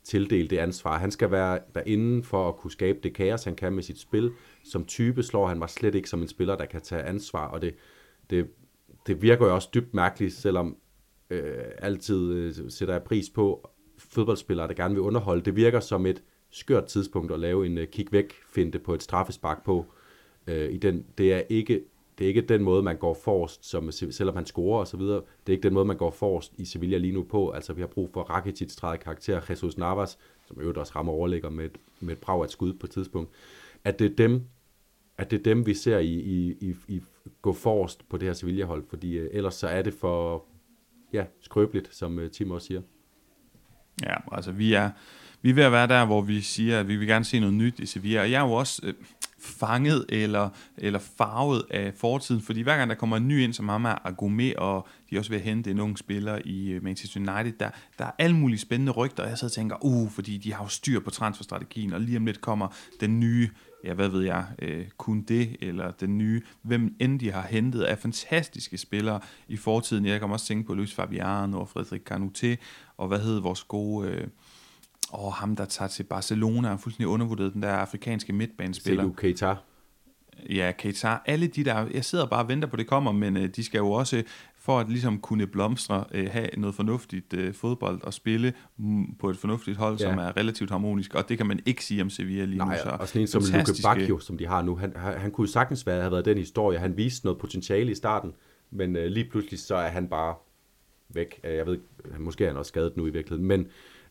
tildele 0.05 0.49
det 0.49 0.59
ansvar. 0.59 0.99
Han 0.99 1.11
skal 1.11 1.31
være 1.31 1.59
derinde 1.75 2.23
for 2.23 2.49
at 2.49 2.57
kunne 2.57 2.71
skabe 2.71 2.99
det 3.03 3.15
kaos, 3.15 3.45
han 3.45 3.57
kan 3.57 3.73
med 3.73 3.83
sit 3.83 3.99
spil. 3.99 4.33
Som 4.65 4.85
type 4.85 5.23
slår 5.23 5.47
han 5.49 5.59
mig 5.59 5.71
slet 5.71 5.95
ikke 5.95 6.09
som 6.09 6.23
en 6.23 6.29
spiller, 6.29 6.57
der 6.57 6.65
kan 6.65 6.81
tage 6.81 7.03
ansvar, 7.03 7.47
og 7.47 7.63
det, 7.63 7.75
det, 8.31 8.51
det 9.07 9.23
virker 9.23 9.47
jo 9.47 9.55
også 9.55 9.69
dybt 9.75 9.95
mærkeligt, 9.95 10.35
selvom 10.35 10.77
øh, 11.31 11.65
altid 11.79 12.33
øh, 12.33 12.55
sætter 12.69 12.95
jeg 12.95 13.03
pris 13.03 13.31
på 13.31 13.71
fodboldspillere, 13.99 14.69
der 14.69 14.75
gerne 14.75 14.95
vil 14.95 15.03
underholde. 15.03 15.43
Det 15.43 15.57
virker 15.57 15.81
som 15.81 16.07
et 16.07 16.23
skørt 16.51 16.85
tidspunkt 16.85 17.33
at 17.33 17.41
lave 17.41 17.67
en 17.67 17.79
øh, 17.79 17.89
kick 17.89 18.13
væk 18.13 18.33
finte 18.49 18.79
på 18.79 18.95
et 18.95 19.03
straffespark 19.03 19.65
på. 19.65 19.87
Øh, 20.47 20.73
i 20.73 20.77
den, 20.77 21.05
det 21.19 21.33
er 21.33 21.43
ikke 21.49 21.85
det 22.19 22.25
er 22.25 22.29
ikke 22.29 22.41
den 22.41 22.63
måde, 22.63 22.83
man 22.83 22.97
går 22.97 23.15
forrest, 23.15 23.67
som, 23.67 23.87
øh, 23.87 23.93
selvom 23.93 24.37
han 24.37 24.47
scorer 24.47 24.81
og 24.81 24.87
så 24.87 24.97
videre. 24.97 25.17
Det 25.17 25.53
er 25.53 25.57
ikke 25.57 25.63
den 25.63 25.75
måde, 25.75 25.85
man 25.85 25.97
går 25.97 26.11
forrest 26.11 26.53
i 26.59 26.65
Sevilla 26.65 26.99
lige 26.99 27.13
nu 27.13 27.23
på. 27.23 27.51
Altså, 27.51 27.73
vi 27.73 27.81
har 27.81 27.89
brug 27.89 28.11
for 28.13 28.23
Rakitic 28.23 28.77
træde 28.77 28.99
karakter, 28.99 29.41
Jesus 29.51 29.79
Navas, 29.79 30.19
som 30.47 30.61
øvrigt 30.61 30.79
også 30.79 30.93
rammer 30.97 31.13
overlægger 31.13 31.51
med 31.51 31.65
et, 31.65 31.79
med 32.01 32.15
et 32.15 32.21
brag 32.21 32.45
at 32.45 32.51
skud 32.51 32.73
på 32.73 32.87
et 32.87 32.91
tidspunkt. 32.91 33.31
At 33.85 33.99
det 33.99 34.11
er 34.11 34.17
dem, 34.17 34.43
at 35.19 35.31
det 35.31 35.39
er 35.39 35.43
dem 35.43 35.67
vi 35.67 35.75
ser 35.75 35.99
i, 35.99 36.15
i, 36.15 36.57
i, 36.61 36.75
i 36.89 37.01
gå 37.43 37.53
forrest 37.53 38.09
på 38.09 38.17
det 38.17 38.29
her 38.29 38.33
Sevilla-hold, 38.33 38.85
fordi 38.89 39.19
øh, 39.19 39.29
ellers 39.33 39.55
så 39.55 39.67
er 39.69 39.83
det 39.83 39.95
for, 39.95 40.45
ja, 41.13 41.25
skrøbeligt, 41.41 41.95
som 41.95 42.19
øh, 42.19 42.31
Tim 42.31 42.51
også 42.51 42.67
siger. 42.67 42.83
Ja, 44.03 44.15
altså 44.33 44.53
vi 44.53 44.73
er, 44.73 44.91
vi 45.43 45.51
er 45.51 45.55
ved 45.55 45.65
at 45.65 45.73
være 45.73 45.87
der, 45.87 46.05
hvor 46.05 46.21
vi 46.21 46.41
siger, 46.41 46.81
at 46.81 46.89
vi 46.89 46.97
vil 46.97 47.09
gerne 47.09 47.25
se 47.25 47.41
noget 47.41 47.55
nyt 47.55 47.81
i 47.81 47.87
Sevilla. 47.87 48.21
Og 48.21 48.31
jeg 48.31 48.39
er 48.39 48.47
jo 48.47 48.53
også 48.53 48.83
øh, 48.85 48.95
fanget 49.41 50.05
eller, 50.09 50.49
eller 50.79 50.99
farvet 50.99 51.63
af 51.71 51.93
fortiden, 51.95 52.43
fordi 52.43 52.61
hver 52.61 52.77
gang 52.77 52.91
der 52.91 52.97
kommer 52.97 53.17
en 53.17 53.29
ny 53.29 53.43
ind, 53.43 53.53
som 53.53 53.69
ham 53.69 53.85
er 53.85 53.95
Agumé, 53.95 54.59
og 54.59 54.89
de 55.11 55.15
er 55.15 55.19
også 55.19 55.31
ved 55.31 55.39
at 55.39 55.45
hente 55.45 55.71
en 55.71 55.81
ung 55.81 55.99
spiller 55.99 56.39
i 56.45 56.71
øh, 56.71 56.85
Manchester 56.85 57.21
United, 57.21 57.59
der, 57.61 57.71
der 57.99 58.05
er 58.05 58.11
alle 58.19 58.37
mulige 58.37 58.59
spændende 58.59 58.93
rygter, 58.93 59.23
og 59.23 59.29
jeg 59.29 59.39
sidder 59.39 59.51
og 59.51 59.55
tænker, 59.55 59.77
uh, 59.85 60.11
fordi 60.11 60.39
de 60.39 60.53
har 60.53 60.65
jo 60.65 60.69
styr 60.69 61.01
på 61.01 61.11
transferstrategien, 61.11 61.93
og 61.93 62.01
lige 62.01 62.17
om 62.17 62.27
lidt 62.27 62.41
kommer 62.41 62.69
den 63.01 63.21
nye 63.21 63.51
ja, 63.85 63.95
hvad 63.95 64.09
ved 64.09 64.23
jeg, 64.23 64.45
øh, 64.59 64.87
kun 64.97 65.23
det, 65.23 65.57
eller 65.61 65.91
den 65.91 66.19
nye, 66.19 66.43
hvem 66.63 66.97
end 67.01 67.21
de 67.21 67.33
har 67.33 67.47
hentet 67.47 67.83
af 67.83 67.99
fantastiske 67.99 68.79
spillere 68.79 69.21
i 69.49 69.57
fortiden. 69.57 70.07
Jeg 70.07 70.21
kan 70.21 70.31
også 70.31 70.47
tænke 70.47 70.67
på 70.67 70.75
Luis 70.75 70.95
Fabiano 70.95 71.61
og 71.61 71.69
Frederik 71.69 72.03
Canute, 72.03 72.59
og 72.97 73.09
hvad 73.09 73.19
hed 73.19 73.39
vores 73.39 73.65
gode, 73.65 74.09
øh, 74.09 74.27
og 75.11 75.35
ham 75.35 75.57
der 75.57 75.65
tager 75.65 75.89
til 75.89 76.03
Barcelona, 76.03 76.69
er 76.69 76.77
fuldstændig 76.77 77.09
undervurderet, 77.09 77.55
den 77.55 77.63
der 77.63 77.73
afrikanske 77.73 78.33
midtbanespiller. 78.33 79.03
Selu 79.03 79.13
Keita. 79.13 79.55
Ja, 80.51 80.73
Keita. 80.79 81.19
Alle 81.27 81.47
de 81.47 81.65
der, 81.65 81.87
jeg 81.95 82.05
sidder 82.05 82.27
bare 82.27 82.45
og 82.45 82.49
venter 82.49 82.69
på, 82.69 82.75
at 82.75 82.79
det 82.79 82.87
kommer, 82.87 83.13
men 83.13 83.37
øh, 83.37 83.49
de 83.49 83.65
skal 83.65 83.79
jo 83.79 83.91
også 83.91 84.23
for 84.61 84.79
at 84.81 84.89
ligesom 84.89 85.19
kunne 85.19 85.47
blomstre, 85.47 86.05
øh, 86.15 86.29
have 86.31 86.49
noget 86.57 86.75
fornuftigt 86.75 87.35
øh, 87.35 87.55
fodbold 87.55 88.03
og 88.03 88.15
spille 88.15 88.53
mm, 88.77 89.15
på 89.15 89.31
et 89.31 89.37
fornuftigt 89.37 89.77
hold, 89.77 89.99
ja. 90.01 90.11
som 90.11 90.19
er 90.19 90.37
relativt 90.37 90.71
harmonisk, 90.71 91.15
og 91.15 91.29
det 91.29 91.37
kan 91.37 91.47
man 91.47 91.61
ikke 91.67 91.85
sige 91.85 92.03
om 92.03 92.11
Sevilla 92.11 92.45
lige 92.45 92.59
Nej, 92.59 92.77
nu. 92.77 92.83
Så 92.83 92.97
og 93.01 93.09
sådan 93.09 93.21
en 93.21 93.27
som 93.27 93.43
Luke 93.53 93.73
Bacchio, 93.85 94.19
som 94.19 94.39
de 94.39 94.47
har 94.47 94.63
nu, 94.63 94.77
han, 94.77 94.93
han, 94.97 95.31
kunne 95.31 95.49
sagtens 95.49 95.87
være, 95.87 96.01
have 96.01 96.13
været 96.13 96.25
den 96.25 96.39
historie, 96.39 96.79
han 96.79 96.97
viste 96.97 97.27
noget 97.27 97.39
potentiale 97.39 97.91
i 97.91 97.95
starten, 97.95 98.33
men 98.71 98.97
øh, 98.97 99.07
lige 99.07 99.31
pludselig 99.31 99.59
så 99.59 99.75
er 99.75 99.89
han 99.89 100.09
bare 100.09 100.35
væk. 101.09 101.41
Jeg 101.45 101.67
ved 101.67 101.79
måske 102.19 102.45
er 102.45 102.49
han 102.49 102.57
også 102.57 102.69
skadet 102.69 102.97
nu 102.97 103.07
i 103.07 103.11
virkeligheden, 103.11 103.49
men 103.49 103.61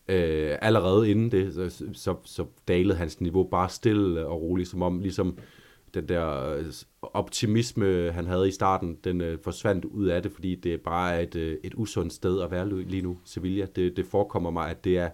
øh, 0.08 0.56
allerede 0.62 1.10
inden 1.10 1.30
det, 1.30 1.54
så, 1.54 1.84
så, 1.92 2.14
så 2.24 2.44
dalede 2.68 2.94
hans 2.94 3.20
niveau 3.20 3.44
bare 3.44 3.68
stille 3.68 4.26
og 4.26 4.42
roligt, 4.42 4.68
som 4.68 4.82
om 4.82 5.00
ligesom 5.00 5.38
den 5.94 6.08
der 6.08 6.54
øh, 6.54 6.64
optimisme, 7.02 8.10
han 8.12 8.26
havde 8.26 8.48
i 8.48 8.50
starten, 8.50 8.98
den 9.04 9.20
øh, 9.20 9.38
forsvandt 9.42 9.84
ud 9.84 10.06
af 10.06 10.22
det, 10.22 10.32
fordi 10.32 10.54
det 10.54 10.80
bare 10.80 11.14
er 11.14 11.20
et, 11.20 11.36
øh, 11.36 11.58
et 11.64 11.74
usundt 11.76 12.12
sted 12.12 12.42
at 12.42 12.50
være 12.50 12.68
lige 12.82 13.02
nu, 13.02 13.18
Sevilla. 13.24 13.66
Det, 13.76 13.96
det 13.96 14.06
forekommer 14.06 14.50
mig, 14.50 14.70
at 14.70 14.84
det 14.84 14.98
er, 14.98 15.10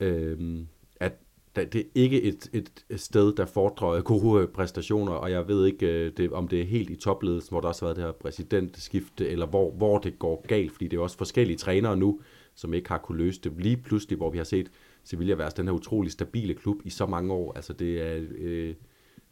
øh, 0.00 0.58
at 1.00 1.12
det 1.56 1.74
er 1.74 1.82
ikke 1.94 2.22
et, 2.22 2.50
et 2.52 3.00
sted, 3.00 3.32
der 3.34 3.46
fordrer 3.46 4.00
gode 4.00 4.42
øh, 4.42 4.48
præstationer, 4.48 5.12
og 5.12 5.30
jeg 5.30 5.48
ved 5.48 5.66
ikke, 5.66 5.86
øh, 5.86 6.12
det, 6.16 6.32
om 6.32 6.48
det 6.48 6.60
er 6.60 6.64
helt 6.64 6.90
i 6.90 6.96
topledelsen, 6.96 7.54
hvor 7.54 7.60
der 7.60 7.68
også 7.68 7.84
har 7.84 7.86
været 7.86 7.96
det 7.96 8.04
her 8.04 8.12
præsidentskifte, 8.12 9.28
eller 9.28 9.46
hvor, 9.46 9.70
hvor 9.70 9.98
det 9.98 10.18
går 10.18 10.44
galt, 10.46 10.72
fordi 10.72 10.88
det 10.88 10.96
er 10.96 11.00
også 11.00 11.18
forskellige 11.18 11.56
trænere 11.56 11.96
nu, 11.96 12.20
som 12.54 12.74
ikke 12.74 12.88
har 12.88 12.98
kunne 12.98 13.18
løse 13.18 13.40
det. 13.40 13.52
Lige 13.58 13.76
pludselig, 13.76 14.16
hvor 14.16 14.30
vi 14.30 14.38
har 14.38 14.44
set 14.44 14.70
Sevilla 15.04 15.34
være 15.34 15.50
den 15.56 15.66
her 15.66 15.72
utrolig 15.72 16.12
stabile 16.12 16.54
klub 16.54 16.76
i 16.84 16.90
så 16.90 17.06
mange 17.06 17.32
år. 17.32 17.52
Altså 17.52 17.72
det 17.72 18.00
er, 18.00 18.20
øh, 18.38 18.74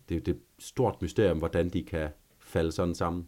det, 0.09 0.28
er 0.28 0.32
et 0.32 0.40
stort 0.59 1.02
mysterium, 1.02 1.38
hvordan 1.38 1.68
de 1.68 1.82
kan 1.82 2.09
falde 2.40 2.72
sådan 2.72 2.94
sammen. 2.94 3.26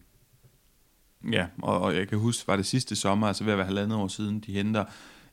Ja, 1.31 1.47
og, 1.61 1.81
og 1.81 1.95
jeg 1.95 2.07
kan 2.07 2.17
huske, 2.17 2.47
var 2.47 2.55
det 2.55 2.65
sidste 2.65 2.95
sommer, 2.95 3.27
altså 3.27 3.43
ved 3.43 3.51
at 3.51 3.57
være 3.57 3.67
halvandet 3.67 3.97
år 3.97 4.07
siden, 4.07 4.39
de 4.39 4.53
henter 4.53 4.85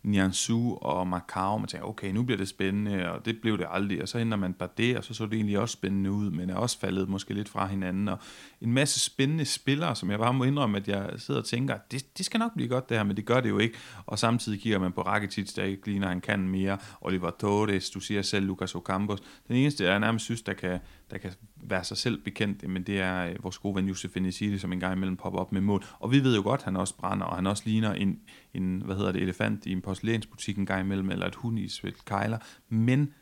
Nianzou 0.03 0.79
og 0.83 1.07
Macau, 1.07 1.59
man 1.59 1.67
tænker, 1.67 1.87
okay, 1.87 2.13
nu 2.13 2.23
bliver 2.23 2.39
det 2.39 2.49
spændende, 2.49 3.13
og 3.13 3.25
det 3.25 3.41
blev 3.41 3.59
det 3.59 3.67
aldrig, 3.71 4.03
og 4.03 4.09
så 4.09 4.19
henter 4.19 4.37
man 4.37 4.53
bare 4.53 4.69
det, 4.77 4.97
og 4.97 5.05
så 5.05 5.15
så 5.15 5.27
det 5.27 5.35
egentlig 5.35 5.59
også 5.59 5.73
spændende 5.73 6.11
ud, 6.11 6.31
men 6.31 6.51
er 6.51 6.55
også 6.55 6.79
faldet 6.79 7.09
måske 7.09 7.35
lidt 7.35 7.49
fra 7.49 7.67
hinanden, 7.67 8.09
og 8.09 8.19
en 8.61 8.73
masse 8.73 9.01
spændende 9.01 9.45
spillere, 9.45 9.97
som 9.97 10.11
jeg 10.11 10.19
bare 10.19 10.35
må 10.35 10.45
indrømme, 10.45 10.77
at 10.77 10.89
jeg 10.89 11.11
sidder 11.17 11.41
og 11.41 11.47
tænker, 11.47 11.79
det, 11.91 12.19
det 12.19 12.27
skal 12.27 12.39
nok 12.39 12.55
blive 12.55 12.69
godt 12.69 12.89
det 12.89 12.97
her, 12.97 13.05
men 13.05 13.17
det 13.17 13.25
gør 13.25 13.41
det 13.41 13.49
jo 13.49 13.59
ikke, 13.59 13.79
og 14.07 14.19
samtidig 14.19 14.61
kigger 14.61 14.79
man 14.79 14.93
på 14.93 15.03
Rakitic, 15.03 15.55
der 15.55 15.65
ikke 15.65 15.87
ligner, 15.87 16.09
han 16.09 16.21
kan 16.21 16.49
mere, 16.49 16.79
Oliver 17.01 17.31
Torres, 17.31 17.91
du 17.91 18.01
siger 18.01 18.23
selv 18.23 18.47
Lucas 18.47 18.75
Ocampos, 18.75 19.19
den 19.49 19.57
eneste, 19.57 19.85
jeg 19.85 20.01
nærmest 20.01 20.25
synes, 20.25 20.43
der 20.43 20.53
kan, 20.53 20.79
der 21.11 21.19
kan 21.19 21.33
være 21.57 21.85
sig 21.85 21.97
selv 21.97 22.23
bekendt, 22.23 22.69
men 22.69 22.83
det 22.83 23.01
er 23.01 23.27
øh, 23.27 23.43
vores 23.43 23.59
gode 23.59 23.75
ven 23.75 23.89
Josef 23.89 24.17
Enesidi, 24.17 24.59
som 24.59 24.73
en 24.73 24.81
gang 24.81 24.97
imellem 24.97 25.17
popper 25.17 25.41
op 25.41 25.53
med 25.53 25.61
mål. 25.61 25.85
Og 25.99 26.13
vi 26.13 26.25
ved 26.25 26.37
jo 26.37 26.43
godt, 26.43 26.61
at 26.61 26.65
han 26.65 26.77
også 26.77 26.97
brænder, 26.97 27.27
og 27.27 27.37
han 27.37 27.47
også 27.47 27.63
ligner 27.67 27.93
en, 27.93 28.21
en 28.55 28.83
hvad 28.85 28.97
hedder 28.97 29.13
det, 29.13 29.23
elefant 29.23 29.67
i 29.67 29.73
en 29.73 29.81
porcelænsbutik 29.81 30.59
en 30.59 30.67
gang 30.67 30.85
imellem, 30.85 31.11
eller 31.11 31.27
et 31.27 31.35
hund 31.35 31.59
i 31.59 31.69
svælt 31.69 32.05
kejler. 32.05 32.39
Men 32.69 33.15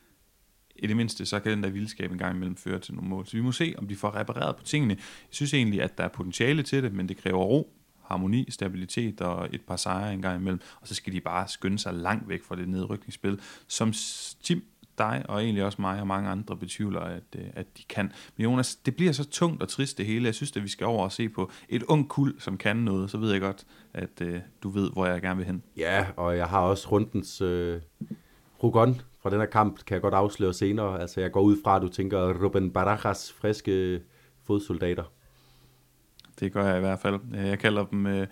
i 0.75 0.87
det 0.87 0.95
mindste, 0.97 1.25
så 1.25 1.39
kan 1.39 1.51
den 1.51 1.63
der 1.63 1.69
vildskab 1.69 2.11
en 2.11 2.17
gang 2.17 2.35
imellem 2.35 2.55
føre 2.55 2.79
til 2.79 2.93
nogle 2.93 3.09
mål. 3.09 3.25
Så 3.25 3.37
vi 3.37 3.43
må 3.43 3.51
se, 3.51 3.75
om 3.77 3.87
de 3.87 3.95
får 3.95 4.15
repareret 4.15 4.55
på 4.55 4.63
tingene. 4.63 4.93
Jeg 4.93 5.29
synes 5.29 5.53
egentlig, 5.53 5.81
at 5.81 5.97
der 5.97 6.03
er 6.03 6.07
potentiale 6.07 6.63
til 6.63 6.83
det, 6.83 6.93
men 6.93 7.09
det 7.09 7.17
kræver 7.17 7.43
ro, 7.43 7.73
harmoni, 8.03 8.51
stabilitet 8.51 9.21
og 9.21 9.49
et 9.53 9.61
par 9.61 9.75
sejre 9.75 10.13
en 10.13 10.21
gang 10.21 10.41
imellem. 10.41 10.59
Og 10.81 10.87
så 10.87 10.95
skal 10.95 11.13
de 11.13 11.21
bare 11.21 11.47
skynde 11.47 11.79
sig 11.79 11.93
langt 11.93 12.29
væk 12.29 12.43
fra 12.43 12.55
det 12.55 12.69
nedrykningsspil, 12.69 13.39
som 13.67 13.93
Tim 14.43 14.63
dig, 14.97 15.25
og 15.29 15.43
egentlig 15.43 15.63
også 15.63 15.81
mig 15.81 15.99
og 15.99 16.07
mange 16.07 16.29
andre 16.29 16.57
betvivler, 16.57 16.99
at, 16.99 17.23
øh, 17.35 17.45
at 17.53 17.65
de 17.77 17.83
kan. 17.89 18.11
Men 18.37 18.43
Jonas, 18.43 18.75
det 18.75 18.95
bliver 18.95 19.11
så 19.11 19.29
tungt 19.29 19.63
og 19.63 19.69
trist 19.69 19.97
det 19.97 20.05
hele. 20.05 20.25
Jeg 20.25 20.35
synes, 20.35 20.55
at 20.55 20.63
vi 20.63 20.67
skal 20.67 20.87
over 20.87 21.03
og 21.03 21.11
se 21.11 21.29
på 21.29 21.51
et 21.69 21.83
ung 21.83 22.09
kul, 22.09 22.35
som 22.39 22.57
kan 22.57 22.77
noget. 22.77 23.11
Så 23.11 23.17
ved 23.17 23.31
jeg 23.31 23.41
godt, 23.41 23.65
at 23.93 24.21
uh, 24.21 24.35
du 24.63 24.69
ved, 24.69 24.91
hvor 24.91 25.05
jeg 25.05 25.21
gerne 25.21 25.37
vil 25.37 25.45
hen. 25.45 25.63
Ja, 25.77 26.05
og 26.15 26.37
jeg 26.37 26.47
har 26.47 26.59
også 26.59 26.87
rundens 26.91 27.41
uh, 27.41 27.75
Rugon 28.63 29.01
fra 29.21 29.29
den 29.29 29.39
her 29.39 29.45
kamp, 29.45 29.85
kan 29.85 29.93
jeg 29.93 30.01
godt 30.01 30.13
afsløre 30.13 30.53
senere. 30.53 31.01
Altså, 31.01 31.21
jeg 31.21 31.31
går 31.31 31.41
ud 31.41 31.57
fra, 31.63 31.75
at 31.75 31.81
du 31.81 31.87
tænker 31.87 32.43
Ruben 32.43 32.71
Barajas 32.71 33.33
friske 33.33 34.01
fodsoldater. 34.47 35.03
Det 36.39 36.53
gør 36.53 36.65
jeg 36.67 36.77
i 36.77 36.79
hvert 36.79 36.99
fald. 36.99 37.19
Jeg 37.33 37.59
kalder 37.59 37.85
dem 37.85 38.05
uh, 38.05 38.23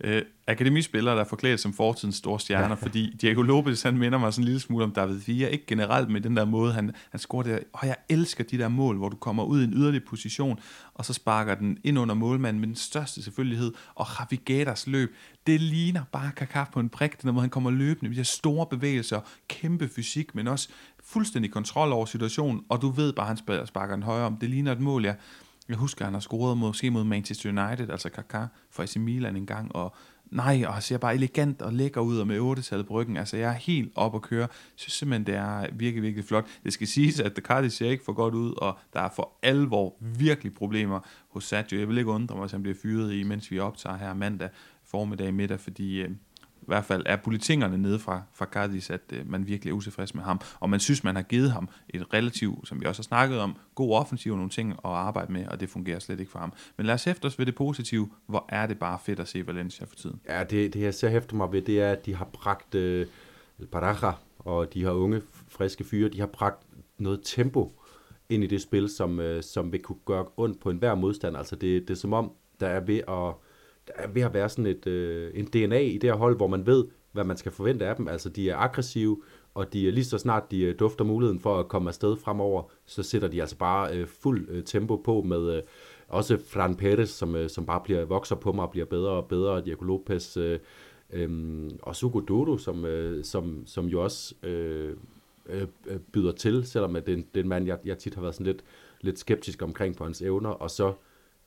øh, 0.00 0.22
akademispillere, 0.46 1.14
der 1.14 1.20
er 1.20 1.28
forklædt 1.28 1.60
som 1.60 1.72
fortidens 1.72 2.16
store 2.16 2.40
stjerner, 2.40 2.76
fordi 2.76 3.16
Diego 3.20 3.42
Lopez, 3.42 3.82
han 3.82 3.98
minder 3.98 4.18
mig 4.18 4.32
sådan 4.32 4.42
en 4.42 4.44
lille 4.44 4.60
smule 4.60 4.84
om 4.84 4.90
David 4.90 5.14
Villa, 5.26 5.46
ikke 5.46 5.66
generelt 5.66 6.10
med 6.10 6.20
den 6.20 6.36
der 6.36 6.44
måde, 6.44 6.72
han, 6.72 6.92
han 7.10 7.20
scorer 7.20 7.42
det, 7.42 7.64
og 7.72 7.86
jeg 7.86 7.96
elsker 8.08 8.44
de 8.44 8.58
der 8.58 8.68
mål, 8.68 8.96
hvor 8.96 9.08
du 9.08 9.16
kommer 9.16 9.44
ud 9.44 9.60
i 9.60 9.64
en 9.64 9.72
yderlig 9.74 10.04
position, 10.04 10.60
og 10.94 11.04
så 11.04 11.12
sparker 11.12 11.54
den 11.54 11.78
ind 11.84 11.98
under 11.98 12.14
målmanden 12.14 12.60
med 12.60 12.68
den 12.68 12.76
største 12.76 13.22
selvfølgelighed, 13.22 13.72
og 13.94 14.06
Javi 14.18 14.40
Guedas 14.46 14.86
løb, 14.86 15.14
det 15.46 15.60
ligner 15.60 16.02
bare 16.12 16.30
Kaká 16.40 16.70
på 16.72 16.80
en 16.80 16.88
prik, 16.88 17.22
den 17.22 17.34
måde 17.34 17.40
han 17.40 17.50
kommer 17.50 17.70
løbende, 17.70 18.10
de 18.10 18.16
her 18.16 18.22
store 18.22 18.66
bevægelser, 18.66 19.20
kæmpe 19.48 19.88
fysik, 19.88 20.34
men 20.34 20.48
også 20.48 20.68
fuldstændig 21.04 21.52
kontrol 21.52 21.92
over 21.92 22.06
situationen, 22.06 22.64
og 22.68 22.82
du 22.82 22.90
ved 22.90 23.12
bare, 23.12 23.26
han 23.26 23.66
sparker 23.66 23.94
den 23.94 24.02
højere 24.02 24.26
om, 24.26 24.36
det 24.36 24.50
ligner 24.50 24.72
et 24.72 24.80
mål, 24.80 25.04
ja. 25.04 25.14
Jeg 25.68 25.76
husker, 25.76 26.02
at 26.02 26.06
han 26.06 26.14
har 26.14 26.20
scoret 26.20 26.58
måske 26.58 26.90
mod 26.90 27.04
Manchester 27.04 27.48
United, 27.48 27.90
altså 27.90 28.08
Kaká, 28.08 28.46
for 28.70 28.82
AC 28.82 28.96
Milan 28.96 29.36
en 29.36 29.46
gang, 29.46 29.76
og 29.76 29.94
nej, 30.30 30.64
og 30.66 30.72
han 30.72 30.82
ser 30.82 30.98
bare 30.98 31.14
elegant 31.14 31.62
og 31.62 31.72
lækker 31.72 32.00
ud, 32.00 32.18
og 32.18 32.26
med 32.26 32.38
8 32.38 32.84
på 32.84 32.94
ryggen. 32.94 33.16
Altså, 33.16 33.36
jeg 33.36 33.48
er 33.48 33.54
helt 33.54 33.92
op 33.94 34.14
at 34.14 34.22
køre. 34.22 34.40
Jeg 34.40 34.48
synes 34.76 34.92
simpelthen, 34.92 35.26
det 35.26 35.34
er 35.34 35.66
virkelig, 35.72 36.02
virkelig 36.02 36.24
flot. 36.24 36.46
Det 36.64 36.72
skal 36.72 36.86
siges, 36.86 37.20
at 37.20 37.36
Cardi 37.36 37.70
ser 37.70 37.90
ikke 37.90 38.04
for 38.04 38.12
godt 38.12 38.34
ud, 38.34 38.54
og 38.56 38.78
der 38.92 39.00
er 39.00 39.10
for 39.16 39.32
alvor 39.42 39.96
virkelig 40.00 40.54
problemer 40.54 41.00
hos 41.28 41.44
Sergio. 41.44 41.78
Jeg 41.78 41.88
vil 41.88 41.98
ikke 41.98 42.10
undre 42.10 42.34
mig, 42.34 42.42
hvis 42.42 42.52
han 42.52 42.62
bliver 42.62 42.76
fyret 42.82 43.12
i, 43.12 43.22
mens 43.22 43.50
vi 43.50 43.58
optager 43.58 43.96
her 43.96 44.14
mandag 44.14 44.48
formiddag 44.84 45.34
middag, 45.34 45.60
fordi 45.60 46.00
øh, 46.02 46.10
hvert 46.66 46.84
fald 46.84 47.02
er 47.06 47.16
politikerne 47.16 47.78
nede 47.78 47.98
fra, 47.98 48.22
fra 48.34 48.44
Cardis, 48.44 48.90
at 48.90 49.00
øh, 49.12 49.30
man 49.30 49.46
virkelig 49.46 49.70
er 49.70 49.74
utilfreds 49.74 50.14
med 50.14 50.22
ham, 50.22 50.40
og 50.60 50.70
man 50.70 50.80
synes, 50.80 51.04
man 51.04 51.16
har 51.16 51.22
givet 51.22 51.52
ham 51.52 51.68
et 51.88 52.14
relativt, 52.14 52.68
som 52.68 52.80
vi 52.80 52.86
også 52.86 53.02
har 53.02 53.04
snakket 53.04 53.38
om, 53.38 53.56
god 53.74 53.94
offensiv 53.94 54.32
og 54.32 54.38
nogle 54.38 54.50
ting 54.50 54.72
at 54.72 54.78
arbejde 54.84 55.32
med, 55.32 55.46
og 55.46 55.60
det 55.60 55.68
fungerer 55.68 55.98
slet 55.98 56.20
ikke 56.20 56.32
for 56.32 56.38
ham. 56.38 56.52
Men 56.76 56.86
lad 56.86 56.94
os 56.94 57.04
hæfte 57.04 57.26
os 57.26 57.38
ved 57.38 57.46
det 57.46 57.54
positive. 57.54 58.10
Hvor 58.26 58.46
er 58.48 58.66
det 58.66 58.78
bare 58.78 58.98
fedt 59.04 59.20
at 59.20 59.28
se 59.28 59.46
Valencia 59.46 59.86
for 59.86 59.96
tiden? 59.96 60.20
Ja, 60.28 60.44
det, 60.44 60.74
det 60.74 60.80
jeg 60.80 60.94
ser 60.94 61.08
hæfter 61.08 61.36
mig 61.36 61.52
ved, 61.52 61.62
det 61.62 61.80
er, 61.80 61.92
at 61.92 62.06
de 62.06 62.14
har 62.14 62.28
bragt 62.32 62.74
øh, 62.74 63.06
Baraja 63.72 64.12
og 64.38 64.74
de 64.74 64.82
her 64.82 64.90
unge, 64.90 65.22
friske 65.48 65.84
fyre, 65.84 66.08
de 66.08 66.20
har 66.20 66.26
bragt 66.26 66.62
noget 66.98 67.20
tempo 67.24 67.72
ind 68.28 68.44
i 68.44 68.46
det 68.46 68.62
spil, 68.62 68.88
som, 68.88 69.20
øh, 69.20 69.42
som 69.42 69.72
vil 69.72 69.82
kunne 69.82 69.98
gøre 70.04 70.26
ondt 70.36 70.60
på 70.60 70.70
enhver 70.70 70.94
modstander. 70.94 71.38
Altså 71.38 71.56
det, 71.56 71.88
det 71.88 71.90
er 71.90 71.98
som 71.98 72.12
om, 72.12 72.32
der 72.60 72.66
er 72.66 72.80
ved 72.80 73.00
at 73.08 73.34
der 73.86 73.92
er 73.96 74.08
ved 74.08 74.22
at 74.22 74.34
være 74.34 74.48
sådan 74.48 74.66
et, 74.66 74.86
øh, 74.86 75.30
en 75.34 75.46
DNA 75.46 75.80
i 75.80 75.98
det 75.98 76.10
her 76.10 76.16
hold, 76.16 76.36
hvor 76.36 76.46
man 76.46 76.66
ved, 76.66 76.84
hvad 77.12 77.24
man 77.24 77.36
skal 77.36 77.52
forvente 77.52 77.86
af 77.86 77.96
dem. 77.96 78.08
Altså, 78.08 78.28
de 78.28 78.50
er 78.50 78.56
aggressive, 78.56 79.22
og 79.54 79.72
de 79.72 79.90
lige 79.90 80.04
så 80.04 80.18
snart 80.18 80.50
de 80.50 80.62
øh, 80.62 80.78
dufter 80.78 81.04
muligheden 81.04 81.40
for 81.40 81.58
at 81.58 81.68
komme 81.68 81.90
afsted 81.90 82.16
fremover, 82.16 82.62
så 82.86 83.02
sætter 83.02 83.28
de 83.28 83.40
altså 83.40 83.56
bare 83.56 83.96
øh, 83.96 84.06
fuld 84.06 84.48
øh, 84.50 84.64
tempo 84.64 84.96
på 84.96 85.22
med 85.22 85.56
øh, 85.56 85.62
også 86.08 86.38
Fran 86.46 86.76
Perez, 86.76 87.08
som, 87.08 87.34
øh, 87.36 87.50
som 87.50 87.66
bare 87.66 87.80
bliver 87.84 88.04
vokser 88.04 88.36
på 88.36 88.52
mig 88.52 88.64
og 88.64 88.70
bliver 88.70 88.86
bedre 88.86 89.10
og 89.10 89.28
bedre, 89.28 89.64
Diego 89.64 89.84
Lopez, 89.84 90.36
øh, 90.36 90.58
øh, 91.12 91.70
og 91.82 91.96
Sugo 91.96 92.20
Dodo, 92.20 92.58
som, 92.58 92.84
øh, 92.84 93.24
som, 93.24 93.62
som 93.66 93.86
jo 93.86 94.02
også 94.02 94.34
øh, 94.42 94.96
øh, 95.46 95.66
øh 95.86 95.98
byder 96.12 96.32
til, 96.32 96.66
selvom 96.66 96.94
det, 96.94 97.06
det 97.06 97.26
er 97.34 97.40
en 97.40 97.48
mand, 97.48 97.66
jeg, 97.66 97.78
jeg 97.84 97.98
tit 97.98 98.14
har 98.14 98.22
været 98.22 98.34
sådan 98.34 98.46
lidt, 98.46 98.64
lidt 99.00 99.18
skeptisk 99.18 99.62
omkring 99.62 99.96
på 99.96 100.04
hans 100.04 100.22
evner, 100.22 100.50
og 100.50 100.70
så 100.70 100.92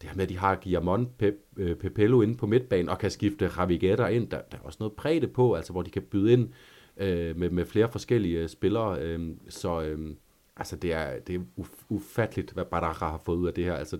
det 0.01 0.09
her 0.09 0.15
med, 0.15 0.23
at 0.23 0.29
de 0.29 0.37
har 0.37 0.55
Guillermont 0.55 1.17
Pep, 1.17 1.35
øh, 1.57 1.75
Pepello 1.75 2.21
inde 2.21 2.35
på 2.35 2.47
midtbanen, 2.47 2.89
og 2.89 2.99
kan 2.99 3.11
skifte 3.11 3.47
Ravigetta 3.47 4.05
ind, 4.05 4.29
der, 4.29 4.41
der 4.51 4.57
er 4.57 4.61
også 4.61 4.77
noget 4.79 4.93
bredde 4.93 5.27
på, 5.27 5.53
altså 5.53 5.71
hvor 5.71 5.81
de 5.81 5.91
kan 5.91 6.01
byde 6.01 6.33
ind 6.33 6.49
øh, 6.97 7.37
med, 7.37 7.49
med 7.49 7.65
flere 7.65 7.91
forskellige 7.91 8.39
øh, 8.39 8.49
spillere. 8.49 9.01
Øh, 9.01 9.29
så 9.49 9.81
øh, 9.81 10.15
altså 10.57 10.75
det 10.75 10.93
er, 10.93 11.19
det 11.19 11.35
er 11.35 11.39
uf, 11.55 11.69
ufatteligt, 11.89 12.51
hvad 12.51 12.65
Badara 12.65 13.09
har 13.09 13.21
fået 13.25 13.37
ud 13.37 13.47
af 13.47 13.53
det 13.53 13.63
her. 13.63 13.73
Altså, 13.73 13.97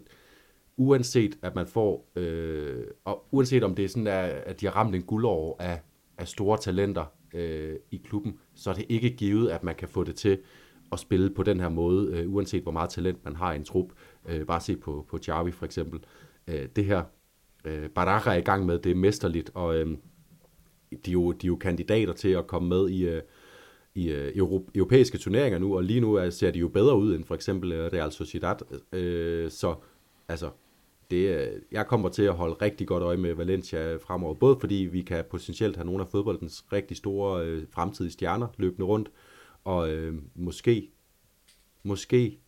uanset 0.77 1.37
at 1.41 1.55
man 1.55 1.67
får, 1.67 2.11
øh, 2.15 2.83
og 3.05 3.25
uanset 3.31 3.63
om 3.63 3.75
det 3.75 3.85
er 3.85 3.89
sådan, 3.89 4.07
at, 4.07 4.29
at 4.29 4.61
de 4.61 4.65
har 4.65 4.75
ramt 4.75 4.95
en 4.95 5.03
guldår 5.03 5.55
af, 5.59 5.81
af 6.17 6.27
store 6.27 6.57
talenter 6.57 7.05
øh, 7.33 7.75
i 7.91 7.97
klubben, 7.97 8.39
så 8.55 8.69
er 8.69 8.73
det 8.73 8.85
ikke 8.89 9.09
givet, 9.09 9.49
at 9.49 9.63
man 9.63 9.75
kan 9.75 9.87
få 9.87 10.03
det 10.03 10.15
til 10.15 10.39
at 10.91 10.99
spille 10.99 11.29
på 11.29 11.43
den 11.43 11.59
her 11.59 11.69
måde, 11.69 12.17
øh, 12.17 12.33
uanset 12.33 12.63
hvor 12.63 12.71
meget 12.71 12.89
talent 12.89 13.25
man 13.25 13.35
har 13.35 13.53
i 13.53 13.55
en 13.55 13.63
trup. 13.63 13.91
Øh, 14.29 14.45
bare 14.45 14.61
se 14.61 14.77
på, 14.77 15.05
på 15.09 15.17
Xavi 15.17 15.51
for 15.51 15.65
eksempel. 15.65 15.99
Øh, 16.47 16.67
det 16.75 16.85
her, 16.85 17.03
øh, 17.65 17.89
Baraja 17.89 18.31
er 18.35 18.37
i 18.37 18.41
gang 18.41 18.65
med, 18.65 18.79
det 18.79 18.91
er 18.91 18.95
mesterligt, 18.95 19.51
og 19.53 19.77
øh, 19.77 19.97
de, 20.91 21.09
er 21.11 21.13
jo, 21.13 21.31
de 21.31 21.47
er 21.47 21.49
jo 21.49 21.55
kandidater 21.55 22.13
til 22.13 22.29
at 22.29 22.47
komme 22.47 22.69
med 22.69 22.89
i, 22.89 23.07
øh, 23.07 23.21
i 23.95 24.11
øh, 24.11 24.31
europæiske 24.75 25.17
turneringer 25.17 25.59
nu, 25.59 25.75
og 25.75 25.83
lige 25.83 26.01
nu 26.01 26.13
er, 26.13 26.29
ser 26.29 26.51
de 26.51 26.59
jo 26.59 26.67
bedre 26.67 26.97
ud 26.97 27.15
end 27.15 27.23
for 27.23 27.35
eksempel 27.35 27.71
øh, 27.71 27.93
Real 27.93 28.11
Sociedad. 28.11 28.55
Øh, 28.93 29.51
så 29.51 29.75
altså, 30.27 30.49
det, 31.11 31.37
øh, 31.37 31.61
jeg 31.71 31.87
kommer 31.87 32.09
til 32.09 32.23
at 32.23 32.33
holde 32.33 32.55
rigtig 32.61 32.87
godt 32.87 33.03
øje 33.03 33.17
med 33.17 33.33
Valencia 33.33 33.95
fremover, 33.95 34.33
både 34.33 34.57
fordi 34.59 34.75
vi 34.75 35.01
kan 35.01 35.23
potentielt 35.29 35.75
have 35.75 35.85
nogle 35.85 36.01
af 36.01 36.07
fodboldens 36.07 36.65
rigtig 36.73 36.97
store 36.97 37.45
øh, 37.45 37.63
fremtidige 37.71 38.11
stjerner 38.11 38.47
løbende 38.57 38.85
rundt, 38.85 39.11
og 39.67 39.89
øh, 39.89 40.15
måske, 40.35 40.91
måske, 41.83 42.39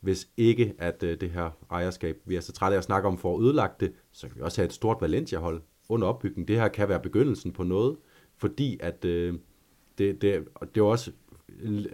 hvis 0.00 0.28
ikke 0.36 0.74
at 0.78 1.02
øh, 1.02 1.20
det 1.20 1.30
her 1.30 1.50
ejerskab, 1.70 2.20
vi 2.24 2.36
er 2.36 2.40
så 2.40 2.52
trætte 2.52 2.74
af 2.74 2.78
at 2.78 2.84
snakke 2.84 3.08
om 3.08 3.18
for 3.18 3.36
at 3.36 3.42
ødelagt 3.42 3.80
det, 3.80 3.92
så 4.12 4.28
kan 4.28 4.36
vi 4.36 4.42
også 4.42 4.60
have 4.60 4.66
et 4.66 4.72
stort 4.72 4.96
Valencia-hold 5.00 5.62
under 5.88 6.06
opbygning. 6.06 6.48
Det 6.48 6.56
her 6.56 6.68
kan 6.68 6.88
være 6.88 7.00
begyndelsen 7.00 7.52
på 7.52 7.62
noget, 7.62 7.96
fordi 8.36 8.78
at 8.80 9.04
øh, 9.04 9.34
det, 9.98 10.22
det, 10.22 10.48
det 10.74 10.80
er 10.80 10.84
også 10.84 11.12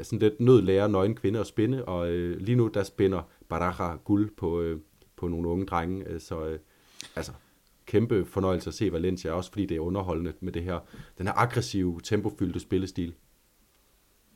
sådan 0.03 0.18
lidt 0.18 0.41
nød 0.41 0.62
lærer 0.62 0.89
nøgen 0.89 1.14
kvinde 1.14 1.41
at 1.41 1.47
spinde, 1.47 1.85
og 1.85 2.11
øh, 2.11 2.41
lige 2.41 2.57
nu 2.57 2.68
der 2.68 2.83
spinder 2.83 3.22
Baraja 3.49 3.97
guld 3.97 4.31
på, 4.37 4.61
øh, 4.61 4.81
på 5.16 5.29
nogle 5.29 5.49
unge 5.49 5.66
drenge, 5.66 6.09
øh, 6.09 6.20
så 6.20 6.47
øh, 6.47 6.59
altså 7.16 7.33
kæmpe 7.87 8.24
fornøjelse 8.24 8.70
at 8.70 8.74
se 8.74 8.93
Valencia, 8.93 9.33
også 9.33 9.51
fordi 9.51 9.66
det 9.66 9.77
er 9.77 9.81
underholdende 9.81 10.33
med 10.41 10.53
det 10.53 10.62
her, 10.62 10.81
den 11.18 11.27
her 11.27 11.35
aggressive, 11.35 12.01
tempofyldte 12.05 12.61
spillestil. 12.61 13.14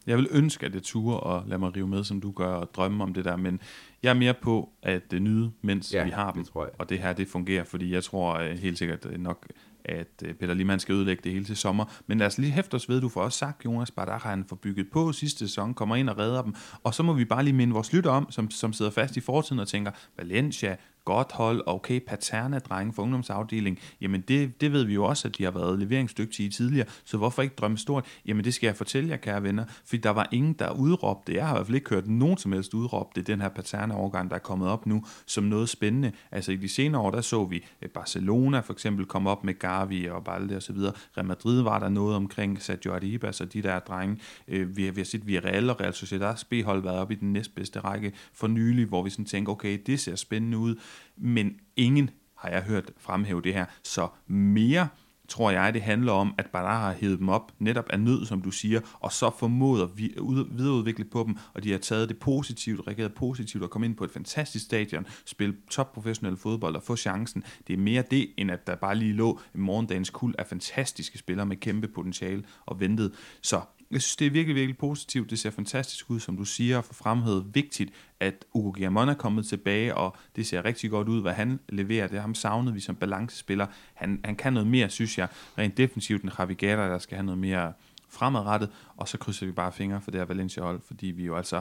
Jeg 0.06 0.16
vil 0.18 0.28
ønske, 0.30 0.66
at 0.66 0.72
det 0.72 0.82
turde 0.82 1.20
og 1.20 1.44
lade 1.46 1.58
mig 1.58 1.76
rive 1.76 1.88
med, 1.88 2.04
som 2.04 2.20
du 2.20 2.30
gør, 2.30 2.54
og 2.54 2.74
drømme 2.74 3.04
om 3.04 3.14
det 3.14 3.24
der, 3.24 3.36
men 3.36 3.60
jeg 4.02 4.10
er 4.10 4.14
mere 4.14 4.34
på 4.34 4.72
at 4.82 5.02
uh, 5.12 5.18
nyde, 5.18 5.50
mens 5.62 5.94
ja, 5.94 6.04
vi 6.04 6.10
har 6.10 6.32
dem, 6.32 6.42
det 6.42 6.52
tror 6.52 6.64
jeg. 6.64 6.72
og 6.78 6.88
det 6.88 6.98
her, 6.98 7.12
det 7.12 7.28
fungerer, 7.28 7.64
fordi 7.64 7.92
jeg 7.92 8.04
tror 8.04 8.38
uh, 8.38 8.58
helt 8.58 8.78
sikkert 8.78 9.04
uh, 9.04 9.12
nok, 9.12 9.46
at 9.84 10.22
uh, 10.28 10.32
Peter 10.32 10.54
Liemann 10.54 10.80
skal 10.80 10.94
ødelægge 10.94 11.20
det 11.24 11.32
hele 11.32 11.44
til 11.44 11.56
sommer, 11.56 11.84
men 12.06 12.18
lad 12.18 12.26
os 12.26 12.38
lige 12.38 12.52
hæfte 12.52 12.74
os 12.74 12.88
ved, 12.88 13.00
du 13.00 13.08
får 13.08 13.22
også 13.22 13.38
sagt, 13.38 13.64
Jonas 13.64 13.90
Bardach 13.90 14.26
han 14.26 14.44
får 14.48 14.56
bygget 14.56 14.90
på 14.90 15.12
sidste 15.12 15.38
sæson, 15.38 15.74
kommer 15.74 15.96
ind 15.96 16.10
og 16.10 16.18
redder 16.18 16.42
dem, 16.42 16.54
og 16.84 16.94
så 16.94 17.02
må 17.02 17.12
vi 17.12 17.24
bare 17.24 17.44
lige 17.44 17.54
minde 17.54 17.72
vores 17.72 17.92
lytter 17.92 18.10
om, 18.10 18.30
som, 18.30 18.50
som 18.50 18.72
sidder 18.72 18.90
fast 18.90 19.16
i 19.16 19.20
fortiden 19.20 19.60
og 19.60 19.68
tænker, 19.68 19.90
Valencia, 20.16 20.76
godt 21.04 21.32
hold, 21.32 21.62
okay, 21.66 22.00
Paterna, 22.06 22.58
drenge 22.58 22.92
for 22.92 23.02
ungdomsafdeling, 23.02 23.78
jamen 24.00 24.20
det, 24.20 24.60
det 24.60 24.72
ved 24.72 24.84
vi 24.84 24.94
jo 24.94 25.04
også, 25.04 25.28
at 25.28 25.38
de 25.38 25.44
har 25.44 25.50
været 25.50 25.78
leveringsdygtige 25.78 26.50
tidligere, 26.50 26.86
så 27.04 27.16
hvorfor 27.16 27.42
ikke 27.42 27.54
drømme 27.54 27.78
stort? 27.78 28.04
Jamen 28.26 28.44
det 28.44 28.54
skal 28.54 28.66
jeg 28.66 28.76
fortælle 28.76 29.10
jer, 29.10 29.16
kære 29.16 29.42
venner, 29.42 29.64
for 29.84 29.96
der 29.96 30.10
var 30.10 30.28
ingen, 30.32 30.52
der 30.52 30.70
udråbte, 30.70 31.34
jeg 31.34 31.46
har 31.46 31.54
i 31.54 31.56
hvert 31.56 31.66
fald 31.66 31.74
ikke 31.74 31.90
hørt 31.90 32.08
nogen 32.08 32.36
som 32.38 32.52
helst 32.52 32.74
udråbte 32.74 33.22
den 33.22 33.40
her 33.40 33.48
Paterna-overgang, 33.48 34.30
der 34.30 34.36
er 34.36 34.40
kommet 34.40 34.68
op 34.68 34.86
nu, 34.86 35.04
som 35.26 35.44
noget 35.44 35.68
spændende. 35.68 36.12
Altså 36.30 36.52
i 36.52 36.56
de 36.56 36.68
senere 36.68 37.00
år, 37.00 37.10
der 37.10 37.20
så 37.20 37.44
vi 37.44 37.64
Barcelona 37.94 38.60
for 38.60 38.72
eksempel 38.72 39.06
komme 39.06 39.30
op 39.30 39.44
med 39.44 39.58
Gavi 39.58 40.06
og 40.06 40.24
Balde 40.24 40.56
og 40.56 40.62
så 40.62 40.72
videre. 40.72 40.92
Real 41.16 41.26
Madrid 41.26 41.62
var 41.62 41.78
der 41.78 41.88
noget 41.88 42.16
omkring 42.16 42.62
Sergio 42.62 42.94
Arribas 42.94 43.40
og 43.40 43.52
de 43.52 43.62
der 43.62 43.78
drenge. 43.78 44.18
Øh, 44.48 44.76
vi 44.76 44.84
har, 44.84 44.92
vi 44.92 45.00
har 45.00 45.04
set 45.04 45.26
Villarreal 45.26 45.70
og 45.70 45.80
Real 45.80 45.94
Sociedad 45.94 46.34
B-hold 46.50 46.82
været 46.82 46.98
op 46.98 47.10
i 47.10 47.14
den 47.14 47.32
næstbedste 47.32 47.80
række 47.80 48.12
for 48.32 48.46
nylig, 48.46 48.86
hvor 48.86 49.02
vi 49.02 49.10
sådan 49.10 49.24
tænker, 49.24 49.52
okay, 49.52 49.78
det 49.86 50.00
ser 50.00 50.16
spændende 50.16 50.58
ud 50.58 50.74
men 51.16 51.56
ingen 51.76 52.10
har 52.38 52.48
jeg 52.48 52.62
hørt 52.62 52.90
fremhæve 52.98 53.42
det 53.42 53.54
her. 53.54 53.64
Så 53.82 54.08
mere 54.26 54.88
tror 55.28 55.50
jeg, 55.50 55.74
det 55.74 55.82
handler 55.82 56.12
om, 56.12 56.34
at 56.38 56.46
Badar 56.46 56.80
har 56.80 56.92
hævet 56.92 57.18
dem 57.18 57.28
op, 57.28 57.52
netop 57.58 57.90
af 57.90 58.00
nød, 58.00 58.26
som 58.26 58.42
du 58.42 58.50
siger, 58.50 58.80
og 59.00 59.12
så 59.12 59.30
formået 59.38 59.82
at 59.82 59.88
videreudvikle 59.96 61.04
på 61.04 61.24
dem, 61.26 61.36
og 61.54 61.64
de 61.64 61.70
har 61.70 61.78
taget 61.78 62.08
det 62.08 62.18
positivt, 62.18 62.86
reageret 62.86 63.14
positivt, 63.14 63.64
og 63.64 63.70
kommet 63.70 63.88
ind 63.88 63.96
på 63.96 64.04
et 64.04 64.10
fantastisk 64.10 64.64
stadion, 64.64 65.06
spille 65.26 65.56
topprofessionel 65.70 66.36
fodbold 66.36 66.76
og 66.76 66.82
få 66.82 66.96
chancen. 66.96 67.44
Det 67.66 67.72
er 67.72 67.78
mere 67.78 68.04
det, 68.10 68.30
end 68.36 68.50
at 68.50 68.66
der 68.66 68.74
bare 68.74 68.94
lige 68.94 69.12
lå 69.12 69.40
morgendagens 69.54 70.10
kul 70.10 70.34
af 70.38 70.46
fantastiske 70.46 71.18
spillere 71.18 71.46
med 71.46 71.56
kæmpe 71.56 71.88
potentiale 71.88 72.44
og 72.66 72.80
ventede. 72.80 73.12
Så 73.42 73.60
jeg 73.90 74.02
synes, 74.02 74.16
det 74.16 74.26
er 74.26 74.30
virkelig, 74.30 74.56
virkelig 74.56 74.78
positivt. 74.78 75.30
Det 75.30 75.38
ser 75.38 75.50
fantastisk 75.50 76.10
ud, 76.10 76.20
som 76.20 76.36
du 76.36 76.44
siger, 76.44 76.76
og 76.76 76.84
for 76.84 76.94
fremhævet 76.94 77.46
vigtigt, 77.54 77.92
at 78.20 78.44
Ugo 78.54 78.70
Giamon 78.70 79.08
er 79.08 79.14
kommet 79.14 79.46
tilbage, 79.46 79.94
og 79.94 80.16
det 80.36 80.46
ser 80.46 80.64
rigtig 80.64 80.90
godt 80.90 81.08
ud, 81.08 81.20
hvad 81.20 81.32
han 81.32 81.60
leverer. 81.68 82.06
Det 82.06 82.14
har 82.14 82.20
ham 82.20 82.34
savnet 82.34 82.74
vi 82.74 82.80
som 82.80 82.96
balancespiller. 82.96 83.66
Han, 83.94 84.20
han 84.24 84.36
kan 84.36 84.52
noget 84.52 84.66
mere, 84.66 84.90
synes 84.90 85.18
jeg, 85.18 85.28
rent 85.58 85.76
defensivt 85.76 86.22
end 86.22 86.32
Javi 86.38 86.54
Gata, 86.54 86.82
der 86.82 86.98
skal 86.98 87.16
have 87.16 87.26
noget 87.26 87.38
mere 87.38 87.72
fremadrettet, 88.08 88.70
og 88.96 89.08
så 89.08 89.18
krydser 89.18 89.46
vi 89.46 89.52
bare 89.52 89.72
fingre 89.72 90.00
for 90.00 90.10
det 90.10 90.20
her 90.20 90.26
Valencia-hold, 90.26 90.80
fordi 90.86 91.06
vi 91.06 91.24
jo 91.24 91.36
altså 91.36 91.60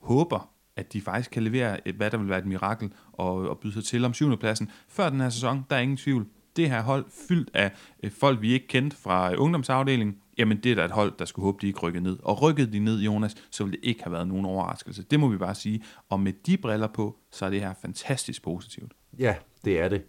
håber, 0.00 0.50
at 0.76 0.92
de 0.92 1.00
faktisk 1.00 1.30
kan 1.30 1.42
levere, 1.42 1.88
et, 1.88 1.94
hvad 1.94 2.10
der 2.10 2.18
vil 2.18 2.28
være 2.28 2.38
et 2.38 2.46
mirakel, 2.46 2.92
og, 3.12 3.34
og 3.34 3.58
byde 3.58 3.72
sig 3.72 3.84
til 3.84 4.04
om 4.04 4.14
syvende 4.14 4.36
pladsen. 4.36 4.70
Før 4.88 5.10
den 5.10 5.20
her 5.20 5.28
sæson, 5.30 5.66
der 5.70 5.76
er 5.76 5.80
ingen 5.80 5.96
tvivl. 5.96 6.26
Det 6.56 6.70
her 6.70 6.82
hold 6.82 7.04
fyldt 7.28 7.50
af 7.54 7.72
øh, 8.02 8.10
folk, 8.10 8.40
vi 8.40 8.52
ikke 8.52 8.66
kendte 8.66 8.96
fra 8.96 9.32
øh, 9.32 9.40
ungdomsafdelingen, 9.40 10.18
jamen 10.38 10.56
det 10.56 10.72
er 10.72 10.76
da 10.76 10.84
et 10.84 10.90
hold, 10.90 11.12
der 11.18 11.24
skulle 11.24 11.44
håbe, 11.44 11.58
de 11.60 11.66
ikke 11.66 11.80
rykkede 11.80 12.04
ned. 12.04 12.18
Og 12.22 12.42
rykkede 12.42 12.72
de 12.72 12.78
ned, 12.78 13.00
Jonas, 13.00 13.34
så 13.50 13.64
ville 13.64 13.78
det 13.80 13.88
ikke 13.88 14.04
have 14.04 14.12
været 14.12 14.28
nogen 14.28 14.46
overraskelse. 14.46 15.02
Det 15.02 15.20
må 15.20 15.28
vi 15.28 15.36
bare 15.36 15.54
sige. 15.54 15.84
Og 16.08 16.20
med 16.20 16.32
de 16.46 16.56
briller 16.56 16.86
på, 16.86 17.16
så 17.30 17.46
er 17.46 17.50
det 17.50 17.60
her 17.60 17.74
fantastisk 17.82 18.42
positivt. 18.42 18.92
Ja, 19.18 19.36
det 19.64 19.80
er 19.80 19.88
det. 19.88 20.02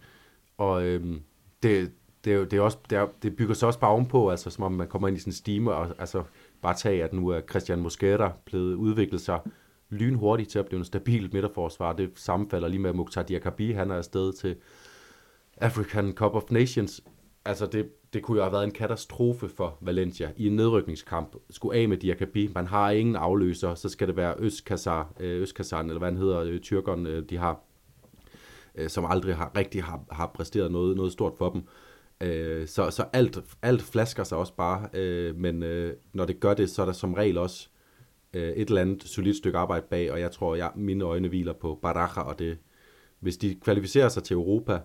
Og 0.58 0.84
øhm, 0.84 1.22
det, 1.64 1.92
det, 2.26 2.34
er, 2.34 2.46
det, 2.46 2.58
er 2.58 2.62
også, 2.62 2.78
det, 2.90 2.98
er, 2.98 3.08
det 3.24 3.36
bygger 3.36 3.54
sig 3.54 3.68
også 3.68 3.80
bare 3.80 3.92
ovenpå, 3.92 4.30
altså 4.30 4.50
som 4.50 4.64
om 4.64 4.72
man 4.72 4.88
kommer 4.88 5.08
ind 5.08 5.18
i 5.18 5.20
sådan 5.20 5.32
en 5.32 5.36
stime, 5.36 5.74
og 5.74 5.96
altså 6.00 6.24
bare 6.62 6.74
tage, 6.74 7.04
at 7.04 7.14
nu 7.14 7.28
er 7.28 7.42
Christian 7.50 7.80
Mosquera 7.80 8.32
blevet 8.46 8.76
udviklet 8.76 9.22
sig 9.22 9.40
lynhurtigt 9.90 10.50
til 10.50 10.60
at 10.60 10.66
blive 10.66 10.80
en 10.80 10.86
stabilt 10.86 11.34
midterforsvar. 11.34 11.94
Det 11.94 12.12
sammenfalder 12.16 12.68
lige 12.68 12.80
med 12.80 12.94
Mukhtar 12.94 13.24
Diakabi, 13.24 13.72
han 13.72 13.92
er 13.92 13.96
afsted 13.96 14.34
til 14.34 14.56
African 15.58 16.14
Cup 16.14 16.36
of 16.36 16.52
Nations. 16.52 17.02
Altså 17.46 17.66
det, 17.66 17.90
det 18.14 18.24
kunne 18.24 18.38
jo 18.38 18.44
have 18.44 18.54
været 18.54 18.64
en 18.64 18.72
katastrofe 18.72 19.50
for 19.50 19.78
Valencia 19.82 20.32
i 20.38 20.48
en 20.48 20.56
nedrykningskamp. 20.56 21.36
Skulle 21.50 21.80
af 21.80 21.90
med 21.90 21.98
Diakabi, 21.98 22.50
man 22.56 22.68
har 22.68 22.92
ingen 22.92 23.16
afløser, 23.16 23.76
så 23.76 23.90
skal 23.90 24.08
det 24.08 24.16
være 24.16 24.36
Østkazar, 24.40 25.14
øh, 25.20 25.42
Østkazan, 25.42 25.86
eller 25.86 26.00
hvad 26.00 26.12
han 26.12 26.18
hedder, 26.18 26.40
øh, 26.40 26.60
tyrkeren, 26.60 27.08
øh, 27.08 27.30
de 27.30 27.38
har, 27.38 27.60
øh, 28.76 28.90
som 28.90 29.06
aldrig 29.06 29.36
har, 29.36 29.52
rigtig 29.58 29.84
har, 29.84 30.06
har 30.12 30.32
præsteret 30.36 30.72
noget, 30.72 30.98
noget 30.98 31.12
stort 31.12 31.34
for 31.38 31.50
dem. 31.50 31.64
Så, 32.68 32.92
så 32.92 33.06
alt, 33.14 33.40
alt 33.62 33.82
flasker 33.82 34.24
sig 34.24 34.38
også 34.38 34.54
bare, 34.56 34.90
men 35.34 35.60
når 36.14 36.26
det 36.26 36.40
gør 36.40 36.54
det, 36.54 36.70
så 36.70 36.82
er 36.82 36.86
der 36.86 36.94
som 36.94 37.14
regel 37.14 37.38
også 37.38 37.70
et 38.34 38.70
eller 38.70 38.82
andet 38.82 39.04
solidt 39.04 39.38
stykke 39.38 39.58
arbejde 39.58 39.86
bag, 39.90 40.12
og 40.12 40.20
jeg 40.20 40.32
tror, 40.32 40.56
jeg, 40.56 40.72
mine 40.76 41.04
øjne 41.04 41.28
hviler 41.28 41.54
på 41.54 41.80
Baraja, 41.82 42.22
og 42.22 42.40
det, 42.40 42.58
hvis 43.20 43.38
de 43.38 43.56
kvalificerer 43.56 44.10
sig 44.10 44.24
til 44.24 44.34
Europa, 44.34 44.80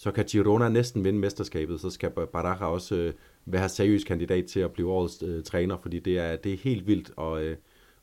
så 0.00 0.10
kan 0.10 0.24
Girona 0.24 0.68
næsten 0.68 1.04
vinde 1.04 1.18
mesterskabet, 1.18 1.80
så 1.80 1.90
skal 1.90 2.10
Baraja 2.10 2.66
også 2.66 2.94
øh, 2.96 3.12
være 3.46 3.68
seriøs 3.68 4.04
kandidat 4.04 4.46
til 4.46 4.60
at 4.60 4.72
blive 4.72 4.90
årets 4.90 5.22
øh, 5.22 5.42
træner, 5.42 5.76
fordi 5.78 5.98
det 5.98 6.18
er, 6.18 6.36
det 6.36 6.52
er 6.52 6.56
helt 6.56 6.86
vildt, 6.86 7.10
og, 7.16 7.44
øh, 7.44 7.56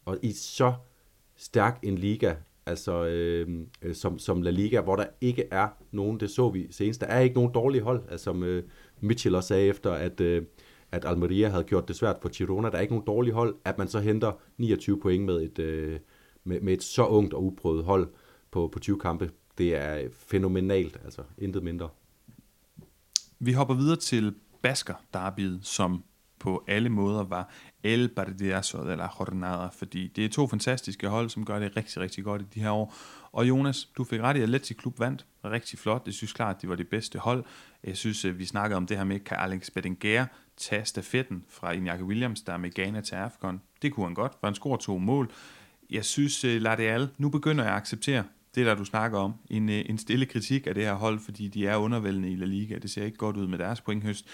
og 0.06 0.18
i 0.22 0.32
så 0.32 0.74
stærk 1.36 1.80
en 1.84 1.98
liga, 1.98 2.36
altså 2.66 3.06
øh, 3.06 3.48
øh 3.82 3.95
som, 3.95 4.20
som 4.20 4.41
La 4.41 4.50
Liga, 4.50 4.82
hvor 4.82 4.95
der 4.95 5.06
ikke 5.22 5.43
er 5.52 5.68
nogen, 5.91 6.20
det 6.20 6.30
så 6.30 6.50
vi 6.50 6.68
senest, 6.72 7.02
der 7.02 7.08
er 7.08 7.20
ikke 7.20 7.36
nogen 7.36 7.54
dårlige 7.54 7.82
hold, 7.82 8.04
altså 8.10 8.24
som 8.24 8.43
øh, 8.43 8.64
Mitchell 9.00 9.36
også 9.36 9.48
sagde 9.48 9.68
efter, 9.68 9.91
at, 9.91 10.22
øh, 10.22 10.43
at 10.91 11.06
Almeria 11.06 11.50
havde 11.50 11.64
gjort 11.64 11.88
det 11.88 11.95
svært 11.95 12.18
for 12.22 12.30
Girona, 12.30 12.70
der 12.70 12.78
er 12.78 12.82
ikke 12.82 12.93
nogen 12.93 13.08
dårlige 13.08 13.34
hold, 13.34 13.56
at 13.66 13.78
man 13.78 13.88
så 13.88 14.00
henter 14.00 14.32
29 14.58 15.00
point 15.00 15.26
med 15.26 15.41
et, 15.41 15.60
øh, 15.60 16.00
med, 16.43 16.62
med 16.62 16.74
et 16.74 16.84
så 16.84 17.06
ungt 17.06 17.34
og 17.34 17.43
uprøvet 17.43 17.84
hold 17.84 18.08
på, 18.52 18.68
på 18.68 18.80
20 18.80 19.00
kampe, 19.00 19.32
det 19.58 19.76
er 19.76 20.10
fænomenalt, 20.28 20.97
altså 21.05 21.22
intet 21.38 21.64
mindre. 21.64 21.89
Vi 23.39 23.53
hopper 23.53 23.74
videre 23.74 23.95
til 23.99 24.36
Basker 24.62 24.95
derbyet, 25.14 25.60
som 25.66 26.03
på 26.39 26.64
alle 26.68 26.89
måder 26.89 27.24
var 27.24 27.49
El 27.84 28.10
Bardiaso 28.10 28.78
de 28.78 28.95
la 28.95 29.10
Jornada, 29.20 29.68
fordi 29.68 30.08
det 30.08 30.26
er 30.26 30.30
to 30.30 30.47
fantastiske 30.47 31.08
hold, 31.08 31.30
som 31.30 31.45
gør 31.45 31.60
det 31.60 31.78
rigtig, 31.78 32.01
rigtig 32.01 32.24
godt 32.24 32.41
i 32.41 32.45
de 32.53 32.60
her 32.60 32.72
år. 32.72 32.93
Og 33.32 33.49
Jonas, 33.49 33.86
du 33.97 34.03
fik 34.03 34.22
ret 34.22 34.36
i, 34.36 34.39
at 34.39 34.43
Atleti 34.43 34.74
Klub 34.74 34.99
vandt. 34.99 35.26
Rigtig 35.45 35.80
flot. 35.80 36.01
Jeg 36.05 36.14
synes 36.14 36.34
klart, 36.34 36.55
at 36.55 36.62
de 36.62 36.70
var 36.70 36.76
det 36.76 36.88
bedste 36.88 37.20
hold. 37.20 37.43
Jeg 37.84 37.97
synes, 37.97 38.26
vi 38.38 38.45
snakkede 38.45 38.78
om 38.78 38.88
det 38.88 38.97
her 38.97 39.03
med, 39.03 39.20
kan 39.20 39.38
Alex 39.38 39.70
Bedenger 39.72 40.26
tage 40.58 40.86
stafetten 40.86 41.45
fra 41.49 41.74
Iñaki 41.74 42.03
Williams, 42.03 42.41
der 42.41 42.53
er 42.53 42.58
med 42.58 42.74
Ghana 42.74 43.01
til 43.01 43.16
AFCON. 43.16 43.62
Det 43.82 43.93
kunne 43.93 44.05
han 44.05 44.14
godt, 44.14 44.32
for 44.39 44.47
han 44.47 44.55
scorer 44.55 44.78
to 44.78 44.97
mål. 44.97 45.32
Jeg 45.89 46.05
synes, 46.05 46.43
øh, 46.43 46.62
lad. 46.62 47.08
Nu 47.18 47.30
begynder 47.30 47.64
jeg 47.64 47.74
at 47.74 47.78
acceptere, 47.78 48.24
det 48.56 48.66
der 48.66 48.76
du 48.76 48.86
snakker 48.86 49.20
om, 49.20 49.34
en, 49.50 49.70
øh, 49.70 49.86
en 49.86 49.98
stille 49.98 50.26
kritik 50.26 50.68
af 50.68 50.74
det 50.74 50.84
her 50.84 50.93
hold, 50.93 51.20
fordi 51.20 51.48
de 51.48 51.68
er 51.68 51.76
undervældende 51.76 52.32
i 52.32 52.36
La 52.36 52.45
Liga. 52.45 52.78
Det 52.78 52.91
ser 52.91 53.04
ikke 53.04 53.18
godt 53.18 53.38
ud 53.38 53.48
med 53.48 53.58
deres 53.58 53.82
pointhøst. 53.82 54.26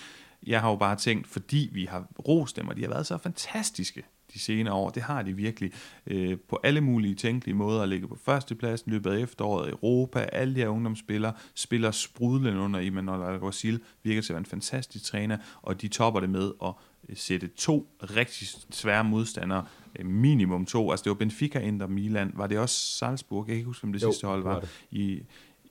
Jeg 0.47 0.61
har 0.61 0.69
jo 0.69 0.75
bare 0.75 0.95
tænkt, 0.95 1.27
fordi 1.27 1.69
vi 1.73 1.85
har 1.85 2.07
rost 2.27 2.55
dem, 2.55 2.67
og 2.67 2.75
de 2.75 2.81
har 2.81 2.89
været 2.89 3.07
så 3.07 3.17
fantastiske 3.17 4.03
de 4.33 4.39
senere 4.39 4.73
år. 4.73 4.89
Det 4.89 5.03
har 5.03 5.21
de 5.21 5.33
virkelig 5.33 5.71
øh, 6.07 6.37
på 6.49 6.59
alle 6.63 6.81
mulige 6.81 7.15
tænkelige 7.15 7.55
måder 7.55 7.81
at 7.81 7.89
ligge 7.89 8.07
på 8.07 8.17
førstepladsen 8.25 8.91
løbet 8.91 9.11
af 9.11 9.19
efteråret. 9.19 9.69
Europa, 9.69 10.19
alle 10.19 10.55
de 10.55 10.59
her 10.59 10.67
ungdomsspillere 10.67 11.33
spiller 11.55 11.91
sprudlende 11.91 12.59
under 12.59 12.79
Imanol 12.79 13.23
Alguacil, 13.23 13.81
virker 14.03 14.21
til 14.21 14.33
at 14.33 14.35
være 14.35 14.39
en 14.39 14.45
fantastisk 14.45 15.05
træner, 15.05 15.37
og 15.61 15.81
de 15.81 15.87
topper 15.87 16.19
det 16.19 16.29
med 16.29 16.51
at 16.65 16.73
sætte 17.13 17.47
to 17.47 17.87
rigtig 18.01 18.47
svære 18.71 19.03
modstandere, 19.03 19.65
øh, 19.99 20.05
minimum 20.05 20.65
to, 20.65 20.91
altså 20.91 21.03
det 21.03 21.09
var 21.09 21.15
Benfica, 21.15 21.59
Inter, 21.59 21.87
Milan, 21.87 22.31
var 22.35 22.47
det 22.47 22.59
også 22.59 22.97
Salzburg, 22.97 23.39
jeg 23.39 23.45
kan 23.47 23.55
ikke 23.55 23.65
huske, 23.65 23.83
om 23.85 23.93
det 23.93 24.03
jo, 24.03 24.11
sidste 24.11 24.27
hold 24.27 24.43
var, 24.43 24.53
var. 24.53 24.67
i, 24.91 25.21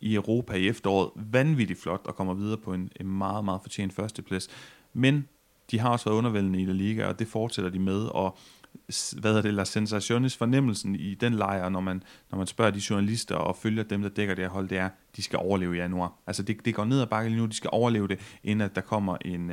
i 0.00 0.14
Europa 0.14 0.52
i 0.52 0.68
efteråret. 0.68 1.10
Vanvittigt 1.16 1.82
flot 1.82 2.00
og 2.04 2.16
kommer 2.16 2.34
videre 2.34 2.58
på 2.58 2.74
en, 2.74 2.90
en 3.00 3.08
meget, 3.08 3.44
meget 3.44 3.60
fortjent 3.62 3.92
førsteplads. 3.92 4.48
Men 4.92 5.28
de 5.70 5.78
har 5.78 5.90
også 5.90 6.04
været 6.04 6.16
undervældende 6.16 6.62
i 6.62 6.64
La 6.64 6.72
Liga, 6.72 7.06
og 7.06 7.18
det 7.18 7.28
fortsætter 7.28 7.70
de 7.70 7.78
med, 7.78 8.04
og 8.04 8.38
hvad 9.20 9.36
er 9.36 9.42
det, 9.42 9.54
la 9.54 9.64
sensationis 9.64 10.36
fornemmelsen 10.36 10.94
i 10.94 11.14
den 11.14 11.34
lejr, 11.34 11.68
når 11.68 11.80
man, 11.80 12.02
når 12.30 12.38
man 12.38 12.46
spørger 12.46 12.70
de 12.70 12.82
journalister 12.90 13.34
og 13.34 13.56
følger 13.56 13.82
dem, 13.82 14.02
der 14.02 14.08
dækker 14.08 14.34
det 14.34 14.44
her 14.44 14.50
hold, 14.50 14.68
det 14.68 14.78
er, 14.78 14.88
de 15.16 15.22
skal 15.22 15.38
overleve 15.38 15.76
i 15.76 15.78
januar. 15.78 16.12
Altså 16.26 16.42
det, 16.42 16.64
det 16.64 16.74
går 16.74 16.84
ned 16.84 17.00
ad 17.00 17.06
bakke 17.06 17.30
lige 17.30 17.40
nu, 17.40 17.46
de 17.46 17.54
skal 17.54 17.70
overleve 17.72 18.08
det, 18.08 18.38
inden 18.44 18.60
at 18.60 18.74
der 18.74 18.80
kommer 18.80 19.16
en, 19.24 19.50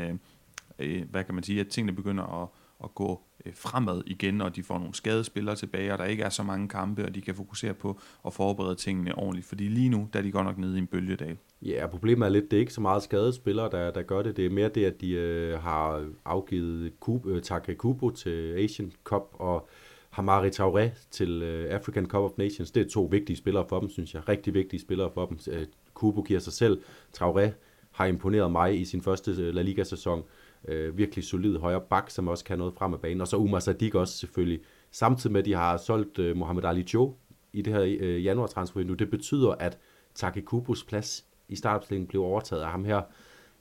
øh, 0.80 1.04
hvad 1.12 1.24
kan 1.24 1.36
man 1.36 1.44
sige, 1.44 1.60
at 1.60 1.68
tingene 1.68 1.96
begynder 1.96 2.42
at, 2.44 2.48
at 2.84 2.96
gå 2.96 3.22
øh, 3.46 3.54
fremad 3.56 4.02
igen, 4.06 4.42
og 4.42 4.56
de 4.56 4.64
får 4.64 4.80
nogle 4.80 4.94
skadespillere 4.94 5.56
tilbage, 5.56 5.94
og 5.94 5.98
der 5.98 6.06
ikke 6.06 6.24
er 6.24 6.30
så 6.30 6.44
mange 6.44 6.68
kampe, 6.68 7.06
og 7.06 7.16
de 7.16 7.22
kan 7.22 7.36
fokusere 7.36 7.74
på 7.74 8.00
at 8.26 8.34
forberede 8.34 8.76
tingene 8.76 9.16
ordentligt. 9.16 9.48
Fordi 9.48 9.68
lige 9.68 9.90
nu, 9.90 10.10
der 10.14 10.20
er 10.20 10.24
de 10.24 10.32
godt 10.32 10.46
nok 10.46 10.58
nede 10.58 10.76
i 10.76 10.80
en 10.80 10.88
bølgedal. 10.88 11.38
Ja, 11.62 11.88
problemet 11.88 12.26
er 12.26 12.30
lidt, 12.30 12.52
det 12.52 12.58
er 12.58 12.62
ikke 12.62 12.74
så 12.74 12.82
meget 12.82 13.04
skadespillere, 13.04 13.70
der, 13.72 13.92
der 13.92 14.02
gør 14.02 14.22
det. 14.22 14.38
Det 14.38 14.46
er 14.46 14.50
mere 14.50 14.70
det, 14.70 14.86
at 14.86 15.02
de 15.02 15.12
øh, 15.12 15.60
har 15.60 16.06
afgivet 16.26 17.00
Kub, 17.00 17.26
øh, 17.26 17.42
Take 17.42 17.76
Kubo 17.76 18.10
til 18.10 18.54
Asian 18.54 18.92
Cup, 19.04 19.24
og 19.34 19.70
Hamari 20.10 20.50
Traoré 20.50 20.90
til 21.12 21.42
øh, 21.42 21.74
African 21.74 22.06
Cup 22.06 22.22
of 22.22 22.32
Nations. 22.38 22.72
Det 22.72 22.86
er 22.86 22.90
to 22.90 23.04
vigtige 23.12 23.38
spillere 23.38 23.66
for 23.70 23.80
dem, 23.80 23.90
synes 23.90 24.14
jeg. 24.14 24.30
Rigtig 24.30 24.54
vigtige 24.54 24.80
spillere 24.80 25.12
for 25.14 25.26
dem. 25.26 25.40
Øh, 25.52 25.66
Kubo 25.94 26.22
giver 26.22 26.40
sig 26.40 26.54
selv. 26.54 26.82
Traoré 27.18 27.50
har 27.92 28.06
imponeret 28.06 28.52
mig 28.52 28.80
i 28.80 28.86
sin 28.86 29.02
første 29.02 29.32
øh, 29.32 29.56
La 29.56 29.62
Liga-sæson 29.62 30.24
øh, 30.68 30.98
virkelig 30.98 31.24
solid 31.24 31.58
højre 31.58 31.82
bak, 31.90 32.10
som 32.10 32.28
også 32.28 32.46
kan 32.46 32.58
noget 32.58 32.74
frem 32.74 32.94
af 32.94 33.00
banen. 33.00 33.22
Og 33.22 33.28
så 33.28 33.38
Umar 33.38 33.60
Sadik 33.60 33.96
også 33.96 34.18
selvfølgelig. 34.18 34.60
Samtidig 34.92 35.32
med, 35.32 35.40
at 35.40 35.46
de 35.46 35.54
har 35.54 35.78
solgt 35.78 36.20
øh, 36.20 36.38
Mohamed 36.38 36.66
Ali 36.66 36.88
Jo 36.94 37.16
i 37.54 37.62
det 37.62 37.74
her 37.74 37.98
øh, 38.00 38.26
januar 38.26 38.48
transfervindue. 38.48 38.98
Det 38.98 39.10
betyder, 39.10 39.52
at 39.52 39.78
Takekubus 40.16 40.84
plads 40.84 41.26
i 41.50 41.56
startopstillingen 41.56 42.08
blev 42.08 42.22
overtaget 42.22 42.62
af 42.62 42.70
ham 42.70 42.86
her, 42.86 43.02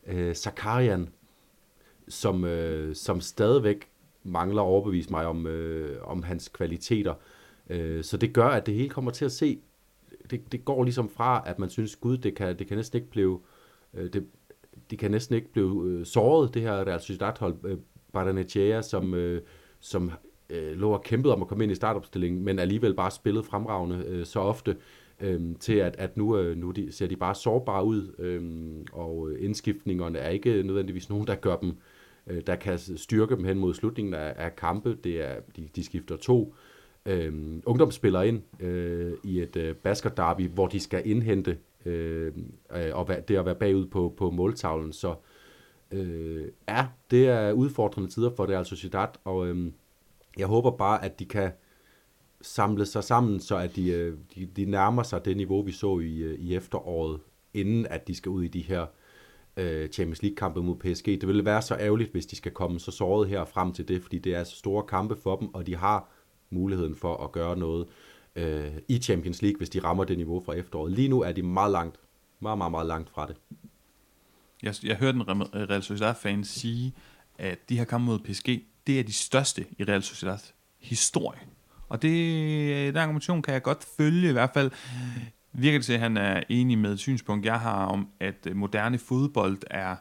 øh, 0.06 0.34
Zakarian, 0.34 1.08
som, 2.08 2.44
øh, 2.44 2.94
som 2.94 3.20
stadigvæk 3.20 3.88
mangler 4.22 4.62
at 4.62 4.66
overbevise 4.66 5.10
mig 5.10 5.26
om, 5.26 5.46
øh, 5.46 5.98
om 6.02 6.22
hans 6.22 6.48
kvaliteter. 6.48 7.14
Øh, 7.70 8.04
så 8.04 8.16
det 8.16 8.32
gør, 8.34 8.48
at 8.48 8.66
det 8.66 8.74
hele 8.74 8.88
kommer 8.88 9.10
til 9.10 9.24
at 9.24 9.32
se, 9.32 9.60
det, 10.30 10.52
det 10.52 10.64
går 10.64 10.84
ligesom 10.84 11.08
fra, 11.08 11.42
at 11.46 11.58
man 11.58 11.70
synes, 11.70 11.96
gud, 11.96 12.18
det 12.18 12.36
kan, 12.36 12.58
det 12.58 12.66
kan 12.66 12.76
næsten 12.76 12.96
ikke 12.96 13.10
blive, 13.10 13.40
øh, 13.94 14.12
det, 14.12 14.26
de 14.90 14.96
kan 14.96 15.10
næsten 15.10 15.36
ikke 15.36 15.52
blive 15.52 15.84
øh, 15.86 16.06
såret, 16.06 16.54
det 16.54 16.62
her 16.62 16.86
Real 16.86 17.00
Sociedad-hold, 17.00 17.54
øh, 17.64 17.78
Bardanechea, 18.12 18.82
som, 18.82 19.14
øh, 19.14 19.42
som 19.80 20.10
øh, 20.50 20.72
lå 20.72 20.90
og 20.90 21.02
kæmpede 21.02 21.34
om 21.34 21.42
at 21.42 21.48
komme 21.48 21.64
ind 21.64 21.72
i 21.72 21.74
startopstillingen, 21.74 22.44
men 22.44 22.58
alligevel 22.58 22.94
bare 22.94 23.10
spillede 23.10 23.44
fremragende 23.44 24.04
øh, 24.08 24.26
så 24.26 24.40
ofte, 24.40 24.76
øh, 25.20 25.40
til 25.60 25.74
at, 25.74 25.96
at 25.98 26.16
nu, 26.16 26.38
øh, 26.38 26.56
nu 26.56 26.70
de, 26.70 26.92
ser 26.92 27.06
de 27.06 27.16
bare 27.16 27.34
sårbare 27.34 27.84
ud, 27.84 28.14
øh, 28.18 28.42
og 28.92 29.30
indskiftningerne 29.38 30.18
er 30.18 30.28
ikke 30.28 30.62
nødvendigvis 30.62 31.10
nogen, 31.10 31.26
der 31.26 31.34
gør 31.34 31.56
dem, 31.56 31.76
øh, 32.26 32.42
der 32.46 32.56
kan 32.56 32.78
styrke 32.78 33.36
dem 33.36 33.44
hen 33.44 33.58
mod 33.58 33.74
slutningen 33.74 34.14
af, 34.14 34.34
af 34.36 34.56
kampe. 34.56 34.98
Det 35.04 35.28
er, 35.30 35.34
de, 35.56 35.68
de 35.76 35.84
skifter 35.84 36.16
to 36.16 36.54
øh, 37.06 37.32
ungdomsspillere 37.66 38.28
ind 38.28 38.42
øh, 38.60 39.12
i 39.24 39.40
et 39.40 39.56
øh, 39.56 39.74
basket 39.74 40.16
derby, 40.16 40.48
hvor 40.48 40.66
de 40.66 40.80
skal 40.80 41.02
indhente 41.04 41.58
øh, 41.88 42.32
og 42.92 43.08
det 43.28 43.36
at 43.36 43.44
være 43.44 43.54
bagud 43.54 43.86
på, 43.86 44.14
på 44.16 44.30
måltavlen. 44.30 44.92
Så 44.92 45.14
øh, 45.90 46.44
ja, 46.68 46.86
det 47.10 47.28
er 47.28 47.52
udfordrende 47.52 48.10
tider 48.10 48.30
for 48.36 48.46
det, 48.46 48.54
altså 48.54 48.76
Sociedad, 48.76 49.08
og 49.24 49.48
øh, 49.48 49.72
jeg 50.38 50.46
håber 50.46 50.70
bare, 50.70 51.04
at 51.04 51.18
de 51.18 51.24
kan 51.24 51.50
samle 52.40 52.86
sig 52.86 53.04
sammen, 53.04 53.40
så 53.40 53.56
at 53.56 53.76
de, 53.76 53.90
øh, 53.90 54.16
de, 54.34 54.46
de 54.46 54.64
nærmer 54.64 55.02
sig 55.02 55.24
det 55.24 55.36
niveau, 55.36 55.62
vi 55.62 55.72
så 55.72 55.98
i, 55.98 56.18
øh, 56.18 56.38
i 56.38 56.56
efteråret, 56.56 57.20
inden 57.54 57.86
at 57.86 58.08
de 58.08 58.14
skal 58.14 58.30
ud 58.30 58.42
i 58.42 58.48
de 58.48 58.60
her 58.60 58.86
øh, 59.56 59.88
Champions 59.88 60.22
League-kampe 60.22 60.62
mod 60.62 60.76
PSG. 60.76 61.06
Det 61.06 61.26
ville 61.26 61.44
være 61.44 61.62
så 61.62 61.76
ærgerligt, 61.80 62.12
hvis 62.12 62.26
de 62.26 62.36
skal 62.36 62.52
komme 62.52 62.80
så 62.80 62.90
såret 62.90 63.28
her 63.28 63.44
frem 63.44 63.72
til 63.72 63.88
det, 63.88 64.02
fordi 64.02 64.18
det 64.18 64.34
er 64.34 64.44
så 64.44 64.56
store 64.56 64.82
kampe 64.82 65.16
for 65.16 65.36
dem, 65.36 65.54
og 65.54 65.66
de 65.66 65.76
har 65.76 66.10
muligheden 66.50 66.94
for 66.96 67.16
at 67.16 67.32
gøre 67.32 67.58
noget 67.58 67.86
øh, 67.86 67.92
Øh, 68.38 68.72
i 68.88 68.98
Champions 68.98 69.42
League, 69.42 69.58
hvis 69.58 69.70
de 69.70 69.80
rammer 69.80 70.04
det 70.04 70.16
niveau 70.16 70.42
fra 70.44 70.52
efteråret. 70.52 70.92
Lige 70.92 71.08
nu 71.08 71.20
er 71.22 71.32
de 71.32 71.42
meget 71.42 71.72
langt, 71.72 71.96
meget, 72.40 72.58
meget, 72.58 72.70
meget 72.70 72.86
langt 72.86 73.10
fra 73.10 73.26
det. 73.26 73.36
Jeg, 74.62 74.74
jeg 74.82 74.96
hørte 74.96 75.16
en 75.16 75.28
Real 75.28 75.72
øh, 75.72 75.82
Sociedad-fan 75.82 76.44
sige, 76.44 76.94
at 77.38 77.68
de 77.68 77.78
her 77.78 77.84
kampe 77.84 78.06
mod 78.06 78.18
PSG, 78.18 78.62
det 78.86 79.00
er 79.00 79.02
de 79.02 79.12
største 79.12 79.64
i 79.78 79.84
Real 79.84 80.02
Sociedads 80.02 80.54
historie. 80.78 81.40
Og 81.88 82.02
det, 82.02 82.08
øh, 82.70 82.86
den 82.86 82.96
argumentation 82.96 83.42
kan 83.42 83.54
jeg 83.54 83.62
godt 83.62 83.86
følge, 83.96 84.28
i 84.28 84.32
hvert 84.32 84.50
fald 84.54 84.70
virker 85.52 85.78
det 85.78 85.86
til, 85.86 85.92
at 85.92 86.00
han 86.00 86.16
er 86.16 86.42
enig 86.48 86.78
med 86.78 86.92
et 86.92 86.98
synspunkt, 86.98 87.46
jeg 87.46 87.60
har 87.60 87.86
om, 87.86 88.08
at 88.20 88.48
moderne 88.54 88.98
fodbold 88.98 89.58
er 89.70 89.96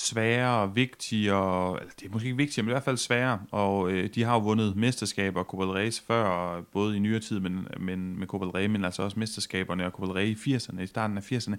sværere, 0.00 0.74
vigtigere, 0.74 1.80
eller 1.80 1.92
det 2.00 2.06
er 2.06 2.10
måske 2.10 2.26
ikke 2.26 2.36
vigtigere, 2.36 2.64
men 2.64 2.70
i 2.70 2.74
hvert 2.74 2.82
fald 2.82 2.96
sværere, 2.96 3.40
og 3.50 3.90
øh, 3.90 4.08
de 4.14 4.22
har 4.22 4.34
jo 4.34 4.40
vundet 4.40 4.76
mesterskaber 4.76 5.40
og 5.40 5.46
Copa 5.46 5.64
del 5.64 5.72
Rey 5.72 5.92
før, 6.06 6.60
både 6.72 6.96
i 6.96 6.98
nyere 6.98 7.20
tid 7.20 7.40
men, 7.40 7.66
men 7.80 8.18
med 8.18 8.26
Copa 8.26 8.44
del 8.44 8.52
Rey, 8.52 8.66
men 8.66 8.84
altså 8.84 9.02
også 9.02 9.18
mesterskaberne 9.18 9.86
og 9.86 9.92
Copa 9.92 10.06
del 10.06 10.14
Rey 10.14 10.26
i 10.26 10.54
80'erne, 10.54 10.80
i 10.80 10.86
starten 10.86 11.16
af 11.16 11.32
80'erne. 11.32 11.56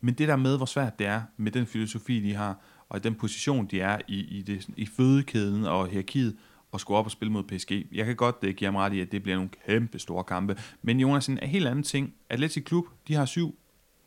Men 0.00 0.14
det 0.14 0.28
der 0.28 0.36
med, 0.36 0.56
hvor 0.56 0.66
svært 0.66 0.98
det 0.98 1.06
er 1.06 1.22
med 1.36 1.52
den 1.52 1.66
filosofi, 1.66 2.20
de 2.20 2.34
har, 2.34 2.56
og 2.88 3.04
den 3.04 3.14
position, 3.14 3.66
de 3.66 3.80
er 3.80 3.98
i, 4.08 4.38
i, 4.38 4.42
det, 4.42 4.68
i 4.76 4.86
fødekæden 4.86 5.64
og 5.64 5.86
hierarkiet, 5.86 6.36
og 6.72 6.80
skulle 6.80 6.98
op 6.98 7.04
og 7.04 7.10
spille 7.10 7.32
mod 7.32 7.42
PSG. 7.42 7.86
Jeg 7.92 8.06
kan 8.06 8.16
godt 8.16 8.36
uh, 8.42 8.50
give 8.50 8.66
ham 8.66 8.76
ret 8.76 8.92
i, 8.92 9.00
at 9.00 9.12
det 9.12 9.22
bliver 9.22 9.36
nogle 9.36 9.50
kæmpe 9.66 9.98
store 9.98 10.24
kampe. 10.24 10.56
Men 10.82 11.00
Jonas, 11.00 11.26
en 11.26 11.38
helt 11.42 11.66
anden 11.66 11.82
ting. 11.82 12.14
Atletic 12.30 12.64
Klub, 12.64 12.84
de 13.08 13.14
har 13.14 13.24
syv 13.24 13.58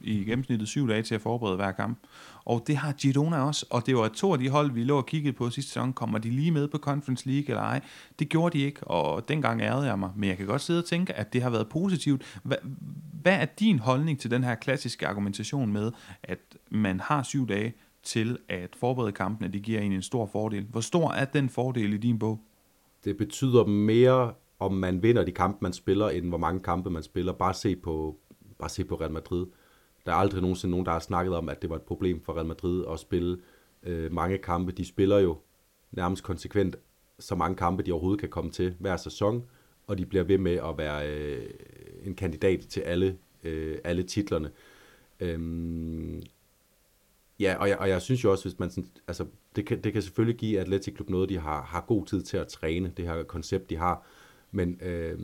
i 0.03 0.23
gennemsnittet 0.23 0.67
syv 0.67 0.87
dage 0.87 1.03
til 1.03 1.15
at 1.15 1.21
forberede 1.21 1.55
hver 1.55 1.71
kamp. 1.71 1.99
Og 2.45 2.63
det 2.67 2.77
har 2.77 2.91
Girona 2.91 3.37
også, 3.37 3.65
og 3.69 3.85
det 3.85 3.95
var 3.95 4.07
to 4.07 4.33
af 4.33 4.39
de 4.39 4.49
hold, 4.49 4.71
vi 4.71 4.83
lå 4.83 4.97
og 4.97 5.05
kiggede 5.05 5.33
på 5.33 5.49
sidste 5.49 5.71
sæson. 5.71 5.93
Kommer 5.93 6.17
de 6.17 6.29
lige 6.29 6.51
med 6.51 6.67
på 6.67 6.77
Conference 6.77 7.27
League 7.27 7.49
eller 7.49 7.61
ej? 7.61 7.81
Det 8.19 8.29
gjorde 8.29 8.57
de 8.57 8.63
ikke, 8.63 8.83
og 8.83 9.27
dengang 9.27 9.61
ærede 9.61 9.85
jeg 9.85 9.99
mig. 9.99 10.09
Men 10.15 10.29
jeg 10.29 10.37
kan 10.37 10.45
godt 10.45 10.61
sidde 10.61 10.79
og 10.79 10.85
tænke, 10.85 11.13
at 11.13 11.33
det 11.33 11.41
har 11.41 11.49
været 11.49 11.69
positivt. 11.69 12.39
Hvad, 12.43 12.57
hvad 13.21 13.33
er 13.33 13.45
din 13.45 13.79
holdning 13.79 14.19
til 14.19 14.31
den 14.31 14.43
her 14.43 14.55
klassiske 14.55 15.07
argumentation 15.07 15.73
med, 15.73 15.91
at 16.23 16.39
man 16.69 16.99
har 16.99 17.23
syv 17.23 17.47
dage 17.47 17.73
til 18.03 18.37
at 18.49 18.75
forberede 18.79 19.11
kampene, 19.11 19.53
det 19.53 19.61
giver 19.61 19.81
en 19.81 19.91
en 19.91 20.01
stor 20.01 20.25
fordel. 20.25 20.65
Hvor 20.69 20.81
stor 20.81 21.11
er 21.11 21.25
den 21.25 21.49
fordel 21.49 21.93
i 21.93 21.97
din 21.97 22.19
bog? 22.19 22.39
Det 23.03 23.17
betyder 23.17 23.65
mere, 23.65 24.33
om 24.59 24.73
man 24.73 25.03
vinder 25.03 25.25
de 25.25 25.31
kampe, 25.31 25.57
man 25.61 25.73
spiller, 25.73 26.09
end 26.09 26.27
hvor 26.27 26.37
mange 26.37 26.59
kampe 26.59 26.89
man 26.89 27.03
spiller. 27.03 27.33
Bare 27.33 27.53
se 27.53 27.75
på, 27.75 28.17
bare 28.59 28.69
se 28.69 28.83
på 28.83 28.95
Real 28.95 29.11
Madrid. 29.11 29.45
Der 30.05 30.11
er 30.11 30.15
aldrig 30.15 30.41
nogensinde 30.41 30.71
nogen, 30.71 30.85
der 30.85 30.91
har 30.91 30.99
snakket 30.99 31.35
om, 31.35 31.49
at 31.49 31.61
det 31.61 31.69
var 31.69 31.75
et 31.75 31.81
problem 31.81 32.21
for 32.21 32.33
Real 32.33 32.45
Madrid 32.45 32.85
at 32.93 32.99
spille 32.99 33.37
øh, 33.83 34.11
mange 34.11 34.37
kampe. 34.37 34.71
De 34.71 34.85
spiller 34.85 35.19
jo 35.19 35.37
nærmest 35.91 36.23
konsekvent 36.23 36.75
så 37.19 37.35
mange 37.35 37.55
kampe, 37.55 37.83
de 37.83 37.91
overhovedet 37.91 38.19
kan 38.19 38.29
komme 38.29 38.51
til 38.51 38.75
hver 38.79 38.97
sæson, 38.97 39.43
og 39.87 39.97
de 39.97 40.05
bliver 40.05 40.23
ved 40.23 40.37
med 40.37 40.53
at 40.53 40.77
være 40.77 41.09
øh, 41.09 41.49
en 42.03 42.15
kandidat 42.15 42.59
til 42.59 42.81
alle, 42.81 43.17
øh, 43.43 43.77
alle 43.83 44.03
titlerne. 44.03 44.51
Øhm, 45.19 46.21
ja, 47.39 47.55
og 47.59 47.69
jeg, 47.69 47.77
og 47.77 47.89
jeg 47.89 48.01
synes 48.01 48.23
jo 48.23 48.31
også, 48.31 48.43
hvis 48.43 48.59
man 48.59 48.69
sådan, 48.69 48.89
altså, 49.07 49.25
det 49.55 49.65
kan, 49.65 49.81
det 49.81 49.93
kan 49.93 50.01
selvfølgelig 50.01 50.39
give 50.39 50.59
Atletic 50.59 50.95
Klub 50.95 51.09
noget, 51.09 51.29
de 51.29 51.37
har, 51.37 51.61
har 51.61 51.81
god 51.81 52.05
tid 52.05 52.21
til 52.21 52.37
at 52.37 52.47
træne, 52.47 52.93
det 52.97 53.05
her 53.05 53.23
koncept, 53.23 53.69
de 53.69 53.77
har, 53.77 54.05
men 54.51 54.79
øh, 54.81 55.19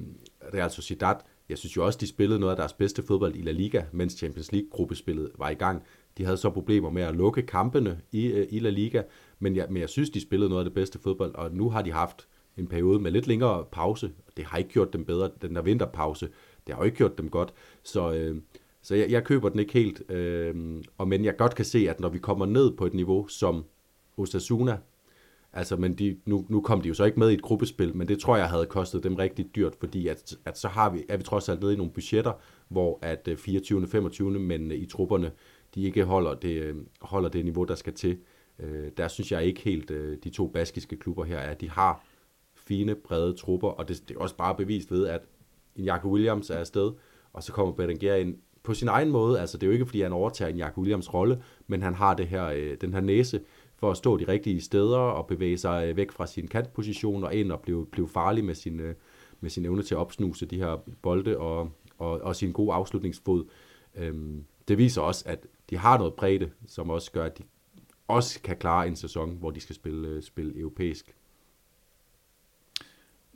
Real 0.54 0.72
Sociedad, 0.72 1.16
jeg 1.50 1.58
synes 1.58 1.78
jo 1.78 1.86
også, 1.86 2.00
de 2.02 2.08
spillede 2.08 2.40
noget 2.40 2.52
af 2.52 2.58
deres 2.58 2.74
bedste 2.74 3.04
fodbold 3.04 3.36
i 3.36 3.42
La 3.42 3.52
Liga, 3.52 3.84
mens 3.92 4.14
Champions 4.14 4.52
League-gruppespillet 4.52 5.32
var 5.38 5.50
i 5.50 5.54
gang. 5.54 5.84
De 6.18 6.24
havde 6.24 6.38
så 6.38 6.50
problemer 6.50 6.90
med 6.90 7.02
at 7.02 7.16
lukke 7.16 7.42
kampene 7.42 8.02
i, 8.12 8.26
øh, 8.26 8.48
i 8.50 8.60
La 8.60 8.70
Liga, 8.70 9.02
men 9.40 9.56
jeg, 9.56 9.68
men 9.70 9.82
jeg 9.82 9.90
synes, 9.90 10.10
de 10.10 10.22
spillede 10.22 10.50
noget 10.50 10.62
af 10.62 10.66
det 10.66 10.74
bedste 10.74 11.00
fodbold, 11.00 11.36
og 11.36 11.52
nu 11.52 11.70
har 11.70 11.82
de 11.82 11.92
haft 11.92 12.28
en 12.58 12.68
periode 12.68 13.00
med 13.00 13.12
lidt 13.12 13.28
længere 13.28 13.66
pause. 13.72 14.12
Det 14.38 14.46
har 14.46 14.58
ikke 14.58 14.70
gjort 14.70 14.94
dem 14.94 15.06
bedre, 15.06 15.30
den 15.42 15.56
der 15.56 15.62
vinterpause. 15.62 16.30
Det 16.68 16.76
har 16.76 16.82
jo 16.82 16.86
ikke 16.86 16.98
gjort 16.98 17.18
dem 17.18 17.30
godt. 17.30 17.54
Så, 17.84 18.14
øh, 18.14 18.42
så 18.82 18.96
jeg, 18.96 19.12
jeg 19.12 19.24
køber 19.24 19.50
den 19.50 19.60
ikke 19.60 19.74
helt. 19.74 20.12
Øh, 20.12 20.84
og 20.98 21.08
men 21.08 21.26
jeg 21.26 21.38
godt 21.38 21.56
kan 21.56 21.66
se, 21.66 21.90
at 21.90 22.00
når 22.00 22.10
vi 22.10 22.20
kommer 22.20 22.46
ned 22.46 22.78
på 22.78 22.86
et 22.86 22.94
niveau 22.94 23.28
som 23.28 23.66
Osasuna, 24.18 24.78
Altså, 25.54 25.76
men 25.76 25.94
de, 25.94 26.18
nu, 26.26 26.46
nu 26.50 26.62
kom 26.62 26.82
de 26.82 26.88
jo 26.88 26.94
så 26.94 27.04
ikke 27.04 27.20
med 27.20 27.30
i 27.30 27.34
et 27.34 27.42
gruppespil, 27.42 27.96
men 27.96 28.08
det 28.08 28.20
tror 28.20 28.38
jeg 28.38 28.50
havde 28.50 28.66
kostet 28.66 29.04
dem 29.04 29.16
rigtig 29.16 29.56
dyrt, 29.56 29.76
fordi 29.80 30.08
at, 30.08 30.38
at 30.46 30.58
så 30.58 30.68
har 30.68 30.90
vi, 30.90 31.04
er 31.10 31.18
vi 31.18 31.24
trods 31.24 31.50
alt 31.50 31.62
nede 31.62 31.74
i 31.74 31.76
nogle 31.76 31.92
budgetter, 31.92 32.34
hvor 32.68 33.00
at 33.02 33.30
24. 33.38 33.82
Øh, 33.82 33.88
25. 33.88 34.32
men 34.40 34.72
øh, 34.72 34.78
i 34.78 34.86
trupperne, 34.86 35.32
de 35.76 35.84
ikke 35.84 36.04
holder 36.04 36.34
det, 36.34 36.62
øh, 36.62 36.76
holder 37.02 37.30
det 37.30 37.46
niveau, 37.46 37.64
der 37.64 37.76
skal 37.76 37.94
til. 37.94 38.18
Øh, 38.60 38.92
der 38.98 39.08
synes 39.08 39.32
jeg 39.32 39.44
ikke 39.44 39.62
helt, 39.62 39.90
de 40.24 40.30
to 40.30 40.48
baskiske 40.48 40.98
klubber 40.98 41.24
her 41.24 41.38
er, 41.38 41.52
at 41.52 41.62
de 41.62 41.70
har 41.70 42.06
fine, 42.56 42.96
brede 42.96 43.34
trupper, 43.34 43.68
og 43.68 43.88
det, 43.88 44.10
det 44.10 44.16
er 44.16 44.20
også 44.20 44.36
bare 44.36 44.56
bevist 44.56 44.92
ved, 44.92 45.08
at 45.08 45.22
en 45.76 45.84
Jakob 45.84 46.12
Williams 46.12 46.50
er 46.50 46.58
afsted, 46.58 46.92
og 47.34 47.44
så 47.44 47.52
kommer 47.52 47.74
Berenguer 47.74 48.16
ind 48.16 48.38
på 48.64 48.74
sin 48.74 48.88
egen 48.88 49.12
måde. 49.12 49.40
Altså, 49.40 49.58
det 49.58 49.64
er 49.64 49.68
jo 49.68 49.74
ikke, 49.74 49.86
fordi 49.86 50.02
han 50.02 50.14
overtager 50.14 50.50
en 50.50 50.58
Jakob 50.58 50.78
Williams 50.78 51.14
rolle, 51.14 51.44
men 51.68 51.82
han 51.82 51.94
har 51.94 52.14
det 52.14 52.28
her, 52.28 52.46
øh, 52.46 52.78
den 52.82 52.94
her 52.94 53.02
næse 53.02 53.42
for 53.78 53.92
at 53.92 53.98
stå 53.98 54.18
de 54.18 54.28
rigtige 54.28 54.62
steder 54.62 54.98
og 54.98 55.28
bevæge 55.28 55.58
sig 55.58 55.88
øh, 55.90 55.98
væk 55.98 56.12
fra 56.12 56.28
sin 56.28 56.48
kantposition 56.48 57.24
og 57.24 57.36
ind 57.36 57.52
og 57.52 57.60
blive, 57.60 57.86
blive 57.86 58.08
farlig 58.08 58.46
med 58.46 58.56
sin, 58.56 58.80
øh, 58.80 58.96
med 59.42 59.50
sin 59.50 59.66
evne 59.66 59.84
til 59.84 59.96
at 59.96 60.00
opsnuse 60.00 60.46
de 60.46 60.58
her 60.58 60.78
bolde 61.02 61.38
og, 61.38 61.72
og, 61.98 62.22
og 62.22 62.36
sin 62.36 62.52
gode 62.52 62.74
afslutningsfod. 62.74 63.46
Øhm, 63.96 64.46
det 64.68 64.78
viser 64.78 65.02
også, 65.02 65.24
at 65.28 65.48
de 65.70 65.78
har 65.78 65.98
noget 65.98 66.14
bredde, 66.14 66.52
som 66.68 66.90
også 66.90 67.12
gør, 67.12 67.26
at 67.26 67.38
de 67.38 67.44
også 68.08 68.42
kan 68.42 68.58
klare 68.58 68.88
en 68.88 68.96
sæson, 68.96 69.36
hvor 69.36 69.52
de 69.52 69.60
skal 69.60 69.76
spille, 69.76 70.08
øh, 70.08 70.24
spille 70.24 70.60
europæisk. 70.60 71.17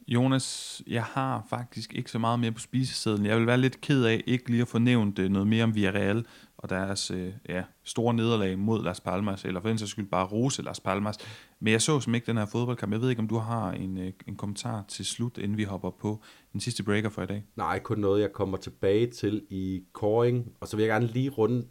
Jonas, 0.07 0.81
jeg 0.87 1.03
har 1.03 1.45
faktisk 1.49 1.93
ikke 1.93 2.11
så 2.11 2.19
meget 2.19 2.39
mere 2.39 2.51
på 2.51 2.59
spisesedlen. 2.59 3.25
Jeg 3.25 3.37
vil 3.37 3.47
være 3.47 3.57
lidt 3.57 3.81
ked 3.81 4.03
af 4.03 4.23
ikke 4.27 4.49
lige 4.49 4.61
at 4.61 4.67
få 4.67 4.79
nævnt 4.79 5.19
øh, 5.19 5.29
noget 5.29 5.47
mere 5.47 5.63
om 5.63 5.75
Villarreal 5.75 6.25
og 6.57 6.69
deres 6.69 7.11
øh, 7.11 7.33
ja, 7.49 7.63
store 7.83 8.13
nederlag 8.13 8.59
mod 8.59 8.83
Las 8.83 8.99
Palmas, 8.99 9.45
eller 9.45 9.61
for 9.61 9.67
den 9.67 9.77
sags 9.77 9.91
skyld 9.91 10.09
bare 10.09 10.27
rose 10.27 10.61
Las 10.61 10.79
Palmas. 10.79 11.17
Men 11.59 11.71
jeg 11.71 11.81
så 11.81 11.99
som 11.99 12.15
ikke 12.15 12.27
den 12.27 12.37
her 12.37 12.45
fodboldkamp. 12.45 12.93
Jeg 12.93 13.01
ved 13.01 13.09
ikke, 13.09 13.19
om 13.19 13.27
du 13.27 13.37
har 13.37 13.71
en, 13.71 13.97
øh, 13.97 14.13
en 14.27 14.35
kommentar 14.35 14.85
til 14.87 15.05
slut, 15.05 15.37
inden 15.37 15.57
vi 15.57 15.63
hopper 15.63 15.89
på 15.89 16.21
den 16.53 16.59
sidste 16.61 16.83
breaker 16.83 17.09
for 17.09 17.21
i 17.21 17.25
dag. 17.25 17.43
Nej, 17.55 17.79
kun 17.79 17.97
noget, 17.97 18.21
jeg 18.21 18.31
kommer 18.33 18.57
tilbage 18.57 19.07
til 19.07 19.45
i 19.49 19.83
koring, 19.93 20.51
og 20.59 20.67
så 20.67 20.77
vil 20.77 20.83
jeg 20.83 20.89
gerne 20.89 21.07
lige 21.07 21.29
runde 21.29 21.67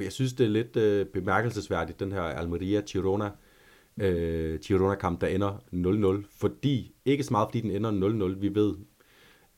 jeg 0.00 0.12
synes, 0.12 0.32
det 0.32 0.46
er 0.46 0.50
lidt 0.50 0.76
øh, 0.76 1.06
bemærkelsesværdigt, 1.06 2.00
den 2.00 2.12
her 2.12 2.22
Almeria-Girona 2.22 3.28
øh, 4.00 4.58
Girona-kamp, 4.60 5.20
der 5.20 5.26
ender 5.26 6.22
0-0. 6.22 6.26
Fordi, 6.30 6.94
ikke 7.04 7.24
så 7.24 7.32
meget 7.32 7.48
fordi 7.48 7.60
den 7.60 7.70
ender 7.70 8.30
0-0, 8.34 8.40
vi 8.40 8.54
ved, 8.54 8.74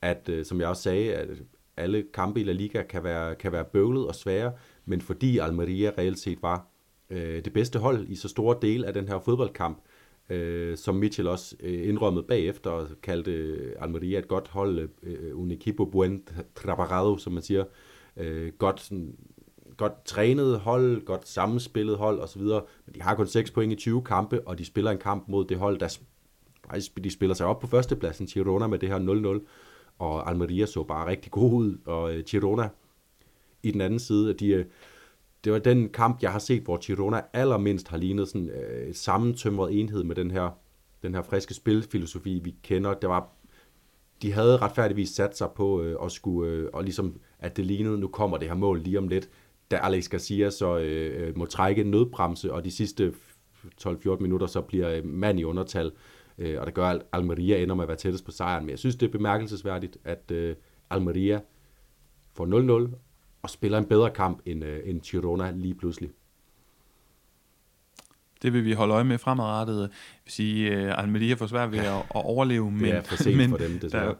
at 0.01 0.29
øh, 0.29 0.45
som 0.45 0.59
jeg 0.59 0.67
også 0.67 0.83
sagde, 0.83 1.13
at 1.13 1.29
alle 1.77 2.05
kampe 2.13 2.41
i 2.41 2.43
La 2.43 2.51
Liga 2.51 2.83
kan 2.83 3.03
være, 3.03 3.35
kan 3.35 3.51
være 3.51 3.65
bøvlet 3.65 4.07
og 4.07 4.15
svære, 4.15 4.53
men 4.85 5.01
fordi 5.01 5.37
Almeria 5.37 5.91
reelt 5.97 6.19
set 6.19 6.41
var 6.41 6.67
øh, 7.09 7.45
det 7.45 7.53
bedste 7.53 7.79
hold 7.79 8.07
i 8.07 8.15
så 8.15 8.27
store 8.27 8.57
del 8.61 8.85
af 8.85 8.93
den 8.93 9.07
her 9.07 9.19
fodboldkamp, 9.19 9.81
øh, 10.29 10.77
som 10.77 10.95
Mitchell 10.95 11.27
også 11.27 11.55
øh, 11.59 11.89
indrømmede 11.89 12.25
bagefter 12.27 12.69
og 12.69 12.87
kaldte 13.03 13.31
øh, 13.31 13.75
Almeria 13.79 14.19
et 14.19 14.27
godt 14.27 14.47
hold, 14.47 14.79
øh, 14.79 14.89
øh 15.03 15.37
un 15.37 15.51
equipo 15.51 15.85
buen 15.85 16.23
trabalhado, 16.55 17.17
som 17.17 17.33
man 17.33 17.43
siger, 17.43 17.63
øh, 18.17 18.51
godt 18.57 18.81
sådan, 18.81 19.15
godt 19.77 20.05
trænet 20.05 20.59
hold, 20.59 21.05
godt 21.05 21.27
sammenspillet 21.27 21.97
hold 21.97 22.19
osv., 22.19 22.41
men 22.41 22.95
de 22.95 23.01
har 23.01 23.15
kun 23.15 23.27
6 23.27 23.51
point 23.51 23.73
i 23.73 23.75
20 23.75 24.01
kampe, 24.01 24.47
og 24.47 24.57
de 24.57 24.65
spiller 24.65 24.91
en 24.91 24.97
kamp 24.97 25.27
mod 25.27 25.45
det 25.45 25.57
hold, 25.57 25.79
der 25.79 25.97
faktisk 26.69 27.03
de 27.03 27.11
spiller 27.11 27.33
sig 27.35 27.45
op 27.45 27.59
på 27.59 27.67
førstepladsen, 27.67 28.25
Girona 28.25 28.67
med 28.67 28.79
det 28.79 28.89
her 28.89 29.39
0-0, 29.39 29.45
og 29.99 30.29
Almeria 30.29 30.65
så 30.65 30.83
bare 30.83 31.07
rigtig 31.07 31.31
god 31.31 31.53
ud, 31.53 31.77
og 31.85 32.13
øh, 32.13 32.23
Girona 32.23 32.69
i 33.63 33.71
den 33.71 33.81
anden 33.81 33.99
side, 33.99 34.33
de, 34.33 34.47
øh, 34.47 34.65
det 35.43 35.53
var 35.53 35.59
den 35.59 35.89
kamp, 35.89 36.21
jeg 36.21 36.31
har 36.31 36.39
set, 36.39 36.63
hvor 36.63 36.77
Girona 36.77 37.21
allermindst 37.33 37.87
har 37.87 37.97
lignet 37.97 38.27
sådan 38.27 38.49
øh, 38.49 38.95
sammentømret 38.95 39.79
enhed 39.79 40.03
med 40.03 40.15
den 40.15 40.31
her, 40.31 40.49
den 41.03 41.15
her 41.15 41.21
friske 41.21 41.53
spilfilosofi, 41.53 42.39
vi 42.43 42.55
kender. 42.63 42.93
Det 42.93 43.09
var, 43.09 43.29
de 44.21 44.31
havde 44.31 44.57
retfærdigvis 44.57 45.09
sat 45.09 45.37
sig 45.37 45.49
på 45.55 45.81
øh, 45.81 45.95
at 46.03 46.11
skulle, 46.11 46.51
øh, 46.51 46.69
og 46.73 46.83
ligesom, 46.83 47.19
at 47.39 47.57
det 47.57 47.65
lignede, 47.65 47.99
nu 47.99 48.07
kommer 48.07 48.37
det 48.37 48.47
her 48.47 48.55
mål 48.55 48.79
lige 48.79 48.97
om 48.97 49.07
lidt 49.07 49.29
da 49.71 49.75
Alex 49.75 50.09
Garcia 50.09 50.49
så 50.49 50.77
øh, 50.77 51.27
øh 51.27 51.37
må 51.37 51.45
trække 51.45 51.81
en 51.81 51.91
nødbremse, 51.91 52.53
og 52.53 52.65
de 52.65 52.71
sidste 52.71 53.13
12-14 53.81 54.19
minutter 54.19 54.47
så 54.47 54.61
bliver 54.61 54.89
øh, 54.89 55.05
mand 55.05 55.39
i 55.39 55.43
undertal, 55.43 55.91
øh, 56.37 56.59
og 56.59 56.65
det 56.65 56.73
gør, 56.73 56.87
at 56.87 57.01
Almeria 57.11 57.63
ender 57.63 57.75
med 57.75 57.83
at 57.83 57.87
være 57.87 57.97
tættest 57.97 58.25
på 58.25 58.31
sejren. 58.31 58.65
Men 58.65 58.69
jeg 58.69 58.79
synes, 58.79 58.95
det 58.95 59.07
er 59.07 59.11
bemærkelsesværdigt, 59.11 59.97
at 60.03 60.31
øh, 60.31 60.55
Almeria 60.89 61.39
får 62.33 62.87
0-0 62.89 62.95
og 63.41 63.49
spiller 63.49 63.77
en 63.77 63.85
bedre 63.85 64.09
kamp 64.09 64.41
end, 64.45 64.63
øh, 64.63 64.79
end 64.85 65.01
Girona 65.01 65.51
lige 65.51 65.75
pludselig. 65.75 66.09
Det 68.41 68.53
vil 68.53 68.65
vi 68.65 68.73
holde 68.73 68.93
øje 68.93 69.03
med 69.03 69.17
fremadrettet. 69.17 69.81
Jeg 69.81 69.89
vil 70.25 70.31
sige, 70.31 70.87
uh, 70.87 70.99
Almeria 70.99 71.33
får 71.33 71.47
svært 71.47 71.71
ved 71.71 71.79
at, 71.79 71.85
at 71.85 72.05
overleve, 72.11 72.71
men, 72.71 72.81
det 72.81 72.91
er 72.91 73.01
for 73.01 73.15
sent 73.15 73.37
men 73.41 73.49
for 73.49 73.57
dem, 73.57 73.79
desværre. 73.79 74.05
Der, 74.05 74.13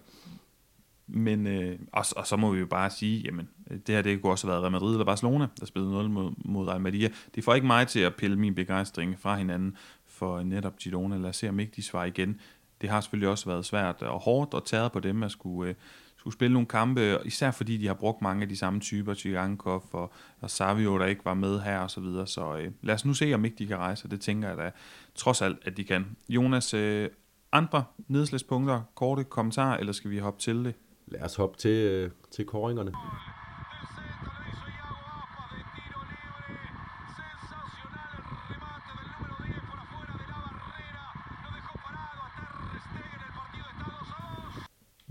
men, 1.07 1.47
øh, 1.47 1.79
og, 1.93 2.05
og 2.15 2.27
så 2.27 2.35
må 2.35 2.51
vi 2.51 2.59
jo 2.59 2.65
bare 2.65 2.89
sige, 2.89 3.21
jamen, 3.25 3.49
Øh, 3.71 3.77
det 3.87 3.95
her 3.95 4.01
det 4.01 4.21
kunne 4.21 4.31
også 4.31 4.47
have 4.47 4.51
været 4.51 4.61
Real 4.61 4.71
Madrid 4.71 4.91
eller 4.91 5.05
Barcelona, 5.05 5.47
der 5.59 5.65
spillede 5.65 5.91
0 5.91 6.09
mod, 6.09 6.31
mod 6.37 6.69
Almeria. 6.69 7.09
Det 7.35 7.43
får 7.43 7.53
ikke 7.53 7.67
mig 7.67 7.87
til 7.87 7.99
at 7.99 8.15
pille 8.15 8.35
min 8.39 8.55
begejstring 8.55 9.19
fra 9.19 9.37
hinanden 9.37 9.77
for 10.07 10.43
netop 10.43 10.77
Girona. 10.77 11.17
Lad 11.17 11.29
os 11.29 11.35
se, 11.35 11.49
om 11.49 11.59
ikke 11.59 11.73
de 11.75 11.81
svarer 11.81 12.05
igen. 12.05 12.39
Det 12.81 12.89
har 12.89 13.01
selvfølgelig 13.01 13.29
også 13.29 13.45
været 13.45 13.65
svært 13.65 14.01
og 14.01 14.19
hårdt 14.19 14.53
og 14.53 14.65
taget 14.65 14.91
på 14.91 14.99
dem 14.99 15.23
at 15.23 15.31
skulle, 15.31 15.69
øh, 15.69 15.75
skulle 16.17 16.33
spille 16.33 16.53
nogle 16.53 16.67
kampe, 16.67 17.17
især 17.25 17.51
fordi 17.51 17.77
de 17.77 17.87
har 17.87 17.93
brugt 17.93 18.21
mange 18.21 18.41
af 18.41 18.49
de 18.49 18.57
samme 18.57 18.79
typer, 18.79 19.13
Chigankov 19.13 19.83
og, 19.91 20.13
og 20.41 20.49
Savio, 20.49 20.99
der 20.99 21.05
ikke 21.05 21.25
var 21.25 21.33
med 21.33 21.59
her 21.59 21.79
og 21.79 21.91
så 21.91 22.01
videre. 22.01 22.27
Så 22.27 22.57
øh, 22.57 22.71
lad 22.81 22.95
os 22.95 23.05
nu 23.05 23.13
se, 23.13 23.33
om 23.33 23.45
ikke 23.45 23.57
de 23.57 23.67
kan 23.67 23.77
rejse, 23.77 24.07
det 24.07 24.21
tænker 24.21 24.47
jeg 24.47 24.57
da 24.57 24.71
trods 25.15 25.41
alt, 25.41 25.57
at 25.65 25.77
de 25.77 25.83
kan. 25.83 26.05
Jonas, 26.29 26.73
øh, 26.73 27.09
andre 27.51 27.83
nedslagspunkter, 28.07 28.81
korte 28.95 29.23
kommentarer, 29.23 29.77
eller 29.77 29.93
skal 29.93 30.11
vi 30.11 30.17
hoppe 30.17 30.41
til 30.41 30.65
det? 30.65 30.73
Lad 31.07 31.21
os 31.21 31.35
hoppe 31.35 31.57
til, 31.57 31.91
øh, 31.91 32.11
til 32.31 32.45
koringerne. 32.45 32.91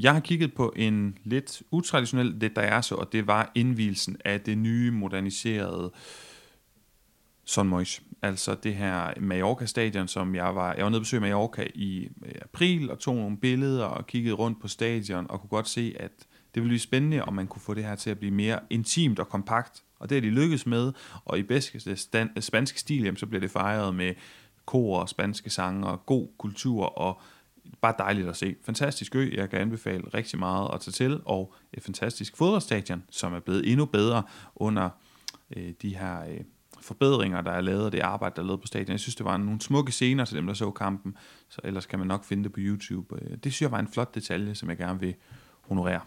Jeg 0.04 0.12
har 0.12 0.20
kigget 0.20 0.54
på 0.54 0.72
en 0.76 1.18
lidt 1.24 1.62
utraditionel 1.70 2.40
det 2.40 2.56
der 2.56 2.62
er 2.62 2.80
så, 2.80 2.94
og 2.94 3.12
det 3.12 3.26
var 3.26 3.52
indvielsen 3.54 4.16
af 4.24 4.40
det 4.40 4.58
nye, 4.58 4.90
moderniserede 4.90 5.92
Son 7.44 7.68
Mois. 7.68 8.02
Altså 8.22 8.54
det 8.54 8.74
her 8.74 9.20
Mallorca-stadion, 9.20 10.08
som 10.08 10.34
jeg 10.34 10.54
var... 10.54 10.74
Jeg 10.74 10.84
var 10.84 10.90
nede 10.90 10.98
og 10.98 11.02
besøge 11.02 11.20
Mallorca 11.20 11.66
i 11.74 12.08
øh, 12.26 12.32
april 12.42 12.90
og 12.90 12.98
tog 12.98 13.14
nogle 13.14 13.36
billeder 13.36 13.84
og 13.84 14.06
kiggede 14.06 14.34
rundt 14.34 14.60
på 14.60 14.68
stadion 14.68 15.26
og 15.30 15.40
kunne 15.40 15.50
godt 15.50 15.68
se, 15.68 15.94
at 16.00 16.12
det 16.54 16.62
ville 16.62 16.68
blive 16.68 16.80
spændende, 16.80 17.24
om 17.24 17.34
man 17.34 17.46
kunne 17.46 17.62
få 17.62 17.74
det 17.74 17.84
her 17.84 17.94
til 17.94 18.10
at 18.10 18.18
blive 18.18 18.34
mere 18.34 18.58
intimt 18.70 19.18
og 19.18 19.28
kompakt. 19.28 19.82
Og 19.98 20.10
det 20.10 20.16
er 20.16 20.20
de 20.20 20.30
lykkedes 20.30 20.66
med, 20.66 20.92
og 21.24 21.38
i 21.38 21.42
bedste 21.42 21.90
øh, 21.90 21.96
stand, 21.96 22.40
spanske 22.40 22.80
stil, 22.80 23.02
jamen, 23.02 23.16
så 23.16 23.26
bliver 23.26 23.40
det 23.40 23.50
fejret 23.50 23.94
med 23.94 24.14
kor 24.66 25.00
og 25.00 25.08
spanske 25.08 25.50
sange 25.50 25.86
og 25.86 26.06
god 26.06 26.28
kultur 26.38 26.84
og 26.84 27.20
bare 27.80 27.94
dejligt 27.98 28.28
at 28.28 28.36
se. 28.36 28.56
Fantastisk 28.62 29.14
ø, 29.14 29.30
jeg 29.34 29.50
kan 29.50 29.60
anbefale 29.60 30.04
rigtig 30.14 30.38
meget 30.38 30.70
at 30.74 30.80
tage 30.80 30.92
til, 30.92 31.20
og 31.24 31.54
et 31.72 31.82
fantastisk 31.82 32.36
fodboldstadion, 32.36 33.02
som 33.10 33.34
er 33.34 33.40
blevet 33.40 33.70
endnu 33.70 33.84
bedre 33.84 34.22
under 34.56 34.90
øh, 35.56 35.72
de 35.82 35.96
her 35.96 36.20
øh, 36.20 36.40
forbedringer, 36.80 37.40
der 37.40 37.50
er 37.50 37.60
lavet, 37.60 37.84
og 37.84 37.92
det 37.92 38.00
arbejde, 38.00 38.36
der 38.36 38.42
er 38.42 38.46
lavet 38.46 38.60
på 38.60 38.66
stadion. 38.66 38.90
Jeg 38.90 39.00
synes, 39.00 39.16
det 39.16 39.26
var 39.26 39.36
nogle 39.36 39.60
smukke 39.60 39.92
scener 39.92 40.24
til 40.24 40.36
dem, 40.36 40.46
der 40.46 40.54
så 40.54 40.70
kampen, 40.70 41.16
så 41.48 41.60
ellers 41.64 41.86
kan 41.86 41.98
man 41.98 42.08
nok 42.08 42.24
finde 42.24 42.44
det 42.44 42.52
på 42.52 42.60
YouTube. 42.60 43.14
Øh, 43.22 43.30
det 43.30 43.40
synes 43.42 43.62
jeg 43.62 43.70
var 43.70 43.78
en 43.78 43.88
flot 43.88 44.14
detalje, 44.14 44.54
som 44.54 44.68
jeg 44.68 44.76
gerne 44.76 45.00
vil 45.00 45.14
honorere. 45.60 46.00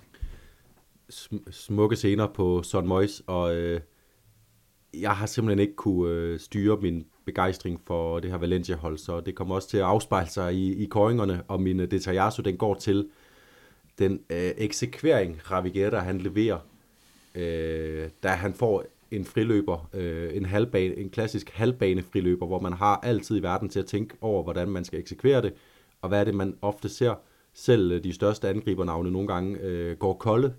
Smukke 1.51 1.95
scener 1.95 2.27
på 2.27 2.63
Son 2.63 2.87
Mois, 2.87 3.23
og 3.27 3.55
øh, 3.55 3.81
jeg 4.93 5.15
har 5.15 5.25
simpelthen 5.25 5.59
ikke 5.59 5.75
kunne 5.75 6.11
øh, 6.11 6.39
styre 6.39 6.77
min 6.81 7.05
begejstring 7.27 7.81
for 7.85 8.19
det 8.19 8.31
her 8.31 8.37
Valencia-hold, 8.37 8.97
så 8.97 9.19
det 9.19 9.35
kommer 9.35 9.55
også 9.55 9.69
til 9.69 9.77
at 9.77 9.83
afspejle 9.83 10.29
sig 10.29 10.53
i, 10.53 10.83
i 10.83 10.85
koringerne, 10.85 11.43
og 11.47 11.61
min 11.61 11.79
øh, 11.79 11.91
den 12.45 12.57
går 12.57 12.73
til 12.73 13.07
den 13.99 14.19
øh, 14.29 14.51
eksekvering, 14.57 15.51
Ravigera 15.51 15.99
han 15.99 16.17
leverer, 16.17 16.59
øh, 17.35 18.09
da 18.23 18.27
han 18.27 18.53
får 18.53 18.85
en 19.11 19.25
friløber, 19.25 19.89
øh, 19.93 20.37
en, 20.37 20.45
halvbane, 20.45 20.97
en 20.97 21.09
klassisk 21.09 21.49
halvbane 21.49 22.03
friløber, 22.03 22.45
hvor 22.45 22.59
man 22.59 22.73
har 22.73 22.99
altid 23.03 23.37
i 23.37 23.43
verden 23.43 23.69
til 23.69 23.79
at 23.79 23.85
tænke 23.85 24.15
over, 24.21 24.43
hvordan 24.43 24.69
man 24.69 24.85
skal 24.85 24.99
eksekvere 24.99 25.41
det, 25.41 25.53
og 26.01 26.09
hvad 26.09 26.19
er 26.19 26.23
det, 26.23 26.35
man 26.35 26.57
ofte 26.61 26.89
ser. 26.89 27.13
Selv 27.53 27.91
øh, 27.91 28.03
de 28.03 28.13
største 28.13 28.49
angribernavne 28.49 29.11
nogle 29.11 29.27
gange 29.27 29.59
øh, 29.59 29.97
går 29.97 30.13
kolde, 30.13 30.53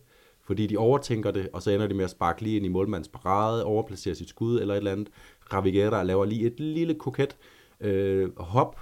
fordi 0.49 0.67
de 0.67 0.77
overtænker 0.77 1.31
det, 1.31 1.49
og 1.53 1.63
så 1.63 1.71
ender 1.71 1.87
de 1.87 1.95
med 1.95 2.05
at 2.05 2.11
sparke 2.11 2.43
lige 2.43 2.57
ind 2.57 2.67
i 2.67 2.69
målmandens 2.69 3.09
parade, 3.09 3.65
overplacere 3.65 4.15
sit 4.15 4.29
skud 4.29 4.61
eller 4.61 4.75
et 4.75 4.79
eller 4.79 4.93
andet. 4.93 5.09
Ravigera 5.53 6.03
laver 6.03 6.25
lige 6.25 6.47
et 6.47 6.61
lille 6.61 6.95
koket 6.95 7.37
øh, 7.81 8.39
hop, 8.39 8.81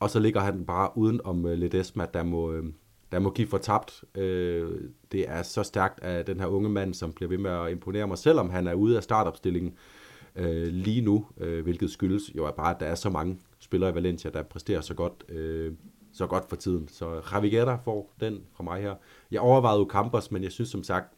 og 0.00 0.10
så 0.10 0.20
ligger 0.20 0.40
han 0.40 0.64
bare 0.64 0.90
uden 0.96 1.20
om 1.24 1.46
øh, 1.46 1.58
Ledesma, 1.58 2.06
der 2.14 2.22
må, 2.22 2.52
øh, 2.52 2.64
der 3.12 3.18
må 3.18 3.30
give 3.30 3.48
for 3.48 3.58
tabt. 3.58 4.04
Øh, 4.14 4.70
det 5.12 5.28
er 5.28 5.42
så 5.42 5.62
stærkt 5.62 6.00
af 6.00 6.24
den 6.24 6.40
her 6.40 6.46
unge 6.46 6.68
mand, 6.68 6.94
som 6.94 7.12
bliver 7.12 7.28
ved 7.28 7.38
med 7.38 7.50
at 7.50 7.70
imponere 7.70 8.06
mig, 8.06 8.18
selvom 8.18 8.50
han 8.50 8.66
er 8.66 8.74
ude 8.74 8.96
af 8.96 9.02
startopstillingen 9.02 9.74
øh, 10.36 10.66
lige 10.66 11.00
nu, 11.00 11.26
øh, 11.40 11.62
hvilket 11.62 11.90
skyldes 11.90 12.22
jo 12.36 12.44
er 12.44 12.50
bare, 12.50 12.74
at 12.74 12.80
der 12.80 12.86
er 12.86 12.94
så 12.94 13.10
mange 13.10 13.38
spillere 13.58 13.90
i 13.90 13.94
Valencia, 13.94 14.30
der 14.30 14.42
præsterer 14.42 14.80
så 14.80 14.94
godt, 14.94 15.24
øh, 15.28 15.72
så 16.12 16.26
godt 16.26 16.48
for 16.48 16.56
tiden. 16.56 16.88
Så 16.88 17.06
Ravigera 17.18 17.76
får 17.84 18.14
den 18.20 18.40
fra 18.56 18.64
mig 18.64 18.82
her. 18.82 18.94
Jeg 19.30 19.40
overvejede 19.40 19.78
jo 19.78 19.88
Campos, 19.90 20.30
men 20.30 20.42
jeg 20.42 20.52
synes 20.52 20.68
som 20.68 20.82
sagt, 20.82 21.14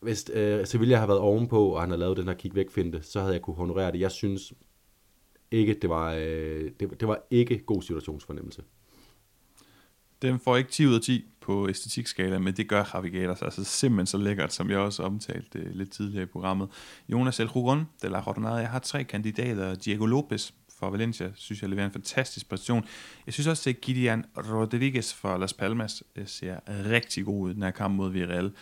hvis 0.00 0.30
øh, 0.32 0.66
Sevilla 0.66 0.96
har 0.96 1.06
været 1.06 1.20
ovenpå, 1.20 1.68
og 1.68 1.80
han 1.80 1.90
har 1.90 1.96
lavet 1.96 2.16
den 2.16 2.26
her 2.26 2.34
kig 2.34 2.54
væk 2.54 2.70
finte, 2.70 3.02
så 3.02 3.20
havde 3.20 3.32
jeg 3.32 3.42
kunne 3.42 3.56
honorere 3.56 3.92
det. 3.92 4.00
Jeg 4.00 4.10
synes 4.10 4.52
ikke, 5.50 5.74
det 5.74 5.90
var, 5.90 6.12
øh, 6.12 6.70
det, 6.80 7.00
det 7.00 7.08
var 7.08 7.18
ikke 7.30 7.58
god 7.58 7.82
situationsfornemmelse. 7.82 8.62
Den 10.22 10.40
får 10.40 10.56
ikke 10.56 10.70
10 10.70 10.86
ud 10.86 10.94
af 10.94 11.00
10 11.00 11.24
på 11.40 11.68
æstetikskala, 11.68 12.38
men 12.38 12.54
det 12.56 12.68
gør 12.68 12.90
Javi 12.94 13.08
Gators 13.08 13.42
altså 13.42 13.64
simpelthen 13.64 14.06
så 14.06 14.18
lækkert, 14.18 14.52
som 14.52 14.70
jeg 14.70 14.78
også 14.78 15.02
omtalte 15.02 15.58
øh, 15.58 15.74
lidt 15.74 15.90
tidligere 15.90 16.22
i 16.22 16.26
programmet. 16.26 16.68
Jonas 17.08 17.40
El 17.40 17.46
Rugon 17.46 17.84
de 18.02 18.08
la 18.08 18.22
Jornada. 18.26 18.54
Jeg 18.54 18.68
har 18.68 18.78
tre 18.78 19.04
kandidater. 19.04 19.74
Diego 19.74 20.06
Lopez 20.06 20.50
fra 20.78 20.90
Valencia, 20.90 21.32
synes 21.34 21.62
jeg 21.62 21.70
leverer 21.70 21.86
en 21.86 21.92
fantastisk 21.92 22.48
præstation. 22.48 22.84
Jeg 23.26 23.34
synes 23.34 23.46
også, 23.46 23.70
at 23.70 23.80
Gideon 23.80 24.24
Rodriguez 24.36 25.14
for 25.14 25.38
Las 25.38 25.52
Palmas 25.52 26.02
øh, 26.16 26.26
ser 26.26 26.56
rigtig 26.68 27.24
god 27.24 27.40
ud 27.40 27.50
i 27.50 27.54
den 27.54 27.62
her 27.62 27.70
kamp 27.70 27.94
mod 27.96 28.10
Villarreal. 28.10 28.52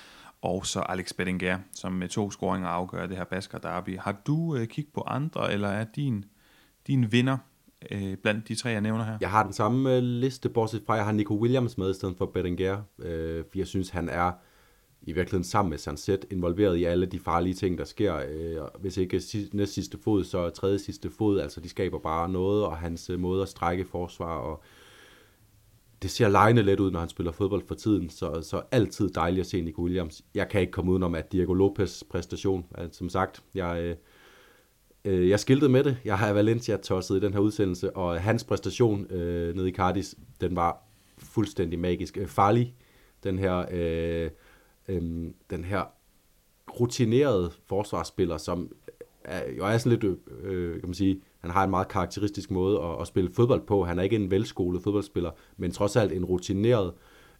Og 0.44 0.66
så 0.66 0.80
Alex 0.80 1.12
Bettinger, 1.12 1.58
som 1.72 1.92
med 1.92 2.08
to 2.08 2.30
scoringer 2.30 2.68
afgør 2.68 3.06
det 3.06 3.16
her 3.16 3.24
Basker 3.24 3.58
Derby. 3.58 3.98
Har 3.98 4.16
du 4.26 4.56
øh, 4.56 4.66
kigget 4.66 4.94
på 4.94 5.00
andre, 5.00 5.52
eller 5.52 5.68
er 5.68 5.84
din, 5.96 6.24
din 6.86 7.12
vinder 7.12 7.38
øh, 7.90 8.16
blandt 8.16 8.48
de 8.48 8.54
tre, 8.54 8.68
jeg 8.68 8.80
nævner 8.80 9.04
her? 9.04 9.18
Jeg 9.20 9.30
har 9.30 9.42
den 9.42 9.52
samme 9.52 9.96
øh, 9.96 10.02
liste, 10.02 10.48
bortset 10.48 10.82
fra, 10.86 10.94
jeg 10.94 11.04
har 11.04 11.12
Nico 11.12 11.34
Williams 11.34 11.78
med 11.78 11.90
i 11.90 11.94
stedet 11.94 12.16
for 12.16 12.26
Bettinger, 12.26 12.82
øh, 12.98 13.44
for 13.50 13.58
jeg 13.58 13.66
synes, 13.66 13.90
han 13.90 14.08
er 14.08 14.32
i 15.02 15.12
virkeligheden 15.12 15.44
sammen 15.44 15.70
med 15.70 15.78
Sunset 15.78 16.24
involveret 16.30 16.76
i 16.76 16.84
alle 16.84 17.06
de 17.06 17.18
farlige 17.18 17.54
ting, 17.54 17.78
der 17.78 17.84
sker. 17.84 18.16
Øh, 18.28 18.56
hvis 18.80 18.96
ikke 18.96 19.22
næst 19.52 19.74
sidste 19.74 19.98
fod, 20.04 20.24
så 20.24 20.50
tredje 20.50 20.78
sidste 20.78 21.10
fod. 21.10 21.40
Altså, 21.40 21.60
de 21.60 21.68
skaber 21.68 21.98
bare 21.98 22.28
noget, 22.28 22.64
og 22.64 22.76
hans 22.76 23.10
øh, 23.10 23.20
måde 23.20 23.42
at 23.42 23.48
strække 23.48 23.84
forsvar, 23.84 24.36
og 24.36 24.62
det 26.04 26.12
ser 26.12 26.28
lejende 26.28 26.62
let 26.62 26.80
ud, 26.80 26.90
når 26.90 27.00
han 27.00 27.08
spiller 27.08 27.32
fodbold 27.32 27.62
for 27.66 27.74
tiden, 27.74 28.10
så, 28.10 28.42
så 28.42 28.62
altid 28.70 29.10
dejligt 29.10 29.40
at 29.40 29.46
se 29.46 29.60
Nico 29.60 29.82
Williams. 29.82 30.22
Jeg 30.34 30.48
kan 30.48 30.60
ikke 30.60 30.70
komme 30.70 30.90
udenom, 30.90 31.14
at 31.14 31.32
Diego 31.32 31.52
Lopez 31.52 32.02
præstation, 32.10 32.66
altså, 32.74 32.98
som 32.98 33.08
sagt, 33.08 33.42
jeg, 33.54 33.78
øh, 33.82 33.96
øh, 35.04 35.28
jeg 35.28 35.40
skiltede 35.40 35.70
med 35.70 35.84
det. 35.84 35.96
Jeg 36.04 36.18
har 36.18 36.32
Valencia 36.32 36.76
tosset 36.76 37.16
i 37.16 37.20
den 37.20 37.32
her 37.32 37.40
udsendelse, 37.40 37.96
og 37.96 38.20
hans 38.20 38.44
præstation 38.44 39.06
øh, 39.10 39.56
nede 39.56 39.68
i 39.68 39.72
Cardis, 39.72 40.14
den 40.40 40.56
var 40.56 40.82
fuldstændig 41.18 41.78
magisk. 41.78 42.18
Øh, 42.18 42.26
farlig, 42.26 42.74
den 43.22 43.38
her... 43.38 43.64
Øh, 43.70 44.30
øh, 44.88 45.30
den 45.50 45.64
her 45.64 45.82
rutinerede 46.80 47.50
forsvarsspiller, 47.66 48.36
som 48.36 48.72
er, 49.24 49.52
jo 49.52 49.64
er 49.64 49.78
sådan 49.78 49.98
lidt, 49.98 50.04
øh, 50.04 50.16
øh 50.42 50.80
kan 50.80 50.88
man 50.88 50.94
sige, 50.94 51.20
han 51.44 51.50
har 51.50 51.64
en 51.64 51.70
meget 51.70 51.88
karakteristisk 51.88 52.50
måde 52.50 52.82
at, 52.82 53.00
at 53.00 53.06
spille 53.06 53.30
fodbold 53.34 53.66
på. 53.66 53.84
Han 53.84 53.98
er 53.98 54.02
ikke 54.02 54.16
en 54.16 54.30
velskolet 54.30 54.82
fodboldspiller, 54.82 55.30
men 55.56 55.70
trods 55.70 55.96
alt 55.96 56.12
en 56.12 56.24
rutineret 56.24 56.92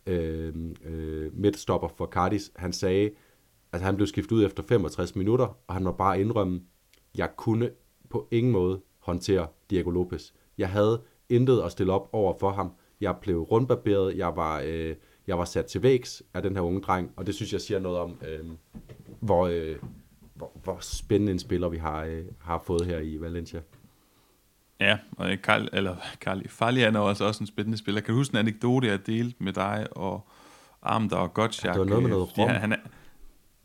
øh, 0.07 0.55
øh, 0.85 1.39
midtstopper 1.39 1.89
for 1.89 2.07
Cardis. 2.07 2.53
Han 2.57 2.73
sagde, 2.73 3.11
at 3.73 3.81
han 3.81 3.97
blev 3.97 4.07
skiftet 4.07 4.37
ud 4.37 4.45
efter 4.45 4.63
65 4.63 5.17
minutter, 5.17 5.59
og 5.67 5.75
han 5.75 5.85
må 5.85 5.93
bare 5.93 6.21
indrømme, 6.21 6.61
jeg 7.17 7.31
kunne 7.37 7.71
på 8.11 8.29
ingen 8.31 8.53
måde 8.53 8.81
håndtere 8.99 9.47
Diego 9.71 9.91
Lopez. 9.91 10.33
Jeg 10.59 10.69
havde 10.69 11.03
intet 11.29 11.63
at 11.63 11.73
stille 11.73 11.93
op 11.93 12.09
over 12.13 12.35
for 12.41 12.51
ham. 12.51 12.73
Jeg 13.01 13.17
blev 13.21 13.41
rundbarberet, 13.41 14.17
jeg 14.17 14.37
var... 14.37 14.63
Øh, 14.67 14.97
jeg 15.27 15.39
var 15.39 15.45
sat 15.45 15.67
til 15.67 15.83
vægs 15.83 16.23
af 16.35 16.43
den 16.43 16.57
her 16.57 16.63
unge 16.63 16.81
dreng, 16.81 17.13
og 17.17 17.27
det 17.27 17.35
synes 17.35 17.53
jeg 17.53 17.61
siger 17.61 17.81
noget 17.81 17.99
om, 17.99 18.19
øh, 18.29 18.45
hvor, 19.21 19.47
øh, 19.47 19.77
hvor, 20.35 20.53
hvor 20.65 20.79
spændende 20.81 21.33
en 21.33 21.39
spiller 21.39 21.69
vi 21.69 21.77
har, 21.77 22.05
øh, 22.05 22.25
har 22.39 22.63
fået 22.67 22.87
her 22.87 22.99
i 22.99 23.21
Valencia. 23.21 23.61
Ja, 24.85 24.99
og 25.17 25.31
Karl, 25.43 25.69
eller 25.73 25.97
Karl 26.21 26.49
Falian 26.49 26.95
er 26.95 27.01
også, 27.01 27.25
også 27.25 27.41
en 27.41 27.47
spændende 27.47 27.79
spiller. 27.79 28.01
Kan 28.01 28.15
du 28.15 28.19
huske 28.19 28.33
en 28.33 28.39
anekdote, 28.39 28.87
jeg 28.87 29.07
delte 29.07 29.45
med 29.45 29.53
dig 29.53 29.87
og 29.91 30.29
Amder 30.83 31.17
og 31.17 31.35
Gottschalk? 31.35 31.77
Ja, 31.77 31.81
det 31.81 31.81
var 31.81 31.87
noget 31.87 32.03
med 32.03 32.11
noget 32.11 32.39
rum. 32.39 32.49
Ja, 32.49 32.55
han 32.55 32.73
er, 32.73 32.77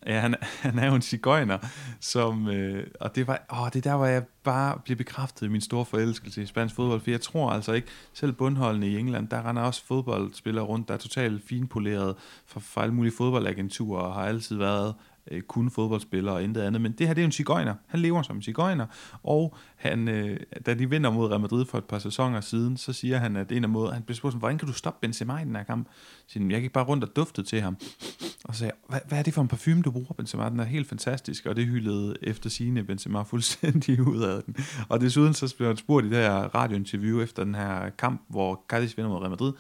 Ja, 0.06 0.20
han, 0.20 0.36
han 0.42 0.80
er 0.80 0.88
jo 0.88 0.96
en 0.96 1.02
cigøjner, 1.02 1.58
som, 2.00 2.48
øh, 2.48 2.88
og 3.00 3.16
det 3.16 3.28
var, 3.28 3.46
åh, 3.54 3.70
det 3.74 3.84
der, 3.84 3.96
hvor 3.98 4.06
jeg 4.06 4.24
bare 4.44 4.80
blev 4.86 4.98
bekræftet 4.98 5.46
i 5.46 5.50
min 5.50 5.62
store 5.62 5.86
forelskelse 5.86 6.42
i 6.42 6.46
spansk 6.46 6.76
fodbold, 6.76 7.02
for 7.02 7.12
jeg 7.12 7.22
tror 7.22 7.52
altså 7.52 7.74
ikke, 7.74 7.88
selv 8.14 8.32
bundholdene 8.32 8.88
i 8.88 8.98
England, 8.98 9.28
der 9.28 9.50
render 9.50 9.62
også 9.62 9.86
fodboldspillere 9.86 10.66
rundt, 10.66 10.88
der 10.88 10.94
er 10.94 10.98
totalt 10.98 11.44
finpoleret 11.44 12.16
fra, 12.46 12.60
fra 12.60 12.84
alle 12.84 12.94
mulige 12.94 13.14
fodboldagenturer, 13.18 14.02
og 14.02 14.14
har 14.14 14.26
altid 14.26 14.56
været 14.56 14.96
øh, 15.32 15.42
kun 15.42 15.72
fodboldspiller 15.72 16.32
og 16.32 16.44
intet 16.44 16.62
andet. 16.62 16.82
Men 16.82 16.92
det 16.92 17.08
her, 17.08 17.14
det 17.14 17.22
er 17.22 17.24
jo 17.24 17.28
en 17.28 17.32
cigøjner. 17.32 17.76
Han 17.88 18.00
lever 18.00 18.22
som 18.22 18.36
en 18.36 18.42
cigøjner. 18.42 18.86
Og 19.24 19.56
han, 19.76 20.08
øh, 20.08 20.40
da 20.66 20.74
de 20.74 20.90
vinder 20.90 21.10
mod 21.10 21.30
Real 21.30 21.42
Madrid 21.42 21.66
for 21.66 21.78
et 21.78 21.86
par 21.86 22.00
sæsoner 22.00 22.42
siden, 22.42 22.78
så 22.78 22.94
siger 22.94 23.18
han, 23.18 23.36
at 23.36 23.52
en 23.52 23.64
af 23.64 23.70
måde, 23.70 23.94
han 23.94 24.04
bliver 24.04 24.16
spurgt, 24.16 24.36
hvordan 24.36 24.58
kan 24.58 24.68
du 24.68 24.74
stoppe 24.74 25.00
Benzema 25.02 25.38
i 25.38 25.44
den 25.44 25.56
her 25.56 25.64
kamp? 25.64 25.88
Så 26.28 26.34
siger, 26.34 26.50
jeg 26.50 26.62
gik 26.62 26.74
bare 26.74 26.84
rundt 26.84 27.04
og 27.04 27.16
duftede 27.16 27.48
til 27.48 27.62
ham. 27.62 27.78
Og 28.44 28.56
så 28.56 28.60
sagde 28.60 28.74
hvad, 28.90 29.00
hvad 29.08 29.20
er 29.20 29.24
det 29.24 29.34
for 29.34 29.42
en 29.42 29.48
parfume, 29.48 29.82
du 29.82 29.92
bruger, 29.92 30.14
Benzema? 30.14 30.50
Den 30.50 30.60
er 30.60 30.64
helt 30.64 30.88
fantastisk. 30.88 31.46
Og 31.46 31.56
det 31.56 31.66
hyldede 31.66 32.16
efter 32.22 32.50
sine 32.50 32.84
Benzema 32.84 33.22
fuldstændig 33.34 34.08
ud 34.08 34.22
af 34.22 34.44
den. 34.44 34.56
Og 34.90 35.02
desuden 35.02 35.34
så 35.34 35.56
blev 35.58 35.68
han 35.68 35.78
spurgt 35.78 36.06
i 36.06 36.10
det 36.10 36.18
her 36.18 36.56
radiointerview 36.56 37.22
efter 37.22 37.44
den 37.44 37.56
her 37.56 37.90
kamp, 37.90 38.22
hvor 38.30 38.66
Cadiz 38.70 38.98
vinder 38.98 39.10
mod 39.12 39.20
Real 39.20 39.30
Madrid, 39.30 39.54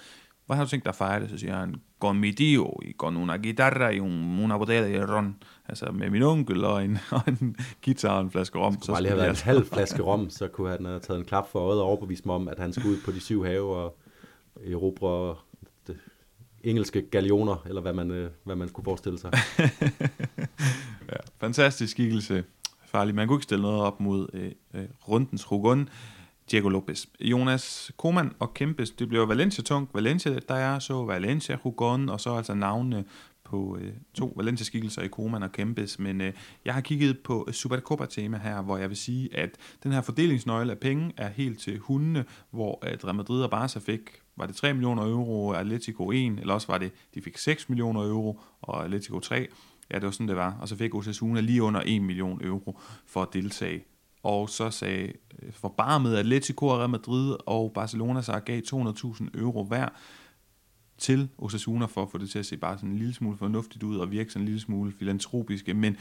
hvad 0.45 0.57
har 0.57 0.63
du 0.63 0.69
tænkt 0.69 0.85
dig 0.85 0.89
at 0.89 0.95
fejre 0.95 1.19
det? 1.21 1.29
Så 1.29 1.37
siger 1.37 1.59
han, 1.59 1.75
con 1.99 2.19
mi 2.19 2.33
tío, 2.33 2.65
y 2.81 2.93
con 2.93 3.17
una 3.17 3.37
guitarra 3.37 3.93
y 3.93 3.99
un, 3.99 4.39
una 4.39 4.55
botella 4.55 4.87
de 4.87 5.05
ron. 5.05 5.35
Altså 5.67 5.91
med 5.91 6.09
min 6.09 6.23
onkel 6.23 6.65
og 6.65 6.83
en, 6.83 6.97
og 7.11 7.21
en 7.27 7.55
guitar 7.85 8.17
og 8.17 8.21
en 8.21 8.31
flaske 8.31 8.59
rom. 8.59 8.77
Skulle 8.81 8.93
bare 8.93 9.01
lige 9.01 9.09
have 9.09 9.21
været 9.21 9.29
en 9.29 9.43
halv 9.43 9.65
flaske 9.65 10.01
rom, 10.01 10.29
så 10.29 10.47
kunne 10.47 10.69
han 10.69 10.85
have 10.85 10.99
taget 10.99 11.19
en 11.19 11.25
klap 11.25 11.51
for 11.51 11.59
øjet 11.59 11.79
og 11.79 11.85
overbevist 11.85 12.25
mig 12.25 12.35
om, 12.35 12.47
at 12.47 12.59
han 12.59 12.73
skulle 12.73 12.95
ud 12.95 13.01
på 13.05 13.11
de 13.11 13.19
syv 13.19 13.43
have 13.45 13.75
og 13.75 13.97
erobre 14.71 15.35
det 15.87 15.97
engelske 16.63 17.01
galioner, 17.01 17.63
eller 17.65 17.81
hvad 17.81 17.93
man, 17.93 18.11
øh, 18.11 18.29
hvad 18.43 18.55
man 18.55 18.67
skulle 18.67 18.83
forestille 18.83 19.19
sig. 19.19 19.31
ja, 21.11 21.19
fantastisk 21.39 21.91
skikkelse. 21.91 22.43
Farlig. 22.85 23.15
Man 23.15 23.27
kunne 23.27 23.35
ikke 23.35 23.43
stille 23.43 23.61
noget 23.61 23.81
op 23.81 23.99
mod 23.99 24.27
øh, 24.33 24.51
øh, 24.73 24.85
rundens 25.07 25.51
Rugun. 25.51 25.89
Diego 26.51 26.69
Lopez. 26.69 27.05
Jonas 27.19 27.91
Koman 27.97 28.31
og 28.39 28.53
Kempes, 28.53 28.91
det 28.91 29.07
bliver 29.07 29.25
Valencia 29.25 29.63
tungt. 29.63 29.93
Valencia, 29.93 30.39
der 30.47 30.55
er 30.55 30.79
så 30.79 31.05
Valencia, 31.05 31.57
Hugon, 31.63 32.09
og 32.09 32.21
så 32.21 32.35
altså 32.35 32.53
navnene 32.53 33.05
på 33.43 33.77
øh, 33.81 33.93
to 34.13 34.33
Valencia-skikkelser 34.35 35.01
i 35.01 35.07
Koman 35.07 35.43
og 35.43 35.51
Kempes, 35.51 35.99
men 35.99 36.21
øh, 36.21 36.33
jeg 36.65 36.73
har 36.73 36.81
kigget 36.81 37.19
på 37.19 37.47
Supercopa-tema 37.51 38.37
her, 38.37 38.61
hvor 38.61 38.77
jeg 38.77 38.89
vil 38.89 38.97
sige, 38.97 39.37
at 39.37 39.49
den 39.83 39.91
her 39.91 40.01
fordelingsnøgle 40.01 40.71
af 40.71 40.77
penge 40.77 41.13
er 41.17 41.29
helt 41.29 41.59
til 41.59 41.79
hundene, 41.79 42.25
hvor 42.51 42.79
at 42.85 43.05
Real 43.05 43.15
Madrid 43.15 43.43
og 43.43 43.49
Barca 43.49 43.79
fik, 43.79 44.01
var 44.35 44.45
det 44.45 44.55
3 44.55 44.73
millioner 44.73 45.03
euro, 45.03 45.51
Atletico 45.51 46.11
1, 46.11 46.39
eller 46.39 46.53
også 46.53 46.67
var 46.67 46.77
det, 46.77 46.91
de 47.15 47.21
fik 47.21 47.37
6 47.37 47.69
millioner 47.69 48.01
euro, 48.01 48.41
og 48.61 48.83
Atletico 48.83 49.19
3. 49.19 49.47
Ja, 49.91 49.95
det 49.95 50.05
var 50.05 50.11
sådan, 50.11 50.27
det 50.27 50.35
var. 50.35 50.57
Og 50.61 50.67
så 50.67 50.75
fik 50.75 50.95
Osasuna 50.95 51.39
lige 51.41 51.63
under 51.63 51.81
1 51.85 52.01
million 52.01 52.45
euro 52.45 52.79
for 53.05 53.21
at 53.21 53.27
deltage 53.33 53.83
og 54.23 54.49
så 54.49 54.69
sagde 54.69 55.13
øh, 55.41 55.53
for 55.53 55.69
bare 55.77 55.99
med 55.99 56.15
Atletico 56.15 56.67
og 56.67 56.79
Real 56.79 56.89
Madrid 56.89 57.35
og 57.45 57.71
Barcelona 57.73 58.21
så 58.21 58.39
gav 58.39 58.61
200.000 58.61 59.39
euro 59.39 59.63
hver 59.63 59.89
til 60.97 61.29
Osasuna 61.37 61.85
for 61.85 62.01
at 62.01 62.11
få 62.11 62.17
det 62.17 62.29
til 62.29 62.39
at 62.39 62.45
se 62.45 62.57
bare 62.57 62.77
sådan 62.77 62.89
en 62.89 62.97
lille 62.97 63.13
smule 63.13 63.37
fornuftigt 63.37 63.83
ud 63.83 63.97
og 63.97 64.11
virke 64.11 64.31
sådan 64.31 64.41
en 64.41 64.45
lille 64.45 64.61
smule 64.61 64.91
filantropiske, 64.91 65.73
men 65.73 65.97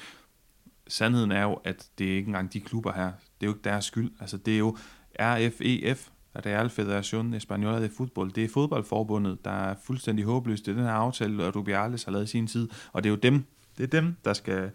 sandheden 0.89 1.33
er 1.33 1.43
jo, 1.43 1.55
at 1.55 1.89
det 1.99 2.13
er 2.13 2.17
ikke 2.17 2.27
engang 2.27 2.53
de 2.53 2.61
klubber 2.61 2.93
her, 2.93 3.05
det 3.05 3.41
er 3.41 3.47
jo 3.47 3.51
ikke 3.51 3.65
deres 3.65 3.85
skyld, 3.85 4.11
altså 4.21 4.37
det 4.37 4.55
er 4.55 4.59
jo 4.59 4.77
RFEF, 5.21 6.11
Real 6.47 6.69
Federación 6.69 7.35
Española 7.35 7.83
de 7.83 7.89
Fútbol, 7.89 8.31
det 8.35 8.45
er 8.45 8.49
fodboldforbundet, 8.49 9.45
der 9.45 9.51
er 9.51 9.75
fuldstændig 9.85 10.25
håbløst, 10.25 10.67
det 10.67 10.73
er 10.73 10.77
den 10.77 10.85
her 10.85 10.93
aftale, 10.93 11.45
at 11.45 11.57
Rubiales 11.57 12.05
har 12.05 12.13
lavet 12.13 12.25
i 12.25 12.31
sin 12.31 12.47
tid, 12.47 12.69
og 12.93 13.05
det 13.05 13.09
er 13.09 13.11
jo 13.11 13.17
dem, 13.17 13.45
det 13.79 13.85
er 13.85 14.01
dem, 14.01 14.17
der 14.25 14.33
skal, 14.33 14.71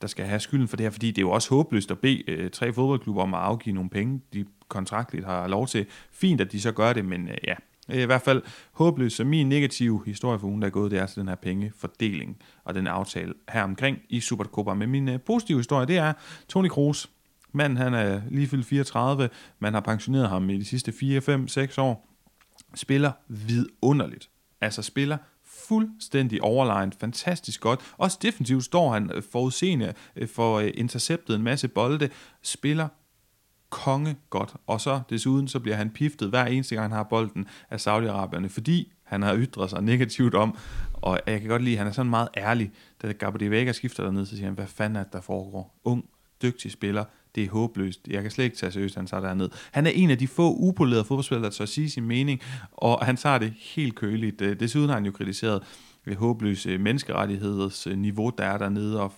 der 0.00 0.06
skal 0.06 0.24
have 0.26 0.40
skylden 0.40 0.68
for 0.68 0.76
det 0.76 0.84
her, 0.84 0.90
fordi 0.90 1.06
det 1.06 1.18
er 1.18 1.22
jo 1.22 1.30
også 1.30 1.54
håbløst 1.54 1.90
at 1.90 1.98
bede 1.98 2.30
øh, 2.30 2.50
tre 2.50 2.72
fodboldklubber 2.72 3.22
om 3.22 3.34
at 3.34 3.40
afgive 3.40 3.74
nogle 3.74 3.90
penge, 3.90 4.20
de 4.34 4.44
kontraktligt 4.68 5.24
har 5.24 5.48
lov 5.48 5.66
til. 5.66 5.86
Fint, 6.12 6.40
at 6.40 6.52
de 6.52 6.60
så 6.60 6.72
gør 6.72 6.92
det, 6.92 7.04
men 7.04 7.28
øh, 7.28 7.36
ja, 7.44 7.54
i 7.88 8.04
hvert 8.04 8.22
fald 8.22 8.42
håbløst. 8.72 9.16
Så 9.16 9.24
min 9.24 9.48
negative 9.48 10.02
historie 10.06 10.38
for 10.38 10.46
ugen, 10.46 10.62
der 10.62 10.66
er 10.66 10.72
gået, 10.72 10.90
det 10.90 10.96
er 10.96 11.00
altså 11.00 11.20
den 11.20 11.28
her 11.28 11.34
pengefordeling 11.34 12.36
og 12.64 12.74
den 12.74 12.86
aftale 12.86 13.34
her 13.48 13.62
omkring 13.62 13.98
i 14.08 14.20
Supercopa. 14.20 14.74
Men 14.74 14.90
min 14.90 15.08
øh, 15.08 15.20
positive 15.20 15.58
historie, 15.58 15.86
det 15.86 15.96
er 15.96 16.12
Toni 16.48 16.68
Kroos. 16.68 17.10
Manden, 17.52 17.78
han 17.78 17.94
er 17.94 18.20
lige 18.28 18.46
fyldt 18.46 18.66
34. 18.66 19.28
Man 19.58 19.74
har 19.74 19.80
pensioneret 19.80 20.28
ham 20.28 20.50
i 20.50 20.58
de 20.58 20.64
sidste 20.64 20.92
4, 20.92 21.20
5, 21.20 21.48
6 21.48 21.78
år. 21.78 22.08
Spiller 22.74 23.12
vidunderligt. 23.28 24.30
Altså 24.60 24.82
spiller 24.82 25.16
fuldstændig 25.70 26.42
overlegnet, 26.42 26.94
fantastisk 26.94 27.60
godt. 27.60 27.80
Også 27.98 28.18
defensivt 28.22 28.64
står 28.64 28.92
han 28.92 29.10
øh, 29.14 29.22
forudseende 29.32 29.94
øh, 30.16 30.28
for 30.28 30.58
øh, 30.58 30.70
interceptet 30.74 31.36
en 31.36 31.42
masse 31.42 31.68
bolde, 31.68 32.08
spiller 32.42 32.88
konge 33.70 34.16
godt. 34.30 34.54
Og 34.66 34.80
så 34.80 35.00
desuden 35.10 35.48
så 35.48 35.60
bliver 35.60 35.76
han 35.76 35.90
piftet 35.90 36.28
hver 36.28 36.44
eneste 36.44 36.74
gang 36.74 36.84
han 36.84 36.96
har 36.96 37.02
bolden 37.02 37.46
af 37.70 37.86
Saudi-Arabierne, 37.86 38.48
fordi 38.48 38.92
han 39.02 39.22
har 39.22 39.36
ytret 39.36 39.70
sig 39.70 39.82
negativt 39.82 40.34
om, 40.34 40.56
og 40.92 41.20
jeg 41.26 41.40
kan 41.40 41.48
godt 41.48 41.62
lide, 41.62 41.74
at 41.74 41.78
han 41.78 41.86
er 41.86 41.92
sådan 41.92 42.10
meget 42.10 42.28
ærlig. 42.36 42.72
Da 43.02 43.12
Gabriel 43.12 43.50
Vega 43.50 43.72
skifter 43.72 44.04
dernede, 44.04 44.26
så 44.26 44.36
siger 44.36 44.46
han, 44.46 44.54
hvad 44.54 44.66
fanden 44.66 44.96
er 44.96 45.02
det, 45.02 45.12
der 45.12 45.20
foregår? 45.20 45.80
Ung, 45.84 46.04
dygtig 46.42 46.70
spiller, 46.70 47.04
det 47.34 47.44
er 47.44 47.50
håbløst. 47.50 48.00
Jeg 48.08 48.22
kan 48.22 48.30
slet 48.30 48.44
ikke 48.44 48.56
tage 48.56 48.72
seriøst, 48.72 48.94
han 48.94 49.06
tager 49.06 49.20
derned. 49.20 49.48
Han 49.72 49.86
er 49.86 49.90
en 49.90 50.10
af 50.10 50.18
de 50.18 50.28
få 50.28 50.54
upolerede 50.54 51.04
fodboldspillere, 51.04 51.44
der 51.44 51.50
tør 51.50 51.64
sige 51.64 51.90
sin 51.90 52.04
mening, 52.04 52.40
og 52.72 53.04
han 53.04 53.16
tager 53.16 53.38
det 53.38 53.52
helt 53.58 53.94
køligt. 53.94 54.40
Øh, 54.40 54.60
desuden 54.60 54.88
har 54.88 54.96
han 54.96 55.06
jo 55.06 55.12
kritiseret 55.12 55.60
øh, 55.60 55.66
det 56.04 56.16
håbløse 56.16 56.70
øh, 56.70 56.80
menneskerettighedsniveau, 56.80 58.30
der 58.38 58.44
er 58.44 58.58
dernede, 58.58 59.00
og 59.00 59.12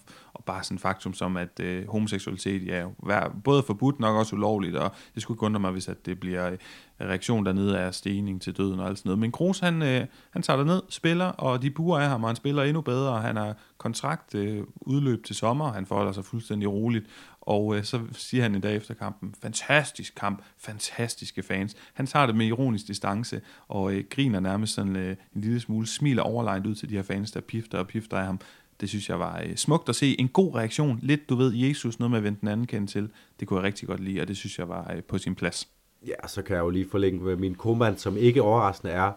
bare 0.46 0.64
sådan 0.64 0.78
faktum 0.78 1.14
som, 1.14 1.36
at 1.36 1.60
øh, 1.60 1.88
homoseksualitet 1.88 2.66
ja, 2.66 2.86
er 3.10 3.28
både 3.44 3.62
forbudt, 3.62 4.00
nok 4.00 4.16
også 4.16 4.36
ulovligt, 4.36 4.76
og 4.76 4.90
det 5.14 5.22
skulle 5.22 5.36
ikke 5.36 5.46
undre 5.46 5.60
mig, 5.60 5.70
hvis 5.70 5.88
at 5.88 6.06
det 6.06 6.20
bliver 6.20 6.50
øh, 6.50 6.58
reaktion 7.00 7.46
dernede 7.46 7.78
af 7.78 7.94
stening 7.94 8.42
til 8.42 8.56
døden 8.56 8.80
og 8.80 8.88
alt 8.88 8.98
sådan 8.98 9.08
noget. 9.08 9.18
Men 9.18 9.32
Kroos, 9.32 9.58
han, 9.58 9.82
øh, 9.82 10.06
han 10.30 10.42
tager 10.42 10.64
ned, 10.64 10.82
spiller, 10.88 11.26
og 11.26 11.62
de 11.62 11.70
buer 11.70 11.98
af 11.98 12.08
ham, 12.08 12.22
og 12.24 12.28
han 12.28 12.36
spiller 12.36 12.62
endnu 12.62 12.80
bedre. 12.80 13.20
Han 13.20 13.36
har 13.36 13.56
kontrakt 13.78 14.34
øh, 14.34 14.64
udløb 14.80 15.24
til 15.24 15.36
sommer, 15.36 15.72
han 15.72 15.86
forholder 15.86 16.12
sig 16.12 16.24
fuldstændig 16.24 16.70
roligt, 16.70 17.06
og 17.40 17.76
øh, 17.76 17.84
så 17.84 18.00
siger 18.12 18.42
han 18.42 18.54
en 18.54 18.60
dag 18.60 18.76
efter 18.76 18.94
kampen, 18.94 19.34
fantastisk 19.42 20.14
kamp, 20.14 20.42
fantastiske 20.58 21.42
fans. 21.42 21.76
Han 21.94 22.06
tager 22.06 22.26
det 22.26 22.34
med 22.34 22.46
ironisk 22.46 22.88
distance, 22.88 23.40
og 23.68 23.94
øh, 23.94 24.04
griner 24.10 24.40
nærmest 24.40 24.74
sådan 24.74 24.96
øh, 24.96 25.16
en 25.34 25.40
lille 25.40 25.60
smule, 25.60 25.86
smiler 25.86 26.22
overlegnet 26.22 26.66
ud 26.66 26.74
til 26.74 26.88
de 26.88 26.94
her 26.94 27.02
fans, 27.02 27.30
der 27.30 27.40
pifter 27.40 27.78
og 27.78 27.86
pifter 27.86 28.18
af 28.18 28.26
ham. 28.26 28.40
Det 28.82 28.90
synes 28.90 29.08
jeg 29.08 29.18
var 29.18 29.42
øh, 29.46 29.56
smukt 29.56 29.88
at 29.88 29.94
se. 29.94 30.16
En 30.18 30.28
god 30.28 30.54
reaktion. 30.54 30.98
Lidt, 31.02 31.28
du 31.28 31.34
ved, 31.34 31.54
Jesus, 31.54 31.98
noget 31.98 32.10
med 32.10 32.18
at 32.18 32.24
vende 32.24 32.40
den 32.40 32.48
anden 32.48 32.66
kende 32.66 32.86
til. 32.86 33.10
Det 33.40 33.48
kunne 33.48 33.58
jeg 33.60 33.64
rigtig 33.64 33.88
godt 33.88 34.00
lide, 34.00 34.20
og 34.20 34.28
det 34.28 34.36
synes 34.36 34.58
jeg 34.58 34.68
var 34.68 34.92
øh, 34.96 35.02
på 35.02 35.18
sin 35.18 35.34
plads. 35.34 35.68
Ja, 36.06 36.28
så 36.28 36.42
kan 36.42 36.56
jeg 36.56 36.62
jo 36.62 36.70
lige 36.70 36.88
forlænge 36.88 37.24
med 37.24 37.36
min 37.36 37.54
kommand, 37.54 37.96
som 37.96 38.16
ikke 38.16 38.42
overraskende 38.42 38.92
er, 38.92 39.12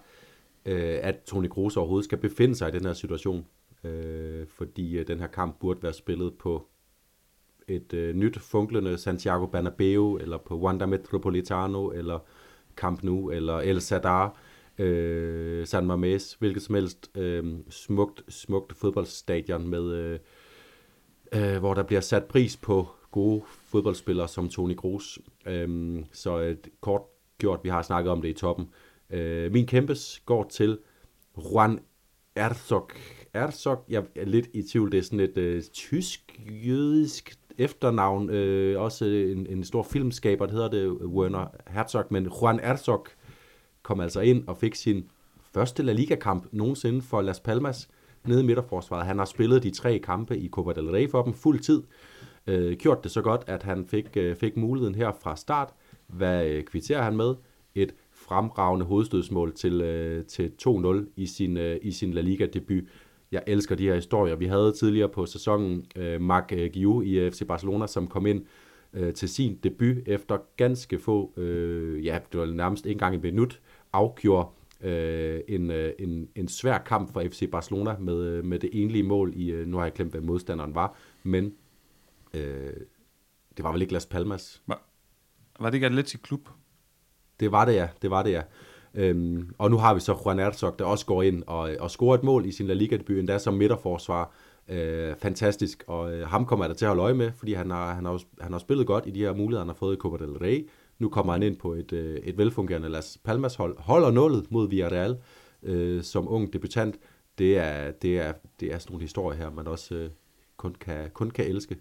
øh, 0.66 1.00
at 1.02 1.16
Toni 1.26 1.48
Kroos 1.48 1.78
overhovedet 1.78 2.06
skal 2.06 2.18
befinde 2.18 2.56
sig 2.56 2.70
i 2.70 2.72
den 2.72 2.86
her 2.86 2.94
situation. 2.94 3.46
Øh, 3.84 4.48
fordi 4.48 4.98
øh, 4.98 5.08
den 5.08 5.20
her 5.20 5.28
kamp 5.28 5.60
burde 5.60 5.84
være 5.84 5.94
spillet 5.94 6.34
på 6.34 6.68
et 7.68 7.94
øh, 7.94 8.16
nyt 8.16 8.40
funklende 8.40 8.98
Santiago 8.98 9.46
Bernabeu, 9.46 10.18
eller 10.18 10.38
på 10.38 10.60
Wanda 10.60 10.86
Metropolitano, 10.86 11.88
eller 11.88 12.20
Camp 12.76 13.04
Nou, 13.04 13.32
eller 13.32 13.60
El 13.60 13.82
Sadar, 13.82 14.38
øh, 14.78 15.68
San 15.68 15.92
Mamés, 15.92 16.36
hvilket 16.40 16.62
som 16.62 16.76
helst 16.76 17.12
øh, 17.18 17.54
smukt, 17.70 18.24
smukt 18.30 18.74
fodboldstadion, 18.78 19.68
med, 19.68 19.94
øh, 19.94 20.20
øh, 21.34 21.60
hvor 21.60 21.74
der 21.74 21.84
bliver 21.84 22.02
sat 22.02 22.24
pris 22.24 22.58
på 22.58 22.88
gode 23.12 23.42
fodboldspillere 23.48 24.28
som 24.28 24.50
Toni 24.50 24.74
Kroos. 24.74 25.20
Øh, 25.48 26.00
så 26.12 26.38
et 26.38 26.68
kort 26.82 27.02
gjort, 27.38 27.60
vi 27.64 27.70
har 27.70 27.82
snakket 27.82 28.12
om 28.12 28.22
det 28.22 28.30
i 28.30 28.34
toppen. 28.34 28.70
Øh, 29.10 29.52
min 29.52 29.68
kæmpes 29.68 30.22
går 30.26 30.44
til 30.44 30.78
Juan 31.38 31.80
Erzog. 32.36 32.90
Erzog, 33.34 33.86
jeg 33.90 34.04
er 34.16 34.26
lidt 34.26 34.48
i 34.54 34.62
tvivl, 34.62 34.92
det 34.92 34.98
er 34.98 35.02
sådan 35.02 35.20
et 35.20 35.38
øh, 35.38 35.64
tysk-jødisk 35.64 37.40
efternavn, 37.58 38.30
øh, 38.30 38.82
også 38.82 39.06
en, 39.06 39.48
en 39.48 39.64
stor 39.64 39.84
filmskaber, 39.84 40.46
der 40.46 40.54
hedder 40.54 40.70
det 40.70 40.92
Werner 40.92 41.48
Herzog, 41.68 42.06
men 42.10 42.30
Juan 42.42 42.60
Herzog 42.60 43.08
kom 43.86 44.00
altså 44.00 44.22
ind 44.22 44.48
og 44.48 44.58
fik 44.58 44.76
sin 44.76 45.06
første 45.54 45.84
La 45.84 45.92
Liga-kamp 45.92 46.48
nogensinde 46.52 47.02
for 47.02 47.22
Las 47.22 47.40
Palmas 47.40 47.90
nede 48.26 48.44
i 48.44 48.46
midterforsvaret. 48.46 49.06
Han 49.06 49.18
har 49.18 49.26
spillet 49.26 49.64
de 49.64 49.72
tre 49.72 50.00
kampe 50.00 50.38
i 50.38 50.50
Copa 50.50 50.74
del 50.74 50.90
Rey 50.90 51.10
for 51.10 51.24
dem 51.24 51.34
fuld 51.34 51.60
tid. 51.60 51.84
Øh, 52.48 52.78
gjort 52.78 53.04
det 53.04 53.12
så 53.12 53.22
godt, 53.22 53.44
at 53.48 53.64
han 53.64 53.86
fik, 53.86 54.06
øh, 54.18 54.36
fik 54.36 54.58
muligheden 54.58 54.96
her 54.96 55.12
fra 55.22 55.36
start. 55.36 55.74
Hvad 56.08 56.48
øh, 56.48 56.64
kvitterer 56.64 57.02
han 57.02 57.16
med? 57.18 57.36
Et 57.76 57.96
fremragende 58.12 58.86
hovedstødsmål 58.86 59.54
til, 59.54 59.82
øh, 59.82 60.26
til 60.26 60.52
2-0 60.62 61.10
i 61.16 61.26
sin, 61.26 61.58
øh, 61.58 61.78
i 61.82 61.92
sin 61.92 62.14
La 62.14 62.22
Liga-debut 62.22 62.84
jeg 63.32 63.44
elsker 63.48 63.76
de 63.76 63.84
her 63.84 63.96
historier. 63.96 64.36
Vi 64.36 64.46
havde 64.46 64.72
tidligere 64.72 65.10
på 65.10 65.26
sæsonen 65.26 65.86
øh, 65.96 66.22
Marc 66.22 66.52
øh, 66.52 66.70
Giu 66.72 67.02
i 67.02 67.30
FC 67.32 67.48
Barcelona, 67.48 67.88
som 67.88 68.08
kom 68.08 68.26
ind 68.26 68.46
øh, 68.94 69.14
til 69.14 69.30
sin 69.30 69.60
debut 69.64 69.98
efter 70.06 70.38
ganske 70.58 71.00
få, 71.00 71.34
øh, 71.38 72.06
ja, 72.06 72.20
det 72.32 72.40
var 72.40 72.46
nærmest 72.46 72.86
ikke 72.86 72.96
engang 72.96 73.16
i 73.16 73.32
minut, 73.32 73.60
afgjorde 73.96 74.50
øh, 74.82 75.42
en, 75.48 75.72
øh, 75.72 75.94
en, 76.00 76.30
en 76.36 76.48
svær 76.48 76.78
kamp 76.78 77.14
for 77.14 77.22
FC 77.22 77.52
Barcelona 77.52 77.98
med, 78.00 78.24
øh, 78.24 78.46
med 78.46 78.60
det 78.60 78.70
enlige 78.74 79.04
mål 79.04 79.34
i, 79.36 79.52
øh, 79.52 79.68
nu 79.68 79.78
har 79.78 79.84
jeg 79.84 79.94
glemt, 79.94 80.12
hvad 80.12 80.22
modstanderen 80.22 80.76
var, 80.76 80.96
men 81.24 81.54
øh, 82.34 82.74
det 83.58 83.64
var 83.64 83.72
vel 83.72 83.82
ikke 83.82 83.94
Las 83.94 84.06
Palmas. 84.06 84.62
Var, 84.68 84.82
var 85.60 85.70
det 85.70 85.74
ikke 85.74 85.88
Atletic 85.88 86.22
Klub? 86.22 86.50
Det 87.40 87.52
var 87.52 87.66
det, 87.66 87.76
ja. 87.76 87.88
Det 88.02 88.10
var 88.10 88.24
det, 88.24 88.32
ja. 88.32 88.42
Øhm, 88.94 89.54
og 89.58 89.72
nu 89.72 89.78
har 89.78 89.94
vi 89.94 90.00
så 90.00 90.18
Juan 90.26 90.40
Herzog, 90.40 90.80
der 90.80 90.86
også 90.86 91.06
går 91.06 91.24
ind 91.24 91.44
og, 91.48 91.76
og 91.80 91.92
scorer 91.92 92.18
et 92.18 92.24
mål 92.24 92.46
i 92.46 92.52
sin 92.52 92.68
La 92.68 92.74
Liga-debut, 92.74 93.18
endda 93.18 93.38
som 93.38 93.54
midterforsvar. 93.54 94.32
Øh, 94.70 95.16
fantastisk, 95.16 95.84
og 95.88 96.14
øh, 96.14 96.28
ham 96.28 96.46
kommer 96.46 96.68
da 96.68 96.74
til 96.74 96.86
at 96.86 96.90
holde 96.90 97.04
øje 97.04 97.14
med, 97.14 97.32
fordi 97.38 97.54
han 97.54 97.72
har, 97.72 97.94
han, 97.94 98.06
har, 98.06 98.22
han 98.42 98.52
har 98.52 98.60
spillet 98.60 98.88
godt 98.88 99.08
i 99.08 99.12
de 99.12 99.20
her 99.20 99.34
muligheder, 99.34 99.60
han 99.60 99.68
har 99.70 99.76
fået 99.76 99.96
i 99.96 100.00
Copa 100.00 100.26
del 100.26 100.38
Rey. 100.38 100.68
Nu 101.00 101.10
kommer 101.10 101.34
han 101.34 101.44
ind 101.44 101.58
på 101.58 101.74
et, 101.74 101.94
øh, 101.94 102.16
et 102.16 102.38
velfungerende 102.38 102.90
Las 102.90 103.20
Palmas 103.24 103.56
hold, 103.56 103.80
holder 103.80 104.12
nullet 104.12 104.52
mod 104.52 104.70
Villarreal 104.70 105.18
øh, 105.64 106.04
som 106.04 106.28
ung 106.28 106.54
debutant. 106.54 106.96
Det 107.38 107.58
er, 107.58 107.92
det, 107.92 108.20
er, 108.20 108.34
det 108.60 108.74
er 108.74 108.80
sådan 108.80 108.92
nogle 108.92 109.04
historier 109.04 109.38
her, 109.38 109.52
man 109.52 109.68
også 109.68 109.96
øh, 109.96 110.10
kun, 110.58 110.76
kan, 110.76 111.10
kun 111.14 111.32
kan 111.32 111.46
elske. 111.46 111.78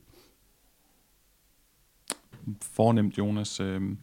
Fornemt, 2.63 3.19
Jonas. 3.19 3.61
Øhm, 3.61 3.99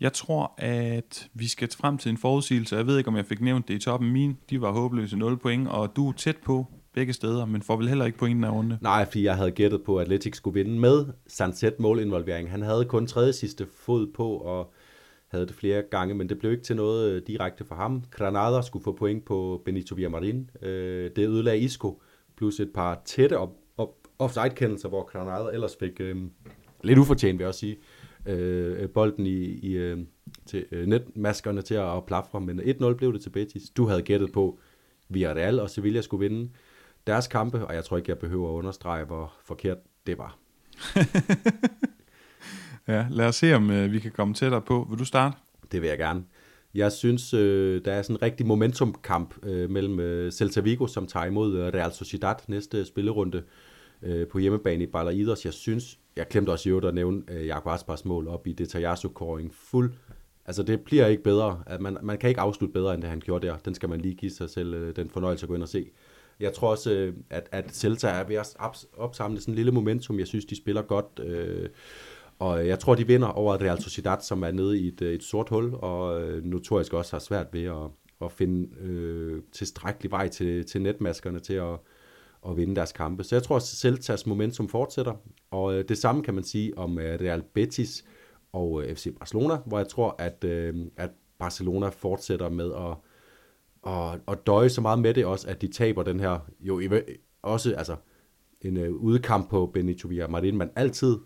jeg 0.00 0.12
tror, 0.12 0.54
at 0.58 1.30
vi 1.34 1.48
skal 1.48 1.70
frem 1.70 1.98
til 1.98 2.10
en 2.10 2.16
forudsigelse. 2.16 2.76
Jeg 2.76 2.86
ved 2.86 2.98
ikke, 2.98 3.08
om 3.08 3.16
jeg 3.16 3.26
fik 3.26 3.40
nævnt 3.40 3.68
det 3.68 3.74
i 3.74 3.78
toppen. 3.78 4.12
Min, 4.12 4.38
de 4.50 4.60
var 4.60 4.72
håbløse 4.72 5.16
0 5.16 5.38
point, 5.38 5.68
og 5.68 5.96
du 5.96 6.08
er 6.08 6.12
tæt 6.12 6.36
på 6.36 6.66
begge 6.94 7.12
steder, 7.12 7.46
men 7.46 7.62
får 7.62 7.76
vel 7.76 7.88
heller 7.88 8.04
ikke 8.04 8.18
pointen 8.18 8.44
af 8.44 8.50
runde. 8.50 8.78
Nej, 8.80 9.04
fordi 9.04 9.24
jeg 9.24 9.36
havde 9.36 9.50
gættet 9.50 9.82
på, 9.82 9.98
at 9.98 10.02
Atletic 10.02 10.36
skulle 10.36 10.54
vinde 10.54 10.80
med 10.80 11.06
Sanset 11.26 11.80
målinvolvering. 11.80 12.50
Han 12.50 12.62
havde 12.62 12.84
kun 12.84 13.06
tredje 13.06 13.32
sidste 13.32 13.66
fod 13.66 14.06
på, 14.06 14.36
og 14.36 14.72
havde 15.28 15.46
det 15.46 15.54
flere 15.54 15.82
gange, 15.90 16.14
men 16.14 16.28
det 16.28 16.38
blev 16.38 16.52
ikke 16.52 16.64
til 16.64 16.76
noget 16.76 17.10
øh, 17.10 17.22
direkte 17.26 17.64
for 17.64 17.74
ham. 17.74 18.04
Granada 18.10 18.62
skulle 18.62 18.84
få 18.84 18.92
point 18.92 19.24
på 19.24 19.62
Benito 19.64 19.94
Villamarin. 19.94 20.50
Øh, 20.62 21.10
det 21.16 21.28
ødelagde 21.28 21.58
Isco, 21.58 22.02
plus 22.36 22.60
et 22.60 22.70
par 22.74 23.02
tætte 23.04 23.38
op, 23.38 23.50
op, 23.76 23.94
offside-kendelser, 24.18 24.88
hvor 24.88 25.02
Granada 25.04 25.50
ellers 25.52 25.76
fik 25.76 26.00
øh, 26.00 26.16
lidt 26.82 26.98
ufortjent, 26.98 27.38
vil 27.38 27.44
jeg 27.44 27.48
også 27.48 27.60
sige, 27.60 27.78
øh, 28.26 28.88
bolden 28.88 29.26
i, 29.26 29.44
i 29.44 29.72
øh, 29.72 29.98
til, 30.46 30.64
øh, 30.72 30.86
netmaskerne 30.86 31.62
til 31.62 31.74
at, 31.74 31.96
at 31.96 32.04
plafre, 32.04 32.40
men 32.40 32.60
1-0 32.60 32.92
blev 32.92 33.12
det 33.12 33.20
til 33.20 33.30
Betis. 33.30 33.70
Du 33.70 33.86
havde 33.86 34.02
gættet 34.02 34.32
på, 34.32 34.58
Villarreal 35.08 35.60
og 35.60 35.70
Sevilla 35.70 36.00
skulle 36.00 36.28
vinde 36.28 36.50
deres 37.06 37.28
kampe, 37.28 37.66
og 37.66 37.74
jeg 37.74 37.84
tror 37.84 37.96
ikke, 37.96 38.10
jeg 38.10 38.18
behøver 38.18 38.48
at 38.48 38.52
understrege, 38.52 39.04
hvor 39.04 39.32
forkert 39.44 39.78
det 40.06 40.18
var. 40.18 40.38
ja, 42.88 43.06
lad 43.10 43.26
os 43.26 43.36
se, 43.36 43.54
om 43.54 43.70
øh, 43.70 43.92
vi 43.92 43.98
kan 43.98 44.10
komme 44.10 44.34
tættere 44.34 44.60
på. 44.60 44.86
Vil 44.90 44.98
du 44.98 45.04
starte? 45.04 45.36
Det 45.72 45.82
vil 45.82 45.88
jeg 45.88 45.98
gerne. 45.98 46.24
Jeg 46.74 46.92
synes, 46.92 47.34
øh, 47.34 47.84
der 47.84 47.92
er 47.92 48.02
sådan 48.02 48.16
en 48.16 48.22
rigtig 48.22 48.46
momentumkamp 48.46 49.34
øh, 49.42 49.70
mellem 49.70 50.00
øh, 50.00 50.32
Celta 50.32 50.60
Vigo, 50.60 50.86
som 50.86 51.06
tager 51.06 51.26
imod 51.26 51.58
øh, 51.58 51.66
Real 51.66 51.92
Sociedad 51.92 52.34
næste 52.48 52.84
spillerunde 52.84 53.42
øh, 54.02 54.26
på 54.26 54.38
hjemmebane 54.38 54.84
i 54.84 54.86
Balaidos. 54.86 55.44
Jeg 55.44 55.52
synes, 55.52 55.98
jeg 56.16 56.28
glemte 56.28 56.50
også 56.50 56.68
jo 56.68 56.78
at 56.78 56.94
nævne 56.94 57.22
øh, 57.28 57.46
Jakob 57.46 57.72
Aspars 57.72 58.04
mål 58.04 58.28
op 58.28 58.46
i 58.46 58.52
Detajasso-kåring 58.52 59.54
fuld. 59.54 59.92
Altså 60.46 60.62
det 60.62 60.80
bliver 60.80 61.06
ikke 61.06 61.22
bedre. 61.22 61.62
At 61.66 61.80
man, 61.80 61.98
man 62.02 62.18
kan 62.18 62.28
ikke 62.28 62.40
afslutte 62.40 62.72
bedre, 62.72 62.94
end 62.94 63.02
det 63.02 63.10
han 63.10 63.20
gjorde 63.20 63.46
der. 63.46 63.56
Den 63.56 63.74
skal 63.74 63.88
man 63.88 64.00
lige 64.00 64.14
give 64.14 64.30
sig 64.30 64.50
selv 64.50 64.74
øh, 64.74 64.96
den 64.96 65.10
fornøjelse 65.10 65.44
at 65.44 65.48
gå 65.48 65.54
ind 65.54 65.62
og 65.62 65.68
se. 65.68 65.90
Jeg 66.42 66.52
tror 66.52 66.70
også, 66.70 66.92
øh, 66.92 67.14
at, 67.30 67.48
at 67.52 67.76
Celta 67.76 68.08
er 68.08 68.24
ved 68.24 68.36
at 68.36 68.56
opsamle 68.96 69.40
sådan 69.40 69.52
en 69.52 69.56
lille 69.56 69.72
momentum. 69.72 70.18
Jeg 70.18 70.26
synes, 70.26 70.44
de 70.44 70.56
spiller 70.56 70.82
godt. 70.82 71.20
Øh, 71.24 71.68
og 72.38 72.66
jeg 72.66 72.78
tror, 72.78 72.94
de 72.94 73.06
vinder 73.06 73.28
over 73.28 73.60
Real 73.60 73.82
Sociedad, 73.82 74.20
som 74.20 74.42
er 74.42 74.50
nede 74.50 74.80
i 74.80 74.88
et, 74.88 75.02
øh, 75.02 75.14
et 75.14 75.22
sort 75.22 75.48
hul, 75.48 75.74
og 75.74 76.22
øh, 76.22 76.44
notorisk 76.44 76.92
også 76.92 77.12
har 77.12 77.20
svært 77.20 77.46
ved 77.52 77.64
at, 77.64 77.90
at 78.20 78.32
finde 78.32 78.76
øh, 78.80 79.42
tilstrækkelig 79.52 80.10
vej 80.10 80.28
til, 80.28 80.66
til 80.66 80.82
netmaskerne 80.82 81.38
til 81.38 81.54
at, 81.54 81.78
at 82.48 82.56
vinde 82.56 82.76
deres 82.76 82.92
kampe. 82.92 83.24
Så 83.24 83.34
jeg 83.34 83.42
tror, 83.42 83.56
at 83.56 83.62
Celtas 83.62 84.26
momentum 84.26 84.68
fortsætter, 84.68 85.14
og 85.50 85.74
øh, 85.74 85.84
det 85.88 85.98
samme 85.98 86.22
kan 86.22 86.34
man 86.34 86.44
sige 86.44 86.78
om 86.78 86.98
øh, 86.98 87.20
Real 87.20 87.42
Betis 87.54 88.04
og 88.52 88.82
øh, 88.82 88.94
FC 88.94 89.16
Barcelona, 89.18 89.56
hvor 89.66 89.78
jeg 89.78 89.88
tror, 89.88 90.16
at, 90.18 90.44
øh, 90.44 90.74
at 90.96 91.10
Barcelona 91.38 91.88
fortsætter 91.88 92.48
med 92.48 92.72
at, 92.72 92.96
at, 93.86 94.20
at 94.28 94.46
døje 94.46 94.68
så 94.68 94.80
meget 94.80 94.98
med 94.98 95.14
det 95.14 95.26
også, 95.26 95.48
at 95.48 95.62
de 95.62 95.68
taber 95.68 96.02
den 96.02 96.20
her, 96.20 96.38
jo 96.60 96.82
også 97.42 97.74
altså, 97.74 97.96
en 98.60 98.76
øh, 98.76 98.92
udekamp 98.92 99.50
på 99.50 99.66
Benito 99.66 100.08
Villamarin, 100.08 100.56
man 100.56 100.70
altid 100.76 101.18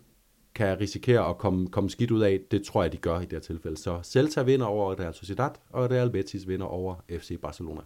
kan 0.55 0.79
risikere 0.79 1.29
at 1.29 1.37
komme, 1.37 1.67
komme 1.67 1.89
skidt 1.89 2.11
ud 2.11 2.21
af. 2.21 2.39
Det 2.51 2.63
tror 2.63 2.83
jeg, 2.83 2.91
de 2.91 2.97
gør 2.97 3.19
i 3.19 3.21
det 3.21 3.31
her 3.31 3.39
tilfælde. 3.39 3.77
Så 3.77 3.99
Celta 4.03 4.41
vinder 4.41 4.65
over 4.65 4.99
Real 4.99 5.13
Sociedad, 5.13 5.49
og 5.69 5.91
Real 5.91 6.09
Betis 6.09 6.47
vinder 6.47 6.65
over 6.65 6.95
FC 7.09 7.39
Barcelona. 7.41 7.81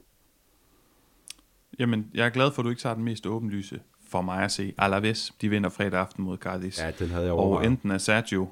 Jamen, 1.80 2.08
jeg 2.14 2.26
er 2.26 2.30
glad 2.30 2.52
for, 2.52 2.62
at 2.62 2.64
du 2.64 2.70
ikke 2.70 2.82
tager 2.82 2.96
den 2.96 3.04
mest 3.04 3.28
åbenlyse 3.28 3.80
for 4.10 4.22
mig 4.22 4.44
at 4.44 4.52
se. 4.52 4.74
Alaves, 4.78 5.34
de 5.42 5.50
vinder 5.50 5.70
fredag 5.70 6.00
aften 6.00 6.24
mod 6.24 6.38
Cardis. 6.38 6.80
Ja, 6.80 6.92
den 7.00 7.10
havde 7.10 7.26
jeg 7.26 7.34
Og 7.34 7.66
enten 7.66 7.92
er 7.92 7.98
Sergio, 7.98 8.48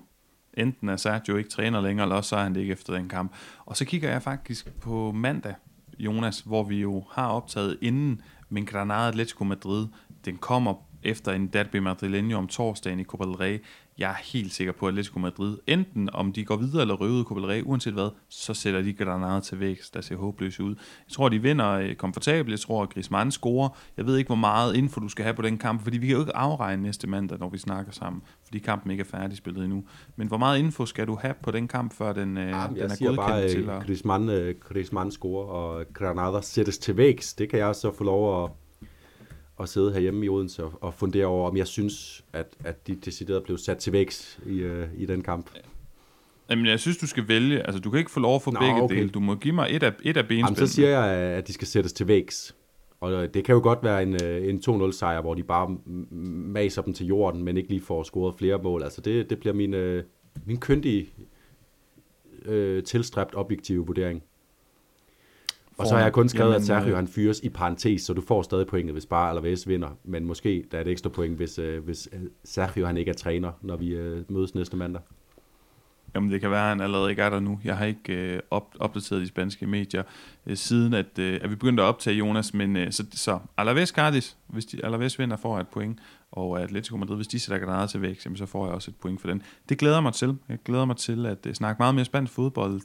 enten 0.53 0.89
er 0.89 0.95
Sergio 0.95 1.35
ikke 1.35 1.49
træner 1.49 1.81
længere, 1.81 2.05
eller 2.05 2.15
også 2.15 2.29
så 2.29 2.35
er 2.35 2.43
han 2.43 2.55
det 2.55 2.61
ikke 2.61 2.73
efter 2.73 2.93
den 2.93 3.09
kamp. 3.09 3.33
Og 3.65 3.77
så 3.77 3.85
kigger 3.85 4.11
jeg 4.11 4.21
faktisk 4.21 4.79
på 4.79 5.11
mandag, 5.11 5.53
Jonas, 5.99 6.39
hvor 6.39 6.63
vi 6.63 6.81
jo 6.81 7.03
har 7.11 7.27
optaget 7.27 7.77
inden, 7.81 8.21
men 8.49 8.65
Granada 8.65 9.07
Atletico 9.07 9.43
Madrid, 9.43 9.87
den 10.25 10.37
kommer 10.37 10.73
efter 11.03 11.31
en 11.31 11.47
derby 11.47 11.75
madrileño 11.75 12.33
om 12.33 12.47
torsdagen 12.47 12.99
i 12.99 13.03
Copa 13.03 13.25
del 13.25 13.35
Rey. 13.35 13.59
Jeg 13.99 14.09
er 14.09 14.15
helt 14.33 14.53
sikker 14.53 14.73
på, 14.73 14.87
at 14.87 14.91
Atletico 14.91 15.19
Madrid, 15.19 15.57
enten 15.67 16.09
om 16.13 16.33
de 16.33 16.45
går 16.45 16.55
videre 16.55 16.81
eller 16.81 16.95
røver 16.95 17.13
ud 17.13 17.23
Copa 17.23 17.61
uanset 17.65 17.93
hvad, 17.93 18.09
så 18.29 18.53
sætter 18.53 18.81
de 18.81 18.93
Granada 18.93 19.39
til 19.39 19.59
vækst, 19.59 19.93
der 19.93 20.01
ser 20.01 20.15
håbløse 20.15 20.63
ud. 20.63 20.75
Jeg 21.07 21.11
tror, 21.11 21.29
de 21.29 21.41
vinder 21.41 21.71
øh, 21.71 21.95
komfortabelt. 21.95 22.51
Jeg 22.51 22.59
tror, 22.59 22.83
at 22.83 22.89
Griezmann 22.89 23.31
scorer. 23.31 23.69
Jeg 23.97 24.05
ved 24.05 24.17
ikke, 24.17 24.27
hvor 24.27 24.35
meget 24.35 24.75
info 24.75 24.99
du 24.99 25.09
skal 25.09 25.23
have 25.23 25.33
på 25.33 25.41
den 25.41 25.57
kamp, 25.57 25.83
fordi 25.83 25.97
vi 25.97 26.07
kan 26.07 26.15
jo 26.15 26.21
ikke 26.21 26.35
afregne 26.35 26.83
næste 26.83 27.07
mandag, 27.07 27.39
når 27.39 27.49
vi 27.49 27.57
snakker 27.57 27.91
sammen, 27.91 28.21
fordi 28.43 28.59
kampen 28.59 28.91
ikke 28.91 29.01
er 29.01 29.17
færdigspillet 29.17 29.63
endnu. 29.63 29.83
Men 30.15 30.27
hvor 30.27 30.37
meget 30.37 30.59
info 30.59 30.85
skal 30.85 31.07
du 31.07 31.17
have 31.21 31.33
på 31.43 31.51
den 31.51 31.67
kamp, 31.67 31.93
før 31.93 32.13
den, 32.13 32.37
øh, 32.37 32.49
Jamen, 32.49 32.75
den 32.75 32.83
er 32.83 32.87
godkendt 32.87 33.15
bare, 33.15 33.49
til? 33.49 33.69
at 33.69 33.75
At... 33.75 33.85
Griezmann, 33.85 34.29
øh, 34.29 34.55
Griezmann 34.59 35.11
scorer, 35.11 35.45
og 35.45 35.85
Granada 35.93 36.41
sættes 36.41 36.77
til 36.77 36.97
vækst. 36.97 37.39
Det 37.39 37.49
kan 37.49 37.59
jeg 37.59 37.75
så 37.75 37.91
få 37.97 38.03
lov 38.03 38.43
at, 38.43 38.51
at 39.59 39.69
sidde 39.69 39.93
herhjemme 39.93 40.25
i 40.25 40.29
Odense 40.29 40.63
og, 40.63 40.73
og 40.81 40.93
fundere 40.93 41.25
over, 41.25 41.49
om 41.49 41.57
jeg 41.57 41.67
synes, 41.67 42.25
at, 42.33 42.47
at 42.63 42.87
de 42.87 42.95
decideret 42.95 43.43
blev 43.43 43.57
sat 43.57 43.77
til 43.77 43.93
vækst 43.93 44.39
i, 44.45 44.59
øh, 44.59 44.87
i 44.97 45.05
den 45.05 45.21
kamp. 45.21 45.49
Jamen, 46.49 46.65
jeg 46.65 46.79
synes, 46.79 46.97
du 46.97 47.07
skal 47.07 47.27
vælge. 47.27 47.61
Altså, 47.61 47.81
du 47.81 47.89
kan 47.89 47.99
ikke 47.99 48.11
få 48.11 48.19
lov 48.19 48.35
at 48.35 48.41
få 48.41 48.51
Nå, 48.51 48.59
begge 48.59 48.81
okay. 48.81 48.95
dele. 48.95 49.09
Du 49.09 49.19
må 49.19 49.35
give 49.35 49.55
mig 49.55 49.67
et 49.69 49.83
af, 49.83 49.93
et 50.03 50.17
af 50.17 50.23
Jamen, 50.23 50.27
benspændene. 50.27 50.67
så 50.67 50.73
siger 50.73 50.89
jeg, 50.89 51.05
at 51.15 51.47
de 51.47 51.53
skal 51.53 51.67
sættes 51.67 51.93
til 51.93 52.07
vækst. 52.07 52.55
Og 52.99 53.11
øh, 53.11 53.29
det 53.33 53.43
kan 53.43 53.55
jo 53.55 53.61
godt 53.61 53.83
være 53.83 54.03
en, 54.03 54.23
øh, 54.23 54.49
en 54.49 54.61
2-0 54.67 54.91
sejr, 54.91 55.21
hvor 55.21 55.33
de 55.33 55.43
bare 55.43 55.77
maser 56.51 56.81
dem 56.81 56.93
til 56.93 57.07
jorden, 57.07 57.43
men 57.43 57.57
ikke 57.57 57.69
lige 57.69 57.81
får 57.81 58.03
scoret 58.03 58.35
flere 58.37 58.57
mål. 58.57 58.83
Altså 58.83 59.01
det, 59.01 59.29
det 59.29 59.39
bliver 59.39 59.53
min, 59.53 59.73
øh, 59.73 60.03
min 60.45 60.59
kyndige, 60.59 61.09
øh, 62.45 62.83
tilstræbt 62.83 63.35
objektive 63.35 63.85
vurdering. 63.85 64.23
Og 65.79 65.87
så 65.87 65.95
har 65.95 66.03
jeg 66.03 66.13
kun 66.13 66.29
skrevet, 66.29 66.49
Jamen, 66.49 66.61
at 66.61 66.65
Sergio 66.65 66.89
øh, 66.89 66.95
han 66.95 67.07
fyres 67.07 67.39
i 67.43 67.49
parentes, 67.49 68.01
så 68.01 68.13
du 68.13 68.21
får 68.21 68.41
stadig 68.41 68.67
pointet, 68.67 68.93
hvis 68.93 69.05
bare 69.05 69.29
Alaves 69.29 69.67
vinder. 69.67 69.89
Men 70.03 70.25
måske 70.25 70.65
der 70.71 70.77
er 70.77 70.81
et 70.81 70.87
ekstra 70.87 71.09
point, 71.09 71.35
hvis, 71.35 71.59
øh, 71.59 71.83
hvis 71.83 72.09
øh, 72.13 72.19
Sergio 72.43 72.85
han 72.85 72.97
ikke 72.97 73.09
er 73.09 73.15
træner, 73.15 73.51
når 73.61 73.77
vi 73.77 73.87
øh, 73.89 74.23
mødes 74.29 74.55
næste 74.55 74.77
mandag. 74.77 75.01
Jamen, 76.15 76.31
det 76.31 76.41
kan 76.41 76.51
være, 76.51 76.61
at 76.61 76.69
han 76.69 76.81
allerede 76.81 77.09
ikke 77.09 77.21
er 77.21 77.29
der 77.29 77.39
nu. 77.39 77.59
Jeg 77.63 77.77
har 77.77 77.85
ikke 77.85 78.13
øh, 78.13 78.39
op, 78.51 78.75
opdateret 78.79 79.21
de 79.21 79.27
spanske 79.27 79.67
medier, 79.67 80.03
øh, 80.45 80.57
siden 80.57 80.93
at, 80.93 81.19
øh, 81.19 81.39
at 81.41 81.49
vi 81.49 81.55
begyndte 81.55 81.83
at 81.83 81.87
optage 81.87 82.15
Jonas. 82.15 82.53
Men 82.53 82.77
øh, 82.77 82.91
så, 82.91 83.05
så 83.11 83.39
Alaves 83.57 83.89
Cardis, 83.89 84.37
hvis 84.47 84.65
de, 84.65 84.85
Alaves 84.85 85.19
vinder, 85.19 85.37
får 85.37 85.55
jeg 85.55 85.61
et 85.61 85.67
point. 85.67 85.99
Og 86.31 86.61
Atletico 86.61 86.97
Madrid, 86.97 87.15
hvis 87.15 87.27
de 87.27 87.39
sætter 87.39 87.65
Granada 87.65 87.87
til 87.87 88.01
væk, 88.01 88.19
så 88.35 88.45
får 88.45 88.65
jeg 88.65 88.75
også 88.75 88.91
et 88.91 88.95
point 88.95 89.21
for 89.21 89.27
den. 89.27 89.41
Det 89.69 89.77
glæder 89.77 90.01
mig 90.01 90.13
til. 90.13 90.37
Jeg 90.49 90.57
glæder 90.65 90.85
mig 90.85 90.97
til 90.97 91.25
at 91.25 91.45
øh, 91.45 91.53
snakke 91.53 91.79
meget 91.79 91.95
mere 91.95 92.05
spansk 92.05 92.33
fodbold 92.33 92.81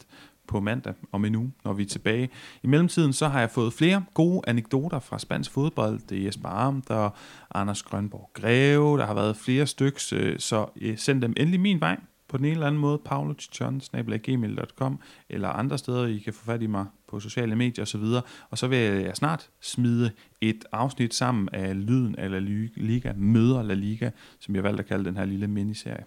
på 0.48 0.60
mandag 0.60 0.94
om 1.12 1.24
en 1.24 1.34
uge, 1.34 1.52
når 1.64 1.72
vi 1.72 1.82
er 1.82 1.86
tilbage. 1.86 2.28
I 2.62 2.66
mellemtiden 2.66 3.12
så 3.12 3.28
har 3.28 3.40
jeg 3.40 3.50
fået 3.50 3.72
flere 3.72 4.04
gode 4.14 4.40
anekdoter 4.46 5.00
fra 5.00 5.18
spansk 5.18 5.50
fodbold. 5.50 6.00
Det 6.08 6.18
er 6.18 6.24
Jesper 6.24 6.48
Arm, 6.48 6.82
der 6.82 7.10
Anders 7.54 7.82
Grønborg 7.82 8.30
Greve, 8.34 8.98
der 8.98 9.06
har 9.06 9.14
været 9.14 9.36
flere 9.36 9.66
styks, 9.66 10.12
øh, 10.12 10.38
så 10.38 10.66
øh, 10.80 10.98
send 10.98 11.22
dem 11.22 11.34
endelig 11.36 11.60
min 11.60 11.80
vej 11.80 11.96
på 12.28 12.38
den 12.38 12.44
ene 12.44 12.52
eller 12.52 12.66
anden 12.66 12.80
måde, 12.80 12.98
paulochichon.gmail.com 13.04 15.00
eller 15.28 15.48
andre 15.48 15.78
steder, 15.78 16.06
I 16.06 16.18
kan 16.18 16.32
få 16.32 16.44
fat 16.44 16.62
i 16.62 16.66
mig 16.66 16.86
på 17.08 17.20
sociale 17.20 17.56
medier 17.56 17.82
osv. 17.82 18.02
Og 18.50 18.58
så 18.58 18.66
vil 18.66 18.78
jeg 18.78 19.16
snart 19.16 19.50
smide 19.60 20.10
et 20.40 20.64
afsnit 20.72 21.14
sammen 21.14 21.48
af 21.52 21.86
Lyden 21.86 22.16
af 22.16 22.30
La 22.30 22.38
Liga, 22.76 23.12
Møder 23.16 23.62
La 23.62 23.74
Liga, 23.74 24.10
som 24.40 24.54
jeg 24.54 24.62
valgte 24.62 24.82
at 24.82 24.88
kalde 24.88 25.04
den 25.04 25.16
her 25.16 25.24
lille 25.24 25.48
miniserie. 25.48 26.04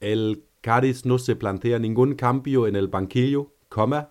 El 0.00 0.36
Cádiz 0.62 1.04
no 1.04 1.18
se 1.18 1.34
plantea 1.34 1.78
ningún 1.78 2.14
cambio 2.14 2.66
en 2.66 2.76
el 2.76 2.88
banquillo, 2.88 3.46
comma, 3.68 4.04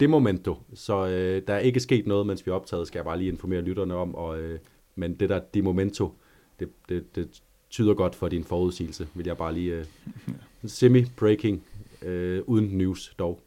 de 0.00 0.08
momento. 0.08 0.58
Så 0.74 1.06
øh, 1.06 1.42
der 1.46 1.54
er 1.54 1.58
ikke 1.58 1.80
sket 1.80 2.06
noget, 2.06 2.26
mens 2.26 2.46
vi 2.46 2.50
er 2.50 2.54
optaget, 2.54 2.86
skal 2.86 2.98
jeg 2.98 3.04
bare 3.04 3.18
lige 3.18 3.32
informere 3.32 3.60
lytterne 3.60 3.94
om. 3.94 4.14
Og, 4.14 4.40
øh, 4.40 4.58
men 4.96 5.14
det 5.14 5.28
der 5.28 5.38
de 5.38 5.62
momento, 5.62 6.14
det, 6.60 6.68
det, 6.88 7.16
det 7.16 7.42
tyder 7.70 7.94
godt 7.94 8.14
for 8.14 8.28
din 8.28 8.44
forudsigelse, 8.44 9.08
vil 9.14 9.26
jeg 9.26 9.36
bare 9.36 9.54
lige... 9.54 9.72
Øh, 9.72 9.84
semi-breaking, 10.64 11.62
øh, 12.02 12.42
uden 12.46 12.78
news 12.78 13.14
dog. 13.18 13.40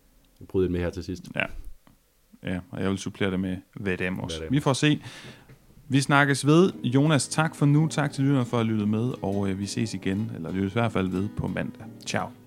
Bryde 0.48 0.66
ind 0.66 0.72
med 0.72 0.82
her 0.82 0.90
til 0.90 1.04
sidst. 1.04 1.24
Ja. 1.36 1.46
ja, 2.44 2.60
og 2.72 2.82
jeg 2.82 2.90
vil 2.90 2.98
supplere 2.98 3.32
det 3.32 3.40
med 3.40 3.58
VDM 3.80 4.20
også. 4.20 4.44
VDM. 4.44 4.54
Vi 4.54 4.60
får 4.60 4.74
se. 4.74 5.02
Vi 5.90 6.02
snakkes 6.02 6.46
ved. 6.46 6.74
Jonas, 6.84 7.28
tak 7.28 7.56
for 7.56 7.66
nu. 7.66 7.88
Tak 7.88 8.12
til 8.12 8.24
lytterne 8.24 8.46
for 8.46 8.60
at 8.60 8.66
lytte 8.66 8.86
med, 8.86 9.14
og 9.22 9.50
øh, 9.50 9.60
vi 9.60 9.66
ses 9.66 9.94
igen, 9.94 10.32
eller 10.36 10.52
lyttes 10.52 10.72
i 10.72 10.74
hvert 10.74 10.92
fald 10.92 11.10
ved 11.10 11.30
på 11.38 11.48
mandag. 11.48 11.86
Ciao. 12.06 12.45